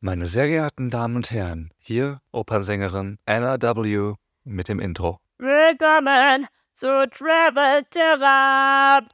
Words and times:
Meine 0.00 0.26
sehr 0.26 0.46
geehrten 0.46 0.90
Damen 0.90 1.16
und 1.16 1.30
Herren, 1.30 1.72
hier 1.78 2.20
Opernsängerin 2.30 3.16
Anna 3.24 3.56
W. 3.58 4.12
mit 4.44 4.68
dem 4.68 4.78
Intro. 4.78 5.20
Willkommen 5.38 6.46
zu 6.74 7.08
Travel 7.08 7.82
Therapy. 7.90 9.08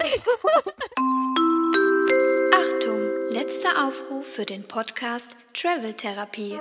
Achtung, 2.52 3.00
letzter 3.30 3.86
Aufruf 3.86 4.26
für 4.26 4.44
den 4.44 4.66
Podcast 4.66 5.36
Travel 5.54 5.94
Therapie. 5.94 6.58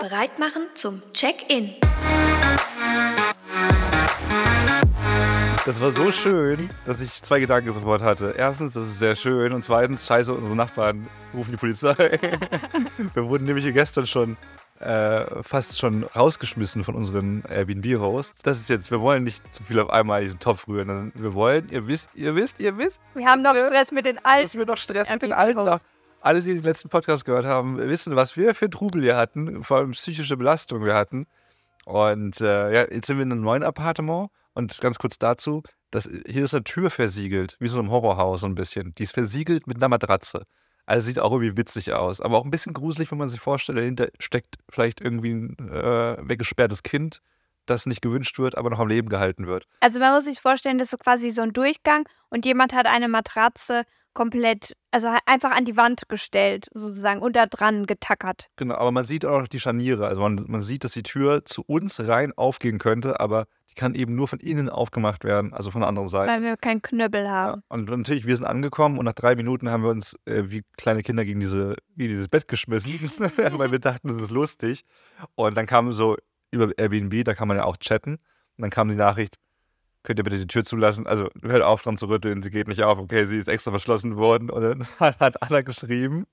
Bereit 0.00 0.40
machen 0.40 0.66
zum 0.74 1.02
Check-in. 1.12 1.76
Das 5.70 5.80
war 5.80 5.92
so 5.92 6.10
schön, 6.10 6.68
dass 6.84 7.00
ich 7.00 7.22
zwei 7.22 7.38
Gedanken 7.38 7.72
sofort 7.72 8.02
hatte. 8.02 8.34
Erstens, 8.36 8.72
das 8.72 8.88
ist 8.88 8.98
sehr 8.98 9.14
schön. 9.14 9.52
Und 9.52 9.64
zweitens, 9.64 10.04
scheiße, 10.04 10.34
unsere 10.34 10.56
Nachbarn 10.56 11.06
rufen 11.32 11.52
die 11.52 11.56
Polizei. 11.56 11.94
Wir 13.14 13.28
wurden 13.28 13.44
nämlich 13.44 13.72
gestern 13.72 14.04
schon 14.04 14.36
äh, 14.80 15.24
fast 15.44 15.78
schon 15.78 16.02
rausgeschmissen 16.02 16.82
von 16.82 16.96
unseren 16.96 17.44
Airbnb-Hosts. 17.48 18.42
Das 18.42 18.56
ist 18.56 18.68
jetzt, 18.68 18.90
wir 18.90 19.00
wollen 19.00 19.22
nicht 19.22 19.54
zu 19.54 19.62
viel 19.62 19.78
auf 19.78 19.90
einmal 19.90 20.22
diesen 20.22 20.40
Topf 20.40 20.66
rühren. 20.66 21.12
Wir 21.14 21.34
wollen, 21.34 21.68
ihr 21.68 21.86
wisst, 21.86 22.10
ihr 22.16 22.34
wisst, 22.34 22.58
ihr 22.58 22.76
wisst. 22.76 23.00
Wir 23.14 23.26
haben 23.26 23.42
noch 23.42 23.54
Stress 23.54 23.92
mit 23.92 24.06
den 24.06 24.16
Dass 24.16 24.24
Alten. 24.24 24.58
wir 24.58 24.66
noch 24.66 24.76
Stress 24.76 25.08
mit 25.08 25.22
den 25.22 25.32
Alten 25.32 25.60
haben. 25.60 25.80
Alle, 26.20 26.42
die 26.42 26.52
den 26.52 26.64
letzten 26.64 26.88
Podcast 26.88 27.24
gehört 27.24 27.44
haben, 27.44 27.78
wissen, 27.78 28.16
was 28.16 28.36
wir 28.36 28.56
für 28.56 28.68
Trubel 28.68 29.02
hier 29.02 29.16
hatten, 29.16 29.62
vor 29.62 29.76
allem 29.76 29.92
psychische 29.92 30.36
Belastung 30.36 30.84
wir 30.84 30.96
hatten. 30.96 31.28
Und 31.84 32.40
äh, 32.40 32.74
ja, 32.74 32.90
jetzt 32.90 33.06
sind 33.06 33.18
wir 33.18 33.22
in 33.22 33.30
einem 33.30 33.42
neuen 33.42 33.62
Appartement. 33.62 34.30
Und 34.54 34.80
ganz 34.80 34.98
kurz 34.98 35.18
dazu, 35.18 35.62
das, 35.90 36.08
hier 36.26 36.44
ist 36.44 36.54
eine 36.54 36.64
Tür 36.64 36.90
versiegelt, 36.90 37.56
wie 37.60 37.68
so 37.68 37.80
ein 37.80 37.90
Horrorhaus 37.90 38.42
so 38.42 38.46
ein 38.46 38.54
bisschen. 38.54 38.94
Die 38.96 39.04
ist 39.04 39.14
versiegelt 39.14 39.66
mit 39.66 39.76
einer 39.76 39.88
Matratze. 39.88 40.44
Also 40.86 41.06
sieht 41.06 41.18
auch 41.18 41.32
irgendwie 41.32 41.56
witzig 41.56 41.92
aus. 41.92 42.20
Aber 42.20 42.38
auch 42.38 42.44
ein 42.44 42.50
bisschen 42.50 42.72
gruselig, 42.72 43.10
wenn 43.10 43.18
man 43.18 43.28
sich 43.28 43.40
vorstellt, 43.40 43.78
dahinter 43.78 44.08
steckt 44.18 44.56
vielleicht 44.68 45.00
irgendwie 45.00 45.32
ein 45.32 45.68
äh, 45.68 46.16
weggesperrtes 46.20 46.82
Kind, 46.82 47.20
das 47.66 47.86
nicht 47.86 48.02
gewünscht 48.02 48.38
wird, 48.38 48.58
aber 48.58 48.70
noch 48.70 48.80
am 48.80 48.88
Leben 48.88 49.08
gehalten 49.08 49.46
wird. 49.46 49.66
Also 49.80 50.00
man 50.00 50.12
muss 50.12 50.24
sich 50.24 50.40
vorstellen, 50.40 50.78
das 50.78 50.92
ist 50.92 50.98
quasi 50.98 51.30
so 51.30 51.42
ein 51.42 51.52
Durchgang 51.52 52.08
und 52.28 52.44
jemand 52.44 52.74
hat 52.74 52.86
eine 52.86 53.08
Matratze 53.08 53.84
komplett, 54.12 54.76
also 54.90 55.08
einfach 55.26 55.52
an 55.52 55.64
die 55.64 55.76
Wand 55.76 56.08
gestellt, 56.08 56.66
sozusagen, 56.74 57.20
und 57.20 57.36
da 57.36 57.46
dran 57.46 57.86
getackert. 57.86 58.48
Genau, 58.56 58.74
aber 58.74 58.90
man 58.90 59.04
sieht 59.04 59.24
auch 59.24 59.40
noch 59.40 59.48
die 59.48 59.60
Scharniere. 59.60 60.06
Also 60.06 60.20
man, 60.20 60.44
man 60.48 60.62
sieht, 60.62 60.82
dass 60.82 60.92
die 60.92 61.04
Tür 61.04 61.44
zu 61.44 61.62
uns 61.66 62.00
rein 62.00 62.32
aufgehen 62.36 62.78
könnte, 62.78 63.20
aber 63.20 63.46
die 63.70 63.74
kann 63.74 63.94
eben 63.94 64.14
nur 64.16 64.28
von 64.28 64.40
innen 64.40 64.68
aufgemacht 64.68 65.24
werden, 65.24 65.52
also 65.52 65.70
von 65.70 65.80
der 65.80 65.88
anderen 65.88 66.08
Seite. 66.08 66.30
Weil 66.30 66.42
wir 66.42 66.56
keinen 66.56 66.82
Knöppel 66.82 67.24
Ja, 67.24 67.30
haben. 67.30 67.62
und 67.68 67.88
natürlich, 67.88 68.26
wir 68.26 68.34
sind 68.36 68.44
angekommen 68.44 68.98
und 68.98 69.04
nach 69.04 69.12
drei 69.14 69.36
Minuten 69.36 69.68
haben 69.70 69.82
wir 69.82 69.90
uns 69.90 70.14
äh, 70.26 70.42
wie 70.46 70.62
kleine 70.76 71.02
Kinder 71.02 71.24
gegen, 71.24 71.40
diese, 71.40 71.76
gegen 71.96 72.10
dieses 72.10 72.28
Bett 72.28 72.48
geschmissen, 72.48 72.92
weil 73.58 73.70
wir 73.70 73.78
dachten, 73.78 74.08
das 74.08 74.20
ist 74.20 74.30
lustig. 74.30 74.84
Und 75.36 75.56
dann 75.56 75.66
kam 75.66 75.92
so 75.92 76.16
über 76.50 76.70
Airbnb, 76.76 77.24
da 77.24 77.34
kann 77.34 77.48
man 77.48 77.56
ja 77.58 77.64
auch 77.64 77.76
chatten. 77.76 78.14
Und 78.14 78.62
dann 78.62 78.70
kam 78.70 78.88
die 78.88 78.96
Nachricht, 78.96 79.36
könnt 80.02 80.18
ihr 80.18 80.24
bitte 80.24 80.38
die 80.38 80.46
Tür 80.48 80.64
zulassen? 80.64 81.06
Also 81.06 81.28
hört 81.42 81.62
auf 81.62 81.82
dran 81.82 81.96
zu 81.96 82.06
rütteln, 82.06 82.42
sie 82.42 82.50
geht 82.50 82.66
nicht 82.68 82.82
auf. 82.82 82.98
Okay, 82.98 83.24
sie 83.26 83.38
ist 83.38 83.48
extra 83.48 83.70
verschlossen 83.70 84.16
worden. 84.16 84.50
Und 84.50 84.62
dann 84.62 84.86
hat 84.98 85.42
Anna 85.42 85.60
geschrieben, 85.62 86.26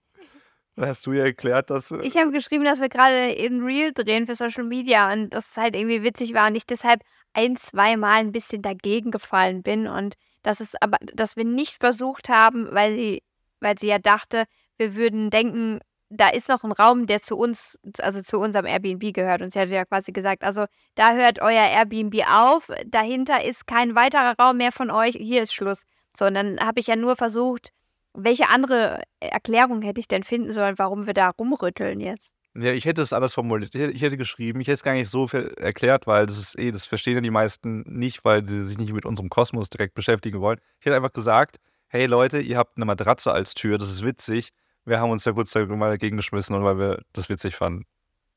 hast 0.80 1.06
du 1.06 1.11
ihr 1.11 1.23
erklärt, 1.23 1.70
dass 1.70 1.92
wir... 1.92 2.00
Ich 2.02 2.17
habe 2.17 2.31
geschrieben, 2.31 2.66
dass 2.66 2.81
wir 2.81 2.89
gerade 2.89 3.31
in 3.31 3.64
Reel 3.64 3.92
drehen 3.94 4.25
für 4.25 4.36
Social 4.36 4.64
Media 4.64 5.11
und 5.11 5.30
das 5.31 5.58
halt 5.58 5.75
irgendwie 5.75 6.03
witzig 6.03 6.33
war 6.33 6.47
und 6.47 6.56
ich 6.56 6.66
deshalb 6.66 7.02
ein, 7.33 7.56
zwei 7.56 7.97
Mal 7.97 8.20
ein 8.20 8.31
bisschen 8.31 8.61
dagegen 8.61 9.11
gefallen 9.11 9.64
bin 9.64 9.88
und 9.88 10.16
dass 10.44 10.59
es 10.59 10.75
aber, 10.81 10.98
dass 11.14 11.36
wir 11.36 11.45
nicht 11.45 11.80
versucht 11.80 12.30
haben, 12.30 12.67
weil 12.72 12.94
sie, 12.94 13.23
weil 13.59 13.78
sie 13.78 13.88
ja 13.88 14.00
dachte, 14.00 14.45
wir 14.78 14.95
würden 14.95 15.30
denken, 15.30 15.80
da 16.09 16.30
ist 16.30 16.48
noch 16.48 16.64
ein 16.64 16.72
Raum, 16.72 17.05
der 17.05 17.22
zu 17.22 17.36
uns, 17.36 17.80
also 17.99 18.21
zu 18.21 18.39
unserem 18.39 18.65
Airbnb 18.65 19.14
gehört. 19.14 19.42
Und 19.42 19.52
sie 19.52 19.59
hatte 19.59 19.76
ja 19.76 19.86
quasi 19.86 20.11
gesagt, 20.11 20.44
also 20.44 20.65
da 20.95 21.14
hört 21.14 21.42
euer 21.42 21.67
Airbnb 21.67 22.23
auf, 22.30 22.70
dahinter 22.86 23.44
ist 23.44 23.67
kein 23.67 23.95
weiterer 23.95 24.36
Raum 24.39 24.58
mehr 24.58 24.71
von 24.71 24.89
euch, 24.89 25.15
hier 25.15 25.42
ist 25.42 25.54
Schluss. 25.54 25.83
So, 26.15 26.26
und 26.26 26.33
dann 26.33 26.59
habe 26.59 26.80
ich 26.80 26.88
ja 26.88 26.95
nur 26.95 27.15
versucht, 27.15 27.71
welche 28.14 28.50
andere 28.50 29.02
Erklärung 29.20 29.82
hätte 29.82 30.00
ich 30.00 30.08
denn 30.08 30.23
finden 30.23 30.52
sollen, 30.52 30.78
warum 30.78 31.06
wir 31.08 31.14
da 31.14 31.30
rumrütteln 31.30 32.00
jetzt? 32.00 32.34
Ja, 32.56 32.72
ich 32.72 32.86
hätte 32.86 33.04
es 33.04 33.14
anders 33.14 33.36
formuliert. 33.36 33.76
Ich 33.76 34.02
hätte- 34.02 34.18
geschrieben, 34.18 34.60
ich 34.62 34.68
hätte 34.68 34.76
es 34.76 34.84
gar 34.84 34.94
nicht 34.94 35.10
so 35.10 35.28
viel 35.28 35.54
erklärt, 35.58 36.08
weil 36.08 36.26
das 36.26 36.40
ist 36.40 36.58
eh, 36.60 36.72
das 36.72 36.86
verstehen 36.86 37.14
ja 37.16 37.22
die 37.22 37.30
meisten 37.30 37.84
nicht, 37.86 38.26
weil 38.26 38.45
sie 38.48 38.66
sich 38.66 38.80
nicht 38.80 38.94
mit 38.94 39.06
unserem 39.06 39.30
Kosmos 39.30 39.70
direkt 39.70 39.94
beschäftigen 39.94 40.40
wollen. 40.42 40.60
Ich 40.80 40.86
hätte 40.88 40.95
einfach 40.95 41.14
gesagt, 41.14 41.58
hey 41.88 42.08
Leute, 42.08 42.40
ihr 42.40 42.58
habt 42.58 42.78
eine 42.78 42.86
Matratze 42.86 43.32
als 43.32 43.54
Tür, 43.54 43.78
das 43.78 43.92
ist 43.92 44.04
witzig. 44.04 44.50
Wir 44.86 45.00
haben 45.00 45.12
uns 45.12 45.24
da 45.24 45.34
kurz 45.34 45.54
mal 45.54 45.89
dagegen 45.92 46.18
geschmissen, 46.18 46.56
und 46.56 46.64
weil 46.64 46.80
wir 46.80 47.02
das 47.14 47.30
witzig 47.30 47.56
fanden. 47.56 47.86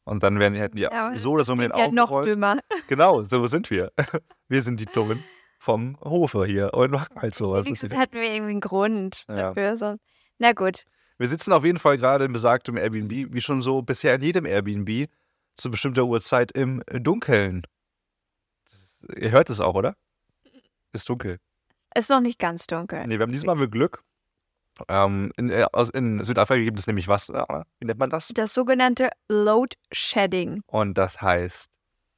Und 0.04 0.22
dann 0.22 0.38
wären, 0.38 0.54
hätten 0.54 0.76
die 0.76 0.82
Ja, 0.82 1.14
so 1.14 1.30
oder 1.32 1.44
so 1.44 1.54
mit 1.56 1.70
den 1.72 1.78
Ja, 1.78 1.84
Augen 1.86 1.94
noch 1.94 2.08
gerollt. 2.08 2.26
dümmer. 2.26 2.58
Genau, 2.88 3.22
so 3.22 3.46
sind 3.46 3.70
wir. 3.70 3.92
Wir 4.48 4.62
sind 4.62 4.80
die 4.80 4.86
Dummen 4.86 5.22
vom 5.60 6.00
Hofe 6.00 6.46
hier 6.46 6.72
und 6.72 6.90
machen 6.90 7.14
halt 7.20 7.34
sowas. 7.34 7.58
Das 7.60 7.66
Wenigstens 7.66 7.94
hatten 7.94 8.14
wir 8.14 8.22
irgendwie 8.24 8.52
einen 8.52 8.60
Grund 8.62 9.26
Ja. 9.28 9.36
dafür. 9.36 9.76
So. 9.76 9.96
Na 10.38 10.52
gut. 10.52 10.84
Wir 11.18 11.28
sitzen 11.28 11.52
auf 11.52 11.64
jeden 11.64 11.78
Fall 11.78 11.98
gerade 11.98 12.24
in 12.24 12.32
besagtem 12.32 12.78
Airbnb, 12.78 13.32
wie 13.34 13.40
schon 13.42 13.60
so 13.60 13.82
bisher 13.82 14.14
in 14.14 14.22
jedem 14.22 14.46
Airbnb, 14.46 15.10
zu 15.56 15.70
bestimmter 15.70 16.04
Uhrzeit 16.06 16.50
im 16.52 16.82
Dunkeln. 16.90 17.62
Ist, 18.72 19.04
ihr 19.16 19.30
hört 19.32 19.50
es 19.50 19.60
auch, 19.60 19.74
oder? 19.74 19.96
Ist 20.94 21.10
dunkel. 21.10 21.38
Ist 21.94 22.08
noch 22.08 22.20
nicht 22.20 22.38
ganz 22.38 22.66
dunkel. 22.66 23.06
Nee, 23.06 23.18
wir 23.18 23.24
haben 23.24 23.32
diesmal 23.32 23.56
mit 23.56 23.70
Glück. 23.70 24.02
Ähm, 24.88 25.30
in, 25.36 25.50
äh, 25.50 25.66
aus, 25.72 25.90
in 25.90 26.24
Südafrika 26.24 26.64
gibt 26.64 26.78
es 26.80 26.86
nämlich 26.86 27.06
was, 27.06 27.28
wie 27.28 27.84
nennt 27.84 27.98
man 27.98 28.08
das? 28.08 28.28
Das 28.28 28.54
sogenannte 28.54 29.10
Load 29.28 29.76
Shedding. 29.92 30.62
Und 30.66 30.96
das 30.96 31.20
heißt, 31.20 31.70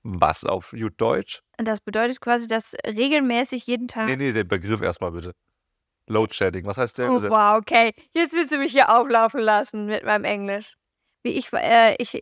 was 0.02 0.44
auf 0.44 0.70
gut 0.70 0.94
Deutsch? 0.96 1.42
Das 1.56 1.80
bedeutet 1.80 2.20
quasi, 2.20 2.48
dass 2.48 2.74
regelmäßig 2.86 3.66
jeden 3.66 3.88
Tag. 3.88 4.06
Nee, 4.06 4.16
nee, 4.16 4.32
den 4.32 4.48
Begriff 4.48 4.80
erstmal 4.80 5.12
bitte. 5.12 5.32
Load 6.06 6.34
Shedding, 6.34 6.66
was 6.66 6.78
heißt 6.78 6.98
der? 6.98 7.10
Oh, 7.10 7.22
wow, 7.22 7.58
okay. 7.58 7.92
Jetzt 8.14 8.32
willst 8.34 8.52
du 8.52 8.58
mich 8.58 8.72
hier 8.72 8.90
auflaufen 8.90 9.40
lassen 9.40 9.86
mit 9.86 10.04
meinem 10.04 10.24
Englisch. 10.24 10.74
Wie 11.22 11.30
ich, 11.30 11.52
äh, 11.52 11.94
ich 11.98 12.20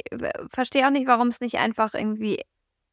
verstehe 0.51 0.87
auch 0.87 0.91
nicht, 0.91 1.07
warum 1.07 1.29
es 1.29 1.41
nicht 1.41 1.59
einfach 1.59 1.95
irgendwie 1.95 2.43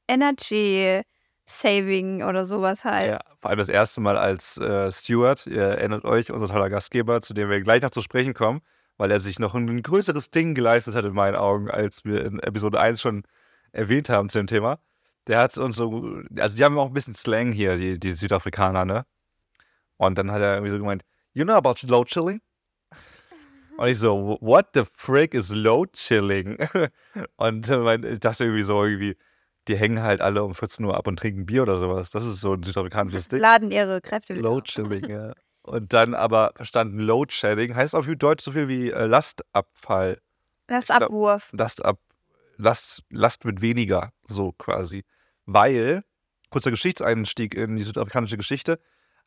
Energy 0.07 1.01
Saving 1.49 2.23
oder 2.23 2.45
sowas 2.45 2.83
heißt. 2.83 3.09
Ja, 3.09 3.19
vor 3.39 3.49
allem 3.49 3.59
das 3.59 3.69
erste 3.69 4.01
Mal 4.01 4.17
als 4.17 4.57
äh, 4.57 4.91
Steward. 4.91 5.47
Ihr 5.47 5.63
erinnert 5.63 6.03
euch, 6.03 6.31
unser 6.31 6.53
toller 6.53 6.69
Gastgeber, 6.69 7.21
zu 7.21 7.33
dem 7.33 7.49
wir 7.49 7.61
gleich 7.61 7.81
noch 7.81 7.89
zu 7.89 8.01
sprechen 8.01 8.33
kommen, 8.33 8.61
weil 8.97 9.11
er 9.11 9.19
sich 9.19 9.39
noch 9.39 9.55
ein 9.55 9.81
größeres 9.81 10.29
Ding 10.29 10.55
geleistet 10.55 10.95
hat 10.95 11.05
in 11.05 11.13
meinen 11.13 11.35
Augen, 11.35 11.71
als 11.71 12.03
wir 12.03 12.25
in 12.25 12.39
Episode 12.39 12.79
1 12.79 13.01
schon 13.01 13.23
erwähnt 13.77 14.09
haben 14.09 14.29
zu 14.29 14.39
dem 14.39 14.47
Thema. 14.47 14.79
Der 15.27 15.39
hat 15.39 15.57
uns 15.57 15.75
so, 15.75 16.21
also 16.37 16.55
die 16.55 16.63
haben 16.63 16.77
auch 16.77 16.87
ein 16.87 16.93
bisschen 16.93 17.13
Slang 17.13 17.51
hier, 17.51 17.77
die, 17.77 17.99
die 17.99 18.11
Südafrikaner, 18.11 18.85
ne? 18.85 19.05
Und 19.97 20.17
dann 20.17 20.31
hat 20.31 20.41
er 20.41 20.53
irgendwie 20.53 20.71
so 20.71 20.77
gemeint, 20.77 21.03
you 21.33 21.43
know 21.43 21.55
about 21.55 21.75
load 21.83 22.09
chilling? 22.09 22.41
Und 23.77 23.87
ich 23.87 23.99
so, 23.99 24.37
what 24.41 24.67
the 24.73 24.83
frick 24.95 25.33
is 25.33 25.49
load 25.49 25.91
chilling? 25.93 26.57
Und 27.37 27.69
ich 27.69 28.19
dachte 28.19 28.45
irgendwie 28.45 28.63
so, 28.63 28.83
irgendwie, 28.83 29.15
die 29.67 29.75
hängen 29.75 30.01
halt 30.01 30.21
alle 30.21 30.43
um 30.43 30.55
14 30.55 30.83
Uhr 30.85 30.95
ab 30.95 31.07
und 31.07 31.19
trinken 31.19 31.45
Bier 31.45 31.63
oder 31.63 31.77
sowas. 31.77 32.09
Das 32.09 32.25
ist 32.25 32.41
so 32.41 32.53
ein 32.53 32.63
südafrikanisches 32.63 33.27
Ding. 33.27 33.39
Laden 33.39 33.69
ihre 33.69 34.01
Kräfte 34.01 34.33
wieder. 34.33 34.43
Load 34.43 34.71
Shedding, 34.71 35.09
ja. 35.09 35.33
Und 35.61 35.91
dann 35.91 36.15
aber 36.15 36.53
verstanden, 36.55 36.99
Load 36.99 37.33
Shedding 37.33 37.75
heißt 37.75 37.93
auf 37.93 38.07
Deutsch 38.07 38.43
so 38.43 38.53
viel 38.53 38.67
wie 38.67 38.89
äh, 38.89 39.05
Lastabfall. 39.05 40.19
Lastabwurf. 40.69 41.51
Last 41.53 41.83
ab, 41.83 41.99
Last, 42.57 43.03
Last 43.09 43.45
wird 43.45 43.61
weniger, 43.61 44.11
so 44.27 44.51
quasi. 44.53 45.03
Weil, 45.45 46.03
kurzer 46.49 46.71
Geschichtseinstieg 46.71 47.55
in 47.55 47.75
die 47.75 47.83
südafrikanische 47.83 48.37
Geschichte, 48.37 48.79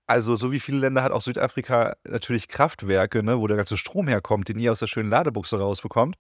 also 0.07 0.37
so 0.37 0.51
wie 0.51 0.61
viele 0.61 0.79
Länder 0.79 1.03
hat 1.03 1.13
auch 1.13 1.23
Südafrika 1.23 1.97
natürlich 2.05 2.49
Kraftwerke, 2.49 3.23
ne, 3.23 3.39
wo 3.39 3.47
der 3.47 3.57
ganze 3.57 3.77
Strom 3.77 4.09
herkommt, 4.09 4.49
den 4.49 4.59
ihr 4.59 4.73
aus 4.73 4.81
der 4.81 4.89
schönen 4.89 5.11
Ladebuchse 5.11 5.59
rausbekommt. 5.59 6.17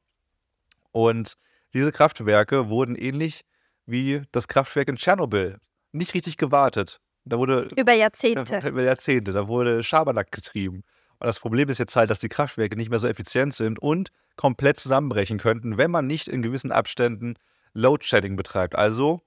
Und 0.92 1.34
diese 1.74 1.92
Kraftwerke 1.92 2.68
wurden 2.68 2.94
ähnlich 2.94 3.44
wie 3.86 4.22
das 4.32 4.48
Kraftwerk 4.48 4.88
in 4.88 4.96
Tschernobyl 4.96 5.58
nicht 5.92 6.14
richtig 6.14 6.36
gewartet. 6.36 7.00
Da 7.24 7.38
wurde 7.38 7.68
Über 7.76 7.92
ja, 7.92 8.00
Jahrzehnte. 8.02 8.60
Über 8.68 8.82
Jahrzehnte. 8.82 9.32
Da 9.32 9.48
wurde 9.48 9.82
Schabernack 9.82 10.30
getrieben. 10.30 10.84
Und 11.18 11.26
das 11.26 11.40
Problem 11.40 11.68
ist 11.68 11.78
jetzt 11.78 11.96
halt, 11.96 12.10
dass 12.10 12.18
die 12.18 12.28
Kraftwerke 12.28 12.76
nicht 12.76 12.90
mehr 12.90 12.98
so 12.98 13.06
effizient 13.06 13.54
sind 13.54 13.78
und 13.78 14.10
komplett 14.40 14.80
zusammenbrechen 14.80 15.36
könnten, 15.36 15.76
wenn 15.76 15.90
man 15.90 16.06
nicht 16.06 16.26
in 16.26 16.40
gewissen 16.40 16.72
Abständen 16.72 17.34
Load 17.74 18.06
Shedding 18.06 18.36
betreibt. 18.36 18.74
Also 18.74 19.20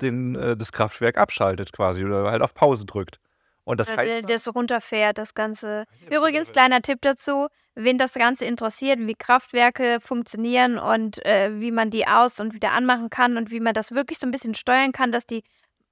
den, 0.00 0.34
äh, 0.34 0.56
das 0.56 0.72
Kraftwerk 0.72 1.18
abschaltet 1.18 1.72
quasi 1.72 2.04
oder 2.04 2.28
halt 2.28 2.42
auf 2.42 2.52
Pause 2.52 2.84
drückt. 2.84 3.20
Und 3.62 3.78
das 3.78 3.96
heißt. 3.96 4.28
das 4.28 4.52
runterfährt, 4.52 5.18
das 5.18 5.34
Ganze. 5.34 5.84
Übrigens, 6.10 6.50
kleiner 6.50 6.82
Tipp 6.82 6.98
dazu, 7.02 7.46
wen 7.76 7.96
das 7.96 8.14
Ganze 8.14 8.44
interessiert, 8.44 8.98
wie 9.00 9.14
Kraftwerke 9.14 9.98
funktionieren 10.00 10.78
und 10.78 11.24
äh, 11.24 11.60
wie 11.60 11.70
man 11.70 11.90
die 11.90 12.08
aus- 12.08 12.40
und 12.40 12.52
wieder 12.52 12.72
anmachen 12.72 13.08
kann 13.08 13.36
und 13.36 13.52
wie 13.52 13.60
man 13.60 13.72
das 13.72 13.92
wirklich 13.92 14.18
so 14.18 14.26
ein 14.26 14.32
bisschen 14.32 14.54
steuern 14.54 14.90
kann, 14.90 15.12
dass 15.12 15.26
die 15.26 15.44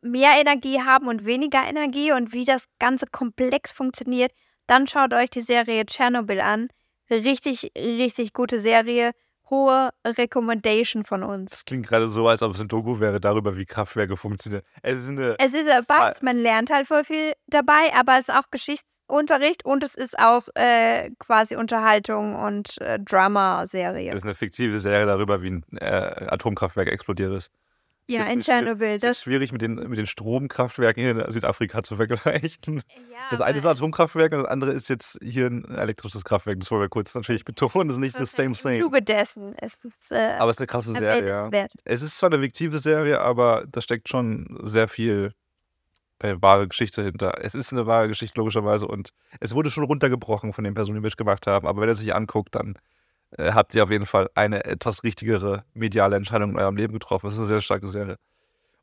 mehr 0.03 0.32
Energie 0.41 0.82
haben 0.82 1.06
und 1.06 1.27
weniger 1.27 1.62
Energie 1.65 2.11
und 2.11 2.32
wie 2.32 2.44
das 2.44 2.67
Ganze 2.81 3.06
komplex 3.06 3.70
funktioniert, 3.70 4.32
dann 4.67 4.88
schaut 4.88 5.15
euch 5.15 5.31
die 5.31 5.41
Serie 5.41 5.87
Tschernobyl 5.87 6.41
an. 6.41 6.69
Richtig, 7.11 7.73
richtig 7.77 8.33
gute 8.33 8.59
Serie. 8.59 9.12
Hohe 9.51 9.91
Recommendation 10.06 11.05
von 11.05 11.23
uns. 11.23 11.51
Das 11.51 11.65
klingt 11.67 11.87
gerade 11.87 12.09
so, 12.09 12.27
als 12.27 12.43
ob 12.43 12.55
es 12.55 12.61
ein 12.61 12.69
Doku 12.69 12.99
wäre 12.99 13.21
darüber, 13.21 13.56
wie 13.59 13.67
Kraftwerke 13.67 14.17
funktionieren. 14.17 14.62
Es 14.83 14.99
ist 14.99 15.11
eine. 15.11 15.37
Es 15.39 15.53
ist 15.53 15.69
beides, 15.87 16.23
man 16.23 16.37
lernt 16.37 16.71
halt 16.71 16.87
voll 16.87 17.05
viel 17.05 17.35
dabei, 17.47 17.93
aber 17.95 18.15
es 18.19 18.29
ist 18.29 18.35
auch 18.35 18.51
Geschichtsunterricht 18.51 19.65
und 19.65 19.85
es 19.85 19.95
ist 19.95 20.19
auch 20.19 20.49
äh, 20.55 21.11
quasi 21.19 21.56
Unterhaltung 21.56 22.35
und 22.35 22.81
äh, 22.81 22.99
Drama-Serie. 22.99 24.12
Es 24.12 24.19
ist 24.19 24.25
eine 24.25 24.35
fiktive 24.35 24.81
Serie 24.81 25.05
darüber, 25.05 25.43
wie 25.43 25.51
ein 25.51 25.65
äh, 25.77 26.27
Atomkraftwerk 26.29 26.89
explodiert 26.89 27.35
ist. 27.35 27.51
Ja, 28.06 28.25
in 28.27 28.41
Tschernobyl. 28.41 28.89
Es 28.89 28.95
ist 28.97 29.05
Das, 29.05 29.21
schwierig 29.23 29.53
mit 29.53 29.62
den, 29.62 29.77
mit 29.77 29.99
den 29.99 30.06
Stromkraftwerken 30.06 31.03
hier 31.03 31.25
in 31.27 31.33
Südafrika 31.33 31.83
zu 31.83 31.97
vergleichen. 31.97 32.77
ja, 33.11 33.19
Das 33.31 33.41
eine 33.41 33.59
ist 33.59 33.65
ein 33.65 33.71
Atomkraftwerk 33.73 34.33
und 34.33 34.43
das 34.43 34.49
andere 34.51 34.73
ist 34.73 34.89
jetzt 34.91 35.19
hier 35.23 35.47
ein 35.47 35.65
elektrisches 35.75 36.25
Kraftwerk. 36.25 36.61
Das 36.61 36.71
wollen 36.71 36.83
wir 36.83 36.89
kurz 36.91 37.15
natürlich 37.15 37.45
betonen. 37.45 37.89
Das 37.89 37.97
ist 37.97 38.01
nicht 38.01 38.21
das 38.21 38.33
same 38.33 38.49
Im 38.49 38.55
same. 38.55 38.79
Zuge 38.79 39.01
dessen. 39.01 39.55
Es 39.59 39.83
ist 39.85 40.12
äh, 40.12 40.37
Aber 40.39 40.51
es 40.51 40.56
ist 40.56 40.61
eine 40.61 40.67
krasse 40.67 40.93
Serie. 40.93 41.49
Ja. 41.51 41.67
Es 41.85 42.03
ist 42.03 42.19
zwar 42.19 42.31
eine 42.31 42.43
fiktive 42.43 42.79
Serie, 42.79 43.21
aber 43.21 43.65
da 43.71 43.81
steckt 43.81 44.09
schon 44.11 44.59
sehr 44.65 44.89
viel 44.89 45.33
äh, 46.19 46.37
wahre 46.41 46.69
Geschichte 46.69 47.03
hinter. 47.03 47.43
Es 47.43 47.55
ist 47.55 47.73
eine 47.73 47.87
wahre 47.87 48.09
Geschichte, 48.09 48.39
logischerweise. 48.39 48.87
Und 48.87 49.11
es 49.41 49.55
wurde 49.55 49.71
schon 49.71 49.85
runtergebrochen 49.85 50.53
von 50.53 50.65
den 50.65 50.75
Personen, 50.75 50.97
die 50.97 51.03
mitgemacht 51.03 51.47
haben. 51.47 51.67
Aber 51.67 51.81
wenn 51.81 51.89
ihr 51.89 51.95
sich 51.95 52.15
anguckt, 52.15 52.55
dann 52.55 52.79
äh, 53.38 53.52
habt 53.52 53.75
ihr 53.75 53.82
auf 53.82 53.90
jeden 53.90 54.06
Fall 54.06 54.31
eine 54.34 54.64
etwas 54.64 55.02
richtigere 55.02 55.64
mediale 55.75 56.16
Entscheidung 56.16 56.50
in 56.50 56.58
eurem 56.58 56.76
Leben 56.76 56.92
getroffen. 56.92 57.26
Das 57.26 57.34
ist 57.34 57.40
eine 57.40 57.48
sehr 57.48 57.60
starke 57.60 57.88
Serie. 57.88 58.16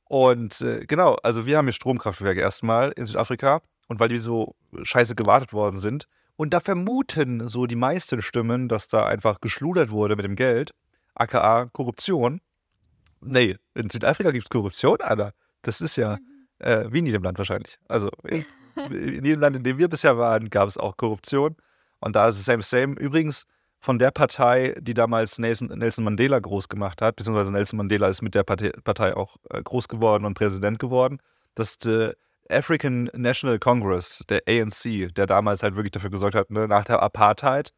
Und 0.05 0.59
äh, 0.61 0.85
genau, 0.85 1.15
also 1.23 1.45
wir 1.45 1.57
haben 1.57 1.65
hier 1.65 1.73
Stromkraftwerke 1.73 2.41
erstmal 2.41 2.91
in 2.91 3.05
Südafrika. 3.05 3.61
Und 3.87 3.99
weil 3.99 4.09
die 4.09 4.17
so 4.17 4.55
scheiße 4.83 5.15
gewartet 5.15 5.51
worden 5.51 5.79
sind. 5.79 6.07
Und 6.37 6.53
da 6.53 6.61
vermuten 6.61 7.49
so 7.49 7.65
die 7.65 7.75
meisten 7.75 8.21
Stimmen, 8.21 8.69
dass 8.69 8.87
da 8.87 9.05
einfach 9.05 9.41
geschludert 9.41 9.91
wurde 9.91 10.15
mit 10.15 10.23
dem 10.23 10.37
Geld, 10.37 10.71
aka 11.13 11.65
Korruption. 11.65 12.39
Nee, 13.19 13.57
in 13.75 13.89
Südafrika 13.89 14.31
gibt 14.31 14.45
es 14.45 14.49
Korruption, 14.49 14.97
Alter. 15.01 15.33
Das 15.61 15.81
ist 15.81 15.97
ja 15.97 16.17
äh, 16.59 16.85
wie 16.89 16.99
in 16.99 17.05
jedem 17.05 17.23
Land 17.23 17.37
wahrscheinlich. 17.37 17.77
Also 17.87 18.09
in, 18.23 18.45
in 18.91 19.25
jedem 19.25 19.41
Land, 19.41 19.55
in 19.57 19.63
dem 19.63 19.77
wir 19.77 19.89
bisher 19.89 20.17
waren, 20.17 20.49
gab 20.49 20.67
es 20.67 20.77
auch 20.77 20.95
Korruption. 20.95 21.55
Und 21.99 22.15
da 22.15 22.29
ist 22.29 22.37
es 22.37 22.45
same, 22.45 22.63
same. 22.63 22.95
Übrigens 22.95 23.45
von 23.81 23.97
der 23.97 24.11
Partei, 24.11 24.75
die 24.79 24.93
damals 24.93 25.39
Nelson, 25.39 25.69
Mandela 26.03 26.39
groß 26.39 26.69
gemacht 26.69 27.01
hat, 27.01 27.15
beziehungsweise 27.15 27.51
Nelson 27.51 27.77
Mandela 27.77 28.07
ist 28.07 28.21
mit 28.21 28.35
der 28.35 28.43
Partei, 28.43 29.15
auch 29.15 29.37
äh, 29.49 29.61
groß 29.61 29.87
geworden 29.87 30.25
und 30.25 30.35
Präsident 30.35 30.77
geworden. 30.77 31.17
Das 31.55 31.71
ist 31.71 31.85
der 31.85 32.13
African 32.49 33.09
National 33.13 33.57
Congress, 33.57 34.23
der 34.29 34.43
ANC, 34.47 35.13
der 35.15 35.25
damals 35.25 35.63
halt 35.63 35.75
wirklich 35.75 35.91
dafür 35.91 36.11
gesorgt 36.11 36.35
hat, 36.35 36.51
ne, 36.51 36.67
nach 36.67 36.85
der 36.85 37.01
Apartheid, 37.01 37.73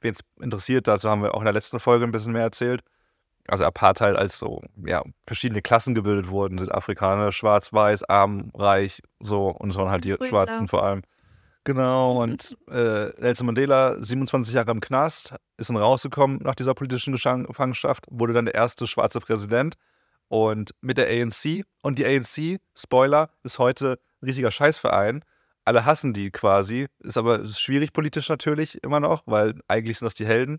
wen 0.00 0.12
es 0.12 0.20
interessiert, 0.40 0.88
dazu 0.88 1.10
haben 1.10 1.22
wir 1.22 1.34
auch 1.34 1.40
in 1.40 1.44
der 1.44 1.52
letzten 1.52 1.80
Folge 1.80 2.04
ein 2.04 2.12
bisschen 2.12 2.32
mehr 2.32 2.42
erzählt, 2.42 2.82
also 3.48 3.64
Apartheid 3.64 4.16
als 4.16 4.38
so, 4.38 4.62
ja, 4.86 5.02
verschiedene 5.26 5.60
Klassen 5.60 5.94
gebildet 5.94 6.30
wurden, 6.30 6.58
Südafrikaner, 6.58 7.30
schwarz, 7.30 7.72
weiß, 7.72 8.04
arm, 8.04 8.52
reich, 8.54 9.02
so, 9.20 9.48
und 9.48 9.70
es 9.70 9.76
waren 9.76 9.90
halt 9.90 10.04
die 10.04 10.16
Schwarzen 10.28 10.68
vor 10.68 10.84
allem. 10.84 11.02
Genau, 11.64 12.20
und 12.20 12.56
äh, 12.68 13.10
Nelson 13.20 13.46
Mandela, 13.46 14.02
27 14.02 14.52
Jahre 14.52 14.72
im 14.72 14.80
Knast, 14.80 15.36
ist 15.56 15.70
dann 15.70 15.76
rausgekommen 15.76 16.38
nach 16.42 16.56
dieser 16.56 16.74
politischen 16.74 17.12
Gefangenschaft, 17.12 18.04
wurde 18.10 18.32
dann 18.32 18.46
der 18.46 18.54
erste 18.54 18.88
schwarze 18.88 19.20
Präsident 19.20 19.76
und 20.28 20.74
mit 20.80 20.98
der 20.98 21.08
ANC. 21.08 21.64
Und 21.82 21.98
die 22.00 22.06
ANC, 22.06 22.60
Spoiler, 22.74 23.30
ist 23.44 23.60
heute 23.60 24.00
ein 24.20 24.26
richtiger 24.26 24.50
Scheißverein. 24.50 25.24
Alle 25.64 25.84
hassen 25.84 26.12
die 26.12 26.32
quasi, 26.32 26.88
ist 26.98 27.16
aber 27.16 27.40
ist 27.40 27.60
schwierig 27.60 27.92
politisch 27.92 28.28
natürlich 28.28 28.82
immer 28.82 28.98
noch, 28.98 29.22
weil 29.26 29.54
eigentlich 29.68 29.98
sind 29.98 30.06
das 30.06 30.14
die 30.14 30.26
Helden. 30.26 30.58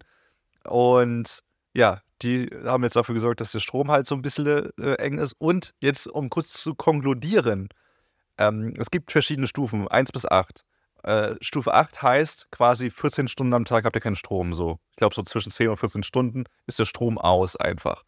Und 0.63 1.43
ja, 1.73 2.01
die 2.21 2.49
haben 2.63 2.83
jetzt 2.83 2.95
dafür 2.95 3.15
gesorgt, 3.15 3.41
dass 3.41 3.51
der 3.51 3.59
Strom 3.59 3.91
halt 3.91 4.07
so 4.07 4.15
ein 4.15 4.21
bisschen 4.21 4.69
äh, 4.79 4.93
eng 4.99 5.17
ist. 5.17 5.33
Und 5.37 5.73
jetzt, 5.81 6.07
um 6.07 6.29
kurz 6.29 6.53
zu 6.53 6.75
konkludieren, 6.75 7.67
ähm, 8.37 8.73
es 8.77 8.89
gibt 8.89 9.11
verschiedene 9.11 9.47
Stufen, 9.47 9.89
1 9.89 10.13
bis 10.13 10.25
8. 10.25 10.63
Äh, 11.03 11.35
Stufe 11.41 11.73
8 11.73 12.01
heißt 12.01 12.51
quasi 12.51 12.89
14 12.89 13.27
Stunden 13.27 13.53
am 13.53 13.65
Tag 13.65 13.85
habt 13.85 13.95
ihr 13.95 14.01
keinen 14.01 14.15
Strom. 14.15 14.53
So. 14.53 14.79
Ich 14.91 14.95
glaube, 14.95 15.13
so 15.13 15.21
zwischen 15.21 15.51
10 15.51 15.69
und 15.69 15.77
14 15.77 16.03
Stunden 16.03 16.45
ist 16.65 16.79
der 16.79 16.85
Strom 16.85 17.17
aus 17.17 17.55
einfach. 17.55 18.03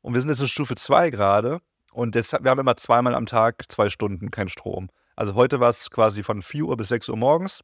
Und 0.00 0.14
wir 0.14 0.20
sind 0.20 0.30
jetzt 0.30 0.40
in 0.40 0.48
Stufe 0.48 0.74
2 0.74 1.10
gerade. 1.10 1.60
Und 1.92 2.14
jetzt, 2.14 2.32
wir 2.32 2.50
haben 2.50 2.58
immer 2.58 2.76
zweimal 2.76 3.14
am 3.14 3.26
Tag 3.26 3.70
zwei 3.70 3.88
Stunden 3.88 4.30
keinen 4.30 4.48
Strom. 4.48 4.88
Also 5.16 5.34
heute 5.34 5.60
war 5.60 5.68
es 5.68 5.90
quasi 5.90 6.22
von 6.22 6.42
4 6.42 6.64
Uhr 6.64 6.76
bis 6.76 6.88
6 6.88 7.08
Uhr 7.10 7.16
morgens. 7.16 7.62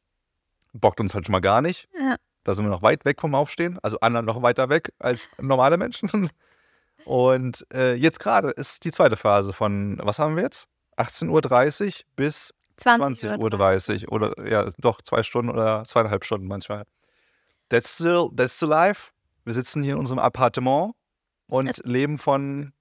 Bockt 0.73 0.99
uns 1.01 1.13
halt 1.13 1.25
schon 1.25 1.33
mal 1.33 1.41
gar 1.41 1.61
nicht. 1.61 1.89
Ja. 1.99 2.15
Da 2.43 2.55
sind 2.55 2.65
wir 2.65 2.69
noch 2.69 2.81
weit 2.81 3.03
weg 3.05 3.19
vom 3.19 3.35
Aufstehen, 3.35 3.77
also 3.83 3.99
anderen 3.99 4.25
noch 4.25 4.41
weiter 4.41 4.69
weg 4.69 4.93
als 4.99 5.29
normale 5.37 5.77
Menschen. 5.77 6.31
Und 7.05 7.65
äh, 7.73 7.95
jetzt 7.95 8.19
gerade 8.19 8.51
ist 8.51 8.85
die 8.85 8.91
zweite 8.91 9.17
Phase 9.17 9.53
von, 9.53 9.99
was 10.01 10.19
haben 10.19 10.35
wir 10.35 10.43
jetzt? 10.43 10.67
18.30 10.97 11.29
Uhr 11.29 11.41
bis 12.15 12.53
20 12.59 12.60
20.30 12.79 14.07
Uhr 14.07 14.11
oder 14.13 14.47
ja, 14.49 14.69
doch 14.77 15.01
zwei 15.01 15.23
Stunden 15.23 15.49
oder 15.51 15.83
zweieinhalb 15.85 16.23
Stunden 16.25 16.47
manchmal. 16.47 16.85
That's 17.69 17.95
still, 17.95 18.29
that's 18.35 18.59
the 18.59 18.65
life. 18.65 19.11
Wir 19.45 19.53
sitzen 19.53 19.83
hier 19.83 19.93
in 19.93 19.99
unserem 19.99 20.19
Appartement 20.19 20.93
und 21.47 21.81
leben 21.85 22.17
von, 22.17 22.73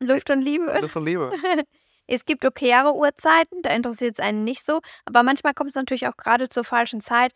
Luft 0.00 0.30
und 0.30 0.40
Liebe. 0.42 0.88
von 0.88 1.04
Liebe. 1.04 1.32
Es 2.08 2.24
gibt 2.24 2.44
okayere 2.44 2.94
Uhrzeiten, 2.94 3.62
da 3.62 3.70
interessiert 3.70 4.18
es 4.18 4.24
einen 4.24 4.42
nicht 4.44 4.64
so. 4.64 4.80
Aber 5.04 5.22
manchmal 5.22 5.54
kommt 5.54 5.70
es 5.70 5.76
natürlich 5.76 6.08
auch 6.08 6.16
gerade 6.16 6.48
zur 6.48 6.64
falschen 6.64 7.00
Zeit. 7.00 7.32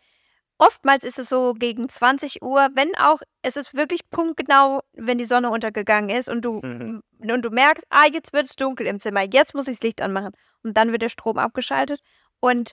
Oftmals 0.59 1.03
ist 1.03 1.17
es 1.17 1.29
so 1.29 1.53
gegen 1.53 1.87
20 1.87 2.41
Uhr, 2.41 2.67
wenn 2.75 2.93
auch, 2.97 3.21
es 3.43 3.55
ist 3.55 3.73
wirklich 3.75 4.01
punktgenau, 4.09 4.81
wenn 4.93 5.17
die 5.17 5.23
Sonne 5.23 5.51
untergegangen 5.51 6.09
ist 6.15 6.27
und 6.29 6.41
du, 6.43 6.59
Mhm. 6.61 7.01
und 7.17 7.41
du 7.43 7.49
merkst, 7.49 7.85
ah, 7.89 8.07
jetzt 8.11 8.33
wird 8.33 8.45
es 8.47 8.55
dunkel 8.55 8.87
im 8.87 8.99
Zimmer, 8.99 9.21
jetzt 9.21 9.55
muss 9.55 9.67
ich 9.67 9.77
das 9.77 9.83
Licht 9.83 10.01
anmachen. 10.01 10.31
Und 10.67 10.77
dann 10.77 10.91
wird 10.91 11.01
der 11.01 11.09
Strom 11.09 11.37
abgeschaltet. 11.37 12.01
Und 12.39 12.71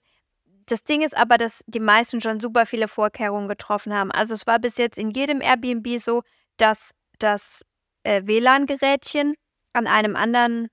das 0.66 0.82
Ding 0.82 1.02
ist 1.02 1.16
aber, 1.16 1.38
dass 1.38 1.62
die 1.66 1.80
meisten 1.80 2.20
schon 2.20 2.40
super 2.40 2.66
viele 2.66 2.88
Vorkehrungen 2.88 3.48
getroffen 3.48 3.94
haben. 3.94 4.10
Also 4.10 4.34
es 4.34 4.46
war 4.46 4.58
bis 4.58 4.78
jetzt 4.78 4.98
in 4.98 5.10
jedem 5.10 5.40
Airbnb 5.40 5.98
so, 5.98 6.22
dass 6.56 6.92
das 7.18 7.62
äh, 8.02 8.22
WLAN-Gerätchen 8.24 9.34
an 9.72 9.86
einem 9.86 10.16
anderen 10.16 10.68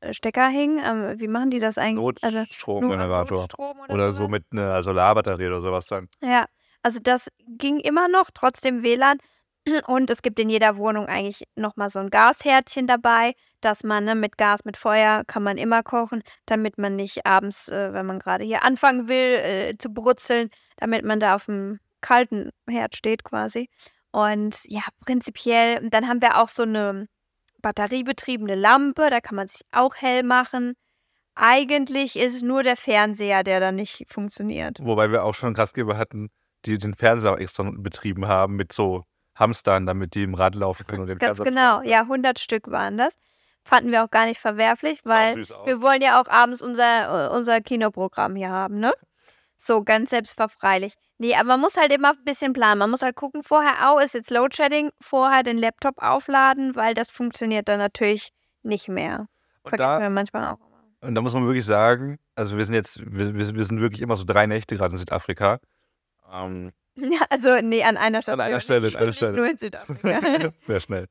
äh, 0.00 0.12
Stecker 0.12 0.48
hing. 0.48 0.80
Ähm, 0.84 1.18
wie 1.18 1.28
machen 1.28 1.50
die 1.50 1.60
das 1.60 1.78
eigentlich? 1.78 2.22
Also, 2.22 2.38
Notstromgenerator. 2.38 3.42
Notstrom 3.42 3.80
oder, 3.80 3.94
Oder 3.94 4.12
so 4.12 4.28
mit 4.28 4.44
einer 4.50 4.82
Solarbatterie 4.82 5.46
oder 5.46 5.60
sowas 5.60 5.86
dann. 5.86 6.08
Ja, 6.22 6.46
also 6.82 6.98
das 7.00 7.28
ging 7.46 7.78
immer 7.78 8.08
noch, 8.08 8.30
trotzdem 8.32 8.82
WLAN. 8.82 9.18
Und 9.86 10.10
es 10.10 10.22
gibt 10.22 10.38
in 10.38 10.48
jeder 10.48 10.76
Wohnung 10.76 11.06
eigentlich 11.06 11.42
nochmal 11.56 11.90
so 11.90 11.98
ein 11.98 12.10
Gasherdchen 12.10 12.86
dabei, 12.86 13.34
dass 13.60 13.82
man 13.82 14.04
ne, 14.04 14.14
mit 14.14 14.38
Gas, 14.38 14.64
mit 14.64 14.76
Feuer 14.76 15.24
kann 15.26 15.42
man 15.42 15.58
immer 15.58 15.82
kochen, 15.82 16.22
damit 16.46 16.78
man 16.78 16.94
nicht 16.94 17.26
abends, 17.26 17.68
äh, 17.68 17.92
wenn 17.92 18.06
man 18.06 18.20
gerade 18.20 18.44
hier 18.44 18.62
anfangen 18.62 19.08
will, 19.08 19.34
äh, 19.34 19.78
zu 19.78 19.90
brutzeln, 19.90 20.50
damit 20.76 21.04
man 21.04 21.18
da 21.18 21.34
auf 21.34 21.46
dem 21.46 21.80
kalten 22.00 22.50
Herd 22.68 22.96
steht 22.96 23.24
quasi. 23.24 23.68
Und 24.12 24.60
ja, 24.64 24.82
prinzipiell, 25.04 25.88
dann 25.90 26.06
haben 26.06 26.22
wir 26.22 26.40
auch 26.40 26.48
so 26.48 26.62
eine 26.62 27.08
batteriebetriebene 27.60 28.54
Lampe, 28.54 29.10
da 29.10 29.20
kann 29.20 29.34
man 29.34 29.48
sich 29.48 29.62
auch 29.72 29.96
hell 29.96 30.22
machen. 30.22 30.74
Eigentlich 31.34 32.16
ist 32.16 32.34
es 32.34 32.42
nur 32.42 32.62
der 32.62 32.76
Fernseher, 32.76 33.42
der 33.42 33.60
da 33.60 33.72
nicht 33.72 34.06
funktioniert. 34.08 34.78
Wobei 34.80 35.10
wir 35.10 35.24
auch 35.24 35.34
schon 35.34 35.52
Gastgeber 35.52 35.98
hatten, 35.98 36.30
die 36.64 36.78
den 36.78 36.94
Fernseher 36.94 37.32
auch 37.32 37.38
extra 37.38 37.70
betrieben 37.76 38.26
haben 38.26 38.56
mit 38.56 38.72
so 38.72 39.04
Hamstern, 39.36 39.86
damit 39.86 40.14
die 40.14 40.24
im 40.24 40.34
Rad 40.34 40.54
laufen 40.54 40.86
können 40.86 41.02
und 41.02 41.08
den 41.08 41.18
Ganz 41.18 41.38
genau, 41.42 41.82
ja, 41.82 42.00
100 42.00 42.38
Stück 42.38 42.70
waren 42.70 42.98
das. 42.98 43.14
Fanden 43.64 43.90
wir 43.90 44.04
auch 44.04 44.10
gar 44.10 44.26
nicht 44.26 44.40
verwerflich, 44.40 45.00
weil 45.04 45.36
wir 45.36 45.82
wollen 45.82 46.00
ja 46.00 46.20
auch 46.20 46.28
abends 46.28 46.62
unser, 46.62 47.32
unser 47.32 47.60
Kinoprogramm 47.60 48.36
hier 48.36 48.50
haben, 48.50 48.78
ne? 48.78 48.92
So, 49.56 49.82
ganz 49.82 50.10
selbstverfreilich. 50.10 50.94
Nee, 51.18 51.34
aber 51.34 51.44
man 51.44 51.60
muss 51.60 51.76
halt 51.76 51.92
immer 51.92 52.10
ein 52.10 52.24
bisschen 52.24 52.52
planen. 52.52 52.78
Man 52.78 52.90
muss 52.90 53.02
halt 53.02 53.16
gucken, 53.16 53.42
vorher, 53.42 53.72
oh, 53.90 53.98
ist 53.98 54.14
jetzt 54.14 54.30
Load-Shedding, 54.30 54.90
vorher 55.00 55.42
den 55.42 55.58
Laptop 55.58 56.02
aufladen, 56.02 56.76
weil 56.76 56.94
das 56.94 57.08
funktioniert 57.08 57.68
dann 57.68 57.78
natürlich 57.78 58.30
nicht 58.62 58.88
mehr. 58.88 59.26
Und 59.62 59.70
Vergessen 59.70 59.92
da, 59.92 60.00
wir 60.00 60.10
manchmal 60.10 60.52
auch. 60.52 60.58
und 61.00 61.14
da 61.14 61.20
muss 61.20 61.32
man 61.32 61.46
wirklich 61.46 61.64
sagen, 61.64 62.18
also 62.34 62.56
wir 62.58 62.66
sind 62.66 62.74
jetzt, 62.74 63.00
wir, 63.00 63.34
wir 63.34 63.54
wir 63.54 63.64
sind 63.64 63.80
wirklich 63.80 64.02
immer 64.02 64.16
so 64.16 64.24
drei 64.24 64.46
Nächte 64.46 64.76
gerade 64.76 64.92
in 64.92 64.98
Südafrika. 64.98 65.58
Ähm, 66.30 66.72
Ja, 67.12 67.20
also, 67.30 67.60
nee, 67.62 67.82
an 67.82 67.96
einer 67.96 68.22
Stelle. 68.22 68.42
einer 68.42 68.60
Stelle, 68.60 68.88
an 68.88 68.96
einer 68.96 69.12
Stelle. 69.12 69.36
Nur 69.36 69.50
in 69.50 69.58
Südafrika. 69.58 70.50
Sehr 70.66 70.80
schnell. 70.80 71.06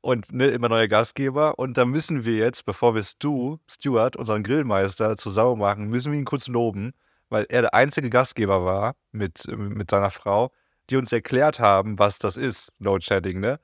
Und 0.00 0.32
ne, 0.32 0.48
immer 0.48 0.68
neue 0.68 0.88
Gastgeber. 0.88 1.58
Und 1.58 1.76
da 1.76 1.84
müssen 1.84 2.24
wir 2.24 2.36
jetzt, 2.36 2.64
bevor 2.64 2.94
wir 2.94 3.02
Stu, 3.02 3.58
Stuart, 3.68 4.16
unseren 4.16 4.42
Grillmeister, 4.42 5.16
zur 5.16 5.32
Sau 5.32 5.56
machen, 5.56 5.88
müssen 5.88 6.12
wir 6.12 6.18
ihn 6.18 6.24
kurz 6.24 6.48
loben, 6.48 6.92
weil 7.28 7.46
er 7.48 7.62
der 7.62 7.74
einzige 7.74 8.10
Gastgeber 8.10 8.64
war 8.64 8.94
mit, 9.10 9.44
mit 9.56 9.90
seiner 9.90 10.10
Frau, 10.10 10.52
die 10.90 10.96
uns 10.96 11.12
erklärt 11.12 11.58
haben, 11.58 11.98
was 11.98 12.18
das 12.18 12.36
ist, 12.36 12.72
Load 12.78 13.04
Shedding, 13.04 13.40
ne? 13.40 13.58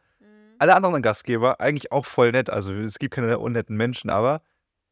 Alle 0.61 0.75
anderen 0.75 1.03
Gastgeber 1.03 1.61
eigentlich 1.61 1.93
auch 1.93 2.05
voll 2.05 2.33
nett. 2.33 2.51
Also 2.51 2.73
es 2.75 2.99
gibt 2.99 3.15
keine 3.15 3.39
unnetten 3.39 3.77
Menschen, 3.77 4.11
aber 4.11 4.43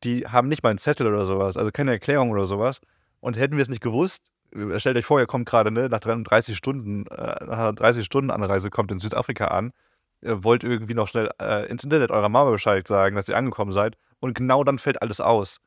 die 0.04 0.26
haben 0.26 0.46
nicht 0.46 0.62
mal 0.62 0.70
einen 0.70 0.78
Zettel 0.78 1.08
oder 1.08 1.25
sowas, 1.25 1.56
also 1.56 1.73
keine 1.73 1.90
Erklärung 1.92 2.30
oder 2.30 2.46
sowas. 2.46 2.80
Und 3.18 3.37
hätten 3.37 3.56
wir 3.56 3.62
es 3.62 3.68
nicht 3.68 3.82
gewusst, 3.82 4.23
stellt 4.79 4.97
euch 4.97 5.05
vor, 5.05 5.21
ihr 5.21 5.26
kommt 5.26 5.47
gerade 5.47 5.71
ne, 5.71 5.88
nach 5.88 6.00
30 6.00 6.57
Stunden, 6.57 7.07
äh, 7.07 7.45
nach 7.45 7.59
einer 7.59 7.73
30 7.73 8.05
Stunden 8.05 8.31
Anreise, 8.31 8.71
kommt 8.71 8.93
in 8.93 8.99
Südafrika 8.99 9.47
an, 9.49 9.73
ihr 10.23 10.45
wollt 10.45 10.65
irgendwie 10.65 10.95
noch 10.95 11.09
schnell 11.09 11.31
äh, 11.41 11.67
ins 11.67 11.85
Internet 11.85 12.11
eurer 12.11 12.29
Mama 12.29 12.50
Bescheid 12.50 12.87
sagen, 12.87 13.17
dass 13.17 13.29
ihr 13.29 13.37
angekommen 13.37 13.73
seid. 13.73 13.97
Und 14.21 14.35
genau 14.35 14.65
dann 14.65 14.79
fällt 14.79 15.03
alles 15.03 15.21
aus. 15.21 15.59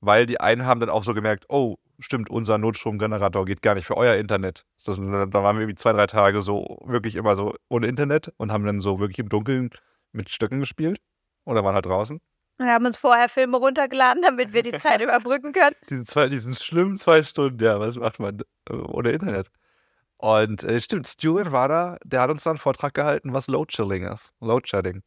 Weil 0.00 0.26
die 0.26 0.40
einen 0.40 0.66
haben 0.66 0.80
dann 0.80 0.90
auch 0.90 1.04
so 1.04 1.14
gemerkt, 1.14 1.44
oh, 1.48 1.76
stimmt, 2.00 2.28
unser 2.28 2.58
Notstromgenerator 2.58 3.44
geht 3.44 3.62
gar 3.62 3.74
nicht 3.74 3.86
für 3.86 3.96
euer 3.96 4.16
Internet. 4.16 4.64
Da 4.84 4.94
waren 4.94 5.56
wir 5.56 5.62
irgendwie 5.62 5.76
zwei, 5.76 5.92
drei 5.92 6.06
Tage 6.06 6.42
so 6.42 6.78
wirklich 6.84 7.14
immer 7.14 7.36
so 7.36 7.54
ohne 7.68 7.86
Internet 7.86 8.32
und 8.36 8.50
haben 8.50 8.64
dann 8.64 8.80
so 8.80 8.98
wirklich 8.98 9.20
im 9.20 9.28
Dunkeln 9.28 9.70
mit 10.10 10.28
Stöcken 10.30 10.58
gespielt. 10.60 10.98
Oder 11.44 11.64
waren 11.64 11.74
halt 11.74 11.86
draußen. 11.86 12.20
Wir 12.58 12.66
haben 12.72 12.86
uns 12.86 12.96
vorher 12.96 13.28
Filme 13.28 13.56
runtergeladen, 13.56 14.22
damit 14.22 14.52
wir 14.52 14.62
die 14.62 14.72
Zeit 14.72 15.00
überbrücken 15.02 15.52
können. 15.52 15.74
Diese 15.90 16.04
zwei, 16.04 16.28
diesen 16.28 16.54
schlimmen 16.54 16.98
zwei 16.98 17.22
Stunden, 17.22 17.62
ja, 17.64 17.80
was 17.80 17.96
macht 17.96 18.20
man 18.20 18.40
äh, 18.70 18.74
ohne 18.74 19.10
Internet? 19.12 19.48
Und 20.18 20.62
äh, 20.62 20.80
stimmt, 20.80 21.08
Stuart 21.08 21.50
war 21.50 21.68
da, 21.68 21.98
der 22.04 22.20
hat 22.20 22.30
uns 22.30 22.44
dann 22.44 22.52
einen 22.52 22.58
Vortrag 22.60 22.94
gehalten, 22.94 23.32
was 23.32 23.48
Load-Chilling 23.48 24.04
ist. 24.06 24.32
Load-Shedding. 24.40 25.02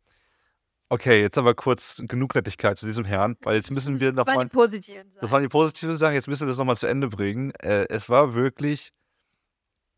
Okay, 0.89 1.21
jetzt 1.21 1.37
aber 1.37 1.55
kurz 1.55 2.01
genug 2.07 2.35
Nettigkeit 2.35 2.77
zu 2.77 2.85
diesem 2.85 3.05
Herrn, 3.05 3.37
weil 3.41 3.55
jetzt 3.55 3.71
müssen 3.71 3.99
wir 3.99 4.11
Das 4.11 4.25
waren 4.27 4.27
nochmal. 4.27 4.45
die 4.45 4.51
positiven 4.51 5.05
Das 5.07 5.15
Sachen. 5.15 5.31
waren 5.31 5.41
die 5.43 5.49
positiven 5.49 5.95
Sachen, 5.95 6.13
jetzt 6.13 6.27
müssen 6.27 6.41
wir 6.45 6.49
das 6.49 6.57
nochmal 6.57 6.75
zu 6.75 6.87
Ende 6.87 7.07
bringen. 7.07 7.51
Äh, 7.61 7.85
es 7.89 8.09
war 8.09 8.33
wirklich. 8.33 8.91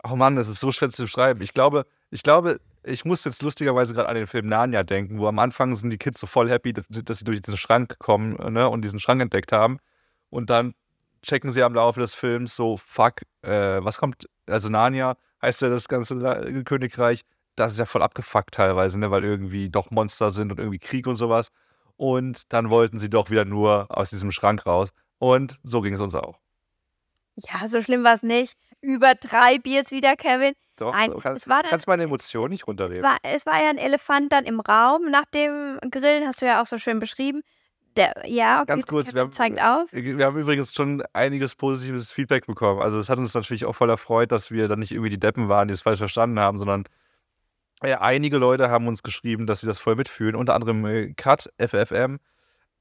Oh 0.04 0.16
Mann, 0.16 0.36
das 0.36 0.48
ist 0.48 0.60
so 0.60 0.72
schwer 0.72 0.90
zu 0.90 1.04
beschreiben. 1.04 1.42
Ich 1.42 1.54
glaube, 1.54 1.86
ich 2.12 2.24
glaube, 2.24 2.60
ich 2.84 3.06
muss 3.06 3.26
jetzt 3.26 3.42
lustigerweise 3.42 3.94
gerade 3.94 4.10
an 4.10 4.16
den 4.16 4.28
Film 4.28 4.48
Narnia 4.48 4.84
denken, 4.84 5.20
wo 5.20 5.28
am 5.28 5.40
Anfang 5.40 5.76
sind 5.76 5.90
die 5.90 5.98
Kids 5.98 6.20
so 6.20 6.28
voll 6.28 6.50
happy, 6.50 6.74
dass, 6.74 6.86
dass 6.90 7.20
sie 7.20 7.26
durch 7.26 7.42
diesen 7.42 7.58
Schrank 7.58 7.98
kommen 8.00 8.36
ne, 8.54 8.70
und 8.70 8.84
diesen 8.84 9.00
Schrank 9.00 9.22
entdeckt 9.22 9.52
haben. 9.52 9.80
Und 10.30 10.50
dann 10.50 10.74
checken 11.22 11.52
sie 11.52 11.64
am 11.64 11.74
Laufe 11.74 12.00
des 12.00 12.16
Films 12.16 12.56
so, 12.56 12.78
fuck, 12.78 13.22
äh, 13.42 13.84
was 13.84 13.98
kommt, 13.98 14.28
also 14.46 14.70
Narnia 14.70 15.18
heißt 15.42 15.62
ja 15.62 15.70
das 15.70 15.88
ganze 15.88 16.64
Königreich, 16.64 17.24
das 17.56 17.74
ist 17.74 17.80
ja 17.80 17.86
voll 17.86 18.04
abgefuckt 18.04 18.54
teilweise, 18.54 19.00
ne, 19.00 19.12
weil 19.12 19.24
irgendwie 19.24 19.70
doch 19.70 19.92
Monster 19.92 20.32
sind 20.32 20.52
und 20.52 20.60
irgendwie 20.60 20.80
Krieg 20.80 21.08
und 21.08 21.16
sowas. 21.16 21.50
Und 21.98 22.54
dann 22.54 22.70
wollten 22.70 23.00
sie 23.00 23.10
doch 23.10 23.30
wieder 23.32 23.46
nur 23.46 23.88
aus 23.90 24.12
diesem 24.12 24.32
Schrank 24.32 24.66
raus. 24.66 24.90
Und 25.18 25.60
so 25.64 25.82
ging 25.82 25.94
es 25.94 26.02
uns 26.02 26.14
auch. 26.14 26.40
Ja, 27.36 27.68
so 27.68 27.82
schlimm 27.82 28.04
war 28.04 28.14
es 28.14 28.24
nicht. 28.24 28.56
Übertreib 28.82 29.66
jetzt 29.66 29.92
wieder, 29.92 30.16
Kevin. 30.16 30.54
Doch, 30.78 30.94
Nein, 30.94 31.12
du 31.12 31.18
kannst, 31.18 31.44
es 31.46 31.50
war 31.50 31.64
dann, 31.64 31.72
kannst 31.72 31.88
meine 31.88 32.04
Emotionen 32.04 32.52
nicht 32.52 32.62
es 32.64 32.68
runterreden. 32.68 33.04
war, 33.04 33.18
es 33.24 33.46
war 33.46 33.62
ja 33.62 33.70
ein 33.70 33.78
Elefant 33.80 34.32
dann 34.32 34.46
im 34.46 34.60
Raum 34.60 35.10
nach 35.10 35.26
dem 35.34 35.80
Grillen, 35.90 36.28
hast 36.28 36.42
du 36.42 36.46
ja 36.46 36.62
auch 36.62 36.68
so 36.68 36.78
schön 36.78 37.00
beschrieben. 37.00 37.42
Der, 37.96 38.14
ja, 38.26 38.58
okay, 38.62 38.68
Ganz 38.68 38.86
kurz, 38.86 39.14
wir 39.16 39.22
haben- 39.22 39.32
zeigt 39.32 39.60
auf. 39.60 39.92
Wir 39.92 40.24
haben 40.24 40.38
übrigens 40.38 40.76
schon 40.76 41.02
einiges 41.14 41.56
positives 41.56 42.12
Feedback 42.12 42.46
bekommen. 42.46 42.80
Also 42.80 43.00
es 43.00 43.10
hat 43.10 43.18
uns 43.18 43.34
natürlich 43.34 43.66
auch 43.66 43.74
voll 43.74 43.90
erfreut, 43.90 44.32
dass 44.32 44.52
wir 44.52 44.68
dann 44.68 44.78
nicht 44.78 44.92
irgendwie 44.92 45.10
die 45.10 45.20
Deppen 45.20 45.50
waren, 45.50 45.68
die 45.68 45.74
es 45.74 45.82
falsch 45.82 45.98
verstanden 45.98 46.40
haben, 46.40 46.60
sondern 46.60 46.84
ja, 47.84 48.02
einige 48.02 48.38
Leute 48.38 48.70
haben 48.70 48.88
uns 48.88 49.02
geschrieben, 49.02 49.48
dass 49.48 49.62
sie 49.62 49.68
das 49.68 49.80
voll 49.80 49.96
mitfühlen. 49.96 50.36
Unter 50.36 50.54
anderem 50.54 50.86
äh, 50.86 51.14
Cut 51.14 51.50
FFM 51.58 52.20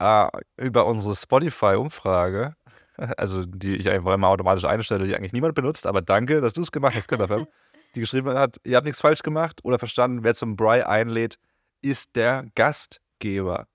äh, 0.01 0.29
über 0.59 0.85
unsere 0.85 1.17
Spotify-Umfrage, 1.17 2.55
also 3.17 3.45
die 3.45 3.77
ich 3.77 3.89
einfach 3.89 4.15
immer 4.15 4.29
automatisch 4.29 4.65
einstelle, 4.65 5.07
die 5.07 5.17
eigentlich 5.17 5.33
niemand 5.33 5.55
benutzt, 5.55 5.87
aber 5.87 6.03
danke, 6.03 6.41
dass 6.41 6.53
du 6.53 6.63
es 6.63 6.73
gemacht 6.73 6.95
hast, 6.97 7.11
FM, 7.11 7.47
die 7.95 8.01
geschrieben 8.01 8.37
hat, 8.37 8.57
ihr 8.65 8.77
habt 8.77 8.87
nichts 8.87 9.01
falsch 9.01 9.23
gemacht 9.23 9.61
oder 9.65 9.79
verstanden, 9.79 10.23
wer 10.23 10.35
zum 10.35 10.57
Bry 10.57 10.83
einlädt, 10.83 11.39
ist 11.83 12.17
der 12.17 12.47
Gastgeber. 12.55 13.67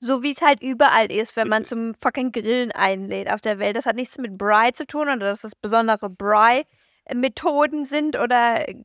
So 0.00 0.22
wie 0.22 0.32
es 0.32 0.42
halt 0.42 0.62
überall 0.62 1.10
ist, 1.10 1.36
wenn 1.36 1.48
man 1.48 1.64
zum 1.64 1.94
fucking 1.94 2.30
Grillen 2.30 2.70
einlädt 2.70 3.32
auf 3.32 3.40
der 3.40 3.58
Welt. 3.58 3.76
Das 3.76 3.86
hat 3.86 3.96
nichts 3.96 4.18
mit 4.18 4.36
Bry 4.36 4.70
zu 4.72 4.86
tun 4.86 5.08
oder 5.08 5.16
dass 5.16 5.42
es 5.42 5.54
besondere 5.54 6.10
Bry-Methoden 6.10 7.86
sind 7.86 8.16
oder 8.16 8.68
äh, 8.68 8.84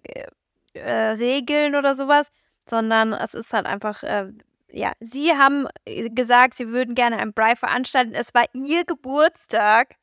äh, 0.73 1.11
Regeln 1.11 1.75
oder 1.75 1.95
sowas, 1.95 2.31
sondern 2.67 3.11
es 3.11 3.33
ist 3.33 3.51
halt 3.53 3.65
einfach, 3.65 4.03
äh, 4.03 4.31
ja, 4.73 4.93
sie 4.99 5.33
haben 5.33 5.67
äh, 5.85 6.09
gesagt, 6.09 6.55
sie 6.55 6.69
würden 6.69 6.95
gerne 6.95 7.17
ein 7.17 7.33
Bry 7.33 7.55
veranstalten. 7.55 8.13
Es 8.13 8.33
war 8.33 8.45
ihr 8.53 8.85
Geburtstag 8.85 9.95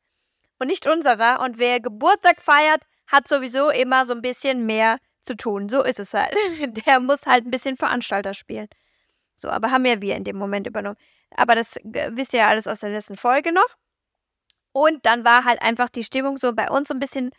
und 0.59 0.67
nicht 0.67 0.87
unserer. 0.87 1.41
Und 1.41 1.57
wer 1.57 1.79
Geburtstag 1.79 2.41
feiert, 2.41 2.83
hat 3.07 3.27
sowieso 3.27 3.69
immer 3.69 4.05
so 4.05 4.13
ein 4.13 4.21
bisschen 4.21 4.65
mehr 4.65 4.97
zu 5.23 5.35
tun. 5.35 5.69
So 5.69 5.83
ist 5.83 5.99
es 5.99 6.13
halt. 6.13 6.35
Der 6.85 6.99
muss 6.99 7.25
halt 7.25 7.45
ein 7.45 7.51
bisschen 7.51 7.77
Veranstalter 7.77 8.33
spielen. 8.33 8.67
So, 9.35 9.49
aber 9.49 9.71
haben 9.71 9.85
ja 9.85 10.01
wir 10.01 10.15
in 10.15 10.23
dem 10.23 10.37
Moment 10.37 10.67
übernommen. 10.67 10.97
Aber 11.35 11.55
das 11.55 11.77
äh, 11.77 12.11
wisst 12.13 12.33
ihr 12.33 12.41
ja 12.41 12.47
alles 12.47 12.67
aus 12.67 12.79
der 12.81 12.91
letzten 12.91 13.17
Folge 13.17 13.51
noch. 13.51 13.75
Und 14.71 15.05
dann 15.05 15.25
war 15.25 15.45
halt 15.45 15.61
einfach 15.61 15.89
die 15.89 16.03
Stimmung 16.03 16.37
so 16.37 16.53
bei 16.53 16.69
uns 16.69 16.91
ein 16.91 16.99
bisschen, 16.99 17.31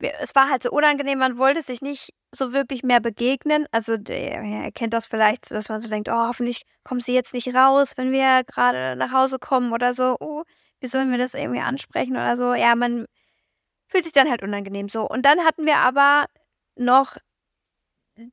es 0.00 0.34
war 0.34 0.48
halt 0.48 0.62
so 0.62 0.70
unangenehm, 0.70 1.18
man 1.18 1.38
wollte 1.38 1.62
sich 1.62 1.82
nicht 1.82 2.14
so 2.32 2.52
wirklich 2.52 2.82
mehr 2.82 3.00
begegnen. 3.00 3.66
Also 3.72 3.94
ihr 3.94 4.70
kennt 4.72 4.94
das 4.94 5.06
vielleicht, 5.06 5.50
dass 5.50 5.68
man 5.68 5.80
so 5.80 5.88
denkt, 5.88 6.08
oh, 6.08 6.26
hoffentlich 6.28 6.62
kommt 6.84 7.02
sie 7.02 7.14
jetzt 7.14 7.34
nicht 7.34 7.54
raus, 7.54 7.92
wenn 7.96 8.12
wir 8.12 8.44
gerade 8.44 8.96
nach 8.96 9.12
Hause 9.12 9.38
kommen 9.38 9.72
oder 9.72 9.92
so. 9.92 10.16
Oh, 10.20 10.44
wie 10.80 10.86
sollen 10.86 11.10
wir 11.10 11.18
das 11.18 11.34
irgendwie 11.34 11.60
ansprechen 11.60 12.12
oder 12.12 12.36
so? 12.36 12.54
Ja, 12.54 12.74
man 12.76 13.06
fühlt 13.88 14.04
sich 14.04 14.12
dann 14.12 14.30
halt 14.30 14.42
unangenehm 14.42 14.88
so. 14.88 15.08
Und 15.08 15.24
dann 15.24 15.40
hatten 15.40 15.66
wir 15.66 15.78
aber 15.78 16.26
noch 16.76 17.16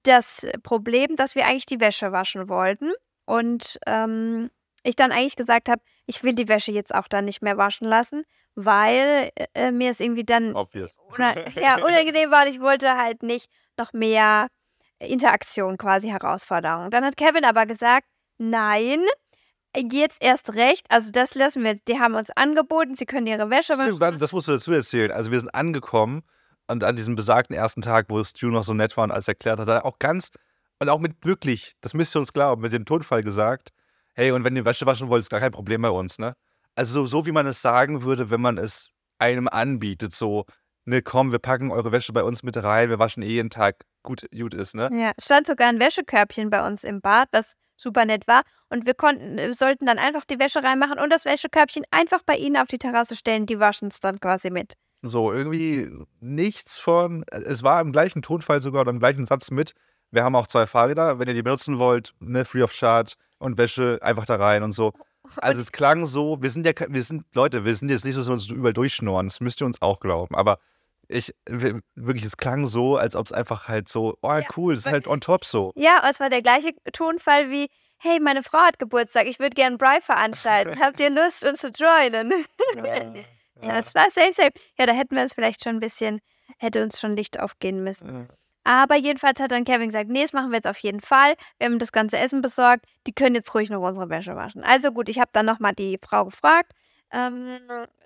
das 0.03 0.47
Problem, 0.63 1.15
dass 1.15 1.35
wir 1.35 1.45
eigentlich 1.45 1.65
die 1.65 1.79
Wäsche 1.79 2.11
waschen 2.11 2.47
wollten. 2.47 2.91
Und 3.25 3.79
ähm, 3.87 4.51
ich 4.83 4.95
dann 4.95 5.11
eigentlich 5.11 5.35
gesagt 5.35 5.69
habe, 5.69 5.81
ich 6.05 6.23
will 6.23 6.33
die 6.33 6.47
Wäsche 6.47 6.71
jetzt 6.71 6.93
auch 6.93 7.07
dann 7.07 7.25
nicht 7.25 7.41
mehr 7.41 7.57
waschen 7.57 7.87
lassen, 7.87 8.23
weil 8.55 9.31
äh, 9.53 9.71
mir 9.71 9.91
es 9.91 9.99
irgendwie 9.99 10.23
dann 10.23 10.55
Obvious. 10.55 10.91
ja, 11.17 11.77
unangenehm 11.77 12.31
war 12.31 12.45
und 12.45 12.49
ich 12.49 12.59
wollte 12.59 12.97
halt 12.97 13.23
nicht 13.23 13.49
noch 13.77 13.93
mehr 13.93 14.47
Interaktion 14.99 15.77
quasi 15.77 16.09
Herausforderung. 16.09 16.89
Dann 16.89 17.03
hat 17.03 17.17
Kevin 17.17 17.45
aber 17.45 17.65
gesagt, 17.65 18.07
nein, 18.37 19.05
jetzt 19.91 20.17
erst 20.21 20.55
recht, 20.55 20.85
also 20.89 21.11
das 21.11 21.35
lassen 21.35 21.63
wir, 21.63 21.75
die 21.87 21.99
haben 21.99 22.15
uns 22.15 22.31
angeboten, 22.31 22.95
sie 22.95 23.05
können 23.05 23.27
ihre 23.27 23.49
Wäsche 23.49 23.77
waschen. 23.77 24.17
das 24.17 24.31
musst 24.31 24.47
du 24.47 24.53
dazu 24.53 24.71
erzählen. 24.71 25.11
Also 25.11 25.31
wir 25.31 25.39
sind 25.39 25.53
angekommen 25.53 26.23
und 26.67 26.83
an 26.83 26.95
diesem 26.95 27.15
besagten 27.15 27.55
ersten 27.55 27.81
Tag, 27.81 28.05
wo 28.09 28.23
Stu 28.23 28.47
noch 28.47 28.63
so 28.63 28.73
nett 28.73 28.95
war 28.95 29.03
und 29.03 29.11
alles 29.11 29.27
erklärt 29.27 29.59
hat, 29.59 29.67
hat 29.67 29.83
er 29.83 29.85
auch 29.85 29.99
ganz 29.99 30.31
und 30.79 30.89
auch 30.89 30.99
mit 30.99 31.25
wirklich, 31.25 31.73
das 31.81 31.93
müsst 31.93 32.15
ihr 32.15 32.19
uns 32.19 32.33
glauben, 32.33 32.61
mit 32.61 32.73
dem 32.73 32.85
Tonfall 32.85 33.23
gesagt, 33.23 33.69
hey, 34.13 34.31
und 34.31 34.43
wenn 34.43 34.55
ihr 34.55 34.65
Wäsche 34.65 34.85
waschen 34.85 35.09
wollt, 35.09 35.21
ist 35.21 35.29
gar 35.29 35.39
kein 35.39 35.51
Problem 35.51 35.81
bei 35.81 35.89
uns, 35.89 36.19
ne? 36.19 36.35
Also 36.75 37.07
so, 37.07 37.25
wie 37.25 37.31
man 37.31 37.47
es 37.47 37.61
sagen 37.61 38.03
würde, 38.03 38.29
wenn 38.29 38.41
man 38.41 38.57
es 38.57 38.91
einem 39.17 39.47
anbietet, 39.47 40.13
so, 40.13 40.45
ne, 40.83 41.01
komm, 41.01 41.31
wir 41.31 41.39
packen 41.39 41.71
eure 41.71 41.91
Wäsche 41.91 42.13
bei 42.13 42.23
uns 42.23 42.43
mit 42.43 42.61
rein, 42.61 42.89
wir 42.89 42.99
waschen 42.99 43.23
eh 43.23 43.27
jeden 43.27 43.49
Tag, 43.49 43.85
gut, 44.03 44.25
gut 44.37 44.53
ist, 44.53 44.75
ne? 44.75 44.89
Ja, 44.91 45.11
es 45.15 45.25
stand 45.25 45.47
sogar 45.47 45.69
ein 45.69 45.79
Wäschekörbchen 45.79 46.49
bei 46.49 46.65
uns 46.65 46.83
im 46.83 47.01
Bad, 47.01 47.29
was 47.31 47.55
super 47.77 48.05
nett 48.05 48.27
war. 48.27 48.43
Und 48.69 48.85
wir 48.85 48.93
konnten, 48.93 49.37
wir 49.37 49.53
sollten 49.53 49.85
dann 49.85 49.99
einfach 49.99 50.25
die 50.25 50.39
Wäsche 50.39 50.63
reinmachen 50.63 50.99
und 50.99 51.11
das 51.11 51.25
Wäschekörbchen 51.25 51.83
einfach 51.91 52.23
bei 52.25 52.35
ihnen 52.35 52.57
auf 52.57 52.67
die 52.67 52.77
Terrasse 52.77 53.15
stellen. 53.15 53.45
Die 53.45 53.59
waschen 53.59 53.89
es 53.89 53.99
dann 53.99 54.19
quasi 54.19 54.49
mit. 54.49 54.73
So, 55.01 55.31
irgendwie 55.31 55.89
nichts 56.19 56.79
von. 56.79 57.23
Es 57.31 57.63
war 57.63 57.79
im 57.81 57.91
gleichen 57.91 58.21
Tonfall 58.21 58.61
sogar 58.61 58.81
oder 58.81 58.91
im 58.91 58.99
gleichen 58.99 59.25
Satz 59.25 59.51
mit. 59.51 59.73
Wir 60.11 60.23
haben 60.23 60.35
auch 60.35 60.47
zwei 60.47 60.65
Fahrräder, 60.65 61.19
wenn 61.19 61.27
ihr 61.27 61.33
die 61.33 61.43
benutzen 61.43 61.77
wollt, 61.77 62.13
ne, 62.19 62.45
free 62.45 62.63
of 62.63 62.71
charge 62.71 63.15
und 63.37 63.57
Wäsche 63.57 63.99
einfach 64.01 64.25
da 64.25 64.35
rein 64.35 64.63
und 64.63 64.71
so. 64.71 64.93
Also 65.37 65.61
es 65.61 65.71
klang 65.71 66.05
so, 66.05 66.41
wir 66.41 66.49
sind 66.51 66.65
ja, 66.65 66.73
wir 66.87 67.03
sind, 67.03 67.23
Leute, 67.33 67.65
wir 67.65 67.75
sind 67.75 67.89
jetzt 67.89 68.05
nicht 68.05 68.13
so, 68.15 68.21
dass 68.21 68.27
wir 68.27 68.33
uns 68.33 68.47
überall 68.49 68.73
durchschnorren, 68.73 69.27
das 69.27 69.39
müsst 69.39 69.61
ihr 69.61 69.65
uns 69.65 69.81
auch 69.81 69.99
glauben. 69.99 70.35
Aber 70.35 70.59
ich, 71.07 71.33
wir- 71.47 71.81
wirklich, 71.95 72.25
es 72.25 72.37
klang 72.37 72.67
so, 72.67 72.97
als 72.97 73.15
ob 73.15 73.25
es 73.27 73.31
einfach 73.31 73.67
halt 73.67 73.87
so, 73.89 74.17
oh 74.21 74.39
cool, 74.57 74.73
es 74.73 74.79
ist 74.81 74.91
halt 74.91 75.07
on 75.07 75.21
top 75.21 75.45
so. 75.45 75.71
Ja, 75.75 76.03
und 76.03 76.09
es 76.09 76.19
war 76.19 76.29
der 76.29 76.41
gleiche 76.41 76.71
Tonfall 76.93 77.49
wie, 77.51 77.67
hey, 77.97 78.19
meine 78.19 78.43
Frau 78.43 78.59
hat 78.59 78.79
Geburtstag, 78.79 79.27
ich 79.27 79.39
würde 79.39 79.53
gerne 79.55 79.77
Bri 79.77 80.01
veranstalten. 80.01 80.79
Habt 80.83 80.99
ihr 80.99 81.09
Lust, 81.09 81.45
uns 81.45 81.59
zu 81.59 81.69
joinen? 81.69 82.33
Ja, 83.61 83.77
es 83.79 83.95
war 83.95 84.09
same, 84.11 84.33
same. 84.33 84.51
Ja, 84.77 84.85
da 84.85 84.91
hätten 84.93 85.15
wir 85.15 85.23
uns 85.23 85.33
vielleicht 85.33 85.63
schon 85.63 85.75
ein 85.75 85.79
bisschen, 85.79 86.19
hätte 86.57 86.83
uns 86.83 86.99
schon 86.99 87.15
Licht 87.15 87.39
aufgehen 87.39 87.83
müssen. 87.83 88.27
Aber 88.65 88.95
jedenfalls 88.97 89.39
hat 89.39 89.51
dann 89.51 89.63
Kevin 89.63 89.87
gesagt, 89.89 90.09
nee, 90.09 90.23
das 90.23 90.33
machen 90.33 90.49
wir 90.49 90.55
jetzt 90.57 90.67
auf 90.67 90.79
jeden 90.79 90.99
Fall. 90.99 91.35
Wir 91.59 91.67
haben 91.67 91.79
das 91.79 91.91
ganze 91.91 92.17
Essen 92.17 92.41
besorgt. 92.41 92.85
Die 93.07 93.13
können 93.13 93.35
jetzt 93.35 93.53
ruhig 93.55 93.69
noch 93.69 93.79
unsere 93.81 94.09
Wäsche 94.09 94.35
waschen. 94.35 94.63
Also 94.63 94.91
gut, 94.91 95.07
ich 95.07 95.19
habe 95.19 95.29
dann 95.33 95.45
nochmal 95.45 95.73
die 95.73 95.99
Frau 96.03 96.25
gefragt. 96.25 96.71
Ähm, 97.11 97.59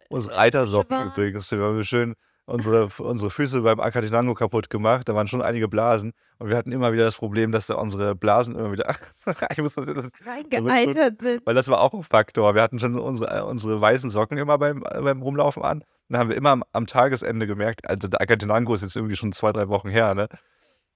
Unsere 0.10 0.38
Eitersocken 0.38 0.98
war- 0.98 1.06
übrigens, 1.06 1.48
die 1.50 1.56
haben 1.56 1.78
wir 1.78 1.84
schön 1.86 2.16
unsere, 2.46 2.89
unsere 2.98 3.30
Füße 3.30 3.62
beim 3.62 3.80
Akatinango 3.80 4.34
kaputt 4.34 4.70
gemacht. 4.70 5.08
Da 5.08 5.16
waren 5.16 5.28
schon 5.28 5.42
einige 5.42 5.68
Blasen. 5.68 6.13
Und 6.39 6.50
wir 6.50 6.58
hatten 6.58 6.72
immer 6.72 6.92
wieder 6.92 7.06
das 7.06 7.16
Problem, 7.16 7.51
dass 7.51 7.68
da 7.68 7.75
unsere 7.75 8.16
Blasen 8.16 8.56
immer 8.56 8.72
wieder. 8.72 8.96
reingeeitert 10.25 11.22
sind. 11.22 11.46
weil 11.46 11.56
das 11.56 11.68
war 11.68 11.80
auch 11.82 11.94
ein 11.94 12.04
Faktor. 12.04 12.56
Wir 12.56 12.62
hatten 12.62 12.80
schon 12.80 12.98
unsere, 12.98 13.38
äh, 13.38 13.42
unsere 13.42 13.80
weißen 13.80 14.10
Socken 14.10 14.38
immer 14.38 14.58
beim, 14.58 14.84
äh, 14.89 15.01
beim 15.01 15.22
Rumlaufen 15.22 15.63
an. 15.63 15.84
Dann 16.10 16.22
haben 16.22 16.30
wir 16.30 16.38
immer 16.38 16.50
am, 16.50 16.63
am 16.72 16.88
Tagesende 16.88 17.46
gemerkt, 17.46 17.88
also 17.88 18.08
der 18.08 18.20
Akatinango 18.20 18.74
ist 18.74 18.82
jetzt 18.82 18.96
irgendwie 18.96 19.16
schon 19.16 19.32
zwei, 19.32 19.51
drei 19.51 19.68
Wochen 19.70 19.89
her, 19.89 20.16
ne? 20.16 20.28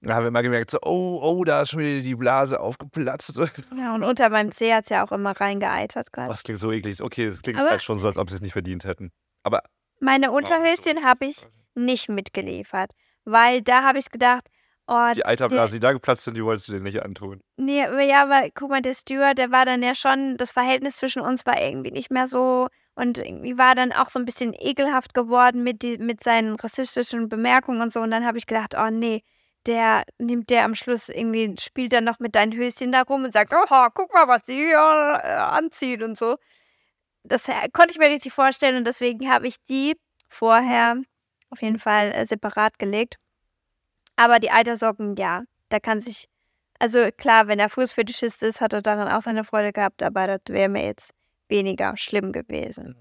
Dann 0.04 0.14
haben 0.14 0.22
wir 0.24 0.28
immer 0.28 0.42
gemerkt, 0.42 0.70
so, 0.70 0.78
oh, 0.82 1.18
oh, 1.22 1.44
da 1.44 1.62
ist 1.62 1.70
schon 1.70 1.80
wieder 1.80 2.02
die 2.02 2.14
Blase 2.14 2.60
aufgeplatzt. 2.60 3.38
Ja, 3.76 3.94
und 3.94 4.02
unter 4.02 4.28
meinem 4.30 4.52
Zeh 4.52 4.72
hat 4.72 4.84
es 4.84 4.90
ja 4.90 5.04
auch 5.04 5.12
immer 5.12 5.32
reingeeitert 5.32 6.12
gerade. 6.12 6.28
Das 6.30 6.42
klingt 6.42 6.60
so 6.60 6.70
eklig. 6.72 7.02
Okay, 7.02 7.30
das 7.30 7.42
klingt 7.42 7.58
Aber- 7.58 7.70
halt 7.70 7.82
schon 7.82 7.98
so, 7.98 8.06
als 8.06 8.16
ob 8.16 8.30
sie 8.30 8.36
es 8.36 8.42
nicht 8.42 8.52
verdient 8.52 8.84
hätten. 8.84 9.10
Aber 9.42 9.62
Meine 10.00 10.30
Unterhöschen 10.32 11.04
habe 11.04 11.26
ich 11.26 11.44
nicht 11.74 12.08
mitgeliefert, 12.08 12.92
weil 13.24 13.62
da 13.62 13.82
habe 13.82 13.98
ich 13.98 14.10
gedacht, 14.10 14.46
oh, 14.86 15.10
die 15.14 15.24
Eiterblasen, 15.24 15.76
die 15.76 15.80
da 15.80 15.92
geplatzt 15.92 16.24
sind, 16.24 16.36
die 16.36 16.44
wolltest 16.44 16.68
du 16.68 16.72
dir 16.72 16.80
nicht 16.80 17.02
antun. 17.02 17.40
Nee, 17.56 17.82
aber 17.84 18.02
ja, 18.02 18.22
aber 18.22 18.48
guck 18.54 18.70
mal, 18.70 18.82
der 18.82 18.94
Steward, 18.94 19.38
der 19.38 19.50
war 19.50 19.64
dann 19.64 19.82
ja 19.82 19.94
schon, 19.94 20.36
das 20.36 20.50
Verhältnis 20.50 20.96
zwischen 20.96 21.20
uns 21.22 21.46
war 21.46 21.60
irgendwie 21.60 21.90
nicht 21.90 22.10
mehr 22.10 22.26
so 22.26 22.68
und 22.94 23.18
irgendwie 23.18 23.58
war 23.58 23.74
dann 23.74 23.92
auch 23.92 24.08
so 24.08 24.18
ein 24.18 24.24
bisschen 24.24 24.54
ekelhaft 24.56 25.14
geworden 25.14 25.62
mit, 25.64 25.82
die, 25.82 25.98
mit 25.98 26.22
seinen 26.22 26.54
rassistischen 26.54 27.28
Bemerkungen 27.28 27.80
und 27.80 27.92
so. 27.92 28.00
Und 28.00 28.10
dann 28.12 28.24
habe 28.24 28.38
ich 28.38 28.46
gedacht, 28.46 28.74
oh 28.78 28.90
nee, 28.90 29.22
der 29.66 30.04
nimmt 30.18 30.50
der 30.50 30.64
am 30.64 30.74
Schluss 30.74 31.08
irgendwie, 31.08 31.54
spielt 31.60 31.92
dann 31.92 32.04
noch 32.04 32.18
mit 32.18 32.34
deinen 32.34 32.52
Höschen 32.54 32.92
da 32.92 33.02
rum 33.02 33.24
und 33.24 33.32
sagt, 33.32 33.52
oh, 33.54 33.86
guck 33.94 34.12
mal, 34.12 34.28
was 34.28 34.42
sie 34.46 34.56
hier 34.56 35.20
äh, 35.22 35.28
anzieht 35.28 36.02
und 36.02 36.16
so. 36.16 36.36
Das 37.22 37.48
äh, 37.48 37.68
konnte 37.72 37.92
ich 37.92 37.98
mir 37.98 38.10
richtig 38.10 38.32
vorstellen 38.32 38.76
und 38.76 38.86
deswegen 38.86 39.30
habe 39.30 39.48
ich 39.48 39.56
die 39.68 39.96
vorher 40.28 40.96
auf 41.50 41.62
jeden 41.62 41.78
Fall 41.78 42.12
äh, 42.12 42.26
separat 42.26 42.78
gelegt. 42.78 43.16
Aber 44.16 44.38
die 44.38 44.50
Eitersocken, 44.50 45.16
ja, 45.16 45.42
da 45.70 45.80
kann 45.80 46.00
sich 46.00 46.28
also 46.78 47.08
klar, 47.16 47.46
wenn 47.46 47.58
er 47.58 47.70
Fußfetischist 47.70 48.42
ist, 48.42 48.60
hat 48.60 48.72
er 48.72 48.82
daran 48.82 49.08
auch 49.08 49.22
seine 49.22 49.44
Freude 49.44 49.72
gehabt, 49.72 50.02
aber 50.02 50.26
das 50.26 50.40
wäre 50.48 50.68
mir 50.68 50.84
jetzt 50.84 51.14
weniger 51.48 51.96
schlimm 51.96 52.32
gewesen. 52.32 52.96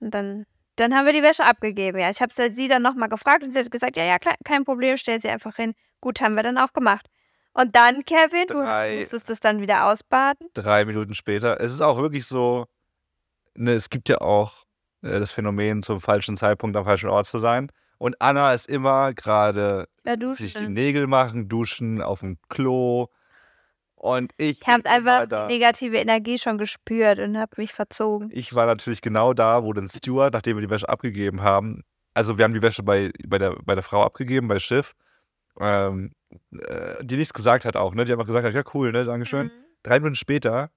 Und 0.00 0.14
dann, 0.14 0.46
dann 0.80 0.94
haben 0.94 1.06
wir 1.06 1.12
die 1.12 1.22
Wäsche 1.22 1.44
abgegeben. 1.44 1.98
Ja, 1.98 2.10
ich 2.10 2.20
habe 2.20 2.32
sie 2.34 2.68
dann 2.68 2.82
nochmal 2.82 3.08
gefragt 3.08 3.42
und 3.42 3.52
sie 3.52 3.58
hat 3.58 3.70
gesagt, 3.70 3.96
ja, 3.96 4.04
ja, 4.04 4.18
klar, 4.18 4.34
kein 4.44 4.64
Problem, 4.64 4.96
stell 4.96 5.20
sie 5.20 5.28
einfach 5.28 5.56
hin. 5.56 5.74
Gut, 6.00 6.20
haben 6.20 6.34
wir 6.34 6.42
dann 6.42 6.58
auch 6.58 6.72
gemacht. 6.72 7.06
Und 7.52 7.74
dann, 7.74 8.04
Kevin, 8.04 8.46
du 8.46 8.54
Drei. 8.54 9.00
musstest 9.00 9.30
es 9.30 9.40
dann 9.40 9.60
wieder 9.60 9.86
ausbaden. 9.86 10.48
Drei 10.54 10.84
Minuten 10.84 11.14
später. 11.14 11.60
Es 11.60 11.72
ist 11.72 11.80
auch 11.80 11.98
wirklich 11.98 12.26
so, 12.26 12.66
ne, 13.54 13.72
es 13.72 13.90
gibt 13.90 14.08
ja 14.08 14.20
auch 14.20 14.64
äh, 15.02 15.18
das 15.18 15.32
Phänomen, 15.32 15.82
zum 15.82 16.00
falschen 16.00 16.36
Zeitpunkt 16.36 16.76
am 16.76 16.84
falschen 16.84 17.08
Ort 17.08 17.26
zu 17.26 17.38
sein. 17.40 17.70
Und 17.98 18.20
Anna 18.20 18.52
ist 18.54 18.68
immer 18.68 19.12
gerade 19.12 19.88
Ja, 20.04 20.14
sich 20.36 20.54
die. 20.54 20.68
Nägel 20.68 21.08
machen, 21.08 21.48
duschen, 21.48 22.00
auf 22.00 22.20
dem 22.20 22.38
Klo. 22.48 23.06
Und 23.98 24.32
ich. 24.36 24.60
Ich 24.60 24.66
habe 24.66 24.88
einfach 24.88 25.26
die 25.26 25.54
negative 25.54 25.96
Energie 25.96 26.38
schon 26.38 26.56
gespürt 26.56 27.18
und 27.18 27.36
habe 27.36 27.52
mich 27.56 27.72
verzogen. 27.72 28.30
Ich 28.32 28.54
war 28.54 28.66
natürlich 28.66 29.02
genau 29.02 29.34
da, 29.34 29.64
wo 29.64 29.72
den 29.72 29.88
Steward, 29.88 30.34
nachdem 30.34 30.56
wir 30.56 30.62
die 30.62 30.70
Wäsche 30.70 30.88
abgegeben 30.88 31.42
haben, 31.42 31.82
also 32.14 32.38
wir 32.38 32.44
haben 32.44 32.54
die 32.54 32.62
Wäsche 32.62 32.82
bei, 32.82 33.10
bei, 33.26 33.38
der, 33.38 33.56
bei 33.64 33.74
der 33.74 33.82
Frau 33.82 34.02
abgegeben, 34.02 34.48
bei 34.48 34.58
Schiff, 34.58 34.94
ähm, 35.60 36.12
äh, 36.52 37.04
die 37.04 37.16
nichts 37.16 37.32
gesagt 37.32 37.64
hat 37.64 37.76
auch, 37.76 37.94
ne? 37.94 38.04
Die 38.04 38.12
einfach 38.12 38.26
gesagt 38.26 38.46
hat, 38.46 38.54
ja 38.54 38.62
cool, 38.74 38.92
ne, 38.92 39.04
Dankeschön. 39.04 39.46
Mhm. 39.46 39.52
Drei 39.82 39.98
Minuten 39.98 40.16
später 40.16 40.70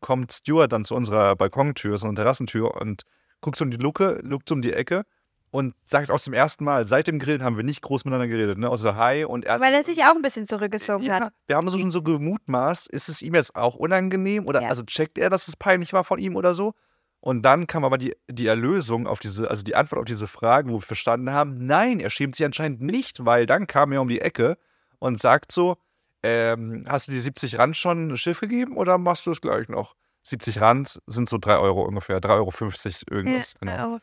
kommt 0.00 0.32
Steward 0.32 0.72
dann 0.72 0.84
zu 0.84 0.94
unserer 0.94 1.34
Balkontür, 1.36 1.98
so 1.98 2.06
einer 2.06 2.16
Terrassentür 2.16 2.80
und 2.80 3.02
guckt 3.40 3.58
so 3.58 3.64
um 3.64 3.70
die 3.70 3.76
Luke, 3.76 4.20
guckt 4.28 4.48
so 4.48 4.54
um 4.54 4.62
die 4.62 4.72
Ecke 4.72 5.04
und 5.50 5.74
sagt 5.84 6.10
aus 6.10 6.24
dem 6.24 6.34
ersten 6.34 6.64
Mal, 6.64 6.84
seit 6.84 7.06
dem 7.06 7.18
Grillen 7.18 7.42
haben 7.42 7.56
wir 7.56 7.64
nicht 7.64 7.80
groß 7.82 8.04
miteinander 8.04 8.28
geredet, 8.28 8.58
ne? 8.58 8.68
Außer 8.68 8.96
Hi 8.96 9.24
und 9.24 9.44
er 9.44 9.60
Weil 9.60 9.72
er 9.74 9.82
sich 9.82 10.02
auch 10.04 10.14
ein 10.14 10.22
bisschen 10.22 10.46
zurückgezogen 10.46 11.04
ja, 11.04 11.20
hat. 11.20 11.32
wir 11.46 11.56
haben 11.56 11.68
so 11.68 11.78
schon 11.78 11.90
so 11.90 12.02
gemutmaßt, 12.02 12.88
ist 12.90 13.08
es 13.08 13.22
ihm 13.22 13.34
jetzt 13.34 13.54
auch 13.56 13.74
unangenehm 13.74 14.46
oder 14.46 14.62
Ja. 14.62 14.68
also 14.68 14.82
checkt 14.84 15.16
er, 15.18 15.30
dass 15.30 15.48
es 15.48 15.56
peinlich 15.56 15.92
war 15.92 16.04
von 16.04 16.18
ihm 16.18 16.36
oder 16.36 16.54
so? 16.54 16.74
Und 17.20 17.42
dann 17.42 17.66
kam 17.66 17.84
aber 17.84 17.98
die, 17.98 18.14
die 18.30 18.46
Erlösung 18.46 19.06
auf 19.08 19.18
diese, 19.18 19.50
also 19.50 19.64
die 19.64 19.74
Antwort 19.74 19.98
auf 20.00 20.04
diese 20.04 20.28
Frage, 20.28 20.70
wo 20.70 20.74
wir 20.74 20.80
verstanden 20.82 21.32
haben, 21.32 21.66
nein, 21.66 21.98
er 21.98 22.10
schämt 22.10 22.36
sich 22.36 22.46
anscheinend 22.46 22.80
nicht, 22.80 23.24
weil 23.24 23.44
dann 23.46 23.66
kam 23.66 23.90
er 23.92 24.00
um 24.02 24.08
die 24.08 24.20
Ecke 24.20 24.56
und 25.00 25.20
sagt 25.20 25.50
so, 25.50 25.76
ähm, 26.22 26.84
hast 26.88 27.08
du 27.08 27.12
die 27.12 27.18
70 27.18 27.58
Rand 27.58 27.76
schon 27.76 28.16
Schiff 28.16 28.40
gegeben 28.40 28.76
oder 28.76 28.98
machst 28.98 29.26
du 29.26 29.30
es 29.32 29.40
gleich 29.40 29.68
noch? 29.68 29.94
70 30.24 30.60
Rand 30.60 31.00
sind 31.06 31.28
so 31.28 31.38
3 31.38 31.56
Euro 31.58 31.82
ungefähr, 31.82 32.20
3,50 32.20 33.10
Euro 33.10 33.18
irgendwas. 33.20 33.54
Ja, 33.64 33.76
genau. 33.76 33.94
3,50 33.96 34.00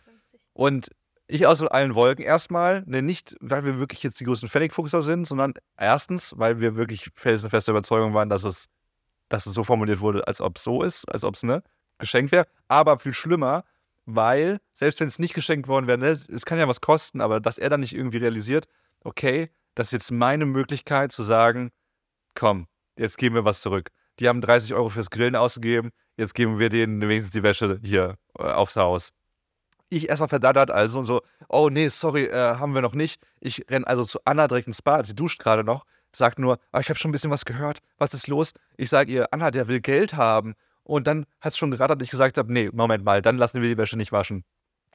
Und 0.54 0.90
ich 1.27 1.48
aus 1.48 1.62
allen 1.63 1.96
Wolken 1.96 2.24
erstmal, 2.24 2.84
ne, 2.86 3.01
nicht, 3.01 3.36
weil 3.39 3.65
wir 3.65 3.79
wirklich 3.79 4.03
jetzt 4.03 4.20
die 4.20 4.25
größten 4.25 4.50
Pfennigfuchser 4.50 5.01
sind, 5.01 5.25
sondern 5.25 5.53
erstens, 5.77 6.34
weil 6.38 6.60
wir 6.60 6.76
wirklich 6.76 7.10
felsenfeste 7.15 7.71
Überzeugung 7.71 8.13
waren, 8.13 8.30
dass 8.30 8.43
es, 8.43 8.65
dass 9.30 9.45
es 9.45 9.54
so 9.54 9.63
formuliert 9.63 10.02
wurde, 10.02 10.28
als 10.28 10.41
ob 10.41 10.58
es 10.58 10.63
so 10.63 10.84
ist, 10.84 11.06
als 11.06 11.23
ob 11.23 11.36
es 11.36 11.43
ne, 11.43 11.63
geschenkt 11.97 12.32
wäre. 12.32 12.45
Aber 12.67 13.00
viel 13.00 13.13
schlimmer, 13.13 13.63
weil, 14.06 14.60
selbst 14.73 15.00
wenn 15.00 15.08
es 15.08 15.17
nicht 15.17 15.34
geschenkt 15.34 15.67
worden 15.67 15.88
wäre, 15.88 15.97
ne, 15.97 16.10
es 16.10 16.45
kann 16.45 16.60
ja 16.60 16.67
was 16.67 16.82
kosten, 16.82 17.21
aber 17.21 17.39
dass 17.39 17.58
er 17.58 17.69
dann 17.69 17.80
nicht 17.80 17.95
irgendwie 17.95 18.17
realisiert, 18.17 18.67
okay, 19.04 19.50
das 19.73 19.88
ist 19.88 19.93
jetzt 19.93 20.12
meine 20.12 20.45
Möglichkeit 20.45 21.12
zu 21.12 21.23
sagen, 21.23 21.71
komm, 22.36 22.67
jetzt 22.97 23.17
geben 23.17 23.36
wir 23.36 23.45
was 23.45 23.62
zurück. 23.62 23.89
Die 24.19 24.30
haben 24.30 24.41
30 24.41 24.73
Euro 24.76 24.89
fürs 24.89 25.10
Grillen 25.10 25.36
ausgegeben, 25.36 25.89
jetzt 26.17 26.36
geben 26.36 26.60
wir 26.60 26.69
denen 26.69 27.02
wenigstens 27.02 27.34
die 27.34 27.43
Wäsche 27.43 27.80
hier 27.84 28.17
äh, 28.38 28.43
aufs 28.43 28.76
Haus 28.76 29.12
ich 29.89 30.10
erstmal 30.10 30.30
verdattert 30.30 30.71
also 30.71 31.00
und 31.00 31.06
so, 31.06 31.21
oh 31.50 31.69
nee, 31.69 31.88
sorry, 31.88 32.26
äh, 32.26 32.56
haben 32.56 32.74
wir 32.74 32.82
noch 32.82 32.93
nicht. 32.93 33.21
Ich 33.39 33.65
renn 33.69 33.86
also 33.86 34.04
zu 34.04 34.19
Anna 34.26 34.48
direkt 34.48 34.67
ins 34.67 34.82
Bad, 34.82 35.06
sie 35.06 35.15
duscht 35.15 35.39
gerade 35.39 35.63
noch, 35.63 35.86
sagt 36.12 36.39
nur, 36.39 36.60
ah, 36.71 36.80
ich 36.80 36.89
habe 36.89 37.00
schon 37.00 37.10
ein 37.10 37.12
bisschen 37.12 37.32
was 37.32 37.45
gehört, 37.45 37.80
was 37.98 38.13
ist 38.13 38.28
los? 38.28 38.54
Ich 38.78 38.89
sage 38.89 39.12
ihr, 39.12 39.28
Anna, 39.32 39.52
der 39.52 39.67
will 39.67 39.82
Geld 39.82 40.15
haben. 40.15 40.56
Und 40.84 41.08
dann 41.08 41.26
hat 41.41 41.54
es 41.54 41.58
schon 41.58 41.71
gerattert, 41.71 42.02
ich 42.04 42.12
gesagt 42.12 42.38
habe, 42.38 42.54
nee, 42.54 42.69
Moment 42.71 43.04
mal, 43.04 43.21
dann 43.21 43.38
lassen 43.38 43.62
wir 43.62 43.69
die 43.69 43.78
Wäsche 43.78 43.98
nicht 43.98 44.12
waschen. 44.12 44.43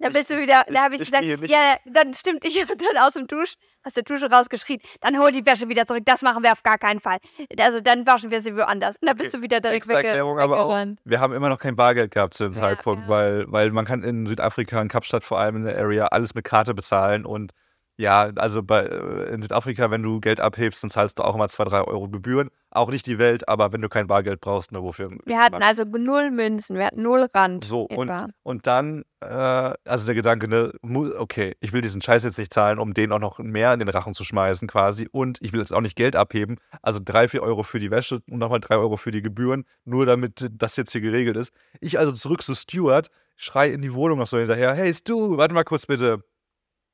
Da 0.01 0.09
bist 0.09 0.31
du 0.31 0.41
wieder, 0.41 0.65
da 0.67 0.85
habe 0.85 0.95
ich, 0.95 1.03
ich 1.03 1.11
gesagt, 1.11 1.49
ja, 1.49 1.77
dann 1.85 2.15
stimmt, 2.15 2.45
ich 2.47 2.61
habe 2.61 2.75
dann 2.75 2.97
aus 3.05 3.13
dem 3.13 3.27
Dusch, 3.27 3.55
aus 3.85 3.93
der 3.93 4.03
Dusche 4.03 4.31
rausgeschrien, 4.31 4.81
dann 5.03 5.19
hol 5.19 5.31
die 5.31 5.45
Wäsche 5.45 5.69
wieder 5.69 5.87
zurück, 5.87 6.03
das 6.07 6.23
machen 6.23 6.43
wir 6.43 6.53
auf 6.53 6.63
gar 6.63 6.79
keinen 6.79 7.01
Fall. 7.01 7.19
Also 7.59 7.81
dann 7.81 8.07
waschen 8.07 8.31
wir 8.31 8.41
sie 8.41 8.57
woanders. 8.57 8.97
Und 8.97 9.09
dann 9.09 9.17
bist 9.19 9.35
du 9.35 9.43
wieder 9.43 9.61
direkt 9.61 9.87
wegge 9.89 10.09
Erklärung 10.09 10.39
aber 10.39 10.65
auch, 10.65 10.87
wir 11.05 11.21
haben 11.21 11.35
immer 11.35 11.51
noch 11.51 11.59
kein 11.59 11.77
Bargeld 11.77 12.13
gehabt 12.13 12.33
zu 12.33 12.45
dem 12.45 12.55
Ja, 12.55 12.61
Zeitpunkt, 12.61 13.03
ja. 13.03 13.09
Weil, 13.09 13.45
weil 13.53 13.71
man 13.73 13.85
kann 13.85 14.03
in 14.03 14.27
Südafrika, 14.27 14.81
in 14.81 14.89
Kapstadt 14.89 15.23
vor 15.23 15.39
allem 15.39 15.57
in 15.57 15.65
der 15.65 15.79
Area, 15.79 16.07
alles 16.07 16.35
mit 16.35 16.45
Karte 16.45 16.73
bezahlen 16.73 17.27
und 17.27 17.53
ja, 17.99 18.31
also 18.37 18.63
bei, 18.63 18.81
äh, 18.81 19.35
in 19.35 19.43
Südafrika, 19.43 19.91
wenn 19.91 20.03
du 20.03 20.21
Geld 20.21 20.41
abhebst, 20.41 20.83
dann 20.83 20.89
zahlst 20.89 21.19
du 21.19 21.23
auch 21.23 21.35
immer 21.35 21.49
2, 21.49 21.65
3 21.65 21.83
Euro 21.83 22.09
Gebühren. 22.09 22.51
Auch 22.73 22.89
nicht 22.91 23.07
die 23.07 23.19
Welt, 23.19 23.49
aber 23.49 23.73
wenn 23.73 23.81
du 23.81 23.89
kein 23.89 24.07
Bargeld 24.07 24.41
brauchst, 24.41 24.71
ne, 24.71 24.81
wofür? 24.81 25.11
Wir 25.25 25.41
hatten 25.41 25.61
also 25.61 25.83
null 25.85 26.31
Münzen, 26.31 26.77
wir 26.77 26.87
hatten 26.87 27.03
null 27.03 27.27
Rand. 27.35 27.65
So, 27.65 27.83
und, 27.83 28.13
und 28.45 28.67
dann, 28.69 29.03
äh, 29.21 29.27
also 29.27 30.07
der 30.07 30.15
Gedanke, 30.15 30.47
ne, 30.49 30.73
okay, 31.19 31.57
ich 31.59 31.73
will 31.73 31.81
diesen 31.81 32.01
Scheiß 32.01 32.23
jetzt 32.23 32.39
nicht 32.39 32.55
zahlen, 32.55 32.79
um 32.79 32.95
den 32.95 33.11
auch 33.11 33.19
noch 33.19 33.41
mehr 33.41 33.73
in 33.75 33.81
den 33.81 33.89
Rachen 33.89 34.15
zu 34.15 34.23
schmeißen 34.23 34.69
quasi. 34.69 35.09
Und 35.11 35.39
ich 35.41 35.53
will 35.53 35.59
jetzt 35.59 35.73
auch 35.73 35.81
nicht 35.81 35.97
Geld 35.97 36.15
abheben. 36.15 36.59
Also 36.81 37.01
drei, 37.05 37.27
vier 37.27 37.43
Euro 37.43 37.65
für 37.65 37.81
die 37.81 37.91
Wäsche 37.91 38.23
und 38.31 38.39
nochmal 38.39 38.61
drei 38.61 38.77
Euro 38.77 38.97
für 38.97 39.11
die 39.11 39.23
Gebühren, 39.23 39.65
nur 39.85 40.07
damit 40.07 40.49
das 40.53 40.77
jetzt 40.77 40.93
hier 40.93 41.01
geregelt 41.01 41.37
ist. 41.37 41.53
Ich 41.81 41.99
also 41.99 42.13
zurück 42.13 42.43
zu 42.43 42.55
Stuart, 42.55 43.11
schrei 43.37 43.71
in 43.71 43.83
die 43.83 43.95
Wohnung 43.95 44.19
noch 44.19 44.29
so 44.29 44.39
hinterher, 44.39 44.75
hey 44.75 44.95
Stu, 44.95 45.37
warte 45.37 45.55
mal 45.55 45.65
kurz 45.65 45.87
bitte. 45.87 46.23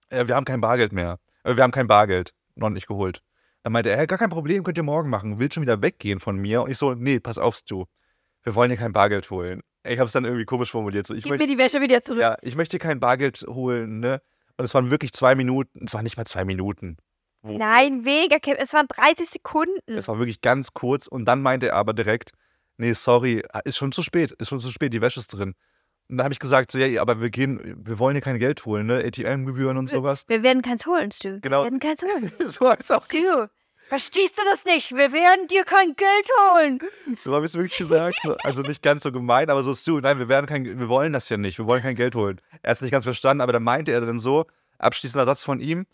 Äh, 0.08 0.26
wir 0.26 0.36
haben 0.36 0.46
kein 0.46 0.62
Bargeld 0.62 0.92
mehr. 0.92 1.18
Äh, 1.44 1.56
wir 1.56 1.62
haben 1.62 1.72
kein 1.72 1.86
Bargeld. 1.86 2.32
Noch 2.54 2.70
nicht 2.70 2.86
geholt. 2.86 3.22
Dann 3.66 3.72
meinte 3.72 3.90
er, 3.90 4.06
gar 4.06 4.16
kein 4.16 4.30
Problem, 4.30 4.62
könnt 4.62 4.76
ihr 4.78 4.84
morgen 4.84 5.10
machen. 5.10 5.40
Will 5.40 5.50
schon 5.50 5.64
wieder 5.64 5.82
weggehen 5.82 6.20
von 6.20 6.36
mir. 6.36 6.62
Und 6.62 6.70
ich 6.70 6.78
so, 6.78 6.94
nee, 6.94 7.18
pass 7.18 7.36
auf, 7.36 7.56
Stu. 7.56 7.86
Wir 8.44 8.54
wollen 8.54 8.70
hier 8.70 8.78
kein 8.78 8.92
Bargeld 8.92 9.28
holen. 9.28 9.60
Ich 9.82 9.98
habe 9.98 10.06
es 10.06 10.12
dann 10.12 10.24
irgendwie 10.24 10.44
komisch 10.44 10.70
formuliert. 10.70 11.04
So, 11.04 11.14
ich 11.14 11.24
Gib 11.24 11.30
möchte, 11.30 11.48
mir 11.48 11.52
die 11.56 11.60
Wäsche 11.60 11.80
wieder 11.80 12.00
zurück. 12.00 12.20
ja, 12.20 12.36
ich 12.42 12.54
möchte 12.54 12.78
kein 12.78 13.00
Bargeld 13.00 13.44
holen, 13.48 13.98
ne? 13.98 14.22
Und 14.56 14.66
es 14.66 14.72
waren 14.72 14.92
wirklich 14.92 15.12
zwei 15.14 15.34
Minuten, 15.34 15.84
es 15.84 15.94
waren 15.94 16.04
nicht 16.04 16.16
mal 16.16 16.24
zwei 16.26 16.44
Minuten. 16.44 16.98
Wo- 17.42 17.58
Nein, 17.58 18.04
weniger, 18.04 18.38
es 18.56 18.72
waren 18.72 18.86
30 18.86 19.28
Sekunden. 19.28 19.72
Es 19.84 20.06
war 20.06 20.16
wirklich 20.20 20.42
ganz 20.42 20.72
kurz 20.72 21.08
und 21.08 21.24
dann 21.24 21.42
meinte 21.42 21.66
er 21.70 21.74
aber 21.74 21.92
direkt, 21.92 22.30
nee, 22.76 22.92
sorry, 22.92 23.42
ist 23.64 23.78
schon 23.78 23.90
zu 23.90 24.02
spät, 24.04 24.30
ist 24.30 24.48
schon 24.48 24.60
zu 24.60 24.70
spät, 24.70 24.92
die 24.92 25.00
Wäsche 25.00 25.18
ist 25.18 25.26
drin. 25.36 25.56
Und 26.08 26.18
dann 26.18 26.24
habe 26.26 26.32
ich 26.32 26.38
gesagt, 26.38 26.70
so, 26.70 26.78
ja, 26.78 27.02
aber 27.02 27.20
wir 27.20 27.30
gehen, 27.30 27.82
wir 27.84 27.98
wollen 27.98 28.14
hier 28.14 28.22
kein 28.22 28.38
Geld 28.38 28.64
holen, 28.64 28.86
ne? 28.86 29.02
ATM-Gebühren 29.04 29.76
und 29.76 29.90
sowas. 29.90 30.22
Wir 30.28 30.44
werden 30.44 30.62
keins 30.62 30.86
holen, 30.86 31.10
Stu. 31.10 31.40
Genau. 31.40 31.64
Wir 31.64 31.64
werden 31.64 31.80
keins 31.80 32.04
holen. 32.04 32.30
so 32.48 32.72
Stu, 33.00 33.48
verstehst 33.88 34.38
du 34.38 34.42
das 34.44 34.64
nicht? 34.64 34.92
Wir 34.92 35.12
werden 35.12 35.46
dir 35.48 35.64
kein 35.64 35.94
Geld 35.94 36.28
holen. 36.40 36.80
so 37.16 37.34
hab 37.34 37.44
ich's 37.44 37.54
wirklich 37.54 37.76
gesagt. 37.76 38.20
Also 38.44 38.62
nicht 38.62 38.82
ganz 38.82 39.02
so 39.02 39.12
gemein, 39.12 39.50
aber 39.50 39.62
so, 39.62 39.74
Stu, 39.74 40.00
nein, 40.00 40.18
wir 40.18 40.28
werden 40.28 40.46
kein, 40.46 40.64
wir 40.64 40.88
wollen 40.88 41.12
das 41.12 41.28
ja 41.28 41.36
nicht, 41.36 41.58
wir 41.58 41.66
wollen 41.66 41.82
kein 41.82 41.96
Geld 41.96 42.14
holen. 42.14 42.40
Er 42.62 42.70
hat 42.70 42.76
es 42.76 42.82
nicht 42.82 42.92
ganz 42.92 43.04
verstanden, 43.04 43.40
aber 43.40 43.52
dann 43.52 43.62
meinte 43.62 43.92
er 43.92 44.00
dann 44.00 44.18
so, 44.18 44.46
abschließender 44.78 45.24
Satz 45.24 45.42
von 45.42 45.60
ihm, 45.60 45.86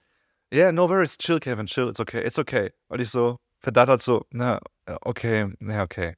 yeah, 0.53 0.73
no 0.73 0.89
worries, 0.89 1.17
chill, 1.19 1.41
Kevin, 1.41 1.67
chill, 1.67 1.89
it's 1.89 2.01
okay, 2.01 2.23
it's 2.25 2.39
okay. 2.39 2.73
Und 2.89 3.01
ich 3.01 3.11
so, 3.11 3.39
verdattert 3.61 4.03
so, 4.03 4.27
na, 4.31 4.61
okay, 5.03 5.53
na, 5.61 5.83
okay. 5.83 6.15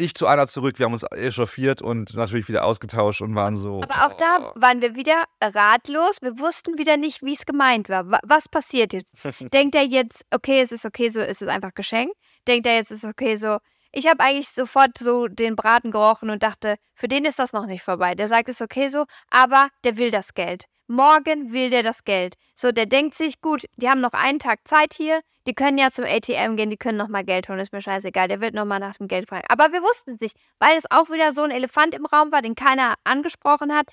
Ich 0.00 0.14
zu 0.14 0.26
Anna 0.26 0.46
zurück, 0.46 0.78
wir 0.78 0.86
haben 0.86 0.92
uns 0.94 1.04
echauffiert 1.10 1.82
und 1.82 2.14
natürlich 2.14 2.48
wieder 2.48 2.64
ausgetauscht 2.64 3.20
und 3.20 3.34
waren 3.34 3.56
so. 3.56 3.82
Aber 3.82 4.06
auch 4.06 4.14
da 4.14 4.52
waren 4.54 4.80
wir 4.80 4.96
wieder 4.96 5.24
ratlos. 5.42 6.18
Wir 6.22 6.38
wussten 6.38 6.78
wieder 6.78 6.96
nicht, 6.96 7.22
wie 7.22 7.34
es 7.34 7.44
gemeint 7.44 7.88
war. 7.88 8.10
Wa- 8.10 8.20
Was 8.24 8.48
passiert 8.48 8.92
jetzt? 8.92 9.16
Denkt 9.52 9.74
er 9.74 9.82
jetzt, 9.84 10.24
okay, 10.30 10.60
es 10.60 10.72
ist 10.72 10.86
okay 10.86 11.08
so, 11.10 11.20
es 11.20 11.42
ist 11.42 11.48
einfach 11.48 11.74
geschenkt? 11.74 12.14
Denkt 12.48 12.66
er 12.66 12.76
jetzt, 12.76 12.90
es 12.90 13.04
ist 13.04 13.10
okay 13.10 13.36
so, 13.36 13.58
ich 13.92 14.06
habe 14.06 14.22
eigentlich 14.22 14.48
sofort 14.48 14.98
so 14.98 15.26
den 15.28 15.56
Braten 15.56 15.90
gerochen 15.90 16.30
und 16.30 16.42
dachte, 16.42 16.76
für 16.94 17.08
den 17.08 17.24
ist 17.24 17.38
das 17.38 17.52
noch 17.52 17.66
nicht 17.66 17.82
vorbei. 17.82 18.14
Der 18.14 18.28
sagt, 18.28 18.48
es 18.48 18.56
ist 18.56 18.62
okay 18.62 18.88
so, 18.88 19.04
aber 19.30 19.68
der 19.84 19.96
will 19.96 20.10
das 20.10 20.34
Geld. 20.34 20.64
Morgen 20.86 21.52
will 21.52 21.70
der 21.70 21.82
das 21.82 22.04
Geld. 22.04 22.34
So, 22.54 22.72
der 22.72 22.86
denkt 22.86 23.14
sich, 23.14 23.40
gut, 23.40 23.64
die 23.76 23.88
haben 23.88 24.00
noch 24.00 24.12
einen 24.12 24.40
Tag 24.40 24.66
Zeit 24.66 24.94
hier, 24.94 25.20
die 25.46 25.54
können 25.54 25.78
ja 25.78 25.90
zum 25.90 26.04
ATM 26.04 26.56
gehen, 26.56 26.68
die 26.68 26.76
können 26.76 26.98
nochmal 26.98 27.24
Geld 27.24 27.48
holen, 27.48 27.60
ist 27.60 27.72
mir 27.72 27.80
scheißegal, 27.80 28.28
der 28.28 28.40
wird 28.40 28.54
nochmal 28.54 28.80
nach 28.80 28.96
dem 28.96 29.06
Geld 29.06 29.28
fragen. 29.28 29.46
Aber 29.48 29.72
wir 29.72 29.82
wussten 29.82 30.14
es 30.14 30.20
nicht, 30.20 30.36
weil 30.58 30.76
es 30.76 30.90
auch 30.90 31.08
wieder 31.10 31.32
so 31.32 31.42
ein 31.42 31.52
Elefant 31.52 31.94
im 31.94 32.06
Raum 32.06 32.32
war, 32.32 32.42
den 32.42 32.56
keiner 32.56 32.94
angesprochen 33.04 33.72
hat. 33.72 33.86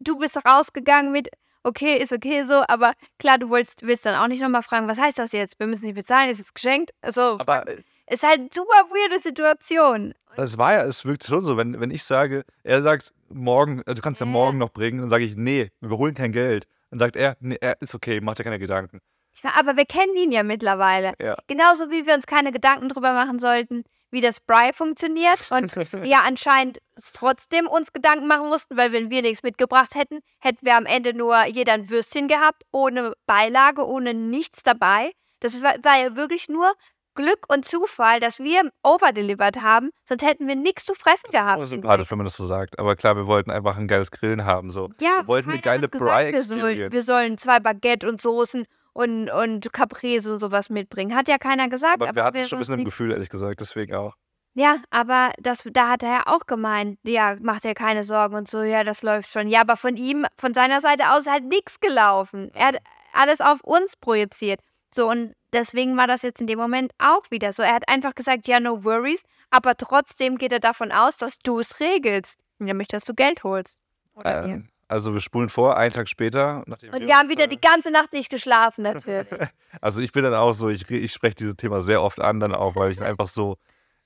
Du 0.00 0.18
bist 0.18 0.36
rausgegangen 0.44 1.12
mit, 1.12 1.30
okay, 1.62 1.96
ist 1.96 2.12
okay 2.12 2.44
so, 2.44 2.62
aber 2.68 2.92
klar, 3.18 3.38
du 3.38 3.50
willst, 3.50 3.82
willst 3.82 4.04
dann 4.04 4.14
auch 4.14 4.28
nicht 4.28 4.42
nochmal 4.42 4.62
fragen, 4.62 4.86
was 4.86 5.00
heißt 5.00 5.18
das 5.18 5.32
jetzt? 5.32 5.58
Wir 5.58 5.66
müssen 5.66 5.86
nicht 5.86 5.94
bezahlen, 5.94 6.28
ist 6.28 6.40
es 6.40 6.52
geschenkt? 6.52 6.90
Also, 7.00 7.38
Aber 7.40 7.64
ist 8.08 8.22
halt 8.22 8.38
eine 8.40 8.48
super 8.52 8.88
weirde 8.90 9.20
Situation. 9.22 10.14
das 10.36 10.58
war 10.58 10.72
ja, 10.74 10.82
es 10.84 11.04
wirkt 11.04 11.24
schon 11.24 11.44
so, 11.44 11.56
wenn, 11.56 11.80
wenn 11.80 11.90
ich 11.90 12.04
sage, 12.04 12.44
er 12.62 12.82
sagt, 12.82 13.12
morgen, 13.28 13.82
äh, 13.86 13.94
du 13.94 14.02
kannst 14.02 14.20
ja 14.20 14.26
Ja. 14.26 14.32
morgen 14.32 14.58
noch 14.58 14.70
bringen, 14.70 15.00
dann 15.00 15.08
sage 15.08 15.24
ich, 15.24 15.36
nee, 15.36 15.70
wir 15.80 15.96
holen 15.98 16.14
kein 16.14 16.32
Geld. 16.32 16.66
Dann 16.90 16.98
sagt 17.00 17.16
er, 17.16 17.36
nee, 17.40 17.56
er 17.60 17.80
ist 17.80 17.94
okay, 17.94 18.20
macht 18.20 18.38
dir 18.38 18.44
keine 18.44 18.58
Gedanken. 18.58 19.00
Sag, 19.36 19.58
aber 19.58 19.76
wir 19.76 19.84
kennen 19.84 20.14
ihn 20.16 20.30
ja 20.30 20.44
mittlerweile. 20.44 21.14
Ja. 21.20 21.36
Genauso 21.48 21.90
wie 21.90 22.06
wir 22.06 22.14
uns 22.14 22.26
keine 22.26 22.52
Gedanken 22.52 22.88
drüber 22.88 23.14
machen 23.14 23.40
sollten, 23.40 23.82
wie 24.12 24.20
das 24.20 24.38
Bry 24.38 24.70
funktioniert. 24.72 25.50
Und 25.50 25.74
ja, 26.04 26.22
anscheinend 26.24 26.78
trotzdem 27.12 27.66
uns 27.66 27.92
Gedanken 27.92 28.28
machen 28.28 28.46
mussten, 28.48 28.76
weil 28.76 28.92
wenn 28.92 29.10
wir 29.10 29.22
nichts 29.22 29.42
mitgebracht 29.42 29.96
hätten, 29.96 30.20
hätten 30.38 30.64
wir 30.64 30.76
am 30.76 30.86
Ende 30.86 31.14
nur 31.14 31.44
jeder 31.46 31.72
ein 31.72 31.90
Würstchen 31.90 32.28
gehabt, 32.28 32.62
ohne 32.70 33.14
Beilage, 33.26 33.84
ohne 33.84 34.14
nichts 34.14 34.62
dabei. 34.62 35.10
Das 35.40 35.60
war, 35.62 35.74
war 35.82 35.98
ja 35.98 36.14
wirklich 36.14 36.48
nur 36.48 36.72
Glück 37.14 37.46
und 37.48 37.64
Zufall, 37.64 38.20
dass 38.20 38.38
wir 38.38 38.70
overdelivered 38.82 39.62
haben, 39.62 39.90
sonst 40.04 40.24
hätten 40.24 40.46
wir 40.46 40.56
nichts 40.56 40.84
zu 40.84 40.94
fressen 40.94 41.30
gehabt. 41.30 41.58
Das 41.58 41.68
ist 41.68 41.70
sympathisch, 41.70 42.10
wenn 42.10 42.18
man 42.18 42.26
das 42.26 42.36
so 42.36 42.46
sagt. 42.46 42.78
Aber 42.78 42.96
klar, 42.96 43.16
wir 43.16 43.26
wollten 43.26 43.50
einfach 43.50 43.76
ein 43.76 43.88
geiles 43.88 44.10
Grillen 44.10 44.44
haben. 44.44 44.70
So. 44.70 44.90
Ja, 45.00 45.18
wir 45.18 45.28
wollten 45.28 45.50
eine 45.50 45.60
geile 45.60 45.88
gesagt, 45.88 46.32
wir, 46.32 46.42
soll, 46.42 46.60
Bry-Experience. 46.60 46.92
wir 46.92 47.02
sollen 47.02 47.38
zwei 47.38 47.60
Baguette 47.60 48.08
und 48.08 48.20
Soßen 48.20 48.66
und, 48.92 49.28
und 49.30 49.72
Caprese 49.72 50.32
und 50.32 50.40
sowas 50.40 50.70
mitbringen. 50.70 51.14
Hat 51.14 51.28
ja 51.28 51.38
keiner 51.38 51.68
gesagt. 51.68 52.02
Aber 52.02 52.14
wir 52.14 52.24
hatten 52.24 52.38
es 52.38 52.48
schon 52.48 52.58
ein 52.58 52.60
bisschen 52.60 52.78
im 52.78 52.84
Gefühl, 52.84 53.12
ehrlich 53.12 53.28
gesagt, 53.28 53.60
deswegen 53.60 53.94
auch. 53.94 54.14
Ja, 54.56 54.78
aber 54.90 55.32
das, 55.40 55.64
da 55.72 55.88
hat 55.88 56.04
er 56.04 56.08
ja 56.10 56.22
auch 56.26 56.46
gemeint, 56.46 57.00
ja, 57.02 57.36
macht 57.40 57.64
dir 57.64 57.74
keine 57.74 58.04
Sorgen 58.04 58.36
und 58.36 58.48
so, 58.48 58.62
ja, 58.62 58.84
das 58.84 59.02
läuft 59.02 59.30
schon. 59.30 59.48
Ja, 59.48 59.62
aber 59.62 59.76
von 59.76 59.96
ihm, 59.96 60.26
von 60.36 60.54
seiner 60.54 60.80
Seite 60.80 61.10
aus 61.10 61.22
ist 61.22 61.30
halt 61.30 61.44
nichts 61.44 61.80
gelaufen. 61.80 62.52
Er 62.54 62.68
hat 62.68 62.76
alles 63.12 63.40
auf 63.40 63.60
uns 63.62 63.96
projiziert. 63.96 64.60
So, 64.94 65.10
und 65.10 65.34
deswegen 65.54 65.96
war 65.96 66.06
das 66.06 66.22
jetzt 66.22 66.40
in 66.40 66.46
dem 66.46 66.58
Moment 66.58 66.92
auch 66.98 67.30
wieder 67.30 67.52
so. 67.52 67.62
Er 67.62 67.74
hat 67.74 67.88
einfach 67.88 68.14
gesagt, 68.14 68.46
ja, 68.46 68.60
no 68.60 68.84
worries, 68.84 69.22
aber 69.50 69.76
trotzdem 69.76 70.36
geht 70.36 70.52
er 70.52 70.60
davon 70.60 70.92
aus, 70.92 71.16
dass 71.16 71.38
du 71.38 71.60
es 71.60 71.80
regelst. 71.80 72.38
Nämlich, 72.58 72.88
dass 72.88 73.04
du 73.04 73.14
Geld 73.14 73.42
holst. 73.42 73.78
Äh, 74.22 74.60
also 74.86 75.12
wir 75.12 75.20
spulen 75.20 75.48
vor, 75.48 75.76
einen 75.76 75.92
Tag 75.92 76.08
später. 76.08 76.62
Nachdem 76.66 76.92
Und 76.92 77.00
wir 77.00 77.16
haben 77.16 77.28
wieder 77.28 77.44
äh, 77.44 77.48
die 77.48 77.60
ganze 77.60 77.90
Nacht 77.90 78.12
nicht 78.12 78.30
geschlafen, 78.30 78.82
natürlich. 78.82 79.26
Also 79.80 80.00
ich 80.00 80.12
bin 80.12 80.22
dann 80.22 80.34
auch 80.34 80.52
so, 80.52 80.68
ich, 80.68 80.88
ich 80.88 81.12
spreche 81.12 81.34
dieses 81.34 81.56
Thema 81.56 81.80
sehr 81.80 82.00
oft 82.00 82.20
an, 82.20 82.38
dann 82.38 82.54
auch, 82.54 82.76
weil 82.76 82.92
ich 82.92 83.02
einfach 83.02 83.26
so, 83.26 83.56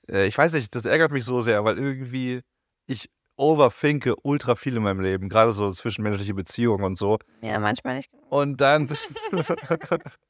äh, 0.09 0.25
ich 0.25 0.35
weiß 0.35 0.53
nicht, 0.53 0.73
das 0.73 0.85
ärgert 0.85 1.11
mich 1.11 1.25
so 1.25 1.41
sehr, 1.41 1.63
weil 1.63 1.77
irgendwie 1.77 2.41
ich 2.87 3.09
overthinke 3.37 4.15
ultra 4.23 4.55
viel 4.55 4.75
in 4.75 4.83
meinem 4.83 4.99
Leben, 4.99 5.29
gerade 5.29 5.51
so 5.51 5.69
zwischenmenschliche 5.69 6.33
Beziehungen 6.33 6.83
und 6.83 6.97
so. 6.97 7.19
ja, 7.41 7.59
manchmal 7.59 7.97
nicht. 7.97 8.09
Und 8.29 8.59
dann, 8.59 8.89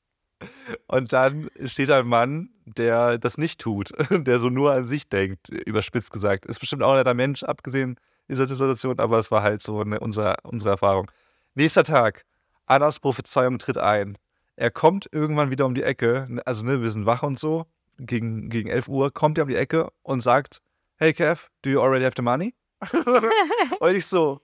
und 0.87 1.13
dann 1.13 1.49
steht 1.65 1.91
ein 1.91 2.07
Mann, 2.07 2.49
der 2.65 3.17
das 3.17 3.37
nicht 3.37 3.59
tut, 3.59 3.91
der 4.09 4.39
so 4.39 4.49
nur 4.49 4.73
an 4.73 4.85
sich 4.85 5.09
denkt, 5.09 5.49
überspitzt 5.49 6.11
gesagt. 6.11 6.45
Ist 6.45 6.59
bestimmt 6.59 6.83
auch 6.83 6.91
ein 6.91 6.97
netter 6.97 7.13
Mensch, 7.13 7.43
abgesehen 7.43 7.99
dieser 8.27 8.47
Situation, 8.47 8.99
aber 8.99 9.17
es 9.17 9.31
war 9.31 9.41
halt 9.41 9.61
so 9.61 9.81
eine, 9.81 9.99
unsere, 9.99 10.37
unsere 10.43 10.71
Erfahrung. 10.71 11.09
Nächster 11.55 11.83
Tag, 11.83 12.25
Annas 12.65 12.99
Prophezeiung 12.99 13.57
tritt 13.57 13.77
ein. 13.77 14.17
Er 14.55 14.71
kommt 14.71 15.09
irgendwann 15.11 15.51
wieder 15.51 15.65
um 15.65 15.73
die 15.73 15.83
Ecke, 15.83 16.27
also 16.45 16.63
ne, 16.63 16.81
wir 16.81 16.91
sind 16.91 17.05
wach 17.05 17.23
und 17.23 17.39
so, 17.39 17.65
gegen, 17.97 18.49
gegen 18.49 18.69
11 18.69 18.87
Uhr, 18.87 19.11
kommt 19.11 19.37
er 19.37 19.43
um 19.43 19.49
die 19.49 19.55
Ecke 19.55 19.89
und 20.03 20.21
sagt, 20.21 20.61
hey 20.97 21.13
Kev, 21.13 21.47
do 21.63 21.69
you 21.69 21.81
already 21.81 22.03
have 22.03 22.15
the 22.15 22.21
money? 22.21 22.53
und 23.79 23.95
ich 23.95 24.05
so, 24.05 24.41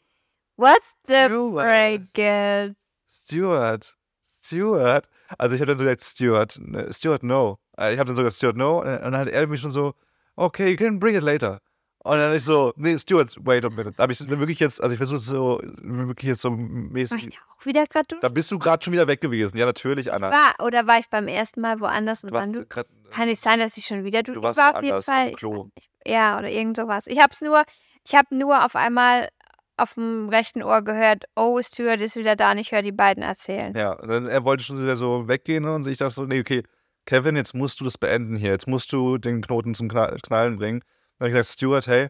What's 0.57 0.95
the 1.05 1.27
breakers? 1.27 2.75
Stuart, 3.07 3.93
Stuart. 4.41 5.09
Also 5.37 5.55
ich 5.55 5.61
habe 5.61 5.69
dann 5.75 5.77
so 5.77 5.83
gesagt, 5.83 6.03
Stuart, 6.03 6.59
ne, 6.61 6.91
Stuart, 6.93 7.23
no. 7.23 7.57
Äh, 7.77 7.93
Ich 7.93 7.99
habe 7.99 8.07
dann 8.07 8.15
so 8.15 8.21
gesagt, 8.23 8.37
Stuart, 8.37 8.57
no. 8.57 8.79
Und 8.81 8.85
dann 8.87 9.17
hat 9.17 9.27
er 9.27 9.47
mich 9.47 9.61
schon 9.61 9.71
so, 9.71 9.93
okay, 10.35 10.69
you 10.71 10.77
can 10.77 10.99
bring 10.99 11.15
it 11.15 11.23
later. 11.23 11.59
Und 12.03 12.17
dann 12.17 12.35
ich 12.35 12.43
so, 12.43 12.71
nee, 12.75 12.97
Stuart, 12.99 13.35
wait 13.43 13.65
a 13.65 13.69
minute. 13.71 13.95
Habe 13.97 14.13
ich 14.13 14.19
bin 14.19 14.37
wirklich 14.39 14.59
jetzt, 14.59 14.79
also 14.79 14.93
ich 14.93 14.97
versuche 14.97 15.17
so, 15.19 15.59
wirklich 15.81 16.29
jetzt 16.29 16.41
so 16.41 16.51
War 16.51 16.59
ich 16.59 16.91
mäßig. 16.91 17.29
da 17.29 17.37
auch 17.59 17.65
wieder 17.65 17.85
gerade 17.87 18.05
durch? 18.07 18.21
Da 18.21 18.29
bist 18.29 18.51
du 18.51 18.59
gerade 18.59 18.83
schon 18.83 18.93
wieder 18.93 19.07
weg 19.07 19.21
gewesen. 19.21 19.57
Ja, 19.57 19.65
natürlich, 19.65 20.13
Anna. 20.13 20.29
War, 20.31 20.65
oder 20.65 20.85
war 20.85 20.99
ich 20.99 21.09
beim 21.09 21.27
ersten 21.27 21.61
Mal 21.61 21.79
woanders 21.79 22.23
und 22.23 22.29
Du 22.29 22.35
wann 22.35 22.53
du? 22.53 22.65
grad, 22.65 22.85
Kann 23.09 23.27
nicht 23.27 23.41
sein, 23.41 23.57
dass 23.59 23.75
ich 23.77 23.85
schon 23.87 24.03
wieder 24.03 24.21
du. 24.21 24.33
du 24.33 24.39
ich 24.39 24.43
warst 24.43 24.59
war 24.59 24.75
auf 24.77 24.83
jeden 24.83 25.01
Fall. 25.01 25.29
Ich, 25.31 26.11
ja, 26.11 26.37
oder 26.37 26.49
irgend 26.49 26.77
sowas. 26.77 27.07
Ich 27.07 27.19
hab's 27.19 27.41
nur, 27.41 27.63
ich 28.07 28.13
habe 28.13 28.35
nur 28.37 28.63
auf 28.63 28.75
einmal 28.75 29.29
auf 29.77 29.95
dem 29.95 30.29
rechten 30.29 30.63
Ohr 30.63 30.81
gehört, 30.81 31.25
oh, 31.35 31.61
Stuart 31.61 31.99
ist 32.01 32.15
wieder 32.15 32.35
da 32.35 32.51
und 32.51 32.57
ich 32.57 32.71
höre 32.71 32.81
die 32.81 32.91
beiden 32.91 33.23
erzählen. 33.23 33.75
Ja, 33.75 33.95
dann, 33.95 34.27
er 34.27 34.43
wollte 34.43 34.63
schon 34.63 34.81
wieder 34.81 34.95
so 34.95 35.27
weggehen 35.27 35.65
und 35.65 35.87
ich 35.87 35.97
dachte 35.97 36.13
so, 36.15 36.25
nee, 36.25 36.39
okay, 36.39 36.63
Kevin, 37.05 37.35
jetzt 37.35 37.53
musst 37.53 37.79
du 37.79 37.83
das 37.83 37.97
beenden 37.97 38.35
hier. 38.35 38.51
Jetzt 38.51 38.67
musst 38.67 38.91
du 38.91 39.17
den 39.17 39.41
Knoten 39.41 39.75
zum 39.75 39.89
Kna- 39.89 40.19
Knallen 40.21 40.57
bringen. 40.57 40.79
Dann 41.19 41.25
habe 41.25 41.29
ich 41.29 41.35
gesagt, 41.35 41.53
Stuart, 41.53 41.87
hey, 41.87 42.07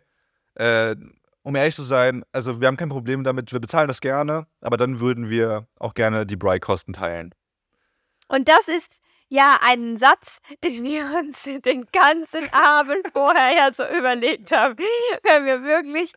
äh, 0.56 0.96
um 1.42 1.56
ehrlich 1.56 1.76
zu 1.76 1.84
sein, 1.84 2.24
also 2.32 2.62
wir 2.62 2.68
haben 2.68 2.78
kein 2.78 2.90
Problem 2.90 3.24
damit, 3.24 3.52
wir 3.52 3.60
bezahlen 3.60 3.88
das 3.88 4.02
gerne, 4.02 4.48
aber 4.62 4.78
dann 4.78 5.00
würden 5.00 5.30
wir 5.30 5.68
auch 5.80 5.94
gerne 5.94 6.26
die 6.26 6.38
Bry-Kosten 6.38 6.94
teilen. 6.94 7.36
Und 8.28 8.48
das 8.48 8.68
ist 8.68 9.00
ja 9.28 9.58
ein 9.62 9.98
Satz, 9.98 10.40
den 10.64 10.84
wir 10.84 11.06
uns 11.20 11.44
den 11.44 11.86
ganzen 11.92 12.52
Abend 12.52 13.08
vorher 13.14 13.56
ja 13.56 13.74
so 13.74 13.84
überlegt 13.86 14.52
haben. 14.52 14.78
Wir 14.78 15.34
haben 15.34 15.46
ja 15.46 15.62
wirklich 15.62 16.14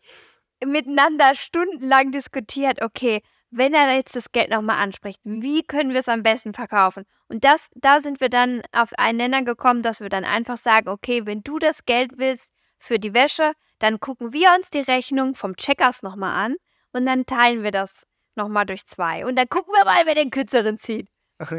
miteinander 0.64 1.34
stundenlang 1.34 2.10
diskutiert, 2.12 2.82
okay, 2.82 3.22
wenn 3.50 3.72
er 3.72 3.94
jetzt 3.96 4.14
das 4.14 4.30
Geld 4.32 4.50
nochmal 4.50 4.82
anspricht, 4.82 5.20
wie 5.24 5.62
können 5.62 5.92
wir 5.92 6.00
es 6.00 6.08
am 6.08 6.22
besten 6.22 6.52
verkaufen? 6.52 7.04
Und 7.28 7.44
das, 7.44 7.68
da 7.74 8.00
sind 8.00 8.20
wir 8.20 8.28
dann 8.28 8.62
auf 8.72 8.92
einen 8.98 9.18
Nenner 9.18 9.42
gekommen, 9.42 9.82
dass 9.82 10.00
wir 10.00 10.08
dann 10.10 10.24
einfach 10.24 10.56
sagen, 10.58 10.88
okay, 10.88 11.24
wenn 11.24 11.42
du 11.42 11.58
das 11.58 11.84
Geld 11.86 12.12
willst 12.16 12.52
für 12.78 12.98
die 12.98 13.14
Wäsche, 13.14 13.52
dann 13.78 14.00
gucken 14.00 14.32
wir 14.32 14.50
uns 14.56 14.70
die 14.70 14.80
Rechnung 14.80 15.34
vom 15.34 15.56
Checkers 15.56 16.02
nochmal 16.02 16.44
an 16.46 16.56
und 16.92 17.06
dann 17.06 17.24
teilen 17.26 17.62
wir 17.62 17.70
das 17.70 18.06
nochmal 18.34 18.66
durch 18.66 18.86
zwei. 18.86 19.24
Und 19.24 19.36
dann 19.36 19.48
gucken 19.48 19.72
wir 19.74 19.84
mal, 19.84 20.02
wer 20.04 20.14
den 20.14 20.30
kürzeren 20.30 20.76
zieht. 20.76 21.08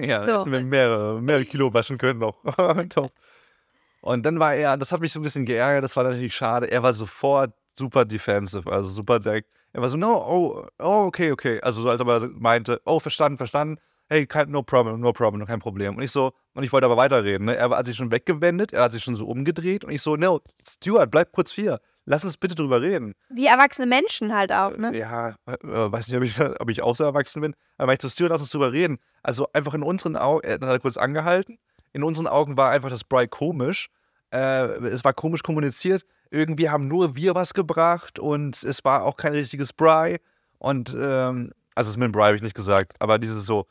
ja, 0.02 0.24
So. 0.26 0.40
hätten 0.42 0.52
wir 0.52 0.62
mehrere, 0.62 1.22
mehrere 1.22 1.46
Kilo 1.46 1.74
waschen 1.74 1.98
können 1.98 2.20
noch. 2.20 2.44
Top. 2.90 3.12
Und 4.02 4.26
dann 4.26 4.40
war 4.40 4.54
er, 4.54 4.78
das 4.78 4.92
hat 4.92 5.02
mich 5.02 5.12
so 5.12 5.20
ein 5.20 5.24
bisschen 5.24 5.46
geärgert, 5.46 5.84
das 5.84 5.96
war 5.96 6.04
natürlich 6.04 6.36
schade. 6.36 6.72
Er 6.72 6.84
war 6.84 6.94
sofort 6.94 7.54
super 7.80 8.06
defensive, 8.06 8.72
also 8.72 8.90
super 8.90 9.20
direkt. 9.20 9.50
Er 9.74 9.82
war 9.82 9.90
so, 9.90 9.98
no, 9.98 10.14
oh, 10.14 10.68
oh, 10.80 11.06
okay, 11.08 11.32
okay. 11.32 11.60
Also 11.62 11.82
so, 11.82 11.90
als 11.90 12.02
ob 12.02 12.08
er 12.10 12.30
meinte, 12.38 12.82
oh, 12.86 13.00
verstanden, 13.00 13.38
verstanden. 13.38 13.80
Hey, 14.12 14.26
kein, 14.26 14.50
no 14.50 14.64
problem, 14.64 15.00
no 15.00 15.14
problem, 15.14 15.46
kein 15.46 15.60
Problem. 15.60 15.96
Und 15.96 16.04
ich 16.04 16.12
so, 16.12 16.32
und 16.56 16.64
ich 16.64 16.74
wollte 16.74 16.86
aber 16.86 16.98
weiterreden. 16.98 17.46
Ne? 17.46 17.56
Er 17.56 17.70
hat 17.70 17.86
sich 17.86 17.96
schon 17.96 18.12
weggewendet, 18.12 18.74
er 18.74 18.84
hat 18.84 18.92
sich 18.92 19.04
schon 19.04 19.16
so 19.16 19.28
umgedreht 19.28 19.86
und 19.86 19.92
ich 19.92 20.02
so, 20.02 20.16
no, 20.16 20.42
Stuart, 20.68 21.12
bleib 21.12 21.32
kurz 21.32 21.52
hier. 21.52 21.80
Lass 22.06 22.24
uns 22.24 22.38
bitte 22.38 22.56
drüber 22.56 22.82
reden. 22.82 23.14
Wie 23.30 23.46
erwachsene 23.46 23.86
Menschen 23.86 24.34
halt 24.34 24.52
auch, 24.52 24.76
ne? 24.76 24.98
Ja, 24.98 25.36
äh, 25.46 25.58
weiß 25.62 26.08
nicht, 26.08 26.18
ob 26.18 26.24
ich, 26.24 26.40
ob 26.60 26.70
ich 26.72 26.82
auch 26.82 26.96
so 26.96 27.04
erwachsen 27.04 27.42
bin. 27.42 27.56
Aber 27.78 27.88
meinte 27.88 28.08
so, 28.08 28.12
Stuart, 28.12 28.32
lass 28.32 28.42
uns 28.42 28.50
drüber 28.50 28.74
reden. 28.74 28.98
Also 29.22 29.48
einfach 29.54 29.76
in 29.76 29.84
unseren 29.84 30.16
Augen, 30.16 30.42
er 30.44 30.54
hat 30.54 30.64
er 30.64 30.80
kurz 30.80 30.98
angehalten. 30.98 31.60
In 31.94 32.04
unseren 32.04 32.26
Augen 32.26 32.58
war 32.58 32.72
einfach 32.72 32.90
das 32.90 33.04
Bry 33.04 33.28
komisch. 33.28 33.90
Äh, 34.32 34.66
es 34.88 35.06
war 35.06 35.14
komisch 35.14 35.44
kommuniziert. 35.44 36.04
Irgendwie 36.32 36.70
haben 36.70 36.88
nur 36.88 37.16
wir 37.16 37.36
was 37.36 37.54
gebracht 37.54 38.20
und 38.20 38.62
es 38.64 38.84
war 38.86 39.04
auch 39.04 39.18
kein 39.18 39.34
richtiges 39.34 39.74
Bry. 39.74 40.20
Und, 40.60 40.96
ähm, 41.00 41.52
also 41.76 41.90
das 41.90 41.98
mit 41.98 42.06
dem 42.06 42.12
Bry 42.12 42.24
habe 42.24 42.36
ich 42.36 42.42
nicht 42.42 42.56
gesagt, 42.56 42.94
aber 43.00 43.18
dieses 43.18 43.46
so, 43.46 43.66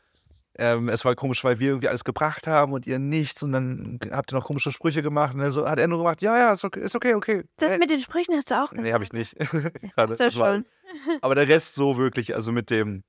ähm, 0.58 0.88
es 0.88 1.04
war 1.04 1.14
komisch, 1.14 1.44
weil 1.44 1.60
wir 1.60 1.68
irgendwie 1.68 1.88
alles 1.88 2.02
gebracht 2.02 2.48
haben 2.48 2.72
und 2.72 2.86
ihr 2.86 2.98
nichts 2.98 3.42
und 3.44 3.52
dann 3.52 4.00
habt 4.10 4.32
ihr 4.32 4.36
noch 4.36 4.44
komische 4.44 4.72
Sprüche 4.72 5.02
gemacht. 5.02 5.34
Und 5.34 5.40
dann 5.40 5.52
so 5.52 5.68
hat 5.68 5.78
er 5.78 5.86
nur 5.86 5.98
gemacht, 5.98 6.20
ja, 6.20 6.36
ja, 6.36 6.52
ist 6.52 6.64
okay, 6.64 6.80
ist 6.80 6.96
okay, 6.96 7.14
okay. 7.14 7.44
Das 7.56 7.72
Äh, 7.72 7.78
mit 7.78 7.90
den 7.90 8.00
Sprüchen 8.00 8.34
hast 8.34 8.50
du 8.50 8.60
auch 8.60 8.72
Nee, 8.72 8.92
habe 8.92 9.04
ich 9.04 9.12
nicht. 9.12 9.36
Gerade. 9.94 10.16
Das 10.16 10.34
schon. 10.34 10.66
aber 11.20 11.36
der 11.36 11.46
Rest 11.46 11.76
so 11.76 11.96
wirklich, 11.96 12.34
also 12.34 12.50
mit 12.50 12.70
dem, 12.70 13.04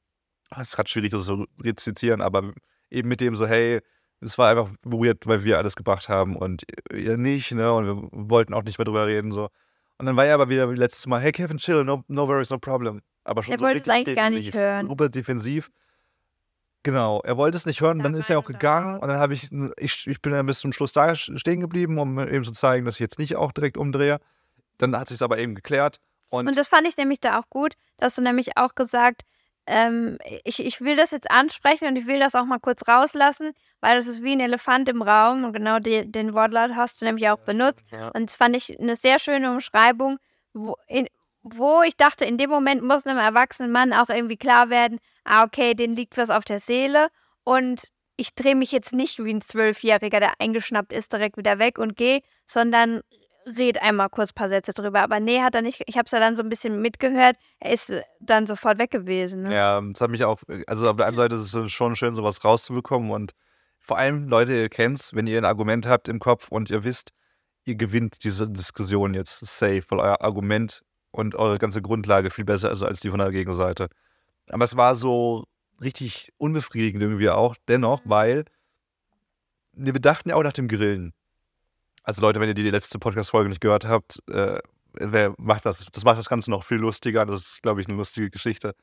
oh, 0.51 0.57
es 0.59 0.69
ist 0.69 0.75
gerade 0.75 0.89
schwierig, 0.89 1.09
das 1.11 1.23
so 1.23 1.45
rezitieren, 1.63 2.21
aber 2.21 2.53
eben 2.91 3.09
mit 3.09 3.19
dem 3.19 3.35
so, 3.35 3.47
hey, 3.47 3.81
es 4.21 4.37
war 4.37 4.49
einfach 4.49 4.69
weird, 4.83 5.27
weil 5.27 5.43
wir 5.43 5.57
alles 5.57 5.75
gebracht 5.75 6.09
haben 6.09 6.35
und 6.35 6.63
ihr 6.93 7.17
nicht, 7.17 7.51
ne? 7.51 7.73
Und 7.73 7.85
wir 7.85 8.09
wollten 8.11 8.53
auch 8.53 8.63
nicht 8.63 8.77
mehr 8.77 8.85
drüber 8.85 9.07
reden, 9.07 9.31
so. 9.31 9.49
Und 9.97 10.05
dann 10.05 10.15
war 10.15 10.25
er 10.25 10.35
aber 10.35 10.49
wieder 10.49 10.69
wie 10.71 10.75
letztes 10.75 11.07
Mal, 11.07 11.19
hey 11.21 11.31
Kevin, 11.31 11.57
chill, 11.57 11.83
no, 11.83 12.03
no 12.07 12.27
worries, 12.27 12.49
no 12.49 12.57
problem. 12.57 13.01
Aber 13.23 13.43
schon 13.43 13.53
Er 13.53 13.59
so 13.59 13.65
wollte 13.65 13.81
es 13.81 13.89
eigentlich 13.89 14.15
gar 14.15 14.29
nicht 14.29 14.47
defensiv, 14.47 14.61
hören. 14.61 14.87
Super 14.87 15.09
defensiv. 15.09 15.71
Genau, 16.83 17.21
er 17.25 17.35
wollte 17.35 17.57
es 17.57 17.65
nicht 17.65 17.81
hören, 17.81 17.99
Da 17.99 18.03
dann 18.03 18.13
war 18.13 18.19
ist 18.19 18.29
er 18.29 18.39
auch 18.39 18.45
dann 18.45 18.53
gegangen 18.53 18.99
und 18.99 19.07
dann 19.09 19.19
habe 19.19 19.33
ich, 19.33 19.49
ich, 19.77 20.07
ich 20.07 20.21
bin 20.21 20.31
dann 20.31 20.45
bis 20.45 20.59
zum 20.59 20.71
Schluss 20.71 20.93
da 20.93 21.13
stehen 21.13 21.59
geblieben, 21.59 21.99
um 21.99 22.19
eben 22.19 22.45
zu 22.45 22.53
zeigen, 22.53 22.85
dass 22.85 22.95
ich 22.95 23.01
jetzt 23.01 23.19
nicht 23.19 23.35
auch 23.35 23.51
direkt 23.51 23.77
umdrehe. 23.77 24.19
Dann 24.77 24.95
hat 24.97 25.09
sich 25.09 25.21
aber 25.21 25.37
eben 25.37 25.55
geklärt 25.55 25.99
und, 26.29 26.47
Und 26.47 26.57
das 26.57 26.69
fand 26.69 26.87
ich 26.87 26.95
nämlich 26.95 27.19
da 27.19 27.37
auch 27.37 27.49
gut, 27.49 27.73
dass 27.97 28.15
du 28.15 28.21
nämlich 28.21 28.57
auch 28.57 28.75
gesagt, 28.75 29.23
ähm, 29.67 30.17
ich, 30.43 30.65
ich 30.65 30.81
will 30.81 30.95
das 30.95 31.11
jetzt 31.11 31.29
ansprechen 31.29 31.87
und 31.87 31.97
ich 31.97 32.07
will 32.07 32.19
das 32.19 32.35
auch 32.35 32.45
mal 32.45 32.59
kurz 32.59 32.87
rauslassen, 32.87 33.51
weil 33.81 33.95
das 33.95 34.07
ist 34.07 34.23
wie 34.23 34.33
ein 34.33 34.39
Elefant 34.39 34.89
im 34.89 35.01
Raum 35.01 35.43
und 35.43 35.53
genau 35.53 35.79
die, 35.79 36.09
den 36.11 36.33
Wortlaut 36.33 36.71
hast 36.75 37.01
du 37.01 37.05
nämlich 37.05 37.29
auch 37.29 37.39
benutzt. 37.39 37.85
ja, 37.91 38.09
Und 38.09 38.29
das 38.29 38.37
fand 38.37 38.55
ich 38.55 38.79
eine 38.79 38.95
sehr 38.95 39.19
schöne 39.19 39.51
Umschreibung, 39.51 40.17
wo, 40.53 40.75
in, 40.87 41.07
wo 41.43 41.81
ich 41.83 41.95
dachte, 41.95 42.25
in 42.25 42.37
dem 42.37 42.49
Moment 42.49 42.83
muss 42.83 43.05
einem 43.05 43.19
erwachsenen 43.19 43.71
Mann 43.71 43.93
auch 43.93 44.09
irgendwie 44.09 44.37
klar 44.37 44.69
werden, 44.69 44.99
ah, 45.23 45.43
okay, 45.43 45.75
den 45.75 45.95
liegt 45.95 46.17
was 46.17 46.29
auf 46.29 46.45
der 46.45 46.59
Seele 46.59 47.09
und 47.43 47.89
ich 48.17 48.35
drehe 48.35 48.55
mich 48.55 48.71
jetzt 48.71 48.91
nicht 48.91 49.23
wie 49.23 49.33
ein 49.33 49.41
Zwölfjähriger, 49.41 50.19
der 50.19 50.33
eingeschnappt 50.39 50.91
ist, 50.91 51.13
direkt 51.13 51.37
wieder 51.37 51.57
weg 51.57 51.77
und 51.77 51.95
gehe, 51.95 52.21
sondern 52.45 53.01
red 53.57 53.81
einmal 53.81 54.09
kurz 54.09 54.31
ein 54.31 54.35
paar 54.35 54.49
Sätze 54.49 54.73
drüber. 54.73 55.01
Aber 55.01 55.19
nee, 55.19 55.41
hat 55.41 55.55
er 55.55 55.61
nicht. 55.61 55.81
Ich 55.87 55.97
habe 55.97 56.05
es 56.05 56.11
ja 56.11 56.19
dann 56.19 56.35
so 56.35 56.43
ein 56.43 56.49
bisschen 56.49 56.81
mitgehört. 56.81 57.35
Er 57.59 57.73
ist 57.73 57.89
äh, 57.89 58.01
dann 58.19 58.47
sofort 58.47 58.79
weg 58.79 58.91
gewesen. 58.91 59.43
Ne? 59.43 59.53
Ja, 59.53 59.81
das 59.81 60.01
hat 60.01 60.11
mich 60.11 60.23
auch, 60.23 60.41
also 60.67 60.89
auf 60.89 60.97
der 60.97 61.07
einen 61.07 61.15
Seite 61.15 61.35
ist 61.35 61.53
es 61.53 61.71
schon 61.71 61.95
schön, 61.95 62.15
sowas 62.15 62.43
rauszubekommen 62.43 63.11
und 63.11 63.33
vor 63.79 63.97
allem, 63.97 64.27
Leute, 64.27 64.53
ihr 64.53 64.69
kennt's, 64.69 65.15
wenn 65.15 65.25
ihr 65.25 65.37
ein 65.37 65.45
Argument 65.45 65.85
habt 65.85 66.09
im 66.09 66.19
Kopf 66.19 66.49
und 66.49 66.69
ihr 66.69 66.83
wisst, 66.83 67.11
ihr 67.63 67.75
gewinnt 67.75 68.23
diese 68.23 68.47
Diskussion 68.49 69.13
jetzt 69.13 69.39
safe, 69.39 69.83
weil 69.89 69.99
euer 69.99 70.21
Argument 70.21 70.83
und 71.11 71.35
eure 71.35 71.57
ganze 71.57 71.81
Grundlage 71.81 72.29
viel 72.29 72.45
besser 72.45 72.71
ist 72.71 72.83
als 72.83 72.99
die 72.99 73.09
von 73.09 73.19
der 73.19 73.31
Gegenseite. 73.31 73.87
Aber 74.49 74.63
es 74.63 74.75
war 74.75 74.95
so 74.95 75.45
richtig 75.81 76.31
unbefriedigend 76.37 77.01
irgendwie 77.01 77.29
auch, 77.29 77.55
dennoch, 77.67 78.01
weil 78.03 78.45
wir 79.73 79.93
dachten 79.93 80.29
ja 80.29 80.35
auch 80.35 80.43
nach 80.43 80.53
dem 80.53 80.67
Grillen. 80.67 81.13
Also 82.09 82.23
Leute, 82.23 82.39
wenn 82.39 82.47
ihr 82.47 82.55
die 82.55 82.67
letzte 82.71 82.97
Podcast-Folge 82.97 83.49
nicht 83.49 83.61
gehört 83.61 83.85
habt, 83.85 84.23
äh, 84.31 84.59
macht 85.37 85.63
das? 85.63 85.85
Das 85.91 86.03
macht 86.03 86.17
das 86.17 86.27
Ganze 86.27 86.49
noch 86.49 86.63
viel 86.63 86.77
lustiger. 86.77 87.23
Das 87.23 87.41
ist, 87.41 87.61
glaube 87.61 87.81
ich, 87.81 87.87
eine 87.87 87.97
lustige 87.97 88.31
Geschichte. 88.31 88.73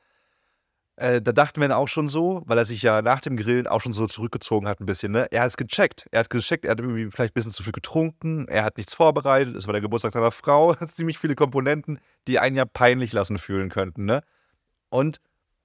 Äh, 0.95 1.21
da 1.21 1.33
dachten 1.33 1.59
wir 1.59 1.67
dann 1.67 1.77
auch 1.77 1.89
schon 1.89 2.07
so, 2.07 2.43
weil 2.45 2.57
er 2.57 2.63
sich 2.63 2.81
ja 2.83 3.01
nach 3.01 3.19
dem 3.19 3.35
Grillen 3.35 3.67
auch 3.67 3.81
schon 3.81 3.91
so 3.91 4.07
zurückgezogen 4.07 4.65
hat 4.65 4.79
ein 4.79 4.85
bisschen. 4.85 5.11
Ne? 5.11 5.27
Er 5.29 5.41
hat 5.41 5.49
es 5.49 5.57
gecheckt. 5.57 6.07
Er 6.11 6.21
hat 6.21 6.29
gecheckt, 6.29 6.63
er 6.63 6.71
hat 6.71 6.79
irgendwie 6.79 7.11
vielleicht 7.11 7.33
ein 7.33 7.33
bisschen 7.33 7.51
zu 7.51 7.63
viel 7.63 7.73
getrunken. 7.73 8.47
Er 8.47 8.63
hat 8.63 8.77
nichts 8.77 8.93
vorbereitet. 8.93 9.57
Es 9.57 9.67
war 9.67 9.73
der 9.73 9.81
Geburtstag 9.81 10.13
seiner 10.13 10.31
Frau. 10.31 10.73
Ziemlich 10.93 11.19
viele 11.19 11.35
Komponenten, 11.35 11.99
die 12.29 12.39
einen 12.39 12.55
ja 12.55 12.63
peinlich 12.63 13.11
lassen 13.11 13.39
fühlen 13.39 13.67
könnten. 13.67 14.05
Ne? 14.05 14.21
Und 14.87 15.17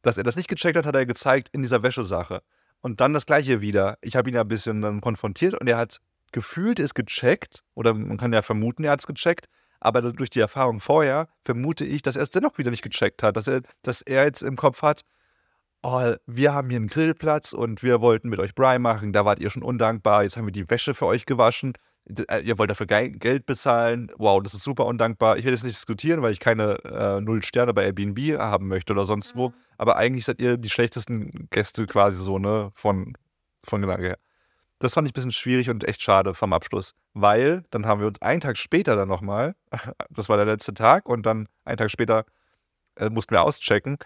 dass 0.03 0.17
er 0.17 0.25
das 0.25 0.35
nicht 0.35 0.49
gecheckt 0.49 0.77
hat, 0.77 0.85
hat 0.85 0.97
er 0.97 1.07
gezeigt 1.07 1.49
in 1.53 1.63
dieser 1.63 1.85
Wäschesache. 1.85 2.43
Und 2.81 3.01
dann 3.01 3.13
das 3.15 3.25
gleiche 3.25 3.61
wieder. 3.61 3.99
Ich 4.01 4.17
habe 4.17 4.29
ihn 4.29 4.35
ja 4.35 4.41
ein 4.41 4.49
bisschen 4.49 4.83
dann 4.83 5.01
konfrontiert 5.01 5.55
und 5.55 5.69
er 5.69 5.77
hat 5.77 6.01
gefühlt 6.33 6.79
es 6.79 6.95
gecheckt. 6.95 7.63
Oder 7.75 7.95
man 7.95 8.17
kann 8.17 8.33
ja 8.33 8.43
vermuten, 8.43 8.85
er 8.85 8.93
hat 8.93 9.01
es 9.01 9.07
gecheckt. 9.07 9.47
Aber 9.81 10.01
durch 10.13 10.31
die 10.31 10.41
Erfahrung 10.41 10.81
vorher 10.81 11.29
vermute 11.43 11.85
ich, 11.85 12.03
dass 12.03 12.17
er 12.17 12.23
es 12.23 12.31
dennoch 12.31 12.59
wieder 12.59 12.71
nicht 12.71 12.83
gecheckt 12.83 13.23
hat. 13.23 13.37
Dass 13.37 13.47
er, 13.47 13.63
dass 13.83 14.03
er 14.03 14.25
jetzt 14.25 14.43
im 14.43 14.57
Kopf 14.57 14.83
hat, 14.83 15.03
oh, 15.83 16.15
wir 16.27 16.55
haben 16.55 16.71
hier 16.71 16.77
einen 16.77 16.89
Grillplatz 16.89 17.53
und 17.53 17.83
wir 17.83 18.01
wollten 18.01 18.29
mit 18.29 18.39
euch 18.39 18.55
Brei 18.55 18.79
machen, 18.79 19.13
da 19.13 19.25
wart 19.25 19.41
ihr 19.41 19.51
schon 19.51 19.63
undankbar, 19.63 20.23
jetzt 20.23 20.37
haben 20.37 20.47
wir 20.47 20.53
die 20.53 20.69
Wäsche 20.71 20.95
für 20.95 21.07
euch 21.07 21.27
gewaschen, 21.27 21.75
äh, 22.29 22.41
ihr 22.41 22.59
wollt 22.59 22.71
dafür 22.71 22.87
Geld 22.87 23.47
bezahlen, 23.47 24.11
wow, 24.17 24.43
das 24.43 24.55
ist 24.55 24.65
super 24.65 24.87
undankbar. 24.87 25.37
Ich 25.37 25.45
will 25.45 25.53
jetzt 25.53 25.65
nicht 25.65 25.77
diskutieren, 25.77 26.23
weil 26.23 26.33
ich 26.33 26.41
keine 26.41 26.79
äh, 26.85 27.21
Null 27.21 27.43
Sterne 27.43 27.75
bei 27.75 27.85
Airbnb 27.85 28.39
haben 28.39 28.69
möchte 28.69 28.93
oder 28.93 29.05
sonst 29.05 29.37
wo, 29.37 29.53
aber 29.79 29.97
eigentlich 29.97 30.25
seid 30.25 30.41
ihr 30.41 30.57
die 30.57 30.71
schlechtesten 30.71 31.49
Gäste 31.51 31.87
quasi 31.87 32.17
so, 32.23 32.39
ne, 32.39 32.71
von, 32.75 33.15
von 33.65 33.81
Gedanke 33.81 34.03
her. 34.03 34.19
Das 34.83 34.95
fand 34.95 35.07
ich 35.07 35.13
ein 35.13 35.15
bisschen 35.15 35.31
schwierig 35.31 35.71
und 35.71 35.85
echt 35.85 36.03
schade 36.03 36.35
vom 36.35 36.53
Abschluss, 36.53 36.97
weil 37.15 37.63
dann 37.71 37.87
haben 37.87 38.01
wir 38.01 38.09
uns 38.09 38.21
einen 38.21 38.41
Tag 38.41 38.59
später 38.59 38.97
dann 38.97 39.07
nochmal, 39.07 39.55
das 40.11 40.29
war 40.29 40.37
der 40.37 40.47
letzte 40.47 40.75
Tag 40.75 41.09
und 41.09 41.25
dann 41.25 41.49
einen 41.65 41.77
Tag 41.77 41.89
später 41.89 42.25
äh, 42.97 43.09
mussten 43.09 43.33
wir 43.33 43.43
auschecken. 43.43 43.99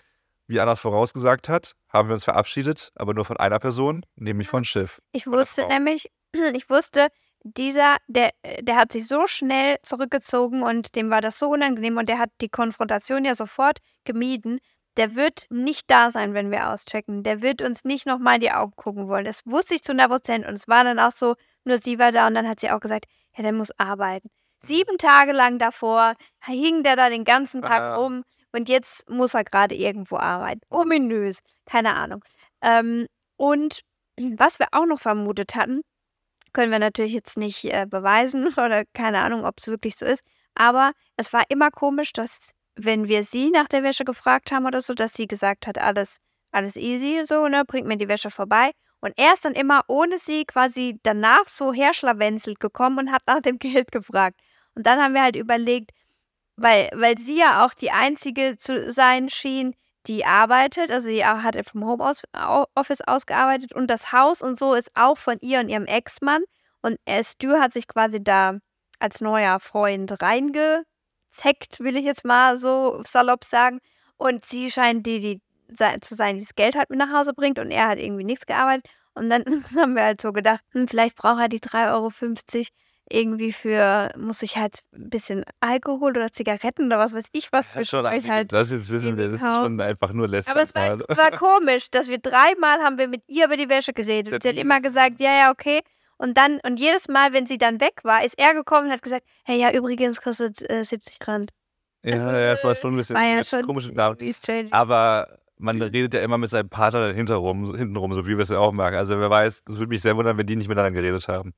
Wie 0.46 0.60
Annas 0.60 0.80
vorausgesagt 0.80 1.48
hat, 1.48 1.72
haben 1.88 2.10
wir 2.10 2.12
uns 2.12 2.24
verabschiedet, 2.24 2.92
aber 2.94 3.14
nur 3.14 3.24
von 3.24 3.38
einer 3.38 3.58
Person, 3.58 4.04
nämlich 4.16 4.48
von 4.48 4.64
Schiff. 4.64 5.00
Ich 5.12 5.26
wusste 5.26 5.66
nämlich, 5.66 6.10
ich 6.54 6.68
wusste, 6.68 7.08
dieser, 7.42 7.96
der, 8.06 8.32
äh, 8.42 8.62
der 8.62 8.76
hat 8.76 8.92
sich 8.92 9.08
so 9.08 9.26
schnell 9.26 9.78
zurückgezogen 9.82 10.62
und 10.62 10.94
dem 10.94 11.08
war 11.08 11.22
das 11.22 11.38
so 11.38 11.48
unangenehm 11.48 11.96
und 11.96 12.10
der 12.10 12.18
hat 12.18 12.30
die 12.42 12.50
Konfrontation 12.50 13.24
ja 13.24 13.34
sofort 13.34 13.78
gemieden. 14.04 14.58
Der 14.96 15.14
wird 15.14 15.46
nicht 15.50 15.90
da 15.90 16.10
sein, 16.10 16.34
wenn 16.34 16.50
wir 16.50 16.70
auschecken. 16.72 17.22
Der 17.22 17.42
wird 17.42 17.62
uns 17.62 17.84
nicht 17.84 18.06
nochmal 18.06 18.36
in 18.36 18.40
die 18.42 18.52
Augen 18.52 18.72
gucken 18.76 19.08
wollen. 19.08 19.24
Das 19.24 19.44
wusste 19.46 19.74
ich 19.74 19.82
zu 19.82 19.92
100 19.92 20.08
Prozent. 20.10 20.46
Und 20.46 20.54
es 20.54 20.68
war 20.68 20.84
dann 20.84 20.98
auch 20.98 21.12
so, 21.12 21.34
nur 21.64 21.78
sie 21.78 21.98
war 21.98 22.12
da 22.12 22.26
und 22.26 22.34
dann 22.34 22.48
hat 22.48 22.60
sie 22.60 22.70
auch 22.70 22.80
gesagt, 22.80 23.06
ja, 23.36 23.42
der 23.42 23.52
muss 23.52 23.70
arbeiten. 23.78 24.28
Sieben 24.60 24.96
Tage 24.98 25.32
lang 25.32 25.58
davor 25.58 26.14
hing 26.44 26.82
der 26.82 26.96
da 26.96 27.10
den 27.10 27.24
ganzen 27.24 27.60
Tag 27.62 27.80
Ah. 27.82 27.96
rum 27.96 28.22
und 28.52 28.68
jetzt 28.70 29.08
muss 29.10 29.34
er 29.34 29.44
gerade 29.44 29.74
irgendwo 29.74 30.16
arbeiten. 30.16 30.60
Ominös. 30.70 31.40
Keine 31.66 31.94
Ahnung. 31.94 32.24
Ähm, 32.62 33.06
und 33.36 33.80
was 34.38 34.58
wir 34.58 34.68
auch 34.72 34.86
noch 34.86 35.00
vermutet 35.00 35.54
hatten, 35.56 35.82
können 36.54 36.72
wir 36.72 36.78
natürlich 36.78 37.12
jetzt 37.12 37.36
nicht 37.36 37.64
äh, 37.66 37.86
beweisen 37.88 38.46
oder 38.56 38.84
keine 38.94 39.20
Ahnung, 39.20 39.44
ob 39.44 39.58
es 39.58 39.66
wirklich 39.68 39.96
so 39.96 40.06
ist. 40.06 40.24
Aber 40.54 40.92
es 41.18 41.32
war 41.34 41.44
immer 41.50 41.70
komisch, 41.70 42.12
dass, 42.14 42.52
wenn 42.76 43.08
wir 43.08 43.24
sie 43.24 43.50
nach 43.50 43.68
der 43.68 43.82
Wäsche 43.82 44.04
gefragt 44.04 44.52
haben 44.52 44.66
oder 44.66 44.80
so, 44.80 44.94
dass 44.94 45.14
sie 45.14 45.26
gesagt 45.26 45.66
hat, 45.66 45.78
alles, 45.78 46.18
alles 46.52 46.76
easy, 46.76 47.22
so, 47.24 47.48
ne, 47.48 47.64
bringt 47.64 47.86
mir 47.86 47.96
die 47.96 48.08
Wäsche 48.08 48.30
vorbei. 48.30 48.70
Und 49.00 49.12
er 49.16 49.34
ist 49.34 49.44
dann 49.44 49.54
immer 49.54 49.82
ohne 49.88 50.18
sie 50.18 50.44
quasi 50.44 50.98
danach 51.02 51.46
so 51.46 51.72
herschlawenzelt 51.72 52.60
gekommen 52.60 52.98
und 52.98 53.12
hat 53.12 53.22
nach 53.26 53.40
dem 53.40 53.58
Geld 53.60 53.92
gefragt. 53.92 54.40
Und 54.74 54.86
dann 54.86 55.00
haben 55.00 55.14
wir 55.14 55.22
halt 55.22 55.36
überlegt, 55.36 55.90
weil, 56.56 56.90
weil 56.94 57.18
sie 57.18 57.38
ja 57.38 57.64
auch 57.64 57.74
die 57.74 57.90
einzige 57.90 58.56
zu 58.56 58.92
sein 58.92 59.28
schien, 59.28 59.74
die 60.06 60.24
arbeitet, 60.24 60.90
also 60.90 61.08
sie 61.08 61.24
hat 61.24 61.56
vom 61.68 61.84
Homeoffice 61.84 63.00
ausgearbeitet 63.00 63.72
und 63.74 63.88
das 63.88 64.12
Haus 64.12 64.40
und 64.40 64.58
so 64.58 64.74
ist 64.74 64.90
auch 64.94 65.18
von 65.18 65.36
ihr 65.40 65.60
und 65.60 65.68
ihrem 65.68 65.86
Ex-Mann. 65.86 66.42
Und 66.80 66.98
äh, 67.06 67.24
Stu 67.24 67.58
hat 67.58 67.72
sich 67.72 67.88
quasi 67.88 68.22
da 68.22 68.58
als 69.00 69.20
neuer 69.20 69.58
Freund 69.58 70.20
reingezeckt, 71.36 71.80
will 71.80 71.96
ich 71.96 72.04
jetzt 72.04 72.24
mal 72.24 72.58
so 72.58 73.02
salopp 73.04 73.44
sagen. 73.44 73.80
Und 74.16 74.44
sie 74.44 74.70
scheint 74.70 75.06
die, 75.06 75.20
die 75.20 75.40
zu 76.00 76.14
sein, 76.14 76.36
die 76.36 76.42
das 76.42 76.54
Geld 76.54 76.76
halt 76.76 76.90
mit 76.90 76.98
nach 76.98 77.12
Hause 77.12 77.34
bringt 77.34 77.58
und 77.58 77.70
er 77.70 77.88
hat 77.88 77.98
irgendwie 77.98 78.24
nichts 78.24 78.46
gearbeitet. 78.46 78.86
Und 79.14 79.30
dann 79.30 79.44
haben 79.76 79.94
wir 79.94 80.04
halt 80.04 80.20
so 80.20 80.32
gedacht, 80.32 80.60
hm, 80.72 80.88
vielleicht 80.88 81.16
braucht 81.16 81.40
er 81.40 81.48
die 81.48 81.60
3,50 81.60 81.92
Euro 81.92 82.10
irgendwie 83.08 83.52
für, 83.52 84.10
muss 84.16 84.42
ich 84.42 84.56
halt 84.56 84.80
ein 84.92 85.10
bisschen 85.10 85.44
Alkohol 85.60 86.10
oder 86.10 86.32
Zigaretten 86.32 86.86
oder 86.86 86.98
was 86.98 87.14
weiß 87.14 87.26
ich 87.30 87.52
was 87.52 87.76
ist 87.76 87.88
schon 87.88 88.04
euch 88.04 88.28
halt. 88.28 88.52
das 88.52 88.72
jetzt 88.72 88.90
wissen 88.90 89.16
wir, 89.16 89.30
das 89.30 89.40
ist 89.40 89.46
schon 89.46 89.80
einfach 89.80 90.12
nur 90.12 90.26
Aber 90.26 90.62
es 90.62 90.74
war, 90.74 90.98
war 90.98 91.30
komisch, 91.30 91.88
dass 91.92 92.08
wir 92.08 92.18
dreimal 92.18 92.80
haben 92.82 92.98
wir 92.98 93.06
mit 93.06 93.22
ihr 93.28 93.46
über 93.46 93.56
die 93.56 93.68
Wäsche 93.68 93.92
geredet. 93.92 94.32
Ja, 94.32 94.38
Sie 94.42 94.48
hat 94.48 94.56
immer 94.56 94.80
gesagt, 94.80 95.20
ja, 95.20 95.32
ja, 95.38 95.50
okay. 95.52 95.82
Und 96.18 96.36
dann, 96.38 96.60
und 96.64 96.78
jedes 96.80 97.08
Mal, 97.08 97.32
wenn 97.32 97.46
sie 97.46 97.58
dann 97.58 97.80
weg 97.80 98.00
war, 98.02 98.24
ist 98.24 98.38
er 98.38 98.54
gekommen 98.54 98.86
und 98.86 98.92
hat 98.92 99.02
gesagt, 99.02 99.26
hey, 99.44 99.58
ja, 99.60 99.72
übrigens 99.72 100.20
kostet 100.20 100.68
äh, 100.70 100.82
70 100.82 101.18
Rand. 101.26 101.52
Ja, 102.02 102.16
ja, 102.16 102.52
es 102.52 102.64
war 102.64 102.74
schon 102.76 102.94
ein 102.94 102.96
bisschen 102.96 103.16
ja 103.16 103.42
schon 103.44 103.66
komisch. 103.66 103.90
Aber 104.70 105.38
man 105.58 105.80
redet 105.80 106.14
ja 106.14 106.20
immer 106.20 106.38
mit 106.38 106.50
seinem 106.50 106.68
Partner 106.68 107.12
hinterrum, 107.12 107.74
hintenrum, 107.74 108.12
so 108.14 108.26
wie 108.26 108.36
wir 108.36 108.42
es 108.42 108.48
ja 108.48 108.58
auch 108.58 108.72
machen. 108.72 108.94
Also 108.94 109.18
wer 109.18 109.28
weiß, 109.30 109.62
es 109.68 109.76
würde 109.76 109.88
mich 109.88 110.02
sehr 110.02 110.16
wundern, 110.16 110.38
wenn 110.38 110.46
die 110.46 110.56
nicht 110.56 110.68
miteinander 110.68 111.00
geredet 111.00 111.26
haben. 111.28 111.54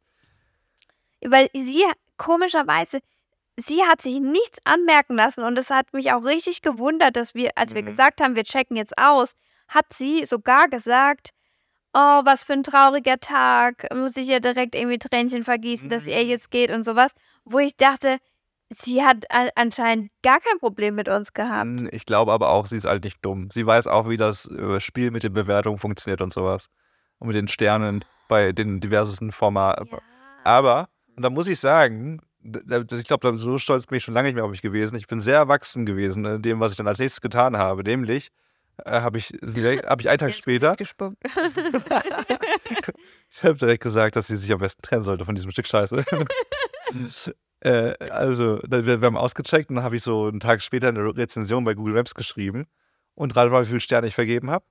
Weil 1.24 1.48
sie, 1.52 1.84
komischerweise, 2.16 3.00
sie 3.56 3.82
hat 3.82 4.00
sich 4.00 4.20
nichts 4.20 4.58
anmerken 4.64 5.16
lassen 5.16 5.42
und 5.42 5.58
es 5.58 5.70
hat 5.70 5.92
mich 5.92 6.12
auch 6.12 6.24
richtig 6.24 6.62
gewundert, 6.62 7.16
dass 7.16 7.34
wir, 7.34 7.50
als 7.56 7.74
wir 7.74 7.82
Mhm. 7.82 7.86
gesagt 7.86 8.20
haben, 8.20 8.36
wir 8.36 8.44
checken 8.44 8.76
jetzt 8.76 8.96
aus, 8.96 9.34
hat 9.68 9.92
sie 9.92 10.24
sogar 10.24 10.68
gesagt, 10.68 11.30
oh, 11.94 12.20
was 12.24 12.44
für 12.44 12.52
ein 12.54 12.62
trauriger 12.62 13.18
Tag, 13.18 13.86
muss 13.94 14.16
ich 14.16 14.28
ja 14.28 14.40
direkt 14.40 14.74
irgendwie 14.74 14.98
Tränchen 14.98 15.44
vergießen, 15.44 15.88
dass 15.88 16.06
er 16.06 16.22
Mhm. 16.22 16.28
jetzt 16.28 16.50
geht 16.50 16.70
und 16.70 16.84
sowas, 16.84 17.12
wo 17.44 17.58
ich 17.58 17.76
dachte, 17.76 18.18
sie 18.70 19.02
hat 19.02 19.24
anscheinend 19.56 20.10
gar 20.22 20.40
kein 20.40 20.58
Problem 20.58 20.94
mit 20.94 21.08
uns 21.08 21.32
gehabt. 21.32 21.68
Ich 21.90 22.04
glaube 22.04 22.32
aber 22.32 22.50
auch, 22.50 22.66
sie 22.66 22.76
ist 22.76 22.84
halt 22.84 23.04
nicht 23.04 23.24
dumm. 23.24 23.48
Sie 23.50 23.64
weiß 23.64 23.86
auch, 23.86 24.08
wie 24.08 24.16
das 24.16 24.50
äh, 24.50 24.80
Spiel 24.80 25.10
mit 25.10 25.22
den 25.22 25.32
Bewertungen 25.32 25.78
funktioniert 25.78 26.20
und 26.20 26.32
sowas. 26.32 26.68
Und 27.18 27.28
mit 27.28 27.36
den 27.36 27.48
Sternen 27.48 28.04
bei 28.28 28.52
den 28.52 28.80
diversesten 28.80 29.32
Formaten. 29.32 29.88
Aber, 30.44 30.88
und 31.16 31.22
da 31.22 31.30
muss 31.30 31.48
ich 31.48 31.58
sagen, 31.58 32.20
ich 32.42 33.04
glaube, 33.04 33.36
so 33.36 33.58
stolz 33.58 33.86
bin 33.86 33.96
ich 33.96 34.04
schon 34.04 34.14
lange 34.14 34.28
nicht 34.28 34.34
mehr 34.34 34.44
auf 34.44 34.50
mich 34.50 34.62
gewesen. 34.62 34.96
Ich 34.96 35.06
bin 35.08 35.20
sehr 35.20 35.36
erwachsen 35.36 35.84
gewesen 35.86 36.24
in 36.24 36.42
dem, 36.42 36.60
was 36.60 36.72
ich 36.72 36.76
dann 36.76 36.86
als 36.86 36.98
nächstes 36.98 37.20
getan 37.20 37.56
habe. 37.56 37.82
Nämlich 37.82 38.28
äh, 38.84 39.00
habe 39.00 39.18
ich, 39.18 39.28
hab 39.86 40.00
ich 40.00 40.08
einen 40.08 40.18
Tag 40.18 40.34
später, 40.34 40.74
ich 43.30 43.44
habe 43.44 43.54
direkt 43.54 43.82
gesagt, 43.82 44.16
dass 44.16 44.26
sie 44.26 44.36
sich 44.36 44.52
am 44.52 44.58
besten 44.58 44.82
trennen 44.82 45.02
sollte 45.02 45.24
von 45.24 45.34
diesem 45.34 45.50
Stück 45.50 45.66
Scheiße. 45.66 46.04
äh, 47.60 47.94
also, 48.10 48.60
wir, 48.62 49.00
haben 49.00 49.16
ausgecheckt 49.16 49.70
und 49.70 49.76
dann 49.76 49.84
habe 49.84 49.96
ich 49.96 50.02
so 50.02 50.26
einen 50.26 50.40
Tag 50.40 50.62
später 50.62 50.88
eine 50.88 51.16
Rezension 51.16 51.64
bei 51.64 51.74
Google 51.74 51.94
Maps 51.94 52.14
geschrieben 52.14 52.66
und 53.14 53.32
gerade 53.32 53.50
mal, 53.50 53.62
wie 53.62 53.68
viele 53.68 53.80
Sterne 53.80 54.06
ich 54.06 54.14
vergeben 54.14 54.50
habe. 54.50 54.64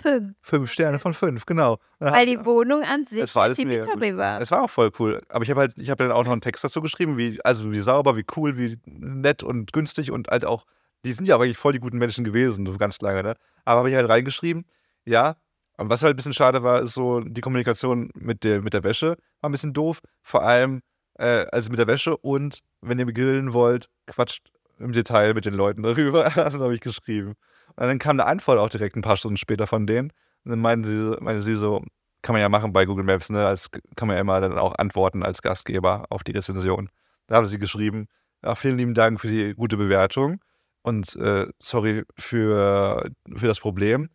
Fünf. 0.00 0.36
Fünf 0.42 0.70
Sterne 0.70 1.00
von 1.00 1.12
fünf, 1.12 1.44
genau. 1.44 1.78
Weil 1.98 2.26
die 2.26 2.44
Wohnung 2.44 2.84
an 2.84 3.04
sich 3.04 3.20
Es 3.20 3.34
war 3.34 3.42
alles 3.44 3.58
mega 3.58 3.84
gut. 3.84 4.16
War. 4.16 4.40
Es 4.40 4.52
war 4.52 4.62
auch 4.62 4.70
voll 4.70 4.92
cool. 5.00 5.20
Aber 5.28 5.42
ich 5.42 5.50
habe 5.50 5.58
halt, 5.58 5.76
ich 5.76 5.90
habe 5.90 6.04
dann 6.04 6.12
auch 6.12 6.22
noch 6.22 6.30
einen 6.30 6.40
Text 6.40 6.62
dazu 6.62 6.80
geschrieben, 6.80 7.18
wie, 7.18 7.44
also 7.44 7.72
wie 7.72 7.80
sauber, 7.80 8.16
wie 8.16 8.24
cool, 8.36 8.56
wie 8.56 8.78
nett 8.84 9.42
und 9.42 9.72
günstig 9.72 10.12
und 10.12 10.28
halt 10.28 10.44
auch, 10.44 10.66
die 11.04 11.12
sind 11.12 11.26
ja 11.26 11.34
aber 11.34 11.44
eigentlich 11.44 11.58
voll 11.58 11.72
die 11.72 11.80
guten 11.80 11.98
Menschen 11.98 12.24
gewesen, 12.24 12.66
so 12.66 12.76
ganz 12.76 13.00
lange, 13.00 13.22
ne? 13.22 13.34
Aber 13.64 13.78
habe 13.78 13.90
ich 13.90 13.96
halt 13.96 14.08
reingeschrieben, 14.08 14.64
ja. 15.04 15.36
Und 15.76 15.90
was 15.90 16.02
halt 16.02 16.14
ein 16.14 16.16
bisschen 16.16 16.32
schade 16.32 16.62
war, 16.62 16.82
ist 16.82 16.94
so 16.94 17.20
die 17.20 17.40
Kommunikation 17.40 18.10
mit 18.14 18.42
der, 18.42 18.62
mit 18.62 18.74
der 18.74 18.82
Wäsche 18.82 19.16
war 19.40 19.48
ein 19.48 19.52
bisschen 19.52 19.72
doof. 19.72 20.00
Vor 20.22 20.42
allem, 20.42 20.80
äh, 21.14 21.46
also 21.52 21.70
mit 21.70 21.78
der 21.78 21.86
Wäsche 21.86 22.16
und 22.16 22.60
wenn 22.80 22.98
ihr 22.98 23.06
grillen 23.06 23.52
wollt, 23.52 23.88
quatscht 24.06 24.50
im 24.78 24.92
Detail 24.92 25.34
mit 25.34 25.44
den 25.44 25.54
Leuten 25.54 25.82
darüber. 25.82 26.24
Also 26.36 26.60
habe 26.60 26.74
ich 26.74 26.80
geschrieben. 26.80 27.34
Und 27.76 27.86
dann 27.86 27.98
kam 27.98 28.18
eine 28.18 28.26
Antwort 28.26 28.58
auch 28.58 28.68
direkt 28.68 28.96
ein 28.96 29.02
paar 29.02 29.16
Stunden 29.16 29.36
später 29.36 29.66
von 29.66 29.86
denen. 29.86 30.12
Und 30.44 30.50
dann 30.50 30.60
meinte 30.60 30.88
sie, 30.88 31.16
meinte 31.20 31.40
sie 31.40 31.56
so, 31.56 31.84
kann 32.22 32.34
man 32.34 32.40
ja 32.40 32.48
machen 32.48 32.72
bei 32.72 32.84
Google 32.84 33.04
Maps, 33.04 33.30
ne? 33.30 33.46
Als, 33.46 33.70
kann 33.70 34.08
man 34.08 34.16
ja 34.16 34.20
immer 34.20 34.40
dann 34.40 34.58
auch 34.58 34.74
antworten 34.76 35.22
als 35.22 35.42
Gastgeber 35.42 36.06
auf 36.10 36.24
die 36.24 36.32
Rezension. 36.32 36.90
Da 37.26 37.36
haben 37.36 37.46
sie 37.46 37.58
geschrieben, 37.58 38.06
ja, 38.42 38.54
vielen 38.54 38.78
lieben 38.78 38.94
Dank 38.94 39.20
für 39.20 39.28
die 39.28 39.54
gute 39.54 39.76
Bewertung 39.76 40.40
und 40.82 41.16
äh, 41.16 41.46
sorry 41.58 42.04
für, 42.16 43.10
für 43.36 43.46
das 43.46 43.60
Problem. 43.60 44.08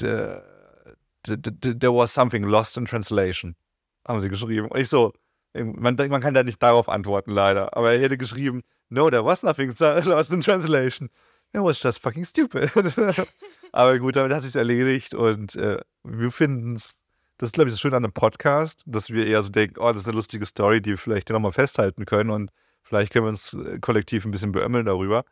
The, 0.00 0.36
the, 1.26 1.36
the, 1.62 1.78
there 1.78 1.94
was 1.94 2.12
something 2.12 2.44
lost 2.44 2.76
in 2.76 2.86
translation, 2.86 3.54
haben 4.06 4.20
sie 4.20 4.28
geschrieben. 4.28 4.68
Und 4.68 4.80
ich 4.80 4.88
so, 4.88 5.12
man, 5.54 5.94
man 5.96 6.20
kann 6.20 6.34
da 6.34 6.42
nicht 6.42 6.62
darauf 6.62 6.88
antworten, 6.88 7.30
leider. 7.30 7.76
Aber 7.76 7.92
er 7.92 8.00
hätte 8.00 8.18
geschrieben, 8.18 8.62
no, 8.88 9.10
there 9.10 9.24
was 9.24 9.42
nothing 9.42 9.72
lost 9.78 10.32
in 10.32 10.40
translation. 10.40 11.10
It 11.52 11.62
was 11.62 11.80
just 11.80 12.02
fucking 12.02 12.24
stupid. 12.24 12.70
Aber 13.72 13.98
gut, 13.98 14.16
damit 14.16 14.32
hat 14.32 14.42
sich 14.42 14.56
erledigt 14.56 15.14
und 15.14 15.54
äh, 15.56 15.78
wir 16.02 16.30
finden 16.32 16.76
es, 16.76 16.96
das 17.38 17.48
ist 17.48 17.54
glaube 17.54 17.68
ich 17.68 17.74
das 17.74 17.80
Schöne 17.80 17.96
an 17.96 18.04
einem 18.04 18.12
Podcast, 18.12 18.82
dass 18.86 19.10
wir 19.10 19.26
eher 19.26 19.42
so 19.42 19.50
denken, 19.50 19.78
oh, 19.78 19.92
das 19.92 20.02
ist 20.02 20.08
eine 20.08 20.16
lustige 20.16 20.46
Story, 20.46 20.80
die 20.82 20.90
wir 20.90 20.98
vielleicht 20.98 21.30
nochmal 21.30 21.52
festhalten 21.52 22.06
können 22.06 22.30
und 22.30 22.50
vielleicht 22.82 23.12
können 23.12 23.26
wir 23.26 23.30
uns 23.30 23.54
äh, 23.54 23.78
kollektiv 23.78 24.24
ein 24.24 24.32
bisschen 24.32 24.52
beömmeln 24.52 24.86
darüber, 24.86 25.24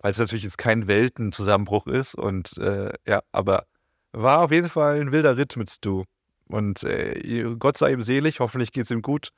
weil 0.00 0.10
es 0.10 0.18
natürlich 0.18 0.44
jetzt 0.44 0.58
kein 0.58 0.86
Weltenzusammenbruch 0.86 1.86
ist 1.86 2.14
und 2.14 2.56
äh, 2.58 2.92
ja, 3.06 3.22
aber 3.32 3.66
war 4.12 4.40
auf 4.40 4.50
jeden 4.50 4.68
Fall 4.68 5.00
ein 5.00 5.12
wilder 5.12 5.36
Ritt 5.36 5.56
mit 5.56 5.70
Stu 5.70 6.04
und 6.48 6.82
äh, 6.84 7.54
Gott 7.58 7.78
sei 7.78 7.92
ihm 7.92 8.02
selig, 8.02 8.40
hoffentlich 8.40 8.72
geht 8.72 8.84
es 8.84 8.90
ihm 8.90 9.02
gut, 9.02 9.30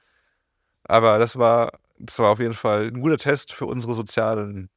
aber 0.84 1.18
das 1.18 1.36
war, 1.38 1.78
das 1.98 2.18
war 2.18 2.30
auf 2.30 2.40
jeden 2.40 2.54
Fall 2.54 2.88
ein 2.88 3.00
guter 3.00 3.18
Test 3.18 3.52
für 3.52 3.66
unsere 3.66 3.94
sozialen, 3.94 4.70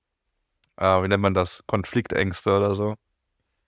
äh, 0.77 0.85
wie 1.03 1.07
nennt 1.07 1.21
man 1.21 1.33
das, 1.33 1.63
Konfliktängste 1.67 2.55
oder 2.55 2.75
so. 2.75 2.95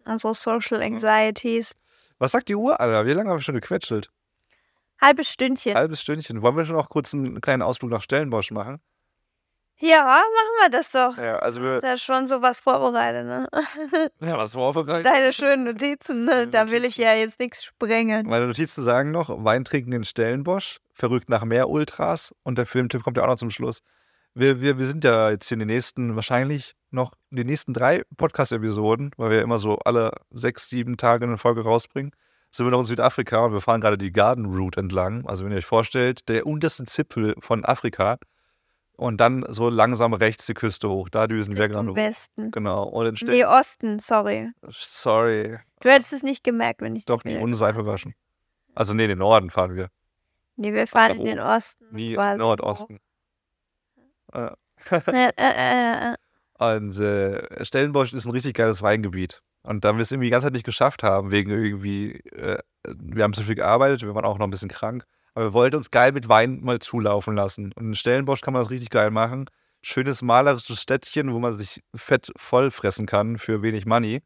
Unsere 0.06 0.34
Social 0.34 0.82
Anxieties. 0.82 1.76
Was 2.20 2.32
sagt 2.32 2.48
die 2.48 2.56
Uhr, 2.56 2.80
Alter? 2.80 3.06
Wie 3.06 3.12
lange 3.12 3.30
haben 3.30 3.38
wir 3.38 3.44
schon 3.44 3.56
gequetschelt? 3.56 4.10
Halbes 5.02 5.30
Stündchen. 5.30 5.76
Halbes 5.76 6.02
Stündchen. 6.02 6.42
Wollen 6.42 6.56
wir 6.56 6.66
schon 6.66 6.76
noch 6.76 6.90
kurz 6.90 7.14
einen 7.14 7.42
kleinen 7.42 7.62
Ausflug 7.62 7.92
nach 7.92 8.02
Stellenbosch 8.02 8.52
machen? 8.52 8.80
Ja, 9.80 10.04
machen 10.04 10.56
wir 10.62 10.70
das 10.70 10.92
doch. 10.92 11.18
Ja, 11.18 11.38
also 11.40 11.60
Ist 11.60 11.84
wir. 11.84 11.90
ja 11.90 11.98
schon 11.98 12.28
sowas 12.28 12.60
vorbereitet, 12.60 13.26
ne? 13.26 13.48
Ja, 14.22 14.38
was 14.38 14.54
vorbereitet? 14.54 15.06
Deine 15.06 15.34
schönen 15.34 15.66
Notizen, 15.66 16.24
ne? 16.24 16.32
Meine 16.32 16.48
Da 16.48 16.72
will 16.72 16.86
ich 16.86 16.98
ja 16.98 17.14
jetzt 17.14 17.40
nichts 17.40 17.64
sprengen. 17.66 18.26
Meine 18.28 18.48
Notizen 18.48 18.84
sagen 18.84 19.12
noch: 19.12 19.30
Wein 19.44 19.66
trinken 19.66 19.92
in 19.92 20.06
Stellenbosch, 20.06 20.80
verrückt 20.94 21.30
nach 21.30 21.44
Meer 21.44 21.70
Ultras 21.70 22.34
und 22.44 22.58
der 22.58 22.66
Filmtipp 22.66 23.04
kommt 23.04 23.18
ja 23.18 23.24
auch 23.24 23.28
noch 23.28 23.36
zum 23.36 23.52
Schluss. 23.52 23.82
Wir, 24.34 24.62
wir, 24.62 24.78
wir 24.78 24.86
sind 24.86 25.04
ja 25.04 25.30
jetzt 25.30 25.48
hier 25.48 25.56
in 25.56 25.60
den 25.60 25.68
nächsten, 25.68 26.16
wahrscheinlich 26.16 26.76
noch 26.92 27.14
in 27.30 27.38
den 27.38 27.48
nächsten 27.48 27.74
drei 27.74 28.04
Podcast-Episoden, 28.18 29.12
weil 29.18 29.30
wir 29.32 29.42
immer 29.42 29.60
so 29.60 29.78
alle 29.86 30.12
sechs, 30.32 30.70
sieben 30.70 30.98
Tage 30.98 31.26
eine 31.26 31.38
Folge 31.38 31.64
rausbringen, 31.64 32.12
sind 32.52 32.66
wir 32.66 32.72
noch 32.72 32.82
in 32.82 32.86
Südafrika 32.86 33.46
und 33.46 33.54
wir 33.54 33.62
fahren 33.62 33.82
gerade 33.82 33.98
die 33.98 34.12
Garden 34.12 34.46
Route 34.46 34.80
entlang. 34.80 35.26
Also 35.26 35.46
wenn 35.46 35.52
ihr 35.52 35.58
euch 35.58 35.66
vorstellt, 35.66 36.28
der 36.30 36.46
unterste 36.46 36.86
Zipfel 36.86 37.36
von 37.40 37.64
Afrika 37.66 38.18
und 38.98 39.18
dann 39.18 39.46
so 39.50 39.70
langsam 39.70 40.14
rechts 40.14 40.46
die 40.46 40.54
Küste 40.54 40.90
hoch. 40.90 41.10
Da 41.10 41.28
düsen 41.28 41.56
wir 41.56 41.68
gerade 41.68 41.80
Richtung 41.80 41.90
hoch. 41.90 41.96
Westen. 41.96 42.52
Genau. 42.52 42.84
Und 42.84 43.22
in 43.22 43.28
Nee, 43.28 43.46
Osten, 43.46 44.00
sorry. 44.00 44.52
Sorry. 44.70 45.58
Du 45.82 45.90
hättest 45.90 46.14
es 46.14 46.24
nicht 46.24 46.44
gemerkt, 46.44 46.82
wenn 46.82 46.96
ich 46.96 47.06
Doch, 47.06 47.24
nie 47.24 47.38
ohne 47.38 47.56
Seife 47.56 47.86
waschen. 47.86 48.14
Also 48.74 48.94
nee, 48.94 49.04
in 49.04 49.10
den 49.10 49.20
Norden 49.20 49.50
fahren 49.50 49.76
wir. 49.76 49.90
Nee, 50.58 50.74
wir 50.74 50.88
fahren 50.88 51.14
nach 51.14 51.20
in 51.20 51.26
den. 51.26 51.40
Osten. 51.40 51.86
Nie. 51.92 52.16
Nordosten. 52.16 53.00
Äh, 54.34 54.50
Äh, 54.92 55.02
äh, 55.08 55.32
äh, 55.38 56.12
äh. 56.12 56.16
Und 56.58 56.98
äh, 57.00 57.66
Stellenbosch 57.66 58.14
ist 58.14 58.26
ein 58.26 58.32
richtig 58.32 58.56
geiles 58.56 58.82
Weingebiet. 58.82 59.42
Und 59.64 59.84
da 59.84 59.94
wir 59.96 60.02
es 60.02 60.12
irgendwie 60.12 60.28
die 60.28 60.32
ganze 60.32 60.48
Zeit 60.48 60.54
nicht 60.54 60.66
geschafft 60.66 61.02
haben, 61.04 61.32
wegen 61.32 61.50
irgendwie, 61.50 62.20
äh, 62.30 62.60
wir 62.84 63.24
haben 63.24 63.34
zu 63.34 63.44
viel 63.44 63.56
gearbeitet, 63.56 64.04
wir 64.04 64.14
waren 64.14 64.26
auch 64.26 64.38
noch 64.38 64.46
ein 64.46 64.52
bisschen 64.52 64.70
krank, 64.70 65.06
aber 65.36 65.46
wir 65.46 65.54
wollten 65.54 65.76
uns 65.78 65.92
geil 65.92 66.12
mit 66.12 66.28
Wein 66.30 66.62
mal 66.62 66.80
zulaufen 66.80 67.36
lassen. 67.36 67.72
Und 67.74 67.88
in 67.90 67.96
Stellenbosch 67.96 68.42
kann 68.42 68.54
man 68.54 68.62
das 68.64 68.72
richtig 68.72 68.90
geil 68.90 69.12
machen. 69.12 69.46
Schönes 69.84 70.22
malerisches 70.24 70.82
Städtchen, 70.82 71.32
wo 71.34 71.40
man 71.40 71.54
sich 71.54 71.84
fett 71.94 72.32
voll 72.38 72.72
fressen 72.72 73.06
kann 73.06 73.38
für 73.38 73.62
wenig 73.62 73.86
Money. 73.86 74.24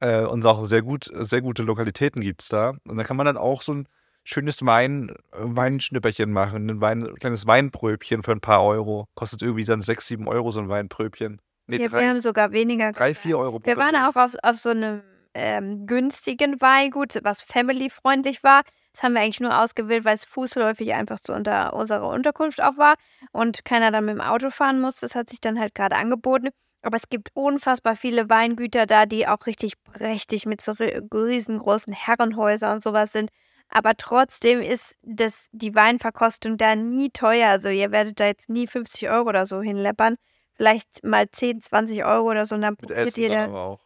Äh, 0.00 0.24
und 0.24 0.44
auch 0.46 0.66
sehr 0.66 0.82
gut, 0.82 1.10
sehr 1.14 1.40
gute 1.40 1.62
Lokalitäten 1.62 2.20
gibt 2.20 2.42
es 2.42 2.48
da. 2.48 2.74
Und 2.86 2.96
da 2.96 3.04
kann 3.04 3.16
man 3.16 3.26
dann 3.26 3.36
auch 3.38 3.62
so 3.62 3.72
ein 3.72 3.88
schönes 4.24 4.64
Wein, 4.66 5.14
Weinschnipperchen 5.32 6.30
machen, 6.32 6.68
ein 6.68 6.80
Wein, 6.80 7.14
kleines 7.18 7.46
Weinpröbchen 7.46 8.22
für 8.22 8.32
ein 8.32 8.40
paar 8.40 8.62
Euro. 8.64 9.08
Kostet 9.14 9.42
irgendwie 9.42 9.64
dann 9.64 9.80
6, 9.82 10.06
7 10.06 10.28
Euro 10.28 10.50
so 10.50 10.60
ein 10.60 10.68
Weinpröbchen. 10.68 11.40
Nee, 11.66 11.76
Ja, 11.76 11.82
wir 11.82 11.88
drei, 11.90 12.08
haben 12.08 12.20
sogar 12.20 12.52
weniger 12.52 12.92
drei, 12.92 13.10
gezahlt. 13.10 13.16
vier 13.18 13.38
Euro 13.38 13.60
pro 13.60 13.66
Wir 13.66 13.76
waren 13.76 13.94
auch 13.96 14.16
auf, 14.16 14.34
auf 14.42 14.56
so 14.56 14.70
einem 14.70 15.02
ähm, 15.34 15.86
günstigen 15.86 16.60
Weingut, 16.60 17.18
was 17.22 17.40
family-freundlich 17.42 18.42
war. 18.42 18.62
Das 18.92 19.02
haben 19.02 19.14
wir 19.14 19.20
eigentlich 19.20 19.40
nur 19.40 19.58
ausgewählt, 19.60 20.04
weil 20.04 20.14
es 20.16 20.24
fußläufig 20.24 20.94
einfach 20.94 21.18
so 21.24 21.32
unter 21.32 21.74
unserer 21.74 22.08
Unterkunft 22.08 22.60
auch 22.62 22.76
war 22.76 22.94
und 23.32 23.64
keiner 23.64 23.90
dann 23.92 24.04
mit 24.06 24.14
dem 24.16 24.20
Auto 24.20 24.50
fahren 24.50 24.80
muss. 24.80 24.96
Das 24.96 25.14
hat 25.14 25.28
sich 25.30 25.40
dann 25.40 25.60
halt 25.60 25.74
gerade 25.74 25.96
angeboten. 25.96 26.48
Aber 26.82 26.96
es 26.96 27.08
gibt 27.10 27.28
unfassbar 27.34 27.94
viele 27.94 28.30
Weingüter 28.30 28.86
da, 28.86 29.04
die 29.06 29.28
auch 29.28 29.46
richtig 29.46 29.74
prächtig 29.84 30.46
mit 30.46 30.60
so 30.62 30.72
ri- 30.72 31.02
riesengroßen 31.14 31.92
Herrenhäusern 31.92 32.76
und 32.76 32.82
sowas 32.82 33.12
sind. 33.12 33.30
Aber 33.68 33.94
trotzdem 33.96 34.60
ist 34.60 34.96
das, 35.02 35.48
die 35.52 35.74
Weinverkostung 35.74 36.56
da 36.56 36.74
nie 36.74 37.10
teuer. 37.10 37.50
Also 37.50 37.68
ihr 37.68 37.92
werdet 37.92 38.18
da 38.18 38.26
jetzt 38.26 38.48
nie 38.48 38.66
50 38.66 39.10
Euro 39.10 39.28
oder 39.28 39.46
so 39.46 39.60
hinleppern. 39.60 40.16
Vielleicht 40.54 41.04
mal 41.04 41.30
10, 41.30 41.60
20 41.60 42.04
Euro 42.04 42.30
oder 42.30 42.46
so 42.46 42.54
und 42.54 42.62
dann 42.62 42.72
Mit 42.72 42.80
probiert 42.80 43.08
Essen 43.08 43.20
ihr, 43.20 43.28
da, 43.28 43.44
aber 43.44 43.60
auch. 43.60 43.80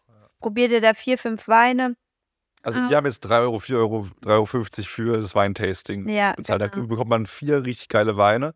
Probiert 0.44 0.72
ihr 0.72 0.82
da 0.82 0.92
vier, 0.92 1.16
fünf 1.16 1.48
Weine. 1.48 1.96
Also 2.62 2.78
Ah. 2.78 2.90
wir 2.90 2.96
haben 2.98 3.06
jetzt 3.06 3.20
3 3.20 3.38
Euro, 3.38 3.60
4 3.60 3.78
Euro, 3.78 4.08
3,50 4.20 4.28
Euro 4.30 4.44
für 4.44 5.16
das 5.16 5.34
Weintasting 5.34 6.06
Ja, 6.06 6.34
bezahlt. 6.36 6.60
Da 6.60 6.66
genau. 6.66 6.86
bekommt 6.86 7.08
man 7.08 7.24
vier 7.24 7.64
richtig 7.64 7.88
geile 7.88 8.18
Weine. 8.18 8.54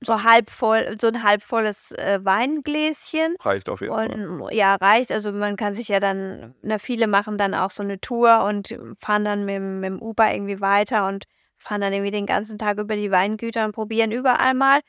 So 0.00 0.22
halb 0.22 0.48
voll, 0.48 0.96
so 1.00 1.08
ein 1.08 1.24
halb 1.24 1.42
volles 1.42 1.90
äh, 1.90 2.20
Weingläschen. 2.22 3.34
Reicht 3.40 3.68
auf 3.68 3.80
jeden 3.80 3.92
Fall. 3.92 4.12
Und 4.12 4.52
ja, 4.52 4.76
reicht. 4.76 5.10
Also 5.10 5.32
man 5.32 5.56
kann 5.56 5.74
sich 5.74 5.88
ja 5.88 5.98
dann, 5.98 6.54
na, 6.62 6.78
viele 6.78 7.08
machen 7.08 7.36
dann 7.36 7.52
auch 7.52 7.72
so 7.72 7.82
eine 7.82 8.00
Tour 8.00 8.44
und 8.44 8.78
fahren 8.96 9.24
dann 9.24 9.44
mit, 9.44 9.60
mit 9.60 9.90
dem 9.90 10.00
Uber 10.00 10.32
irgendwie 10.32 10.60
weiter 10.60 11.08
und 11.08 11.24
fahren 11.56 11.80
dann 11.80 11.92
irgendwie 11.92 12.12
den 12.12 12.26
ganzen 12.26 12.58
Tag 12.58 12.78
über 12.78 12.94
die 12.94 13.10
Weingüter 13.10 13.64
und 13.64 13.72
probieren 13.72 14.12
überall 14.12 14.54
mal. 14.54 14.80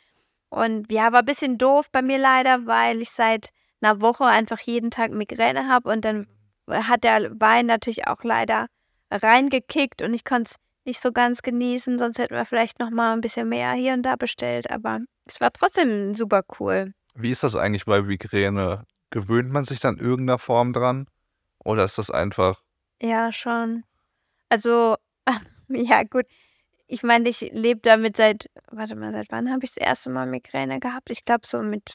Und 0.50 0.92
ja, 0.92 1.12
war 1.12 1.20
ein 1.22 1.26
bisschen 1.26 1.58
doof 1.58 1.88
bei 1.92 2.04
mir 2.04 2.20
leider, 2.20 2.68
weil 2.68 3.02
ich 3.02 3.10
seit 3.10 3.50
einer 3.82 4.02
Woche 4.02 4.26
einfach 4.26 4.60
jeden 4.60 4.92
Tag 4.92 5.12
Migräne 5.12 5.68
habe 5.68 5.90
und 5.90 6.06
dann 6.06 6.28
hat 6.68 7.04
der 7.04 7.32
Wein 7.40 7.66
natürlich 7.66 8.08
auch 8.08 8.24
leider 8.24 8.68
reingekickt 9.12 10.02
und 10.02 10.14
ich 10.14 10.24
konnte 10.24 10.52
es 10.52 10.56
nicht 10.86 11.00
so 11.00 11.12
ganz 11.12 11.42
genießen, 11.42 12.00
sonst 12.00 12.20
hätten 12.20 12.36
wir 12.36 12.46
vielleicht 12.46 12.80
noch 12.80 12.90
mal 12.90 13.14
ein 13.14 13.22
bisschen 13.22 13.50
mehr 13.50 13.74
hier 13.74 13.94
und 13.94 14.04
da 14.04 14.16
bestellt, 14.16 14.70
aber 14.72 15.00
es 15.26 15.42
war 15.42 15.52
trotzdem 15.52 16.16
super 16.16 16.44
cool. 16.60 16.94
Wie 17.16 17.32
ist 17.32 17.44
das 17.44 17.56
eigentlich 17.56 17.86
bei 17.86 18.02
Migräne? 18.02 18.86
Gewöhnt 19.10 19.52
man 19.52 19.66
sich 19.66 19.80
dann 19.80 19.98
irgendeiner 19.98 20.38
Form 20.38 20.74
dran? 20.74 21.08
Oder 21.64 21.84
ist 21.84 21.98
das 21.98 22.10
einfach. 22.10 22.62
Ja, 23.02 23.32
schon. 23.32 23.84
Also, 24.50 24.96
ja, 25.70 26.04
gut. 26.04 26.26
Ich 26.88 27.04
meine, 27.04 27.30
ich 27.30 27.42
lebe 27.52 27.82
damit 27.82 28.18
seit, 28.18 28.50
warte 28.72 28.96
mal, 28.96 29.12
seit 29.12 29.32
wann 29.32 29.52
habe 29.52 29.64
ich 29.64 29.74
das 29.74 29.78
erste 29.78 30.10
Mal 30.10 30.26
Migräne 30.26 30.80
gehabt? 30.80 31.10
Ich 31.10 31.24
glaube, 31.24 31.46
so 31.46 31.62
mit 31.62 31.94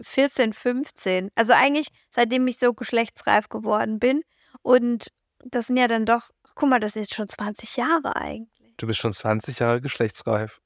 14, 0.00 0.52
15. 0.52 1.30
Also 1.34 1.52
eigentlich, 1.52 1.88
seitdem 2.10 2.46
ich 2.46 2.58
so 2.58 2.72
geschlechtsreif 2.72 3.48
geworden 3.48 3.98
bin. 3.98 4.22
Und 4.62 5.08
das 5.44 5.66
sind 5.66 5.76
ja 5.76 5.86
dann 5.86 6.06
doch, 6.06 6.30
guck 6.54 6.68
mal, 6.68 6.80
das 6.80 6.96
ist 6.96 7.14
schon 7.14 7.28
20 7.28 7.76
Jahre 7.76 8.16
eigentlich. 8.16 8.74
Du 8.76 8.86
bist 8.86 9.00
schon 9.00 9.12
20 9.12 9.58
Jahre 9.58 9.80
geschlechtsreif. 9.80 10.60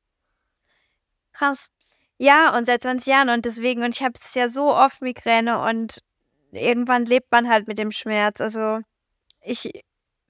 Krass. 1.33 1.69
Ja, 2.19 2.57
und 2.57 2.65
seit 2.65 2.83
20 2.83 3.07
Jahren 3.07 3.29
und 3.29 3.45
deswegen, 3.45 3.83
und 3.83 3.95
ich 3.95 4.03
habe 4.03 4.15
es 4.15 4.35
ja 4.35 4.49
so 4.49 4.75
oft 4.75 5.03
Migräne 5.03 5.61
und 5.61 5.99
irgendwann 6.51 7.05
lebt 7.05 7.31
man 7.31 7.49
halt 7.49 7.69
mit 7.69 7.79
dem 7.79 7.91
Schmerz. 7.91 8.41
Also 8.41 8.81
ich, 9.43 9.71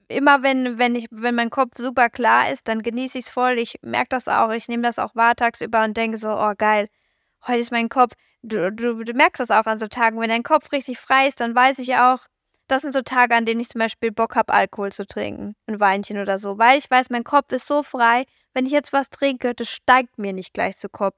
immer 0.09 0.43
wenn, 0.43 0.77
wenn 0.77 0.95
ich, 0.95 1.07
wenn 1.11 1.35
mein 1.35 1.49
Kopf 1.49 1.77
super 1.77 2.09
klar 2.09 2.51
ist, 2.51 2.67
dann 2.67 2.81
genieße 2.81 3.17
ich 3.17 3.25
es 3.25 3.29
voll. 3.29 3.57
Ich 3.57 3.79
merke 3.81 4.09
das 4.09 4.27
auch, 4.27 4.51
ich 4.51 4.67
nehme 4.67 4.83
das 4.83 4.99
auch 4.99 5.15
wahr 5.15 5.35
tagsüber 5.35 5.83
und 5.85 5.95
denke 5.95 6.17
so, 6.17 6.29
oh 6.29 6.53
geil, 6.57 6.87
heute 7.45 7.59
ist 7.59 7.71
mein 7.71 7.89
Kopf. 7.89 8.13
Du, 8.43 8.71
du, 8.71 9.03
du 9.03 9.13
merkst 9.13 9.39
das 9.39 9.51
auch 9.51 9.65
an 9.65 9.79
so 9.79 9.87
Tagen, 9.87 10.19
wenn 10.19 10.29
dein 10.29 10.43
Kopf 10.43 10.71
richtig 10.71 10.99
frei 10.99 11.27
ist, 11.27 11.41
dann 11.41 11.55
weiß 11.55 11.79
ich 11.79 11.95
auch, 11.95 12.19
das 12.67 12.81
sind 12.81 12.93
so 12.93 13.01
Tage, 13.01 13.33
an 13.35 13.45
denen 13.45 13.61
ich 13.61 13.69
zum 13.69 13.79
Beispiel 13.79 14.11
Bock 14.11 14.35
habe, 14.35 14.53
Alkohol 14.53 14.91
zu 14.91 15.07
trinken. 15.07 15.55
Ein 15.67 15.79
Weinchen 15.79 16.19
oder 16.19 16.37
so. 16.37 16.57
Weil 16.57 16.77
ich 16.77 16.89
weiß, 16.89 17.09
mein 17.09 17.23
Kopf 17.23 17.51
ist 17.53 17.65
so 17.65 17.81
frei. 17.81 18.25
Wenn 18.53 18.65
ich 18.65 18.73
jetzt 18.73 18.91
was 18.91 19.09
trinke, 19.09 19.53
das 19.55 19.69
steigt 19.69 20.17
mir 20.17 20.33
nicht 20.33 20.53
gleich 20.53 20.77
zu 20.77 20.89
Kopf. 20.89 21.17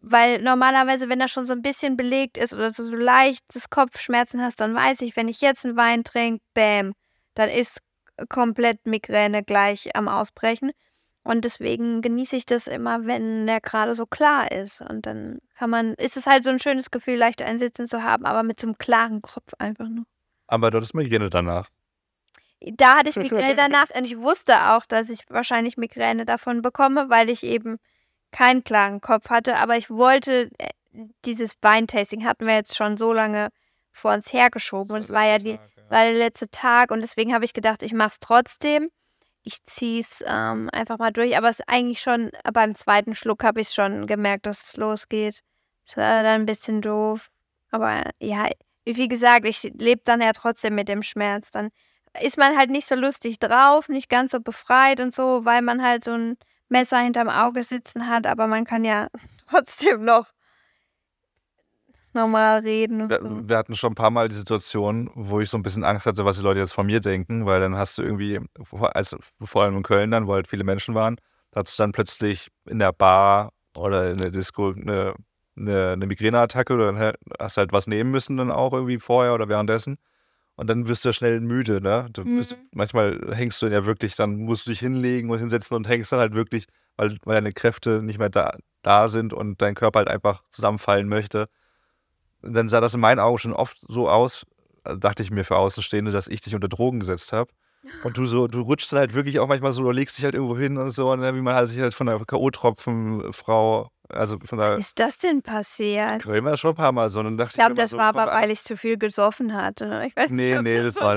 Weil 0.00 0.40
normalerweise, 0.40 1.08
wenn 1.08 1.18
das 1.18 1.30
schon 1.30 1.44
so 1.46 1.52
ein 1.52 1.62
bisschen 1.62 1.96
belegt 1.96 2.38
ist 2.38 2.54
oder 2.54 2.70
du 2.70 2.84
so 2.84 2.94
leichtes 2.94 3.68
Kopfschmerzen 3.68 4.40
hast, 4.42 4.60
dann 4.60 4.74
weiß 4.74 5.02
ich, 5.02 5.16
wenn 5.16 5.28
ich 5.28 5.40
jetzt 5.40 5.66
einen 5.66 5.76
Wein 5.76 6.04
trinke, 6.04 6.42
bam, 6.54 6.94
dann 7.34 7.50
ist 7.50 7.80
komplett 8.28 8.86
Migräne 8.86 9.42
gleich 9.42 9.94
am 9.96 10.08
Ausbrechen. 10.08 10.72
Und 11.22 11.44
deswegen 11.44 12.00
genieße 12.00 12.36
ich 12.36 12.46
das 12.46 12.66
immer, 12.66 13.04
wenn 13.04 13.46
der 13.46 13.60
gerade 13.60 13.94
so 13.94 14.06
klar 14.06 14.50
ist. 14.50 14.80
Und 14.80 15.04
dann 15.06 15.38
kann 15.54 15.70
man, 15.70 15.94
ist 15.94 16.16
es 16.16 16.26
halt 16.26 16.44
so 16.44 16.50
ein 16.50 16.58
schönes 16.58 16.90
Gefühl, 16.90 17.16
leicht 17.16 17.42
einsitzen 17.42 17.86
zu 17.86 18.02
haben, 18.02 18.24
aber 18.24 18.42
mit 18.42 18.58
so 18.58 18.66
einem 18.66 18.78
klaren 18.78 19.20
Kopf 19.20 19.52
einfach 19.58 19.88
nur. 19.88 20.04
Aber 20.46 20.70
du 20.70 20.78
hattest 20.78 20.94
Migräne 20.94 21.28
danach. 21.28 21.68
Da 22.60 22.96
hatte 22.96 23.10
ich 23.10 23.16
Migräne 23.16 23.54
danach 23.54 23.86
und 23.94 24.04
ich 24.04 24.18
wusste 24.18 24.70
auch, 24.70 24.86
dass 24.86 25.10
ich 25.10 25.20
wahrscheinlich 25.28 25.76
Migräne 25.76 26.24
davon 26.24 26.62
bekomme, 26.62 27.10
weil 27.10 27.28
ich 27.28 27.44
eben 27.44 27.78
keinen 28.32 28.64
klaren 28.64 29.00
Kopf 29.00 29.28
hatte. 29.28 29.56
Aber 29.56 29.76
ich 29.76 29.90
wollte, 29.90 30.50
äh, 30.58 30.70
dieses 31.26 31.56
Weintasting 31.60 32.24
hatten 32.24 32.46
wir 32.46 32.54
jetzt 32.54 32.76
schon 32.76 32.96
so 32.96 33.12
lange 33.12 33.50
vor 33.92 34.12
uns 34.12 34.32
hergeschoben. 34.32 34.96
Und 34.96 35.02
es 35.02 35.10
war 35.10 35.26
ja 35.26 35.38
die, 35.38 35.58
war 35.90 36.04
der 36.04 36.14
letzte 36.14 36.48
Tag 36.50 36.90
und 36.90 37.02
deswegen 37.02 37.34
habe 37.34 37.44
ich 37.44 37.52
gedacht, 37.52 37.82
ich 37.82 37.92
mache 37.92 38.08
es 38.08 38.20
trotzdem 38.20 38.90
ich 39.42 39.64
ziehe 39.66 40.00
es 40.00 40.22
ähm, 40.26 40.68
einfach 40.72 40.98
mal 40.98 41.12
durch. 41.12 41.36
Aber 41.36 41.48
es 41.48 41.60
ist 41.60 41.68
eigentlich 41.68 42.00
schon, 42.00 42.30
beim 42.52 42.74
zweiten 42.74 43.14
Schluck 43.14 43.44
habe 43.44 43.60
ich 43.60 43.70
schon 43.70 44.06
gemerkt, 44.06 44.46
dass 44.46 44.62
es 44.62 44.76
losgeht. 44.76 45.42
Das 45.86 45.96
war 45.96 46.22
dann 46.22 46.42
ein 46.42 46.46
bisschen 46.46 46.82
doof. 46.82 47.30
Aber 47.70 48.04
ja, 48.20 48.48
wie 48.84 49.08
gesagt, 49.08 49.46
ich 49.46 49.62
lebe 49.62 50.02
dann 50.04 50.20
ja 50.20 50.32
trotzdem 50.32 50.74
mit 50.74 50.88
dem 50.88 51.02
Schmerz. 51.02 51.50
Dann 51.50 51.70
ist 52.20 52.38
man 52.38 52.56
halt 52.56 52.70
nicht 52.70 52.86
so 52.86 52.94
lustig 52.94 53.38
drauf, 53.38 53.88
nicht 53.88 54.08
ganz 54.08 54.32
so 54.32 54.40
befreit 54.40 55.00
und 55.00 55.14
so, 55.14 55.44
weil 55.44 55.62
man 55.62 55.82
halt 55.82 56.04
so 56.04 56.12
ein 56.12 56.36
Messer 56.68 56.98
hinterm 56.98 57.28
Auge 57.28 57.62
sitzen 57.62 58.08
hat. 58.08 58.26
Aber 58.26 58.46
man 58.46 58.64
kann 58.64 58.84
ja 58.84 59.08
trotzdem 59.48 60.04
noch 60.04 60.26
normal 62.14 62.60
reden. 62.60 63.08
Wir, 63.08 63.20
so. 63.20 63.48
wir, 63.48 63.56
hatten 63.56 63.74
schon 63.74 63.92
ein 63.92 63.96
paar 63.96 64.10
Mal 64.10 64.28
die 64.28 64.34
Situation, 64.34 65.10
wo 65.14 65.40
ich 65.40 65.50
so 65.50 65.56
ein 65.56 65.62
bisschen 65.62 65.84
Angst 65.84 66.06
hatte, 66.06 66.24
was 66.24 66.36
die 66.36 66.42
Leute 66.42 66.60
jetzt 66.60 66.72
von 66.72 66.86
mir 66.86 67.00
denken, 67.00 67.46
weil 67.46 67.60
dann 67.60 67.76
hast 67.76 67.98
du 67.98 68.02
irgendwie, 68.02 68.40
also 68.70 69.18
vor 69.42 69.62
allem 69.62 69.76
in 69.76 69.82
Köln 69.82 70.10
dann, 70.10 70.26
wo 70.26 70.34
halt 70.34 70.48
viele 70.48 70.64
Menschen 70.64 70.94
waren, 70.94 71.16
da 71.50 71.60
hast 71.60 71.78
du 71.78 71.82
dann 71.82 71.92
plötzlich 71.92 72.48
in 72.68 72.78
der 72.78 72.92
Bar 72.92 73.52
oder 73.76 74.10
in 74.10 74.18
der 74.18 74.30
Disco 74.30 74.72
eine, 74.72 75.14
eine, 75.56 75.92
eine 75.92 76.06
Migräneattacke 76.06 76.74
oder 76.74 77.14
hast 77.38 77.56
halt 77.56 77.72
was 77.72 77.86
nehmen 77.86 78.10
müssen 78.10 78.36
dann 78.36 78.50
auch 78.50 78.72
irgendwie 78.72 78.98
vorher 78.98 79.34
oder 79.34 79.48
währenddessen. 79.48 79.96
Und 80.56 80.68
dann 80.68 80.88
wirst 80.88 81.04
du 81.04 81.08
ja 81.08 81.12
schnell 81.14 81.40
müde, 81.40 81.80
ne? 81.80 82.08
Du 82.12 82.22
bist, 82.22 82.52
mhm. 82.52 82.68
Manchmal 82.72 83.18
hängst 83.32 83.62
du 83.62 83.66
ja 83.68 83.86
wirklich, 83.86 84.14
dann 84.14 84.36
musst 84.36 84.66
du 84.66 84.70
dich 84.70 84.80
hinlegen 84.80 85.30
und 85.30 85.38
hinsetzen 85.38 85.74
und 85.74 85.88
hängst 85.88 86.12
dann 86.12 86.18
halt 86.18 86.34
wirklich, 86.34 86.66
weil, 86.98 87.16
weil 87.24 87.36
deine 87.36 87.52
Kräfte 87.52 88.02
nicht 88.02 88.18
mehr 88.18 88.28
da, 88.28 88.58
da 88.82 89.08
sind 89.08 89.32
und 89.32 89.62
dein 89.62 89.74
Körper 89.74 90.00
halt 90.00 90.08
einfach 90.08 90.42
zusammenfallen 90.50 91.08
möchte 91.08 91.48
dann 92.42 92.68
sah 92.68 92.80
das 92.80 92.94
in 92.94 93.00
meinen 93.00 93.18
Augen 93.18 93.38
schon 93.38 93.52
oft 93.52 93.78
so 93.86 94.08
aus, 94.08 94.46
also 94.84 94.98
dachte 94.98 95.22
ich 95.22 95.30
mir 95.30 95.44
für 95.44 95.56
Außenstehende, 95.56 96.12
dass 96.12 96.28
ich 96.28 96.40
dich 96.40 96.54
unter 96.54 96.68
Drogen 96.68 97.00
gesetzt 97.00 97.32
habe. 97.32 97.50
Und 98.04 98.16
du 98.18 98.26
so, 98.26 98.46
du 98.46 98.60
rutschst 98.60 98.92
halt 98.92 99.14
wirklich 99.14 99.38
auch 99.40 99.48
manchmal 99.48 99.72
so, 99.72 99.82
du 99.82 99.90
legst 99.90 100.18
dich 100.18 100.24
halt 100.24 100.34
irgendwo 100.34 100.56
hin 100.56 100.76
und 100.76 100.90
so, 100.90 101.12
und 101.12 101.22
dann, 101.22 101.34
wie 101.34 101.40
man 101.40 101.54
halt 101.54 101.68
sich 101.68 101.80
halt 101.80 101.94
von 101.94 102.06
der 102.06 102.18
K.O.-Tropfen-Frau, 102.18 103.88
also 104.10 104.38
von 104.44 104.58
der. 104.58 104.74
Ist 104.74 104.98
das 104.98 105.18
denn 105.18 105.40
passiert? 105.40 106.22
Köln 106.22 106.44
war 106.44 106.56
schon 106.58 106.70
ein 106.70 106.76
paar 106.76 106.92
Mal 106.92 107.08
so. 107.08 107.20
Und 107.20 107.40
ich 107.40 107.52
glaube, 107.52 107.74
das 107.74 107.90
so, 107.90 107.96
war 107.96 108.14
aber, 108.14 108.26
weil 108.26 108.50
ich 108.50 108.62
zu 108.62 108.76
viel 108.76 108.98
gesoffen 108.98 109.54
hatte. 109.54 110.04
Ich 110.06 110.14
weiß 110.14 110.30
nee, 110.32 110.52
nicht, 110.54 110.62
nee, 110.62 110.82
das, 110.82 110.94
das 110.94 111.02
war, 111.02 111.16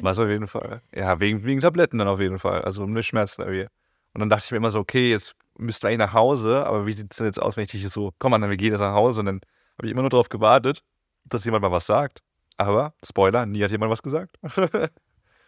was 0.00 0.18
auf 0.18 0.28
jeden 0.28 0.48
Fall. 0.48 0.82
Ja, 0.92 1.20
wegen, 1.20 1.44
wegen 1.44 1.60
Tabletten 1.60 1.98
dann 1.98 2.08
auf 2.08 2.20
jeden 2.20 2.40
Fall. 2.40 2.62
Also 2.62 2.82
um 2.82 3.02
Schmerzen 3.02 3.42
irgendwie. 3.42 3.68
Und 4.14 4.20
dann 4.20 4.28
dachte 4.28 4.44
ich 4.46 4.50
mir 4.50 4.56
immer 4.58 4.70
so, 4.70 4.80
okay, 4.80 5.10
jetzt 5.10 5.34
müsst 5.56 5.84
ihr 5.84 5.88
eigentlich 5.88 5.98
nach 5.98 6.12
Hause, 6.12 6.66
aber 6.66 6.86
wie 6.86 6.92
sieht 6.92 7.12
es 7.12 7.18
denn 7.18 7.26
jetzt 7.26 7.40
aus, 7.40 7.56
wenn 7.56 7.64
ich 7.64 7.70
dich 7.70 7.88
so, 7.88 8.12
komm 8.18 8.34
an, 8.34 8.48
wir 8.48 8.56
gehen 8.56 8.72
jetzt 8.72 8.80
nach 8.80 8.94
Hause 8.94 9.20
und 9.20 9.26
dann 9.26 9.40
habe 9.78 9.86
ich 9.86 9.92
immer 9.92 10.02
nur 10.02 10.10
darauf 10.10 10.28
gewartet, 10.28 10.82
dass 11.24 11.44
jemand 11.44 11.62
mal 11.62 11.72
was 11.72 11.86
sagt. 11.86 12.22
Aber, 12.56 12.94
Spoiler, 13.04 13.46
nie 13.46 13.62
hat 13.62 13.70
jemand 13.70 13.90
was 13.90 14.02
gesagt. 14.02 14.36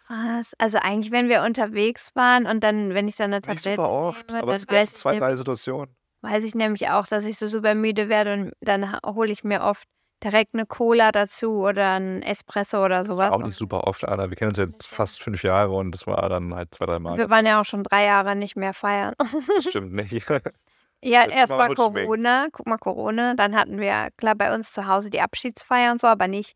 Was? 0.07 0.53
Also 0.59 0.77
eigentlich, 0.79 1.11
wenn 1.11 1.29
wir 1.29 1.41
unterwegs 1.41 2.11
waren 2.15 2.45
und 2.45 2.63
dann, 2.63 2.93
wenn 2.93 3.07
ich 3.07 3.15
dann 3.15 3.33
eine 3.33 3.41
Tablette 3.41 3.69
Nicht 3.69 3.75
super 3.77 3.89
oft, 3.89 4.27
nehme, 4.27 4.43
aber 4.43 4.55
es 4.55 4.67
gibt 4.67 4.87
zwei, 4.87 5.17
drei 5.17 5.35
Situationen. 5.35 5.95
Weiß 6.21 6.43
ich 6.43 6.53
nämlich 6.53 6.89
auch, 6.89 7.07
dass 7.07 7.25
ich 7.25 7.37
so 7.37 7.47
super 7.47 7.73
müde 7.73 8.07
werde 8.07 8.33
und 8.33 8.53
dann 8.61 8.99
hole 9.03 9.31
ich 9.31 9.43
mir 9.43 9.61
oft 9.61 9.87
direkt 10.23 10.53
eine 10.53 10.65
Cola 10.65 11.11
dazu 11.11 11.59
oder 11.59 11.93
ein 11.93 12.21
Espresso 12.21 12.83
oder 12.83 13.03
sowas. 13.03 13.31
auch 13.31 13.39
nicht 13.39 13.55
super 13.55 13.85
oft, 13.85 14.07
Anna. 14.07 14.29
Wir 14.29 14.37
kennen 14.37 14.49
uns 14.49 14.59
jetzt 14.59 14.95
fast 14.95 15.21
fünf 15.21 15.43
Jahre 15.43 15.75
und 15.75 15.91
das 15.91 16.07
war 16.07 16.29
dann 16.29 16.53
halt 16.53 16.73
zwei, 16.73 16.85
drei 16.85 16.99
Mal. 16.99 17.17
Wir 17.17 17.29
waren 17.29 17.45
ja 17.45 17.59
auch 17.61 17.65
schon 17.65 17.83
drei 17.83 18.05
Jahre 18.05 18.35
nicht 18.35 18.55
mehr 18.55 18.73
feiern. 18.73 19.13
Das 19.17 19.65
stimmt 19.65 19.93
nicht. 19.93 20.25
Ja, 21.05 21.27
erst 21.27 21.53
war 21.53 21.73
Corona, 21.75 22.47
guck 22.51 22.65
mal 22.65 22.77
Corona, 22.77 23.35
dann 23.35 23.55
hatten 23.55 23.79
wir, 23.79 24.09
klar, 24.17 24.33
bei 24.33 24.53
uns 24.53 24.73
zu 24.73 24.87
Hause 24.87 25.11
die 25.11 25.21
Abschiedsfeier 25.21 25.91
und 25.91 26.01
so, 26.01 26.07
aber 26.07 26.27
nicht, 26.27 26.55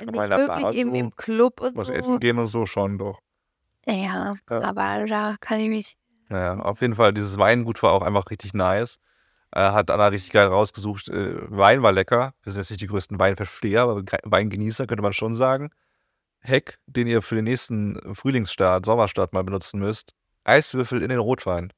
nicht 0.00 0.14
wirklich 0.14 0.74
eben 0.74 0.90
so 0.90 0.96
im 0.96 1.16
Club 1.16 1.60
und 1.60 1.76
was 1.76 1.88
so. 1.88 1.92
essen 1.92 2.20
gehen 2.20 2.38
und 2.38 2.46
so 2.46 2.64
schon 2.64 2.96
doch. 2.96 3.20
Ja, 3.86 3.94
ja, 3.94 4.36
aber 4.48 5.04
da 5.06 5.36
kann 5.40 5.60
ich 5.60 5.68
mich. 5.68 5.96
Naja, 6.30 6.58
auf 6.58 6.80
jeden 6.80 6.94
Fall, 6.94 7.12
dieses 7.12 7.36
Weingut 7.38 7.82
war 7.82 7.92
auch 7.92 8.00
einfach 8.00 8.30
richtig 8.30 8.54
nice. 8.54 8.98
Äh, 9.52 9.70
hat 9.72 9.90
Anna 9.90 10.06
richtig 10.06 10.32
geil 10.32 10.46
rausgesucht. 10.46 11.10
Äh, 11.10 11.36
Wein 11.50 11.82
war 11.82 11.92
lecker. 11.92 12.32
Wir 12.42 12.52
sind 12.52 12.62
jetzt 12.62 12.70
nicht 12.70 12.80
die 12.80 12.86
größten 12.86 13.18
Weinversteher, 13.18 13.82
aber 13.82 14.02
Weingenießer 14.24 14.86
könnte 14.86 15.02
man 15.02 15.12
schon 15.12 15.34
sagen. 15.34 15.70
Heck, 16.40 16.78
den 16.86 17.06
ihr 17.06 17.20
für 17.20 17.36
den 17.36 17.44
nächsten 17.44 18.14
Frühlingsstart, 18.14 18.86
Sommerstart 18.86 19.34
mal 19.34 19.44
benutzen 19.44 19.80
müsst. 19.80 20.14
Eiswürfel 20.44 21.02
in 21.02 21.10
den 21.10 21.18
Rotwein. 21.18 21.72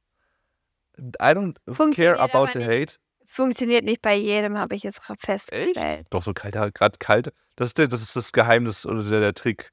I 0.99 1.35
don't 1.35 1.57
care 1.95 2.19
about 2.19 2.49
the 2.53 2.65
hate. 2.65 2.97
Funktioniert 3.25 3.85
nicht 3.85 4.03
bei 4.03 4.15
jedem, 4.15 4.57
habe 4.57 4.77
ich 4.77 4.85
jetzt 4.85 5.03
festgestellt. 5.19 5.77
Echt? 5.77 6.07
Doch, 6.11 6.23
so 6.23 6.33
kalt, 6.33 6.55
gerade 6.75 6.99
kalt. 6.99 7.33
Das 7.57 7.69
ist, 7.69 7.79
das 7.79 8.03
ist 8.03 8.15
das 8.15 8.33
Geheimnis 8.33 8.87
oder 8.87 9.03
der, 9.03 9.21
der 9.21 9.35
Trick 9.35 9.73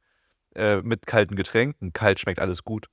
äh, 0.56 0.78
mit 0.78 1.06
kalten 1.06 1.36
Getränken. 1.36 1.94
Kalt 1.94 2.20
schmeckt 2.20 2.40
alles 2.40 2.64
gut. 2.64 2.88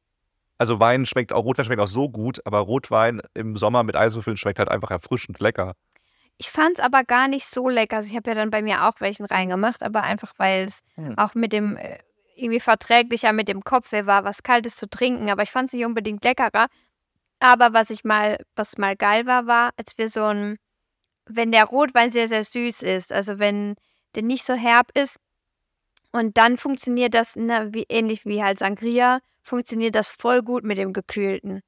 Also 0.59 0.78
Wein 0.78 1.07
schmeckt 1.07 1.33
auch, 1.33 1.45
Rotwein 1.45 1.64
schmeckt 1.64 1.81
auch 1.81 1.89
so 1.89 2.11
gut, 2.11 2.41
aber 2.45 2.59
Rotwein 2.59 3.22
im 3.33 3.57
Sommer 3.57 3.83
mit 3.83 3.97
Eiswürfeln 3.97 4.37
schmeckt 4.37 4.59
halt 4.59 4.68
einfach 4.68 4.91
erfrischend 4.91 5.41
lecker. 5.41 5.74
Ich 6.37 6.51
fand 6.51 6.78
es 6.78 6.85
aber 6.85 7.05
gar 7.05 7.28
nicht 7.28 7.47
so 7.47 7.68
lecker. 7.68 7.97
Also 7.97 8.11
ich 8.11 8.16
habe 8.16 8.31
ja 8.31 8.35
dann 8.35 8.51
bei 8.51 8.61
mir 8.61 8.87
auch 8.87 9.01
welchen 9.01 9.24
reingemacht, 9.24 9.83
aber 9.83 10.03
einfach 10.03 10.35
weil 10.37 10.66
es 10.66 10.83
hm. 10.97 11.16
auch 11.16 11.35
mit 11.35 11.53
dem 11.53 11.76
äh, 11.76 11.99
irgendwie 12.37 12.61
verträglicher 12.61 13.33
mit 13.33 13.49
dem 13.49 13.62
Kopf 13.62 13.93
war, 13.93 14.24
was 14.24 14.43
Kaltes 14.43 14.76
zu 14.76 14.89
trinken. 14.89 15.31
Aber 15.31 15.43
ich 15.43 15.51
fand 15.51 15.68
es 15.68 15.72
nicht 15.72 15.85
unbedingt 15.85 16.24
leckerer, 16.24 16.66
aber 17.41 17.72
was 17.72 17.91
ich 17.91 18.05
mal, 18.05 18.38
was 18.55 18.78
mal 18.78 18.97
geil 18.97 19.26
war, 19.26 19.47
war, 19.47 19.72
als 19.76 19.97
wir 19.97 20.09
so 20.09 20.24
ein, 20.24 20.59
wenn 21.26 21.53
der 21.53 21.64
Rotwein 21.64 22.11
sehr, 22.11 22.28
sehr 22.28 22.45
süß 22.45 22.82
ist, 22.82 23.12
also 23.12 23.38
wenn 23.38 23.74
der 24.14 24.22
nicht 24.22 24.45
so 24.45 24.55
herb 24.55 24.97
ist, 24.97 25.18
und 26.12 26.36
dann 26.36 26.57
funktioniert 26.57 27.14
das, 27.14 27.36
ne, 27.36 27.68
wie, 27.72 27.86
ähnlich 27.88 28.26
wie 28.26 28.43
halt 28.43 28.59
Sangria, 28.59 29.20
funktioniert 29.43 29.95
das 29.95 30.09
voll 30.09 30.43
gut 30.43 30.64
mit 30.64 30.76
dem 30.76 30.93
gekühlten. 30.93 31.61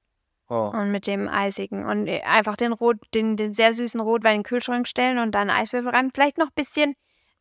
Oh. 0.49 0.71
Und 0.75 0.91
mit 0.91 1.07
dem 1.07 1.29
eisigen. 1.29 1.85
Und 1.87 2.09
äh, 2.09 2.23
einfach 2.23 2.57
den, 2.57 2.73
Rot, 2.73 2.97
den, 3.15 3.37
den 3.37 3.55
sehr 3.55 3.73
süßen 3.73 4.01
Rotwein 4.01 4.35
in 4.35 4.39
den 4.41 4.45
Kühlschrank 4.45 4.89
stellen 4.89 5.19
und 5.19 5.35
dann 5.35 5.49
Eiswürfel 5.49 5.93
rein. 5.93 6.11
Vielleicht 6.13 6.39
noch 6.39 6.49
ein 6.49 6.55
bisschen 6.55 6.95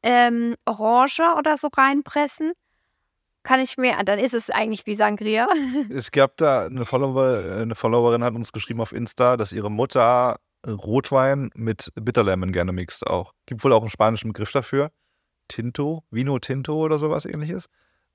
ähm, 0.03 0.55
Orange 0.65 1.21
oder 1.37 1.57
so 1.57 1.67
reinpressen 1.75 2.53
kann 3.43 3.59
ich 3.59 3.77
mir, 3.77 3.95
dann 4.05 4.19
ist 4.19 4.33
es 4.33 4.49
eigentlich 4.49 4.85
wie 4.85 4.95
Sangria. 4.95 5.47
Es 5.89 6.11
gab 6.11 6.37
da 6.37 6.65
eine, 6.65 6.85
Follower, 6.85 7.57
eine 7.57 7.75
Followerin 7.75 8.23
hat 8.23 8.35
uns 8.35 8.51
geschrieben 8.51 8.81
auf 8.81 8.91
Insta, 8.91 9.37
dass 9.37 9.51
ihre 9.51 9.71
Mutter 9.71 10.37
Rotwein 10.67 11.49
mit 11.55 11.91
Bitterlemon 11.95 12.51
gerne 12.51 12.71
mixt 12.71 13.07
auch. 13.07 13.33
Gibt 13.45 13.63
wohl 13.63 13.73
auch 13.73 13.81
einen 13.81 13.89
spanischen 13.89 14.29
Begriff 14.31 14.51
dafür. 14.51 14.91
Tinto, 15.47 16.03
Vino 16.11 16.37
Tinto 16.39 16.75
oder 16.75 16.99
sowas 16.99 17.25
ähnliches. 17.25 17.67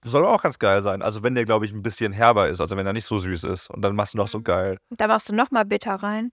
Soll 0.05 0.24
auch 0.24 0.43
ganz 0.43 0.59
geil 0.59 0.83
sein. 0.83 1.03
Also 1.03 1.22
wenn 1.22 1.35
der, 1.35 1.45
glaube 1.45 1.66
ich, 1.66 1.72
ein 1.72 1.83
bisschen 1.83 2.12
herber 2.12 2.49
ist, 2.49 2.61
also 2.61 2.77
wenn 2.77 2.87
er 2.87 2.93
nicht 2.93 3.07
so 3.07 3.18
süß 3.18 3.45
ist. 3.45 3.68
Und 3.70 3.83
dann 3.83 3.97
machst 3.97 4.14
du 4.14 4.18
noch 4.18 4.29
so 4.29 4.39
mhm. 4.39 4.45
geil. 4.45 4.79
Da 4.91 5.09
machst 5.09 5.29
du 5.29 5.35
nochmal 5.35 5.64
bitter 5.64 5.95
rein. 5.95 6.31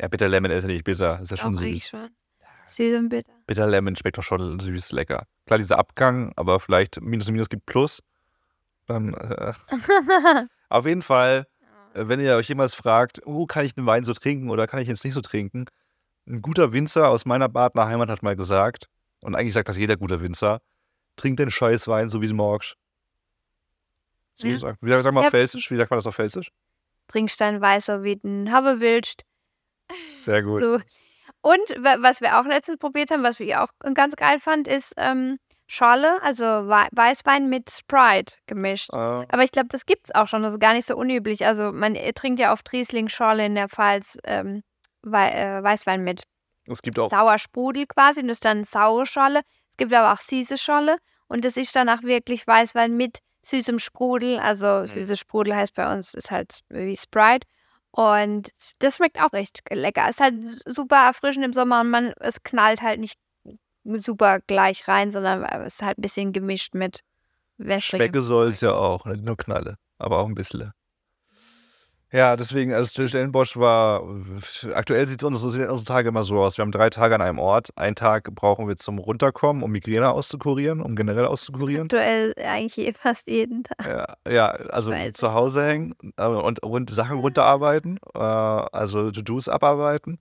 Ja, 0.00 0.08
Bitterlemon 0.08 0.50
ist 0.50 0.62
ja 0.62 0.68
nicht 0.68 0.84
bitter. 0.84 1.20
Ist 1.20 1.30
ja 1.30 1.36
schon 1.36 1.56
auch 1.56 1.60
süß. 1.60 1.88
Schon. 1.88 2.08
Süß 2.66 2.94
und 2.98 3.08
bitter. 3.10 3.32
Bitterlemon 3.46 3.96
schmeckt 3.96 4.16
doch 4.16 4.22
schon 4.22 4.58
süß, 4.58 4.92
lecker. 4.92 5.26
Klar, 5.46 5.58
dieser 5.58 5.78
Abgang, 5.78 6.32
aber 6.36 6.58
vielleicht 6.58 7.00
Minus 7.02 7.28
und 7.28 7.34
Minus 7.34 7.50
gibt 7.50 7.66
Plus. 7.66 8.02
Dann, 8.86 9.14
äh, 9.14 9.52
auf 10.68 10.86
jeden 10.86 11.02
Fall, 11.02 11.46
äh, 11.94 12.04
wenn 12.06 12.20
ihr 12.20 12.36
euch 12.36 12.48
jemals 12.48 12.74
fragt, 12.74 13.20
oh, 13.26 13.46
kann 13.46 13.64
ich 13.64 13.74
den 13.74 13.86
Wein 13.86 14.04
so 14.04 14.12
trinken 14.12 14.50
oder 14.50 14.66
kann 14.66 14.80
ich 14.80 14.88
jetzt 14.88 15.04
nicht 15.04 15.14
so 15.14 15.20
trinken? 15.20 15.66
Ein 16.26 16.42
guter 16.42 16.72
Winzer 16.72 17.08
aus 17.08 17.24
meiner 17.24 17.48
Badner 17.48 17.86
Heimat 17.86 18.08
hat 18.08 18.22
mal 18.22 18.36
gesagt, 18.36 18.86
und 19.22 19.34
eigentlich 19.34 19.54
sagt 19.54 19.68
das 19.68 19.76
jeder 19.76 19.96
gute 19.96 20.20
Winzer, 20.20 20.60
trink 21.16 21.36
den 21.36 21.50
Scheißwein 21.50 22.08
so 22.08 22.20
wie 22.20 22.28
du 22.28 22.34
magst. 22.34 22.76
So 24.34 24.48
ja. 24.48 24.58
sagt, 24.58 24.78
wie 24.80 24.90
sagt 24.90 25.12
man 25.12 25.30
Felsisch? 25.30 25.70
Wie 25.70 25.76
sagt 25.76 25.90
man 25.90 25.98
das 25.98 26.06
auf 26.06 26.14
Felsisch? 26.14 26.50
Trinkstein 27.08 27.60
weißer 27.60 28.02
wie 28.02 28.20
ein 28.24 28.50
Habbewilst. 28.50 29.22
Sehr 30.24 30.42
gut. 30.42 30.62
So. 30.62 30.80
Und 31.42 31.68
was 32.00 32.20
wir 32.20 32.38
auch 32.38 32.46
letztens 32.46 32.78
probiert 32.78 33.10
haben, 33.10 33.22
was 33.22 33.40
ich 33.40 33.56
auch 33.56 33.68
ganz 33.94 34.16
geil 34.16 34.38
fand, 34.38 34.68
ist 34.68 34.94
ähm, 34.96 35.38
Schorle, 35.72 36.22
also 36.22 36.44
Wei- 36.44 36.88
Weißwein 36.92 37.48
mit 37.48 37.70
Sprite 37.70 38.36
gemischt. 38.46 38.90
Äh, 38.92 38.96
Aber 38.96 39.42
ich 39.42 39.52
glaube, 39.52 39.68
das 39.68 39.86
gibt's 39.86 40.14
auch 40.14 40.26
schon. 40.26 40.42
Das 40.42 40.52
ist 40.52 40.60
gar 40.60 40.74
nicht 40.74 40.86
so 40.86 40.94
unüblich. 40.96 41.46
Also 41.46 41.72
man 41.72 41.94
trinkt 42.14 42.40
ja 42.40 42.52
oft 42.52 42.70
Riesling-Schorle 42.72 43.46
in 43.46 43.54
der 43.54 43.68
Pfalz 43.70 44.18
ähm, 44.24 44.62
Wei 45.02 45.30
äh, 45.30 45.62
Weißwein 45.62 46.04
mit 46.04 46.24
es 46.66 46.82
gibt 46.82 46.98
auch 46.98 47.10
sauer 47.10 47.38
Sprudel 47.38 47.86
quasi 47.86 48.20
und 48.20 48.28
das 48.28 48.36
ist 48.36 48.44
dann 48.44 48.64
saure 48.64 49.06
Scholle. 49.06 49.40
Es 49.70 49.76
gibt 49.78 49.92
aber 49.94 50.12
auch 50.12 50.18
süße 50.20 50.58
Scholle 50.58 50.98
und 51.26 51.44
das 51.44 51.56
ist 51.56 51.74
dann 51.74 51.88
auch 51.88 52.02
wirklich 52.02 52.46
Weißwein 52.46 52.94
mit 52.96 53.18
süßem 53.40 53.78
Sprudel. 53.78 54.38
Also 54.38 54.86
süßes 54.86 55.18
Sprudel 55.18 55.56
heißt 55.56 55.74
bei 55.74 55.90
uns 55.90 56.12
ist 56.12 56.30
halt 56.30 56.60
wie 56.68 56.96
Sprite 56.96 57.46
und 57.90 58.50
das 58.78 58.96
schmeckt 58.96 59.18
auch 59.20 59.32
echt 59.32 59.60
lecker. 59.70 60.08
Ist 60.08 60.20
halt 60.20 60.34
super 60.66 61.06
erfrischend 61.06 61.44
im 61.46 61.52
Sommer 61.54 61.80
und 61.80 61.90
man 61.90 62.12
es 62.20 62.42
knallt 62.42 62.82
halt 62.82 63.00
nicht 63.00 63.18
super 63.84 64.40
gleich 64.46 64.86
rein, 64.88 65.10
sondern 65.10 65.42
es 65.44 65.74
ist 65.74 65.82
halt 65.82 65.98
ein 65.98 66.02
bisschen 66.02 66.32
gemischt 66.32 66.74
mit 66.74 67.00
wässrigem. 67.58 68.06
Schmecke 68.06 68.22
soll 68.22 68.48
es 68.48 68.60
ja 68.60 68.72
auch, 68.72 69.04
nicht 69.06 69.24
nur 69.24 69.36
Knalle, 69.36 69.76
aber 69.98 70.18
auch 70.18 70.26
ein 70.26 70.34
bisschen. 70.34 70.72
Ja, 72.14 72.36
deswegen, 72.36 72.74
also 72.74 73.08
Stellenbosch 73.08 73.56
war, 73.56 74.02
aktuell 74.74 75.06
sieht 75.06 75.24
unsere, 75.24 75.50
sehen 75.50 75.70
unsere 75.70 75.86
Tage 75.86 76.10
immer 76.10 76.24
so 76.24 76.42
aus. 76.42 76.58
Wir 76.58 76.62
haben 76.62 76.70
drei 76.70 76.90
Tage 76.90 77.14
an 77.14 77.22
einem 77.22 77.38
Ort. 77.38 77.70
Einen 77.74 77.96
Tag 77.96 78.34
brauchen 78.34 78.68
wir 78.68 78.76
zum 78.76 78.98
Runterkommen, 78.98 79.62
um 79.62 79.70
Migräne 79.70 80.10
auszukurieren, 80.10 80.82
um 80.82 80.94
generell 80.94 81.24
auszukurieren. 81.24 81.84
Aktuell 81.84 82.34
eigentlich 82.36 82.76
je- 82.76 82.92
fast 82.92 83.28
jeden 83.28 83.64
Tag. 83.64 83.86
Ja, 84.26 84.30
ja 84.30 84.46
also 84.48 84.92
zu 85.14 85.32
Hause 85.32 85.64
hängen 85.64 85.94
äh, 86.18 86.26
und, 86.26 86.62
und 86.62 86.90
Sachen 86.90 87.18
runterarbeiten, 87.18 87.98
äh, 88.14 88.18
also 88.18 89.10
To-Dos 89.10 89.48
abarbeiten 89.48 90.18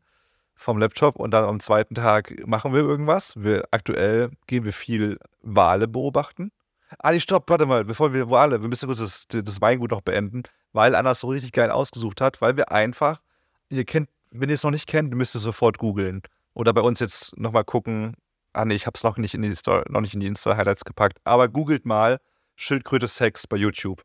vom 0.61 0.77
Laptop 0.77 1.15
und 1.15 1.31
dann 1.31 1.43
am 1.43 1.59
zweiten 1.59 1.95
Tag 1.95 2.47
machen 2.47 2.73
wir 2.73 2.81
irgendwas. 2.81 3.33
Wir, 3.35 3.65
aktuell 3.71 4.29
gehen 4.45 4.63
wir 4.63 4.73
viel 4.73 5.17
Wale 5.41 5.87
beobachten. 5.87 6.51
Ali, 6.99 7.19
stopp, 7.19 7.49
warte 7.49 7.65
mal, 7.65 7.83
bevor 7.83 8.13
wir 8.13 8.29
Wale, 8.29 8.61
wir 8.61 8.69
müssen 8.69 8.85
kurz 8.85 8.99
das, 8.99 9.25
das 9.27 9.61
Weingut 9.61 9.91
noch 9.91 10.01
beenden, 10.01 10.43
weil 10.71 10.93
Anna 10.93 11.11
es 11.11 11.21
so 11.21 11.27
richtig 11.29 11.51
geil 11.51 11.71
ausgesucht 11.71 12.21
hat, 12.21 12.41
weil 12.41 12.57
wir 12.57 12.71
einfach, 12.71 13.21
ihr 13.69 13.85
kennt, 13.85 14.09
wenn 14.29 14.49
ihr 14.49 14.55
es 14.55 14.63
noch 14.63 14.71
nicht 14.71 14.87
kennt, 14.87 15.13
müsst 15.15 15.35
ihr 15.35 15.39
sofort 15.39 15.77
googeln. 15.79 16.21
Oder 16.53 16.73
bei 16.73 16.81
uns 16.81 16.99
jetzt 16.99 17.37
nochmal 17.37 17.63
gucken. 17.63 18.15
Ah 18.53 18.65
nee, 18.65 18.75
ich 18.75 18.85
habe 18.85 18.95
es 18.95 19.03
noch 19.03 19.17
nicht 19.17 19.33
in 19.33 19.41
die 19.41 19.55
Story, 19.55 19.83
noch 19.89 20.01
nicht 20.01 20.13
in 20.13 20.19
die 20.19 20.27
Insta-Highlights 20.27 20.83
gepackt. 20.83 21.17
Aber 21.23 21.47
googelt 21.47 21.85
mal 21.85 22.19
Schildkröte 22.55 23.07
Sex 23.07 23.47
bei 23.47 23.57
YouTube. 23.57 24.03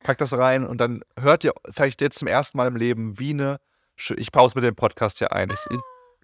Packt 0.00 0.20
das 0.20 0.34
rein 0.34 0.64
und 0.64 0.80
dann 0.80 1.02
hört 1.18 1.42
ihr 1.42 1.52
vielleicht 1.70 2.00
jetzt 2.00 2.18
zum 2.18 2.28
ersten 2.28 2.58
Mal 2.58 2.68
im 2.68 2.76
Leben, 2.76 3.18
wie 3.18 3.30
eine. 3.30 3.58
Ich 4.16 4.32
pause 4.32 4.54
mit 4.56 4.64
dem 4.64 4.74
Podcast 4.74 5.18
hier 5.18 5.32
ein. 5.32 5.50
Ich, 5.50 5.60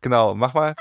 genau, 0.00 0.34
mach 0.34 0.54
mal. 0.54 0.74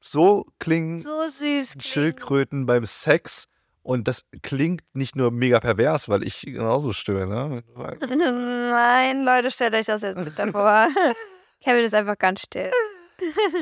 So 0.00 0.46
klingen 0.58 0.98
So 0.98 1.26
süß. 1.26 1.76
Schildkröten 1.80 2.66
beim 2.66 2.84
Sex. 2.84 3.48
Und 3.82 4.06
das 4.08 4.24
klingt 4.42 4.82
nicht 4.92 5.16
nur 5.16 5.30
mega 5.30 5.58
pervers, 5.58 6.08
weil 6.08 6.22
ich 6.24 6.42
genauso 6.42 6.92
stöhne. 6.92 7.48
Ne? 7.48 7.64
Nein, 8.70 9.24
Leute, 9.24 9.50
stellt 9.50 9.74
euch 9.74 9.86
das 9.86 10.02
jetzt 10.02 10.22
bitte 10.22 10.52
vor. 10.52 10.88
Kevin 11.60 11.84
ist 11.84 11.94
einfach 11.94 12.16
ganz 12.18 12.42
still. 12.42 12.70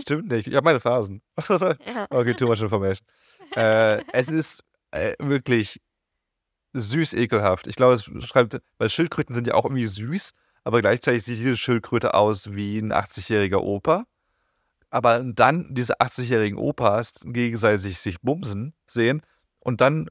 Stimmt 0.00 0.28
nicht. 0.30 0.46
Ich 0.46 0.54
habe 0.54 0.64
meine 0.64 0.80
Phasen. 0.80 1.22
Ja. 1.48 2.06
okay, 2.10 2.34
too 2.34 2.46
much 2.46 2.60
information. 2.60 3.06
äh, 3.56 4.02
es 4.12 4.28
ist 4.28 4.64
äh, 4.90 5.14
wirklich 5.18 5.80
süß 6.72 7.14
ekelhaft. 7.14 7.66
Ich 7.66 7.76
glaube, 7.76 7.94
es 7.94 8.04
schreibt, 8.24 8.60
weil 8.78 8.90
Schildkröten 8.90 9.34
sind 9.34 9.46
ja 9.46 9.54
auch 9.54 9.64
irgendwie 9.64 9.86
süß, 9.86 10.32
aber 10.64 10.80
gleichzeitig 10.80 11.24
sieht 11.24 11.38
jede 11.38 11.56
Schildkröte 11.56 12.14
aus 12.14 12.54
wie 12.54 12.78
ein 12.78 12.92
80-jähriger 12.92 13.58
Opa. 13.58 14.04
Aber 14.90 15.22
dann 15.22 15.72
diese 15.74 16.00
80-jährigen 16.00 16.58
Opas 16.58 17.12
gegenseitig 17.22 17.98
sich 18.00 18.20
bumsen 18.20 18.74
sehen 18.86 19.22
und 19.60 19.80
dann 19.80 20.10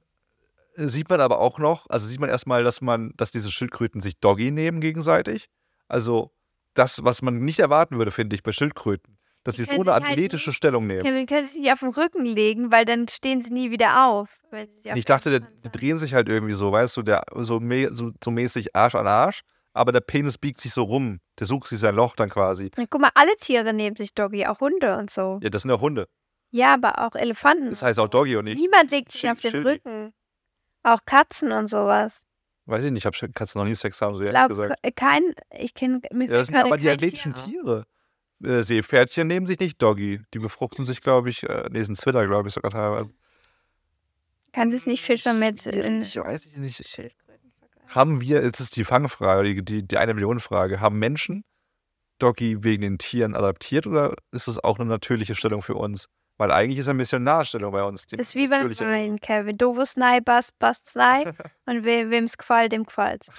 sieht 0.76 1.10
man 1.10 1.20
aber 1.20 1.40
auch 1.40 1.60
noch, 1.60 1.90
also 1.90 2.08
sieht 2.08 2.20
man 2.20 2.30
erstmal, 2.30 2.64
dass 2.64 2.82
man, 2.82 3.14
dass 3.18 3.32
diese 3.32 3.52
Schildkröten 3.52 4.00
sich 4.02 4.20
Doggy 4.20 4.52
nehmen 4.52 4.80
gegenseitig. 4.80 5.50
Also 5.88 6.32
das, 6.74 7.04
was 7.04 7.22
man 7.22 7.40
nicht 7.40 7.60
erwarten 7.60 7.98
würde, 7.98 8.12
finde 8.12 8.36
ich, 8.36 8.44
bei 8.44 8.54
Schildkröten. 8.54 9.19
Dass 9.58 9.68
sie 9.68 9.76
so 9.76 9.82
eine 9.82 9.92
halt 9.94 10.04
athletische 10.06 10.50
nicht- 10.50 10.58
Stellung 10.58 10.88
nehmen. 10.88 11.02
Kevin 11.04 11.26
können 11.26 11.46
sich 11.46 11.60
nicht 11.62 11.72
auf 11.72 11.80
den 11.80 11.90
Rücken 11.90 12.26
legen, 12.26 12.72
weil 12.72 12.86
dann 12.86 13.08
stehen 13.08 13.42
sie 13.42 13.52
nie 13.54 13.72
wieder 13.72 14.08
auf. 14.08 14.42
sie 14.82 14.92
auf 14.92 14.98
Ich 14.98 15.06
dachte, 15.06 15.30
der, 15.30 15.40
die 15.42 15.70
drehen 15.70 15.98
sich 15.98 16.14
halt 16.14 16.30
irgendwie 16.30 16.54
so, 16.54 16.72
weißt 16.72 16.96
du, 16.98 17.02
der 17.02 17.24
so, 17.36 17.58
mä- 17.58 17.94
so, 17.94 18.12
so 18.24 18.32
mäßig 18.32 18.76
Arsch 18.76 18.96
an 18.96 19.08
Arsch, 19.08 19.42
aber 19.74 19.92
der 19.92 20.02
Penis 20.02 20.38
biegt 20.38 20.60
sich 20.62 20.74
so 20.74 20.84
rum. 20.84 21.20
Der 21.40 21.48
sucht 21.48 21.70
sich 21.70 21.80
sein 21.80 21.96
Loch 21.96 22.16
dann 22.16 22.30
quasi. 22.30 22.70
Ja, 22.78 22.86
Guck 22.90 23.02
mal, 23.02 23.12
alle 23.16 23.36
Tiere 23.36 23.74
nehmen 23.74 23.96
sich 23.96 24.14
Doggy, 24.14 24.46
auch 24.48 24.60
Hunde 24.60 24.98
und 24.98 25.10
so. 25.10 25.40
Ja, 25.42 25.50
das 25.50 25.62
sind 25.64 25.72
ja 25.72 25.80
Hunde. 25.80 26.08
Ja, 26.52 26.74
aber 26.74 27.06
auch 27.06 27.16
Elefanten. 27.16 27.70
Das 27.70 27.84
heißt 27.84 28.00
auch 28.00 28.08
Doggy 28.10 28.36
und 28.38 28.46
nicht. 28.46 28.60
Niemand 28.60 28.90
legt 28.92 29.12
sich 29.12 29.22
Schild- 29.22 29.34
auf 29.34 29.40
den 29.40 29.52
Schildi. 29.52 29.70
Rücken. 29.70 30.14
Auch 30.84 31.00
Katzen 31.06 31.52
und 31.52 31.68
sowas. 31.70 32.24
Weiß 32.66 32.84
ich 32.84 32.92
nicht, 32.92 33.06
ich 33.06 33.06
habe 33.24 33.34
Katzen 33.34 33.60
noch 33.62 33.68
nie 33.68 33.76
Sex 33.76 34.00
haben, 34.02 34.14
so 34.16 34.22
Ich 34.22 34.28
ehrlich 34.28 34.56
glaube, 34.56 34.76
gesagt. 34.76 34.96
kein, 34.96 35.34
ich 35.58 35.74
kenne, 35.74 36.02
mir 36.12 36.26
Ja, 36.26 36.34
das 36.34 36.48
sind 36.48 36.56
aber 36.58 36.78
die 36.78 36.90
athletischen 36.90 37.34
Tier. 37.34 37.44
Tiere. 37.46 37.86
Äh, 38.44 38.62
Seepferdchen 38.64 39.28
nehmen 39.28 39.46
sich 39.46 39.60
nicht 39.60 39.82
Doggy. 39.82 40.22
Die 40.34 40.40
befruchten 40.40 40.86
sich, 40.86 41.02
glaube 41.02 41.30
ich, 41.30 41.44
äh, 41.44 41.68
nee, 41.72 41.84
sind 41.84 41.96
Zwitter, 41.98 42.26
glaube 42.28 42.48
ich, 42.48 42.54
sogar 42.54 42.72
teilweise. 42.72 43.10
Kann 44.54 44.72
das 44.72 44.86
nicht 44.86 45.04
Fische 45.04 45.34
mit 45.34 45.66
in 45.66 46.02
Ich 46.02 46.16
weiß 46.16 46.46
ich 46.46 46.58
nicht. 46.58 46.88
Schildkröten 46.88 47.52
vergleichen? 47.60 47.96
Haben 47.96 48.22
wir, 48.22 48.44
jetzt 48.44 48.60
ist 48.60 48.76
die 48.78 48.84
Fangfrage, 48.84 49.44
die, 49.56 49.64
die, 49.64 49.88
die 49.88 49.98
eine 49.98 50.14
Million 50.14 50.40
Frage, 50.40 50.80
haben 50.80 50.98
Menschen 51.00 51.44
Doggy 52.18 52.64
wegen 52.64 52.82
den 52.82 52.98
Tieren 52.98 53.36
adaptiert 53.36 53.88
oder 53.88 54.16
ist 54.32 54.48
das 54.48 54.58
auch 54.64 54.80
eine 54.80 54.90
natürliche 54.90 55.36
Stellung 55.36 55.62
für 55.62 55.76
uns? 55.76 56.10
Weil 56.38 56.52
eigentlich 56.52 56.80
ist 56.80 56.86
ja 56.88 56.92
eine 56.92 56.98
Missionarstellung 56.98 57.72
bei 57.74 57.84
uns. 57.84 58.08
die 58.08 58.16
Das 58.16 58.28
ist 58.30 58.36
wie 58.36 58.48
beim 58.48 58.62
natürliche- 58.68 58.86
Wein, 58.86 59.20
Kevin. 59.20 59.58
Dovus 59.58 59.98
nei, 59.98 60.22
bast, 60.22 60.58
bast 60.58 60.88
sei. 60.90 61.26
Und 61.66 61.84
we, 61.84 62.10
wem's 62.10 62.38
gefällt, 62.38 62.72
dem 62.72 62.86
gefällt's. 62.86 63.30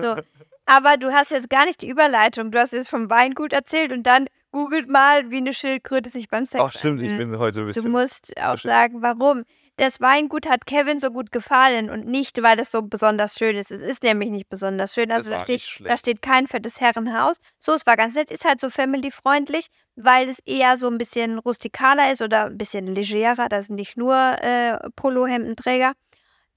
So. 0.00 0.16
Aber 0.66 0.96
du 0.96 1.12
hast 1.12 1.30
jetzt 1.30 1.48
gar 1.48 1.64
nicht 1.64 1.80
die 1.82 1.88
Überleitung. 1.88 2.50
Du 2.50 2.58
hast 2.58 2.72
jetzt 2.72 2.88
vom 2.88 3.08
Weingut 3.08 3.52
erzählt 3.52 3.92
und 3.92 4.02
dann 4.02 4.26
googelt 4.50 4.88
mal, 4.88 5.30
wie 5.30 5.36
eine 5.38 5.52
Schildkröte 5.52 6.10
sich 6.10 6.28
beim 6.28 6.44
Sex 6.44 6.62
Ach 6.64 6.72
stimmt, 6.76 7.00
ich 7.02 7.10
anfühlt. 7.10 7.30
bin 7.30 7.38
heute 7.38 7.60
ein 7.60 7.62
Du 7.62 7.66
bisschen... 7.68 7.90
musst 7.90 8.34
auch 8.40 8.58
sagen, 8.58 9.00
warum. 9.02 9.44
Das 9.78 10.00
Weingut 10.00 10.48
hat 10.48 10.64
Kevin 10.64 10.98
so 10.98 11.10
gut 11.10 11.30
gefallen 11.32 11.90
und 11.90 12.06
nicht, 12.06 12.42
weil 12.42 12.58
es 12.58 12.70
so 12.70 12.80
besonders 12.80 13.34
schön 13.36 13.56
ist. 13.56 13.70
Es 13.70 13.82
ist 13.82 14.02
nämlich 14.02 14.30
nicht 14.30 14.48
besonders 14.48 14.94
schön. 14.94 15.12
Also 15.12 15.30
da 15.30 15.40
steht, 15.40 15.62
da 15.84 15.98
steht 15.98 16.22
kein 16.22 16.46
fettes 16.46 16.80
Herrenhaus. 16.80 17.36
So, 17.58 17.74
es 17.74 17.84
war 17.84 17.98
ganz 17.98 18.14
nett. 18.14 18.30
Ist 18.30 18.46
halt 18.46 18.58
so 18.58 18.70
family-freundlich, 18.70 19.66
weil 19.94 20.30
es 20.30 20.38
eher 20.46 20.78
so 20.78 20.88
ein 20.88 20.96
bisschen 20.96 21.38
rustikaler 21.38 22.10
ist 22.10 22.22
oder 22.22 22.46
ein 22.46 22.56
bisschen 22.56 22.86
legerer. 22.86 23.50
Da 23.50 23.60
sind 23.62 23.74
nicht 23.76 23.98
nur 23.98 24.16
äh, 24.16 24.78
Polohemdenträger, 24.96 25.92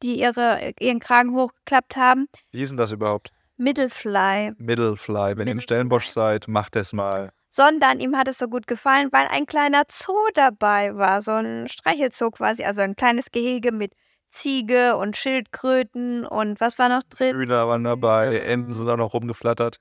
die 0.01 0.18
ihre, 0.18 0.72
ihren 0.80 1.01
Kragen 1.01 1.36
hochgeklappt 1.36 1.97
haben. 1.97 2.28
Wie 2.51 2.62
ist 2.62 2.70
denn 2.70 2.78
das 2.78 2.93
überhaupt? 2.93 3.34
Middlefly. 3.60 4.53
Middlefly. 4.57 5.38
Wenn 5.38 5.47
ihr 5.47 5.53
in. 5.53 5.62
Stellenbosch 5.62 6.07
seid, 6.07 6.47
macht 6.47 6.76
das 6.76 6.93
mal. 6.93 7.32
sondern 7.49 7.99
ihm 7.99 8.16
hat 8.16 8.28
es 8.28 8.38
so 8.38 8.47
gut 8.47 8.68
gefallen, 8.68 9.10
weil 9.12 9.28
ein 9.28 9.45
kleiner 9.45 9.84
Zoo 9.89 10.14
dabei 10.34 10.95
war, 10.95 11.22
so 11.22 11.32
ein 11.32 11.68
Streichelzoo 11.68 12.32
quasi, 12.32 12.64
also 12.64 12.82
ein 12.82 12.95
kleines 12.95 13.32
Gehege 13.32 13.72
mit 13.72 13.93
Ziege 14.28 14.95
und 14.95 15.18
Schildkröten 15.18 16.26
und 16.26 16.62
was 16.62 16.78
war 16.80 16.88
noch 16.88 17.03
drin? 17.03 17.36
Hühner 17.36 17.68
waren 17.68 17.84
dabei, 17.84 18.39
Enten 18.39 18.74
sind 18.74 18.88
auch 18.88 18.97
noch 18.97 19.14
rumgeflattert. 19.14 19.78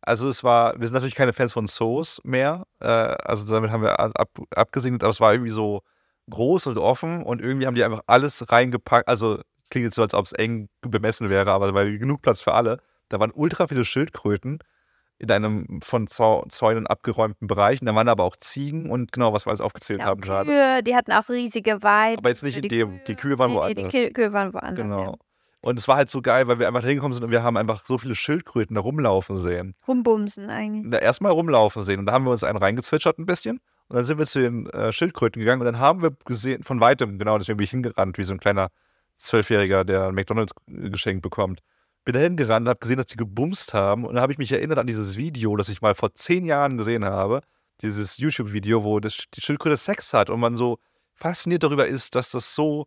Also 0.00 0.28
es 0.28 0.42
war, 0.44 0.80
wir 0.80 0.86
sind 0.86 0.94
natürlich 0.94 1.14
keine 1.16 1.32
Fans 1.34 1.52
von 1.52 1.66
Zoos 1.66 2.20
mehr, 2.24 2.64
äh, 2.80 2.86
also 2.86 3.52
damit 3.52 3.70
haben 3.70 3.82
wir 3.82 4.00
ab, 4.00 4.30
abgesegnet, 4.54 5.02
aber 5.02 5.10
es 5.10 5.20
war 5.20 5.32
irgendwie 5.34 5.50
so 5.50 5.82
groß 6.30 6.68
und 6.68 6.78
offen 6.78 7.22
und 7.22 7.42
irgendwie 7.42 7.66
haben 7.66 7.74
die 7.74 7.84
einfach 7.84 8.02
alles 8.06 8.50
reingepackt, 8.50 9.08
also 9.08 9.40
klingt 9.70 9.84
jetzt 9.84 9.96
so, 9.96 10.02
als 10.02 10.14
ob 10.14 10.24
es 10.24 10.32
eng 10.32 10.68
bemessen 10.80 11.28
wäre, 11.28 11.50
aber 11.52 11.74
weil 11.74 11.98
genug 11.98 12.22
Platz 12.22 12.42
für 12.42 12.54
alle. 12.54 12.78
Da 13.10 13.20
waren 13.20 13.30
ultra 13.34 13.68
viele 13.68 13.84
Schildkröten 13.84 14.60
in 15.18 15.30
einem 15.30 15.82
von 15.82 16.06
Zau 16.06 16.46
Zäunen 16.48 16.86
abgeräumten 16.86 17.46
Bereich 17.46 17.82
und 17.82 17.86
da 17.86 17.94
waren 17.94 18.08
aber 18.08 18.24
auch 18.24 18.36
Ziegen 18.36 18.90
und 18.90 19.12
genau, 19.12 19.34
was 19.34 19.44
wir 19.44 19.50
alles 19.50 19.60
aufgezählt 19.60 20.00
Ja, 20.00 20.06
haben 20.06 20.22
gerade. 20.22 20.48
Kühe, 20.48 20.82
die 20.82 20.96
hatten 20.96 21.12
auch 21.12 21.28
riesige 21.28 21.82
Weiden. 21.82 22.18
Aber 22.18 22.30
jetzt 22.30 22.42
nicht 22.42 22.56
in 22.56 22.68
dem, 22.68 23.00
die 23.06 23.14
Kühe 23.14 23.38
waren 23.38 23.50
nee, 23.50 23.74
die 23.74 23.82
woanders. 23.82 23.92
Kühe, 23.92 24.10
Kühe 24.12 24.32
waren 24.32 24.54
woanders. 24.54 24.82
Genau. 24.82 25.02
Ja. 25.02 25.14
Und 25.62 25.78
es 25.78 25.86
war 25.88 25.96
halt 25.96 26.08
so 26.08 26.22
geil, 26.22 26.48
weil 26.48 26.58
wir 26.58 26.68
einfach 26.68 26.82
hingekommen 26.82 27.12
sind 27.12 27.24
und 27.24 27.30
wir 27.30 27.42
haben 27.42 27.58
einfach 27.58 27.82
so 27.82 27.98
viele 27.98 28.14
Schildkröten 28.14 28.76
da 28.76 28.80
rumlaufen 28.80 29.36
sehen. 29.36 29.74
Rumbumsen 29.86 30.48
eigentlich. 30.48 30.90
Da 30.90 30.96
erstmal 30.98 31.32
rumlaufen 31.32 31.82
sehen. 31.82 32.00
Und 32.00 32.06
da 32.06 32.12
haben 32.12 32.24
wir 32.24 32.30
uns 32.30 32.44
einen 32.44 32.56
reingezwitschert 32.56 33.18
ein 33.18 33.26
bisschen. 33.26 33.60
Und 33.88 33.96
dann 33.96 34.04
sind 34.06 34.18
wir 34.18 34.26
zu 34.26 34.40
den 34.40 34.70
äh, 34.70 34.90
Schildkröten 34.90 35.40
gegangen 35.40 35.60
und 35.60 35.66
dann 35.66 35.78
haben 35.78 36.00
wir 36.00 36.12
gesehen, 36.24 36.62
von 36.62 36.80
weitem, 36.80 37.18
genau, 37.18 37.36
deswegen 37.36 37.58
bin 37.58 37.64
ich 37.64 37.70
hingerannt, 37.72 38.16
wie 38.16 38.22
so 38.22 38.32
ein 38.32 38.40
kleiner 38.40 38.70
Zwölfjähriger, 39.18 39.84
der 39.84 40.06
ein 40.06 40.14
McDonalds 40.14 40.54
äh, 40.68 40.88
geschenkt 40.88 41.22
bekommt. 41.22 41.60
Bin 42.04 42.14
da 42.14 42.20
hingerannt, 42.20 42.68
habe 42.68 42.78
gesehen, 42.78 42.96
dass 42.96 43.06
die 43.06 43.16
gebumst 43.16 43.74
haben. 43.74 44.04
Und 44.04 44.14
dann 44.14 44.22
habe 44.22 44.32
ich 44.32 44.38
mich 44.38 44.52
erinnert 44.52 44.78
an 44.78 44.86
dieses 44.86 45.16
Video, 45.16 45.56
das 45.56 45.68
ich 45.68 45.82
mal 45.82 45.94
vor 45.94 46.14
zehn 46.14 46.44
Jahren 46.44 46.78
gesehen 46.78 47.04
habe. 47.04 47.42
Dieses 47.82 48.18
YouTube-Video, 48.18 48.84
wo 48.84 49.00
das, 49.00 49.24
die 49.34 49.40
Schildkröte 49.40 49.76
Sex 49.76 50.12
hat 50.12 50.30
und 50.30 50.40
man 50.40 50.56
so 50.56 50.78
fasziniert 51.14 51.62
darüber 51.62 51.86
ist, 51.86 52.14
dass 52.14 52.30
das 52.30 52.54
so 52.54 52.86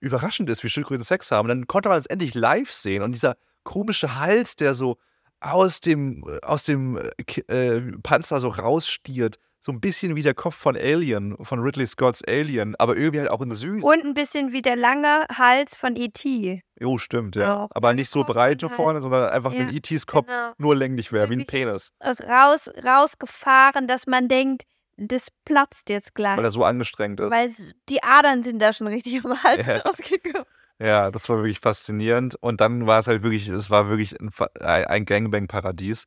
überraschend 0.00 0.48
ist, 0.48 0.64
wie 0.64 0.68
Schildkröten 0.68 1.04
Sex 1.04 1.30
haben. 1.30 1.46
Und 1.46 1.48
dann 1.48 1.66
konnte 1.66 1.88
man 1.88 1.98
es 1.98 2.06
endlich 2.06 2.34
live 2.34 2.72
sehen 2.72 3.02
und 3.02 3.12
dieser 3.12 3.36
komische 3.64 4.14
Hals, 4.14 4.56
der 4.56 4.74
so 4.74 4.96
aus 5.40 5.80
dem, 5.80 6.24
aus 6.42 6.64
dem 6.64 6.96
äh, 6.96 7.76
äh, 7.76 7.92
Panzer 8.02 8.40
so 8.40 8.48
rausstiert. 8.48 9.38
So 9.60 9.72
ein 9.72 9.80
bisschen 9.80 10.14
wie 10.14 10.22
der 10.22 10.34
Kopf 10.34 10.54
von 10.54 10.76
Alien, 10.76 11.36
von 11.44 11.58
Ridley 11.58 11.86
Scotts 11.86 12.22
Alien, 12.24 12.76
aber 12.76 12.96
irgendwie 12.96 13.18
halt 13.20 13.30
auch 13.30 13.40
in 13.40 13.50
süß. 13.52 13.82
Und 13.82 14.04
ein 14.04 14.14
bisschen 14.14 14.52
wie 14.52 14.62
der 14.62 14.76
lange 14.76 15.26
Hals 15.36 15.76
von 15.76 15.96
E.T. 15.96 16.62
Jo, 16.80 16.96
stimmt, 16.98 17.34
ja. 17.34 17.64
Auch. 17.64 17.70
Aber 17.72 17.92
nicht 17.92 18.08
so 18.08 18.22
breit 18.22 18.62
und 18.62 18.70
vorne, 18.70 19.00
sondern 19.00 19.30
einfach 19.30 19.52
Ja, 19.52 19.60
wenn 19.60 19.74
E.T.s 19.74 20.06
Kopf 20.06 20.26
genau. 20.28 20.52
nur 20.58 20.76
länglich 20.76 21.10
wäre, 21.12 21.28
wie 21.30 21.34
ein. 21.40 21.46
Penis. 21.46 21.92
Raus, 22.00 22.70
rausgefahren, 22.84 23.88
dass 23.88 24.06
man 24.06 24.28
denkt, 24.28 24.62
das 24.96 25.28
platzt 25.44 25.90
jetzt 25.90 26.14
gleich. 26.14 26.36
Weil 26.36 26.44
er 26.44 26.50
so 26.52 26.64
angestrengt 26.64 27.18
ist. 27.20 27.30
Weil 27.30 27.50
die 27.88 28.02
Adern 28.02 28.42
sind 28.44 28.60
da 28.60 28.72
schon 28.72 28.86
richtig 28.86 29.24
am 29.24 29.42
Hals 29.42 29.66
Ja. 29.66 29.78
rausgekommen. 29.78 30.44
Ja, 30.80 31.10
das 31.10 31.28
war 31.28 31.38
wirklich 31.38 31.58
faszinierend. 31.58 32.36
Und 32.40 32.60
dann 32.60 32.86
war 32.86 33.00
es 33.00 33.08
halt 33.08 33.24
wirklich, 33.24 33.48
es 33.48 33.70
war 33.70 33.88
wirklich 33.88 34.14
ein 34.20 34.30
ein 34.60 35.04
Gangbang-Paradies. 35.04 36.04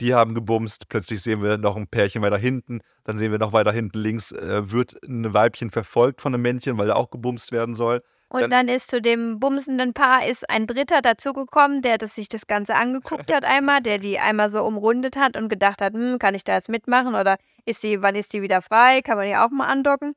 Die 0.00 0.14
haben 0.14 0.34
gebumst, 0.34 0.88
plötzlich 0.88 1.22
sehen 1.22 1.42
wir 1.42 1.56
noch 1.56 1.76
ein 1.76 1.88
Pärchen 1.88 2.22
weiter 2.22 2.36
hinten, 2.36 2.80
dann 3.04 3.18
sehen 3.18 3.32
wir 3.32 3.38
noch 3.38 3.52
weiter 3.52 3.72
hinten 3.72 3.98
links, 3.98 4.32
äh, 4.32 4.70
wird 4.70 4.94
ein 5.04 5.32
Weibchen 5.32 5.70
verfolgt 5.70 6.20
von 6.20 6.34
einem 6.34 6.42
Männchen, 6.42 6.76
weil 6.76 6.90
er 6.90 6.96
auch 6.96 7.10
gebumst 7.10 7.50
werden 7.50 7.74
soll. 7.74 8.02
Und 8.28 8.40
Dann- 8.42 8.50
dann, 8.50 8.68
ist 8.68 8.90
zu 8.90 9.00
dem 9.00 9.38
bumsenden 9.38 9.94
Paar 9.94 10.26
ist 10.26 10.50
ein 10.50 10.66
Dritter 10.66 11.00
dazugekommen, 11.00 11.80
der 11.80 11.96
das 11.96 12.14
sich 12.14 12.28
das 12.28 12.46
Ganze 12.46 12.74
angeguckt 12.74 13.32
hat 13.32 13.44
einmal, 13.44 13.80
der 13.80 13.98
die 13.98 14.18
einmal 14.18 14.50
so 14.50 14.64
umrundet 14.64 15.16
hat 15.16 15.36
und 15.36 15.48
gedacht 15.48 15.80
hat, 15.80 15.94
hm, 15.94 16.18
kann 16.18 16.34
ich 16.34 16.44
da 16.44 16.54
jetzt 16.56 16.68
mitmachen 16.68 17.14
oder 17.14 17.36
ist 17.64 17.82
die, 17.84 18.02
wann 18.02 18.16
ist 18.16 18.32
die 18.32 18.42
wieder 18.42 18.62
frei? 18.62 19.00
Kann 19.02 19.16
man 19.16 19.26
die 19.28 19.36
auch 19.36 19.50
mal 19.50 19.66
andocken? 19.66 20.14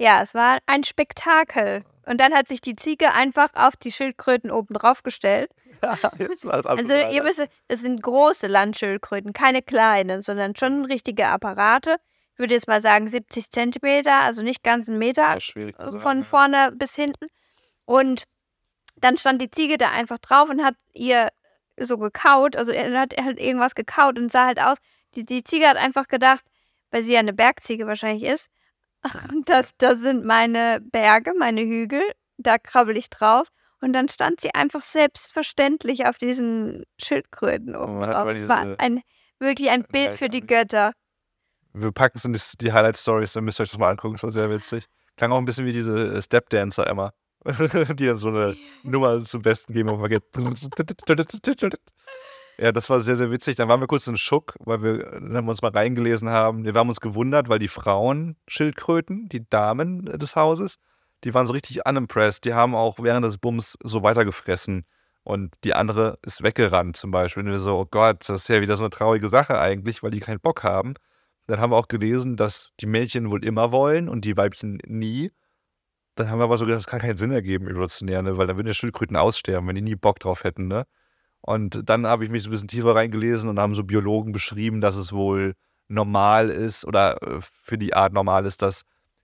Ja, 0.00 0.22
es 0.22 0.34
war 0.34 0.58
ein 0.66 0.84
Spektakel. 0.84 1.84
Und 2.06 2.20
dann 2.20 2.32
hat 2.32 2.48
sich 2.48 2.62
die 2.62 2.76
Ziege 2.76 3.12
einfach 3.12 3.50
auf 3.54 3.76
die 3.76 3.92
Schildkröten 3.92 4.50
oben 4.50 4.74
drauf 4.74 5.02
gestellt. 5.02 5.50
Jetzt 6.18 6.44
war 6.44 6.60
es 6.60 6.66
alles 6.66 6.90
Also 6.90 7.12
ihr 7.14 7.22
müsst, 7.22 7.48
das 7.68 7.80
sind 7.80 8.02
große 8.02 8.46
Landschildkröten, 8.46 9.32
keine 9.32 9.62
kleinen, 9.62 10.22
sondern 10.22 10.56
schon 10.56 10.84
richtige 10.84 11.26
Apparate. 11.26 11.96
Ich 12.32 12.38
würde 12.38 12.54
jetzt 12.54 12.68
mal 12.68 12.80
sagen 12.80 13.08
70 13.08 13.50
Zentimeter, 13.50 14.20
also 14.20 14.42
nicht 14.42 14.62
ganz 14.62 14.88
einen 14.88 14.98
Meter 14.98 15.38
ja, 15.38 15.72
sagen, 15.72 15.98
von 15.98 16.18
ja. 16.18 16.22
vorne 16.22 16.72
bis 16.72 16.94
hinten. 16.94 17.26
Und 17.84 18.24
dann 18.96 19.16
stand 19.16 19.42
die 19.42 19.50
Ziege 19.50 19.76
da 19.76 19.90
einfach 19.90 20.18
drauf 20.18 20.48
und 20.48 20.62
hat 20.64 20.74
ihr 20.92 21.30
so 21.76 21.98
gekaut. 21.98 22.56
Also 22.56 22.70
er 22.72 22.96
hat, 22.98 23.12
er 23.12 23.24
hat 23.24 23.40
irgendwas 23.40 23.74
gekaut 23.74 24.18
und 24.18 24.30
sah 24.30 24.46
halt 24.46 24.60
aus. 24.60 24.78
Die, 25.14 25.24
die 25.24 25.42
Ziege 25.42 25.66
hat 25.66 25.76
einfach 25.76 26.06
gedacht, 26.06 26.44
weil 26.90 27.02
sie 27.02 27.14
ja 27.14 27.20
eine 27.20 27.32
Bergziege 27.32 27.86
wahrscheinlich 27.86 28.24
ist, 28.24 28.50
das, 29.46 29.72
das 29.78 29.98
sind 29.98 30.24
meine 30.24 30.80
Berge, 30.80 31.32
meine 31.36 31.62
Hügel, 31.62 32.02
da 32.36 32.58
krabbel 32.58 32.96
ich 32.96 33.10
drauf. 33.10 33.48
Und 33.80 33.92
dann 33.92 34.08
stand 34.08 34.40
sie 34.40 34.54
einfach 34.54 34.80
selbstverständlich 34.80 36.06
auf 36.06 36.18
diesen 36.18 36.84
Schildkröten 37.00 37.76
oben 37.76 37.98
man 37.98 38.10
drauf. 38.10 38.28
Es 38.28 38.48
war 38.48 38.74
ein, 38.78 39.02
wirklich 39.38 39.70
ein 39.70 39.84
Bild 39.84 40.14
für 40.14 40.28
die 40.28 40.40
Götter. 40.40 40.92
Wir 41.72 41.92
packen 41.92 42.18
es 42.18 42.24
in 42.24 42.32
die, 42.32 42.40
die 42.60 42.72
Highlight-Stories, 42.72 43.34
dann 43.34 43.44
müsst 43.44 43.60
ihr 43.60 43.64
euch 43.64 43.70
das 43.70 43.78
mal 43.78 43.90
angucken, 43.90 44.14
das 44.14 44.22
war 44.22 44.30
sehr 44.30 44.50
witzig. 44.50 44.86
Klang 45.16 45.32
auch 45.32 45.38
ein 45.38 45.44
bisschen 45.44 45.66
wie 45.66 45.72
diese 45.72 46.14
äh, 46.14 46.22
Stepdancer 46.22 46.86
immer, 46.88 47.12
die 47.44 48.06
dann 48.06 48.18
so 48.18 48.28
eine 48.28 48.56
Nummer 48.82 49.22
zum 49.22 49.42
Besten 49.42 49.72
geben 49.72 49.90
und 49.90 49.98
vergeht. 49.98 50.24
Ja, 52.60 52.72
das 52.72 52.90
war 52.90 53.00
sehr, 53.00 53.16
sehr 53.16 53.30
witzig. 53.30 53.54
Dann 53.54 53.68
waren 53.68 53.80
wir 53.80 53.86
kurz 53.86 54.08
in 54.08 54.16
Schock, 54.16 54.56
weil 54.58 54.82
wir 54.82 55.12
haben 55.12 55.44
wir 55.44 55.50
uns 55.50 55.62
mal 55.62 55.70
reingelesen 55.70 56.28
haben. 56.28 56.64
Wir 56.64 56.74
haben 56.74 56.88
uns 56.88 57.00
gewundert, 57.00 57.48
weil 57.48 57.60
die 57.60 57.68
Frauen 57.68 58.36
Schildkröten, 58.48 59.28
die 59.28 59.48
Damen 59.48 60.08
äh, 60.08 60.18
des 60.18 60.34
Hauses, 60.34 60.76
die 61.24 61.34
waren 61.34 61.46
so 61.46 61.52
richtig 61.52 61.84
unimpressed. 61.86 62.44
Die 62.44 62.54
haben 62.54 62.74
auch 62.74 62.98
während 63.00 63.24
des 63.24 63.38
Bums 63.38 63.76
so 63.82 64.02
weitergefressen. 64.02 64.84
Und 65.24 65.54
die 65.64 65.74
andere 65.74 66.18
ist 66.24 66.42
weggerannt 66.42 66.96
zum 66.96 67.10
Beispiel. 67.10 67.42
Und 67.44 67.50
wir 67.50 67.58
so, 67.58 67.78
oh 67.78 67.86
Gott, 67.90 68.28
das 68.28 68.42
ist 68.42 68.48
ja 68.48 68.60
wieder 68.60 68.76
so 68.76 68.84
eine 68.84 68.90
traurige 68.90 69.28
Sache 69.28 69.58
eigentlich, 69.58 70.02
weil 70.02 70.10
die 70.10 70.20
keinen 70.20 70.40
Bock 70.40 70.64
haben. 70.64 70.94
Dann 71.46 71.60
haben 71.60 71.70
wir 71.70 71.76
auch 71.76 71.88
gelesen, 71.88 72.36
dass 72.36 72.72
die 72.80 72.86
Mädchen 72.86 73.30
wohl 73.30 73.44
immer 73.44 73.72
wollen 73.72 74.08
und 74.08 74.24
die 74.24 74.36
Weibchen 74.36 74.78
nie. 74.86 75.32
Dann 76.14 76.30
haben 76.30 76.40
wir 76.40 76.44
aber 76.44 76.58
so 76.58 76.64
gedacht, 76.64 76.80
das 76.80 76.86
kann 76.86 77.00
keinen 77.00 77.16
Sinn 77.16 77.30
ergeben, 77.30 77.68
evolutionär, 77.68 78.22
ne? 78.22 78.36
weil 78.36 78.46
dann 78.46 78.56
würden 78.56 78.66
ja 78.66 78.74
Schildkröten 78.74 79.16
aussterben, 79.16 79.68
wenn 79.68 79.76
die 79.76 79.82
nie 79.82 79.94
Bock 79.94 80.18
drauf 80.18 80.44
hätten. 80.44 80.66
Ne? 80.66 80.84
Und 81.40 81.88
dann 81.88 82.06
habe 82.06 82.24
ich 82.24 82.30
mich 82.30 82.42
so 82.42 82.48
ein 82.48 82.52
bisschen 82.52 82.68
tiefer 82.68 82.94
reingelesen 82.94 83.48
und 83.48 83.58
haben 83.58 83.74
so 83.74 83.84
Biologen 83.84 84.32
beschrieben, 84.32 84.80
dass 84.80 84.96
es 84.96 85.12
wohl 85.12 85.54
normal 85.88 86.50
ist 86.50 86.84
oder 86.84 87.22
äh, 87.22 87.40
für 87.40 87.78
die 87.78 87.94
Art 87.94 88.12
normal 88.12 88.46
ist, 88.46 88.62
dass 88.62 88.82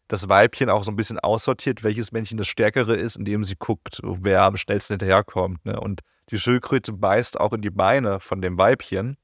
das 0.09 0.28
Weibchen 0.28 0.70
auch 0.70 0.84
so 0.84 0.90
ein 0.90 0.96
bisschen 0.96 1.18
aussortiert, 1.18 1.82
welches 1.82 2.12
Männchen 2.12 2.36
das 2.36 2.46
Stärkere 2.46 2.94
ist, 2.94 3.16
indem 3.16 3.44
sie 3.44 3.57
guckt, 3.59 4.00
wer 4.02 4.42
am 4.42 4.57
schnellsten 4.57 4.94
hinterherkommt. 4.94 5.64
Ne? 5.64 5.80
Und 5.80 6.00
die 6.30 6.38
Schildkröte 6.38 6.92
beißt 6.92 7.40
auch 7.40 7.52
in 7.52 7.62
die 7.62 7.70
Beine 7.70 8.20
von 8.20 8.40
dem 8.40 8.59
Weibchen, 8.59 9.16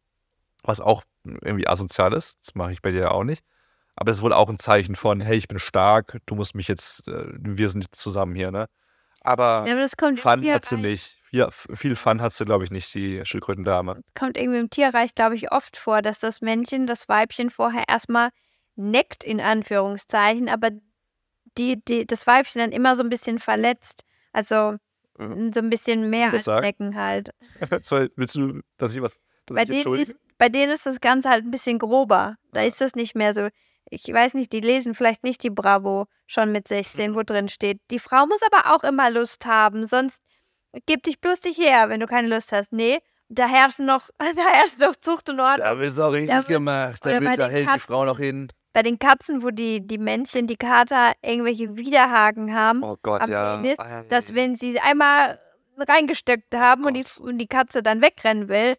was 0.62 0.80
auch 0.80 1.04
irgendwie 1.24 1.68
asozial 1.68 2.12
ist. 2.14 2.38
Das 2.44 2.54
mache 2.54 2.72
ich 2.72 2.82
bei 2.82 2.90
dir 2.90 3.00
ja 3.00 3.10
auch 3.10 3.24
nicht. 3.24 3.42
Aber 3.96 4.10
das 4.10 4.18
ist 4.18 4.22
wohl 4.22 4.32
auch 4.32 4.48
ein 4.48 4.58
Zeichen 4.58 4.96
von, 4.96 5.20
hey, 5.20 5.36
ich 5.36 5.48
bin 5.48 5.58
stark, 5.58 6.18
du 6.24 6.34
musst 6.34 6.54
mich 6.54 6.68
jetzt, 6.68 7.06
äh, 7.08 7.26
wir 7.38 7.68
sind 7.68 7.82
jetzt 7.82 8.00
zusammen 8.00 8.34
hier, 8.34 8.50
ne? 8.50 8.66
Aber 9.20 9.64
Ja, 9.66 9.72
aber 9.72 9.82
das 9.82 9.92
Fun 9.98 10.44
hat 10.50 10.64
sie 10.64 10.78
nicht. 10.78 11.18
Viel, 11.30 11.46
viel 11.74 11.96
Fun 11.96 12.22
hat 12.22 12.32
sie, 12.32 12.44
glaube 12.46 12.64
ich, 12.64 12.70
nicht, 12.70 12.92
die 12.94 13.20
Schildkrötendame. 13.24 14.02
kommt 14.18 14.38
irgendwie 14.38 14.58
im 14.58 14.70
Tierreich, 14.70 15.14
glaube 15.14 15.34
ich, 15.34 15.52
oft 15.52 15.76
vor, 15.76 16.00
dass 16.00 16.20
das 16.20 16.40
Männchen 16.40 16.86
das 16.86 17.08
Weibchen 17.08 17.50
vorher 17.50 17.84
erstmal 17.88 18.30
neckt, 18.76 19.24
in 19.24 19.40
Anführungszeichen, 19.40 20.48
aber 20.48 20.70
die, 21.58 21.82
die, 21.84 22.06
das 22.06 22.26
Weibchen 22.26 22.60
dann 22.60 22.72
immer 22.72 22.94
so 22.96 23.02
ein 23.02 23.08
bisschen 23.08 23.38
verletzt. 23.38 24.02
Also 24.32 24.76
Mhm. 25.18 25.52
so 25.52 25.60
ein 25.60 25.68
bisschen 25.68 26.08
mehr 26.08 26.32
als 26.32 26.44
sagen? 26.44 26.62
necken 26.64 26.96
halt. 26.96 27.30
So, 27.84 28.06
willst 28.16 28.36
du, 28.36 28.60
dass 28.78 28.94
ich 28.94 29.02
was. 29.02 29.18
Dass 29.46 29.54
Bei 29.56 29.62
ich 29.64 29.68
denen, 29.84 29.94
ist, 29.96 30.14
bei 30.38 30.48
denen 30.48 30.72
ist 30.72 30.86
das 30.86 31.00
Ganze 31.00 31.28
halt 31.28 31.44
ein 31.44 31.50
bisschen 31.50 31.78
grober. 31.78 32.36
Da 32.52 32.62
Ja. 32.62 32.68
ist 32.68 32.80
das 32.80 32.94
nicht 32.94 33.14
mehr 33.14 33.34
so. 33.34 33.48
Ich 33.90 34.04
weiß 34.10 34.34
nicht, 34.34 34.52
die 34.52 34.60
lesen 34.60 34.94
vielleicht 34.94 35.22
nicht 35.24 35.42
die 35.42 35.50
Bravo 35.50 36.06
schon 36.26 36.52
mit 36.52 36.68
16, 36.68 37.14
wo 37.14 37.22
drin 37.22 37.48
steht. 37.48 37.80
Die 37.90 37.98
Frau 37.98 38.24
muss 38.26 38.40
aber 38.50 38.74
auch 38.74 38.84
immer 38.84 39.10
Lust 39.10 39.44
haben, 39.44 39.84
sonst 39.84 40.22
gib 40.86 41.02
dich 41.02 41.20
bloß 41.20 41.40
dich 41.40 41.58
her, 41.58 41.88
wenn 41.90 42.00
du 42.00 42.06
keine 42.06 42.28
Lust 42.28 42.52
hast. 42.52 42.72
Nee, 42.72 43.00
da 43.28 43.46
herrscht 43.46 43.80
noch, 43.80 44.08
da 44.18 44.42
herrscht 44.52 44.78
noch 44.78 44.94
Zucht 44.96 45.28
und 45.28 45.40
Ordnung. 45.40 45.66
Da 45.66 45.78
wird 45.78 45.92
es 45.92 45.98
auch 45.98 46.12
richtig 46.12 46.30
Da 46.30 46.42
gemacht. 46.42 47.04
Da, 47.04 47.18
da 47.18 47.48
hält 47.48 47.74
die. 47.74 47.78
Frau 47.80 48.04
noch 48.06 48.18
hin. 48.18 48.50
Bei 48.72 48.82
den 48.82 48.98
Katzen, 48.98 49.42
wo 49.42 49.50
die, 49.50 49.86
die 49.86 49.98
Männchen, 49.98 50.46
die 50.46 50.56
Kater, 50.56 51.12
irgendwelche 51.22 51.76
Widerhaken 51.76 52.54
haben, 52.54 52.82
Oh 52.84 52.96
Gott, 53.02 53.22
am 53.22 53.30
ja. 53.30 53.56
Penis, 53.56 53.78
Ah, 53.78 54.02
dass 54.08 54.34
wenn 54.34 54.54
sie 54.54 54.78
einmal 54.78 55.40
reingesteckt 55.76 56.54
haben 56.54 56.84
und 56.84 56.94
die, 56.94 57.02
Gott. 57.02 57.18
und 57.18 57.38
die 57.38 57.46
Katze 57.48 57.82
dann 57.82 58.02
wegrennen 58.02 58.48
will, 58.48 58.76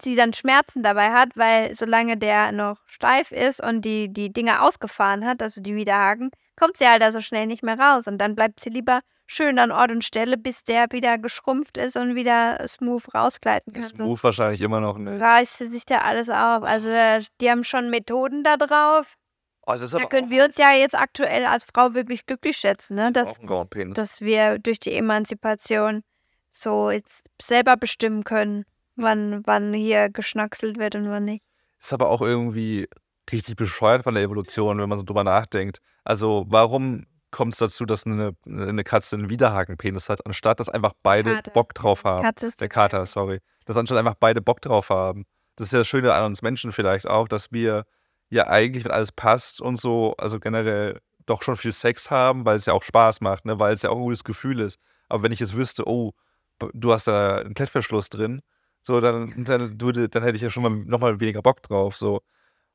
sie 0.00 0.14
dann 0.16 0.32
Schmerzen 0.32 0.82
dabei 0.82 1.12
hat, 1.12 1.36
weil 1.36 1.74
solange 1.74 2.16
der 2.16 2.52
noch 2.52 2.76
steif 2.86 3.32
ist 3.32 3.62
und 3.62 3.84
die, 3.84 4.12
die 4.12 4.32
Dinger 4.32 4.62
ausgefahren 4.62 5.24
hat, 5.26 5.42
also 5.42 5.60
die 5.60 5.74
Widerhaken, 5.74 6.30
kommt 6.56 6.76
sie 6.76 6.86
halt 6.86 7.02
da 7.02 7.10
so 7.10 7.20
schnell 7.20 7.46
nicht 7.46 7.62
mehr 7.62 7.78
raus. 7.78 8.06
Und 8.06 8.18
dann 8.18 8.34
bleibt 8.36 8.60
sie 8.60 8.70
lieber 8.70 9.00
schön 9.26 9.58
an 9.58 9.72
Ort 9.72 9.90
und 9.90 10.04
Stelle, 10.04 10.36
bis 10.36 10.64
der 10.64 10.86
wieder 10.90 11.18
geschrumpft 11.18 11.76
ist 11.78 11.96
und 11.96 12.14
wieder 12.14 12.66
smooth 12.66 13.14
rausgleiten 13.14 13.72
kann. 13.72 13.82
Ist 13.82 13.96
Sonst 13.96 14.24
wahrscheinlich 14.24 14.60
immer 14.60 14.80
noch 14.80 14.98
ne? 14.98 15.20
reißt 15.20 15.58
sich 15.58 15.86
da 15.86 15.98
alles 15.98 16.28
auf. 16.30 16.62
Also 16.62 16.90
äh, 16.90 17.22
die 17.40 17.50
haben 17.50 17.64
schon 17.64 17.90
Methoden 17.90 18.42
da 18.42 18.56
drauf. 18.56 19.14
Oh, 19.66 19.74
Da 19.74 20.04
können 20.04 20.28
wir 20.28 20.44
uns 20.44 20.58
ja 20.58 20.74
jetzt 20.74 20.94
aktuell 20.94 21.46
als 21.46 21.64
Frau 21.64 21.94
wirklich 21.94 22.26
glücklich 22.26 22.58
schätzen, 22.58 22.96
ne? 22.96 23.12
dass, 23.12 23.38
dass 23.94 24.20
wir 24.20 24.58
durch 24.58 24.78
die 24.78 24.92
Emanzipation 24.92 26.02
so 26.52 26.90
jetzt 26.90 27.24
selber 27.40 27.78
bestimmen 27.78 28.24
können, 28.24 28.64
wann, 28.94 29.42
wann 29.46 29.72
hier 29.72 30.10
geschnackselt 30.10 30.78
wird 30.78 30.96
und 30.96 31.08
wann 31.08 31.24
nicht. 31.24 31.42
Ist 31.80 31.94
aber 31.94 32.10
auch 32.10 32.20
irgendwie 32.20 32.88
richtig 33.32 33.56
bescheuert 33.56 34.04
von 34.04 34.14
der 34.14 34.22
Evolution, 34.22 34.78
wenn 34.78 34.88
man 34.88 34.98
so 34.98 35.04
drüber 35.04 35.24
nachdenkt. 35.24 35.78
Also, 36.04 36.44
warum 36.48 37.06
kommt 37.34 37.54
es 37.54 37.58
dazu, 37.58 37.84
dass 37.84 38.06
eine, 38.06 38.36
eine 38.46 38.84
Katze 38.84 39.16
einen 39.16 39.28
Widerhakenpenis 39.28 40.08
hat, 40.08 40.24
anstatt 40.24 40.60
dass 40.60 40.68
einfach 40.68 40.92
beide 41.02 41.34
Kater. 41.34 41.50
Bock 41.50 41.74
drauf 41.74 42.04
haben? 42.04 42.22
Katze 42.22 42.46
ist 42.46 42.60
Der 42.60 42.68
Kater, 42.68 43.04
sorry. 43.06 43.40
Dass 43.66 43.76
anstatt 43.76 43.98
einfach 43.98 44.14
beide 44.14 44.40
Bock 44.40 44.60
drauf 44.62 44.88
haben. 44.88 45.26
Das 45.56 45.68
ist 45.68 45.72
ja 45.72 45.80
das 45.80 45.88
Schöne 45.88 46.14
an 46.14 46.26
uns 46.26 46.42
Menschen 46.42 46.70
vielleicht 46.70 47.08
auch, 47.08 47.26
dass 47.26 47.50
wir 47.50 47.84
ja 48.30 48.46
eigentlich, 48.46 48.84
wenn 48.84 48.92
alles 48.92 49.10
passt 49.10 49.60
und 49.60 49.80
so, 49.80 50.14
also 50.16 50.38
generell 50.38 51.00
doch 51.26 51.42
schon 51.42 51.56
viel 51.56 51.72
Sex 51.72 52.10
haben, 52.10 52.44
weil 52.44 52.56
es 52.56 52.66
ja 52.66 52.72
auch 52.72 52.84
Spaß 52.84 53.20
macht, 53.20 53.46
ne? 53.46 53.58
weil 53.58 53.74
es 53.74 53.82
ja 53.82 53.90
auch 53.90 53.96
ein 53.96 54.02
gutes 54.02 54.24
Gefühl 54.24 54.60
ist. 54.60 54.78
Aber 55.08 55.24
wenn 55.24 55.32
ich 55.32 55.40
jetzt 55.40 55.56
wüsste, 55.56 55.88
oh, 55.88 56.12
du 56.72 56.92
hast 56.92 57.08
da 57.08 57.38
einen 57.38 57.54
Klettverschluss 57.54 58.10
drin, 58.10 58.42
so, 58.82 59.00
dann, 59.00 59.44
dann, 59.44 59.80
würde, 59.80 60.08
dann 60.08 60.22
hätte 60.22 60.36
ich 60.36 60.42
ja 60.42 60.50
schon 60.50 60.62
mal 60.62 60.70
nochmal 60.70 61.18
weniger 61.18 61.42
Bock 61.42 61.62
drauf. 61.62 61.96
So. 61.96 62.20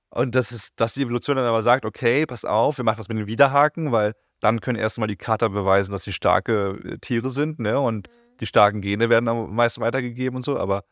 Und 0.10 0.36
das 0.36 0.52
ist, 0.52 0.74
dass 0.76 0.96
die 0.96 1.04
Evolution 1.04 1.38
dann 1.38 1.46
aber 1.46 1.64
sagt, 1.64 1.86
okay, 1.86 2.26
pass 2.26 2.44
auf, 2.44 2.78
wir 2.78 2.84
machen 2.84 2.98
das 2.98 3.08
mit 3.08 3.18
den 3.18 3.28
Widerhaken, 3.28 3.92
weil 3.92 4.16
dann 4.40 4.62
können 4.62 4.78
erstmal 4.78 5.08
die 5.08 5.16
Kater 5.16 5.50
beweisen, 5.50 5.92
dass 5.92 6.04
sie 6.04 6.14
starke 6.14 6.80
äh, 6.84 6.98
Tiere 7.00 7.30
sind, 7.30 7.60
ne? 7.60 7.80
Und 7.80 8.10
die 8.40 8.46
starken 8.46 8.82
Gene 8.82 9.10
werden 9.10 9.28
am 9.28 9.54
meisten 9.54 9.82
weitergegeben 9.82 10.38
und 10.38 10.44
so. 10.44 10.58
Aber 10.58 10.84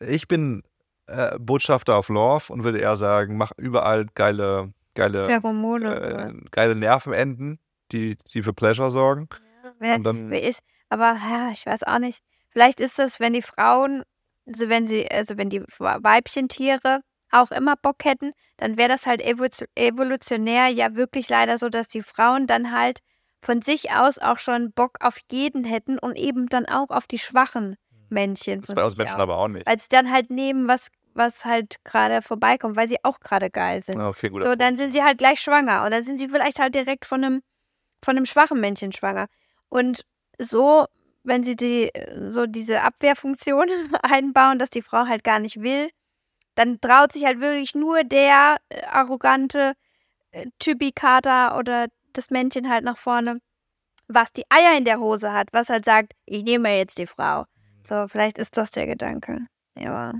ich 0.00 0.28
bin 0.28 0.62
äh, 1.06 1.38
Botschafter 1.38 1.96
auf 1.96 2.08
Love 2.08 2.52
und 2.52 2.64
würde 2.64 2.78
eher 2.78 2.96
sagen, 2.96 3.36
mach 3.36 3.52
überall 3.56 4.06
geile, 4.14 4.72
geile, 4.94 5.24
Pheromone 5.24 5.94
äh, 5.96 6.48
geile 6.50 6.74
Nervenenden, 6.74 7.58
die, 7.92 8.16
die 8.32 8.42
für 8.42 8.52
Pleasure 8.52 8.90
sorgen. 8.90 9.28
Wer, 9.78 9.96
Und 9.96 10.04
dann, 10.04 10.32
ist, 10.32 10.62
aber 10.88 11.14
ja, 11.14 11.50
ich 11.50 11.64
weiß 11.64 11.84
auch 11.84 11.98
nicht. 11.98 12.20
Vielleicht 12.50 12.80
ist 12.80 12.98
das, 12.98 13.20
wenn 13.20 13.32
die 13.32 13.42
Frauen 13.42 14.02
also 14.48 14.68
wenn 14.68 14.86
sie, 14.86 15.10
also 15.10 15.36
wenn 15.36 15.50
die 15.50 15.62
Weibchentiere 15.78 17.00
auch 17.30 17.50
immer 17.50 17.76
Bock 17.76 18.04
hätten, 18.04 18.32
dann 18.56 18.76
wäre 18.76 18.88
das 18.88 19.06
halt 19.06 19.22
evolutionär 19.22 20.68
ja 20.68 20.96
wirklich 20.96 21.28
leider 21.28 21.58
so, 21.58 21.68
dass 21.68 21.88
die 21.88 22.02
Frauen 22.02 22.46
dann 22.46 22.72
halt 22.72 23.00
von 23.40 23.62
sich 23.62 23.92
aus 23.92 24.18
auch 24.18 24.38
schon 24.38 24.72
Bock 24.72 24.98
auf 25.00 25.18
jeden 25.30 25.64
hätten 25.64 25.98
und 25.98 26.16
eben 26.16 26.48
dann 26.48 26.66
auch 26.66 26.90
auf 26.90 27.06
die 27.06 27.18
schwachen 27.18 27.76
Männchen. 28.08 28.62
Das 28.62 28.74
bei 28.74 28.84
uns 28.84 28.96
Menschen 28.96 29.14
aus. 29.14 29.20
aber 29.20 29.38
auch 29.38 29.48
nicht. 29.48 29.66
Weil 29.66 29.78
sie 29.78 29.88
dann 29.90 30.10
halt 30.10 30.30
nehmen, 30.30 30.66
was, 30.66 30.88
was 31.14 31.44
halt 31.44 31.76
gerade 31.84 32.22
vorbeikommt, 32.22 32.76
weil 32.76 32.88
sie 32.88 32.96
auch 33.04 33.20
gerade 33.20 33.50
geil 33.50 33.82
sind. 33.82 34.00
Okay, 34.00 34.30
gut. 34.30 34.42
So, 34.42 34.54
dann 34.54 34.76
sind 34.76 34.92
sie 34.92 35.02
halt 35.02 35.18
gleich 35.18 35.40
schwanger 35.40 35.84
und 35.84 35.90
dann 35.90 36.02
sind 36.02 36.18
sie 36.18 36.28
vielleicht 36.28 36.58
halt 36.58 36.74
direkt 36.74 37.04
von 37.04 37.22
einem, 37.22 37.42
von 38.02 38.16
einem 38.16 38.26
schwachen 38.26 38.60
Männchen 38.60 38.92
schwanger. 38.92 39.26
Und 39.68 40.04
so, 40.38 40.86
wenn 41.22 41.44
sie 41.44 41.56
die, 41.56 41.90
so 42.30 42.46
diese 42.46 42.82
Abwehrfunktion 42.82 43.66
einbauen, 44.02 44.58
dass 44.58 44.70
die 44.70 44.82
Frau 44.82 45.06
halt 45.06 45.22
gar 45.22 45.38
nicht 45.38 45.60
will, 45.60 45.90
dann 46.58 46.80
traut 46.80 47.12
sich 47.12 47.24
halt 47.24 47.40
wirklich 47.40 47.76
nur 47.76 48.02
der 48.02 48.56
äh, 48.68 48.82
arrogante 48.82 49.74
äh, 50.32 50.46
Typikater 50.58 51.56
oder 51.56 51.86
das 52.12 52.30
Männchen 52.30 52.68
halt 52.68 52.82
nach 52.84 52.98
vorne, 52.98 53.38
was 54.08 54.32
die 54.32 54.42
Eier 54.48 54.76
in 54.76 54.84
der 54.84 54.98
Hose 54.98 55.32
hat, 55.32 55.48
was 55.52 55.68
halt 55.68 55.84
sagt, 55.84 56.14
ich 56.26 56.42
nehme 56.42 56.76
jetzt 56.76 56.98
die 56.98 57.06
Frau. 57.06 57.44
So, 57.84 58.08
vielleicht 58.08 58.38
ist 58.38 58.56
das 58.56 58.72
der 58.72 58.86
Gedanke. 58.86 59.46
Ja, 59.76 60.14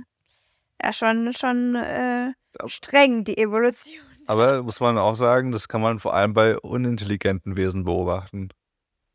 ja 0.80 0.92
schon, 0.92 1.32
schon 1.32 1.74
äh, 1.74 2.32
streng, 2.66 3.24
die 3.24 3.36
Evolution. 3.36 3.96
Aber 4.28 4.62
muss 4.62 4.78
man 4.78 4.96
auch 4.96 5.16
sagen, 5.16 5.50
das 5.50 5.66
kann 5.66 5.80
man 5.80 5.98
vor 5.98 6.14
allem 6.14 6.34
bei 6.34 6.56
unintelligenten 6.56 7.56
Wesen 7.56 7.82
beobachten. 7.82 8.50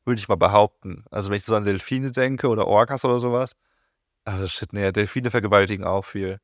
Würde 0.04 0.20
ich 0.20 0.28
mal 0.28 0.36
behaupten. 0.36 1.06
Also 1.10 1.30
wenn 1.30 1.38
ich 1.38 1.46
so 1.46 1.56
an 1.56 1.64
Delfine 1.64 2.12
denke 2.12 2.50
oder 2.50 2.68
Orcas 2.68 3.06
oder 3.06 3.20
sowas. 3.20 3.56
Also 4.26 4.46
shit, 4.48 4.74
nee, 4.74 4.92
Delfine 4.92 5.32
vergewaltigen 5.32 5.86
auch 5.86 6.04
viel. 6.04 6.40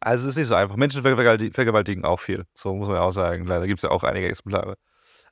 Also 0.00 0.24
es 0.24 0.32
ist 0.34 0.38
nicht 0.38 0.46
so 0.48 0.54
einfach. 0.54 0.76
Menschen 0.76 1.02
vergewaltigen 1.02 2.04
auch 2.04 2.20
viel. 2.20 2.44
So 2.54 2.74
muss 2.74 2.88
man 2.88 2.98
auch 2.98 3.12
sagen. 3.12 3.44
Leider 3.44 3.66
gibt 3.66 3.78
es 3.78 3.82
ja 3.82 3.90
auch 3.90 4.04
einige 4.04 4.28
Exemplare. 4.28 4.76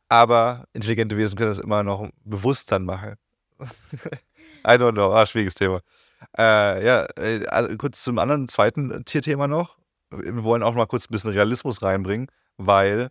Aber 0.08 0.64
intelligente 0.72 1.16
Wesen 1.16 1.36
können 1.36 1.50
das 1.50 1.58
immer 1.58 1.82
noch 1.82 2.08
bewusst 2.24 2.72
dann 2.72 2.84
machen. 2.84 3.16
I 4.66 4.72
don't 4.72 4.92
know. 4.92 5.12
Ah, 5.12 5.26
schwieriges 5.26 5.54
Thema. 5.54 5.80
Äh, 6.36 6.84
ja, 6.84 7.06
äh, 7.16 7.46
also 7.46 7.76
kurz 7.76 8.02
zum 8.02 8.18
anderen 8.18 8.48
zweiten 8.48 9.04
Tierthema 9.04 9.46
noch. 9.46 9.76
Wir 10.10 10.44
wollen 10.44 10.62
auch 10.62 10.74
mal 10.74 10.86
kurz 10.86 11.08
ein 11.08 11.12
bisschen 11.12 11.30
Realismus 11.30 11.82
reinbringen, 11.82 12.28
weil, 12.56 13.08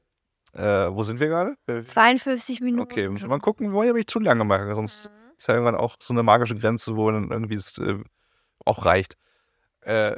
äh, 0.53 0.61
wo 0.61 1.03
sind 1.03 1.19
wir 1.19 1.27
gerade? 1.27 1.55
52 1.67 2.61
Minuten. 2.61 2.81
Okay, 2.81 3.09
mal 3.09 3.39
gucken, 3.39 3.67
wir 3.67 3.73
wollen 3.73 3.87
ja 3.87 3.93
nicht 3.93 4.09
zu 4.09 4.19
lange 4.19 4.45
machen, 4.45 4.73
sonst 4.73 5.09
mhm. 5.09 5.33
ist 5.37 5.47
ja 5.47 5.55
irgendwann 5.55 5.75
auch 5.75 5.97
so 5.99 6.13
eine 6.13 6.23
magische 6.23 6.55
Grenze, 6.55 6.95
wo 6.95 7.11
dann 7.11 7.29
irgendwie 7.29 7.55
es 7.55 7.77
äh, 7.77 7.99
auch 8.65 8.85
reicht. 8.85 9.17
Äh, 9.81 10.15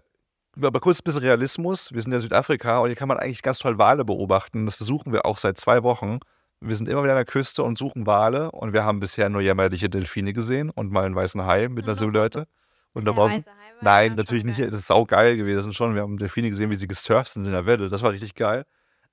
aber 0.61 0.79
kurz 0.79 0.99
ein 0.99 1.03
bisschen 1.03 1.21
Realismus. 1.21 1.93
Wir 1.93 2.01
sind 2.01 2.13
in 2.13 2.19
Südafrika 2.19 2.79
und 2.79 2.87
hier 2.87 2.95
kann 2.95 3.07
man 3.07 3.17
eigentlich 3.17 3.41
ganz 3.41 3.59
toll 3.59 3.77
Wale 3.77 4.05
beobachten. 4.05 4.65
Das 4.65 4.75
versuchen 4.75 5.11
wir 5.11 5.25
auch 5.25 5.37
seit 5.37 5.57
zwei 5.57 5.83
Wochen. 5.83 6.19
Wir 6.61 6.75
sind 6.75 6.87
immer 6.87 7.03
wieder 7.03 7.13
an 7.13 7.17
der 7.17 7.25
Küste 7.25 7.63
und 7.63 7.77
suchen 7.77 8.07
Wale 8.07 8.51
und 8.51 8.73
wir 8.73 8.83
haben 8.83 8.99
bisher 8.99 9.29
nur 9.29 9.41
jämmerliche 9.41 9.89
Delfine 9.89 10.33
gesehen 10.33 10.69
und 10.69 10.91
mal 10.91 11.05
einen 11.05 11.15
weißen 11.15 11.45
Hai 11.45 11.67
mit 11.67 11.85
einer 11.85 11.95
Silhouette. 11.95 12.47
Und 12.93 13.05
darauf, 13.05 13.29
nein, 13.81 14.15
natürlich 14.15 14.45
nicht. 14.45 14.59
Das 14.59 14.73
ist 14.73 14.91
auch 14.91 15.05
geil 15.05 15.35
gewesen 15.35 15.73
schon. 15.73 15.95
Wir 15.95 16.01
haben 16.01 16.17
Delfine 16.17 16.49
gesehen, 16.49 16.69
wie 16.69 16.75
sie 16.75 16.87
gesurft 16.87 17.33
sind 17.33 17.45
in 17.45 17.51
der 17.51 17.65
Welle. 17.65 17.89
Das 17.89 18.01
war 18.01 18.11
richtig 18.11 18.35
geil. 18.35 18.65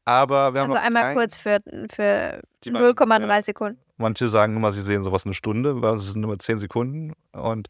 Aber 0.05 0.55
wir 0.55 0.63
haben 0.63 0.73
also 0.73 0.85
einmal 0.85 1.15
kurz 1.15 1.37
für, 1.37 1.61
für 1.93 2.43
0,3 2.65 3.29
ja. 3.29 3.43
Sekunden. 3.43 3.79
Manche 3.97 4.29
sagen 4.29 4.57
immer, 4.57 4.73
sie 4.73 4.83
sehen 4.83 5.03
sowas 5.03 5.25
eine 5.25 5.35
Stunde, 5.35 5.81
weil 5.83 5.97
es 5.97 6.13
sind 6.13 6.23
immer 6.23 6.39
10 6.39 6.59
Sekunden. 6.59 7.13
Und 7.33 7.69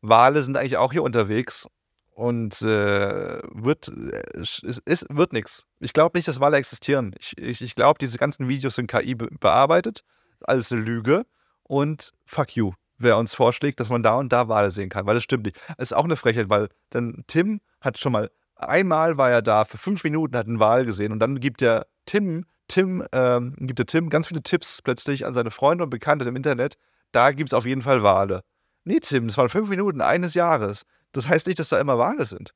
Wale 0.00 0.42
sind 0.42 0.56
eigentlich 0.56 0.76
auch 0.76 0.92
hier 0.92 1.02
unterwegs 1.02 1.68
und 2.14 2.60
äh, 2.62 3.40
wird, 3.52 3.88
äh, 3.88 4.38
es, 4.38 4.62
es 4.84 5.06
wird 5.08 5.32
nichts. 5.32 5.66
Ich 5.80 5.92
glaube 5.92 6.18
nicht, 6.18 6.28
dass 6.28 6.40
Wale 6.40 6.56
existieren. 6.56 7.14
Ich, 7.18 7.36
ich, 7.38 7.62
ich 7.62 7.74
glaube, 7.74 7.98
diese 7.98 8.18
ganzen 8.18 8.48
Videos 8.48 8.74
sind 8.74 8.86
KI 8.86 9.14
be 9.14 9.28
bearbeitet. 9.40 10.04
Alles 10.42 10.72
eine 10.72 10.82
Lüge. 10.82 11.24
Und 11.62 12.12
fuck 12.26 12.54
you, 12.54 12.72
wer 12.98 13.16
uns 13.16 13.34
vorschlägt, 13.34 13.80
dass 13.80 13.88
man 13.88 14.02
da 14.02 14.16
und 14.16 14.32
da 14.32 14.48
Wale 14.48 14.70
sehen 14.70 14.90
kann, 14.90 15.06
weil 15.06 15.14
das 15.14 15.22
stimmt 15.22 15.44
nicht. 15.44 15.58
Es 15.78 15.90
ist 15.90 15.92
auch 15.96 16.04
eine 16.04 16.16
Frechheit, 16.16 16.50
weil 16.50 16.68
dann 16.90 17.24
Tim 17.26 17.60
hat 17.80 17.98
schon 17.98 18.12
mal, 18.12 18.30
einmal 18.56 19.16
war 19.16 19.30
er 19.30 19.42
da, 19.42 19.64
für 19.64 19.78
fünf 19.78 20.04
Minuten 20.04 20.36
hat 20.36 20.46
einen 20.46 20.60
Wal 20.60 20.84
gesehen 20.84 21.12
und 21.12 21.18
dann 21.18 21.40
gibt 21.40 21.60
der 21.60 21.86
Tim, 22.04 22.44
Tim, 22.68 23.04
ähm, 23.12 23.54
gibt 23.58 23.78
der 23.78 23.86
Tim 23.86 24.10
ganz 24.10 24.28
viele 24.28 24.42
Tipps 24.42 24.82
plötzlich 24.82 25.24
an 25.24 25.34
seine 25.34 25.50
Freunde 25.50 25.84
und 25.84 25.90
Bekannte 25.90 26.26
im 26.26 26.36
Internet. 26.36 26.76
Da 27.12 27.32
gibt 27.32 27.50
es 27.50 27.54
auf 27.54 27.64
jeden 27.64 27.82
Fall 27.82 28.02
Wale. 28.02 28.42
Nee, 28.84 29.00
Tim, 29.00 29.28
das 29.28 29.36
waren 29.36 29.48
fünf 29.48 29.68
Minuten 29.68 30.00
eines 30.00 30.34
Jahres. 30.34 30.84
Das 31.12 31.28
heißt 31.28 31.46
nicht, 31.46 31.58
dass 31.58 31.68
da 31.68 31.80
immer 31.80 31.98
Wale 31.98 32.24
sind. 32.24 32.54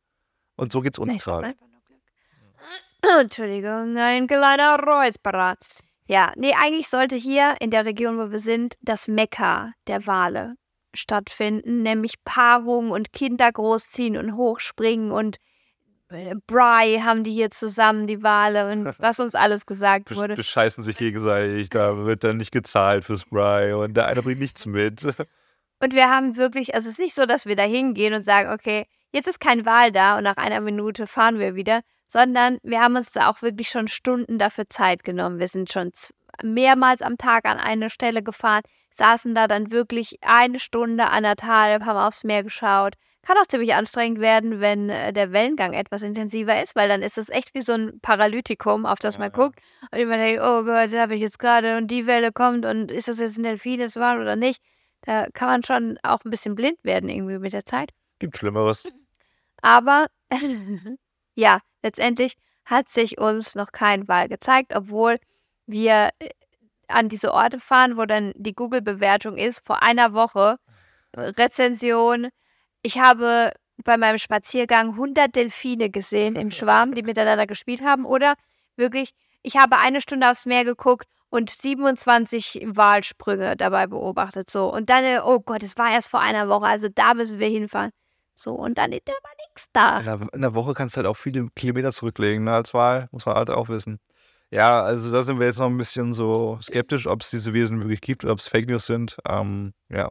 Und 0.57 0.73
so 0.73 0.81
geht 0.81 0.95
es 0.95 0.99
uns 0.99 1.23
gerade. 1.23 1.55
Entschuldigung, 3.21 3.97
ein 3.97 4.27
kleiner 4.27 4.79
Räusperer. 4.79 5.57
Ja, 6.09 6.33
nee, 6.37 6.55
eigentlich 6.55 6.89
sollte 6.89 7.17
hier 7.17 7.57
in 7.61 7.71
der 7.71 7.85
Region, 7.85 8.19
wo 8.19 8.31
wir 8.31 8.39
sind, 8.39 8.75
das 8.81 9.09
Mekka 9.09 9.73
der 9.87 10.07
Wale 10.07 10.55
stattfinden, 10.95 11.83
nämlich 11.83 12.15
Paarung 12.25 12.91
und 12.91 13.13
Kinder 13.13 13.51
großziehen 13.53 14.17
und 14.17 14.37
hochspringen 14.37 15.11
und 15.11 15.39
äh, 16.09 16.35
Bry 16.47 17.01
haben 17.05 17.25
die 17.25 17.33
hier 17.33 17.51
zusammen, 17.51 18.07
die 18.07 18.23
Wale 18.23 18.71
und 18.71 18.87
was 19.01 19.21
uns 19.21 19.35
alles 19.35 19.67
gesagt 19.67 20.15
wurde. 20.15 20.37
Bescheißen 20.37 20.85
sich 20.85 20.97
gegenseitig, 20.97 21.69
da 21.71 21.97
wird 22.05 22.25
dann 22.25 22.37
nicht 22.37 22.53
gezahlt 22.53 23.05
fürs 23.05 23.25
Bry 23.25 23.73
und 23.73 23.95
der 23.95 24.07
eine 24.07 24.23
bringt 24.23 24.41
nichts 24.41 24.65
mit. 24.67 25.03
Und 25.81 25.93
wir 25.93 26.09
haben 26.09 26.37
wirklich, 26.37 26.75
also 26.75 26.89
es 26.89 26.95
ist 26.95 27.01
nicht 27.01 27.15
so, 27.15 27.27
dass 27.27 27.47
wir 27.47 27.57
da 27.57 27.65
hingehen 27.65 28.15
und 28.15 28.25
sagen, 28.25 28.51
okay, 28.51 28.87
jetzt 29.13 29.29
ist 29.29 29.41
kein 29.41 29.67
Wahl 29.67 29.93
da 29.93 30.17
und 30.17 30.25
nach 30.25 30.37
einer 30.37 30.61
Minute 30.61 31.07
fahren 31.07 31.39
wir 31.39 31.55
wieder, 31.55 31.81
sondern 32.07 32.59
wir 32.63 32.81
haben 32.81 32.97
uns 32.97 33.13
da 33.13 33.29
auch 33.29 33.43
wirklich 33.43 33.69
schon 33.69 33.89
Stunden 33.89 34.39
dafür 34.39 34.69
Zeit 34.69 35.05
genommen. 35.05 35.39
Wir 35.39 35.49
sind 35.49 35.71
schon 35.71 35.91
mehrmals 36.43 37.03
am 37.03 37.17
Tag 37.19 37.47
an 37.47 37.59
eine 37.59 37.91
Stelle 37.91 38.23
gefahren, 38.23 38.63
saßen 38.91 39.35
da 39.35 39.49
dann 39.49 39.71
wirklich 39.71 40.19
eine 40.23 40.61
Stunde, 40.61 41.09
anderthalb, 41.11 41.85
haben 41.85 41.99
aufs 41.99 42.25
Meer 42.25 42.43
geschaut. 42.43 42.95
Kann 43.23 43.37
auch 43.39 43.47
ziemlich 43.47 43.75
anstrengend 43.75 44.21
werden, 44.21 44.61
wenn 44.61 44.89
äh, 44.89 45.13
der 45.13 45.33
Wellengang 45.33 45.73
etwas 45.73 46.03
intensiver 46.03 46.63
ist, 46.63 46.77
weil 46.77 46.89
dann 46.89 47.03
ist 47.03 47.19
es 47.19 47.29
echt 47.29 47.55
wie 47.55 47.61
so 47.61 47.73
ein 47.73 47.99
Paralytikum, 48.01 48.87
auf 48.87 49.01
das 49.01 49.15
ja, 49.15 49.21
man 49.21 49.33
ja. 49.33 49.37
guckt. 49.37 49.59
Und 49.91 50.09
man 50.09 50.19
denkt, 50.21 50.41
oh 50.43 50.63
Gott, 50.63 50.93
da 50.93 51.01
habe 51.01 51.17
ich 51.17 51.23
jetzt 51.23 51.41
gerade 51.41 51.77
und 51.77 51.89
die 51.89 52.07
Welle 52.07 52.31
kommt 52.31 52.65
und 52.65 52.93
ist 52.93 53.09
das 53.09 53.19
jetzt 53.19 53.37
ein 53.37 53.43
Delfin, 53.43 53.81
das 53.81 53.97
war 53.97 54.21
oder 54.21 54.37
nicht? 54.37 54.63
Da 55.07 55.29
kann 55.33 55.49
man 55.49 55.63
schon 55.63 55.99
auch 56.03 56.25
ein 56.25 56.31
bisschen 56.31 56.57
blind 56.57 56.79
werden 56.83 57.09
irgendwie 57.09 57.39
mit 57.39 57.53
der 57.53 57.65
Zeit. 57.65 57.93
Gibt 58.19 58.37
Schlimmeres. 58.37 58.89
Aber 59.63 60.09
ja, 61.35 61.61
letztendlich 61.83 62.37
hat 62.65 62.89
sich 62.89 63.19
uns 63.19 63.55
noch 63.55 63.71
kein 63.71 64.09
Wahl 64.09 64.29
gezeigt, 64.29 64.73
obwohl 64.75 65.19
wir 65.67 66.11
äh, 66.19 66.31
an 66.89 67.09
diese 67.09 67.33
Orte 67.33 67.61
fahren, 67.61 67.97
wo 67.97 68.05
dann 68.05 68.33
die 68.37 68.55
Google-Bewertung 68.55 69.37
ist, 69.37 69.65
vor 69.65 69.83
einer 69.83 70.13
Woche. 70.13 70.59
Rezension. 71.17 72.29
Ich 72.83 72.99
habe 72.99 73.53
bei 73.79 73.97
meinem 73.97 74.19
Spaziergang 74.19 74.91
100 74.91 75.35
Delfine 75.35 75.89
gesehen 75.89 76.37
im 76.37 76.51
Schwarm, 76.51 76.95
die 76.95 77.03
miteinander 77.03 77.47
gespielt 77.47 77.81
haben. 77.83 78.05
Oder 78.05 78.35
wirklich, 78.77 79.13
ich 79.43 79.57
habe 79.57 79.79
eine 79.79 80.01
Stunde 80.01 80.31
aufs 80.31 80.47
Meer 80.47 80.65
geguckt 80.65 81.09
und 81.37 81.51
27 81.51 82.63
Wahlsprünge 82.67 83.57
dabei 83.57 83.87
beobachtet. 83.87 84.49
So. 84.49 84.73
Und 84.73 84.89
dann, 84.89 85.05
äh, 85.05 85.21
oh 85.23 85.41
Gott, 85.41 85.63
es 85.63 85.77
war 85.77 85.93
erst 85.93 86.09
vor 86.09 86.21
einer 86.21 86.49
Woche, 86.49 86.65
also 86.65 86.89
da 86.93 87.13
müssen 87.13 87.39
wir 87.39 87.49
hinfahren. 87.49 87.91
So, 88.35 88.53
und 88.53 88.79
dann 88.79 88.93
ist 88.93 89.09
aber 89.09 89.35
nichts 89.47 89.67
da. 89.73 89.99
In 90.33 90.41
der, 90.41 90.55
Woche 90.55 90.75
kannst 90.75 90.97
du 90.97 90.99
halt 90.99 91.07
auch 91.07 91.17
viele 91.17 91.49
Kilometer 91.55 91.93
zurücklegen, 91.93 92.45
ne, 92.45 92.53
als 92.53 92.75
Wahl, 92.75 93.09
muss 93.11 93.27
man 93.27 93.35
halt 93.35 93.51
auch 93.51 93.69
wissen. 93.69 93.99
Ja, 94.51 94.83
also 94.83 95.11
da 95.11 95.23
sind 95.23 95.39
wir 95.39 95.47
jetzt 95.47 95.59
noch 95.59 95.67
ein 95.67 95.77
bisschen 95.77 96.15
so 96.15 96.59
skeptisch, 96.63 97.07
ob 97.07 97.21
es 97.21 97.31
diese 97.31 97.53
Wesen 97.53 97.81
wirklich 97.81 98.01
gibt 98.01 98.25
oder 98.25 98.33
ob 98.33 98.39
es 98.39 98.49
Fake 98.49 98.69
News 98.69 98.87
sind. 98.87 99.17
Ähm, 99.29 99.73
ja. 99.91 100.11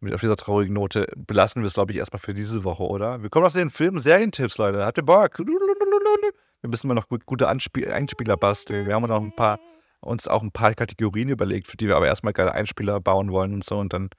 Mit 0.00 0.14
auf 0.14 0.20
dieser 0.20 0.36
traurigen 0.36 0.74
Note 0.74 1.06
belassen 1.16 1.60
wir 1.62 1.66
es, 1.66 1.74
glaube 1.74 1.92
ich, 1.92 1.98
erstmal 1.98 2.20
für 2.20 2.32
diese 2.32 2.64
Woche, 2.64 2.84
oder? 2.84 3.22
Wir 3.22 3.28
kommen 3.28 3.44
aus 3.44 3.52
den 3.52 3.70
Film- 3.70 3.98
Serientipps, 3.98 4.56
Leute. 4.56 4.86
Habt 4.86 4.96
ihr 4.96 5.04
Bock? 5.04 5.38
Wir 5.38 6.70
müssen 6.70 6.88
mal 6.88 6.94
noch 6.94 7.08
gute 7.26 7.48
Anspiel 7.48 7.92
Einspieler 7.92 8.38
basteln. 8.38 8.86
Wir 8.86 8.94
haben 8.94 9.06
noch 9.06 9.20
ein 9.20 9.34
paar 9.34 9.58
uns 10.00 10.28
auch 10.28 10.42
ein 10.42 10.52
paar 10.52 10.74
Kategorien 10.74 11.28
überlegt, 11.28 11.66
für 11.66 11.76
die 11.76 11.88
wir 11.88 11.96
aber 11.96 12.06
erstmal 12.06 12.32
geile 12.32 12.52
Einspieler 12.52 13.00
bauen 13.00 13.30
wollen 13.32 13.54
und 13.54 13.64
so 13.64 13.78
und 13.78 13.92
dann. 13.92 14.10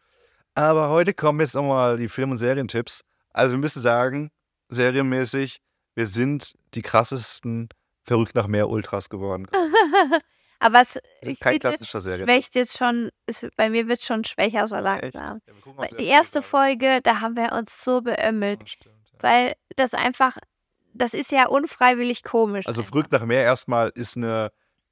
Aber 0.53 0.89
heute 0.89 1.13
kommen 1.13 1.39
jetzt 1.39 1.55
nochmal 1.55 1.97
die 1.97 2.09
Film- 2.09 2.31
und 2.31 2.37
Serientipps. 2.37 3.01
Also 3.31 3.51
wir 3.53 3.59
müssen 3.59 3.81
sagen, 3.81 4.31
serienmäßig, 4.69 5.61
wir 5.95 6.07
sind 6.07 6.53
die 6.73 6.81
krassesten 6.81 7.69
verrückt 8.03 8.35
nach 8.35 8.47
mehr 8.47 8.69
Ultras 8.69 9.09
geworden. 9.09 9.47
aber 10.59 10.81
es 10.81 10.99
kein 11.39 11.59
klassischer 11.59 11.99
Serie. 11.99 12.25
Schwächt 12.25 12.55
jetzt 12.55 12.77
schon, 12.77 13.09
ist, 13.25 13.47
bei 13.55 13.69
mir 13.69 13.87
wird 13.87 13.99
es 13.99 14.05
schon 14.05 14.23
schwächer 14.23 14.67
so 14.67 14.75
langsam. 14.77 15.41
Ja, 15.45 15.87
die 15.97 16.05
erste 16.05 16.41
Folge, 16.41 16.99
da 17.03 17.21
haben 17.21 17.35
wir 17.35 17.53
uns 17.53 17.83
so 17.83 18.01
beömmelt, 18.01 18.61
ja, 18.63 18.91
ja. 18.91 18.91
weil 19.19 19.53
das 19.75 19.93
einfach, 19.93 20.37
das 20.93 21.13
ist 21.13 21.31
ja 21.31 21.47
unfreiwillig 21.47 22.23
komisch. 22.23 22.67
Also 22.67 22.83
verrückt 22.83 23.11
nach 23.11 23.25
mehr 23.25 23.43
erstmal 23.43 23.89
ist 23.95 24.17
eine 24.17 24.51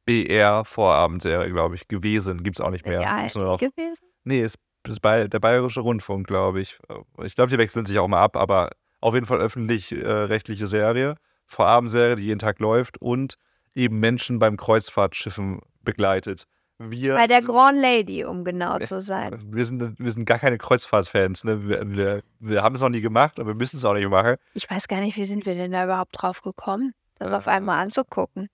BR-Vorabendserie, 0.09 1.51
glaube 1.51 1.75
ich, 1.75 1.87
gewesen. 1.87 2.43
Gibt 2.43 2.57
es 2.57 2.61
auch 2.65 2.71
nicht 2.71 2.85
mehr. 2.87 3.01
Ja, 3.01 3.25
ist 3.25 3.35
noch, 3.37 3.59
gewesen? 3.59 4.05
Nee, 4.23 4.41
ist, 4.41 4.57
ist 4.87 5.01
bei, 5.01 5.27
der 5.27 5.39
Bayerische 5.39 5.81
Rundfunk, 5.81 6.27
glaube 6.27 6.61
ich. 6.61 6.79
Ich 7.23 7.35
glaube, 7.35 7.51
die 7.51 7.57
wechseln 7.57 7.85
sich 7.85 7.99
auch 7.99 8.07
mal 8.07 8.21
ab, 8.21 8.35
aber 8.35 8.71
Auf 9.01 9.13
jeden 9.13 9.25
Fall 9.25 9.39
öffentlich-rechtliche 9.39 10.67
Serie, 10.67 11.15
Vorabendserie, 11.45 12.15
die 12.15 12.23
jeden 12.23 12.39
Tag 12.39 12.59
läuft 12.59 12.99
und 13.01 13.35
eben 13.75 13.99
Menschen 13.99 14.39
beim 14.39 14.57
Kreuzfahrtschiffen 14.57 15.59
begleitet. 15.83 16.45
Wir 16.79 17.15
Bei 17.15 17.27
der 17.27 17.41
Grand 17.41 17.77
Lady, 17.79 18.23
um 18.23 18.43
genau 18.45 18.79
zu 18.79 19.01
sein. 19.01 19.37
wir 19.53 19.65
sind, 19.65 19.99
wir 19.99 20.11
sind 20.11 20.25
gar 20.25 20.39
keine 20.39 20.57
Kreuzfahrtfans. 20.57 21.43
Ne? 21.43 21.67
Wir, 21.67 21.81
wir, 21.91 22.21
wir 22.39 22.63
haben 22.63 22.75
es 22.75 22.81
noch 22.81 22.89
nie 22.89 23.01
gemacht, 23.01 23.37
aber 23.39 23.49
wir 23.49 23.55
müssen 23.55 23.77
es 23.77 23.85
auch 23.85 23.93
nicht 23.93 24.07
machen. 24.09 24.35
Ich 24.53 24.69
weiß 24.69 24.87
gar 24.87 25.01
nicht, 25.01 25.17
wie 25.17 25.25
sind 25.25 25.45
wir 25.45 25.55
denn 25.55 25.71
da 25.73 25.83
überhaupt 25.83 26.11
drauf 26.13 26.41
gekommen, 26.41 26.93
das 27.15 27.33
auf 27.33 27.47
Äh, 27.47 27.51
einmal 27.51 27.81
anzugucken. 27.81 28.47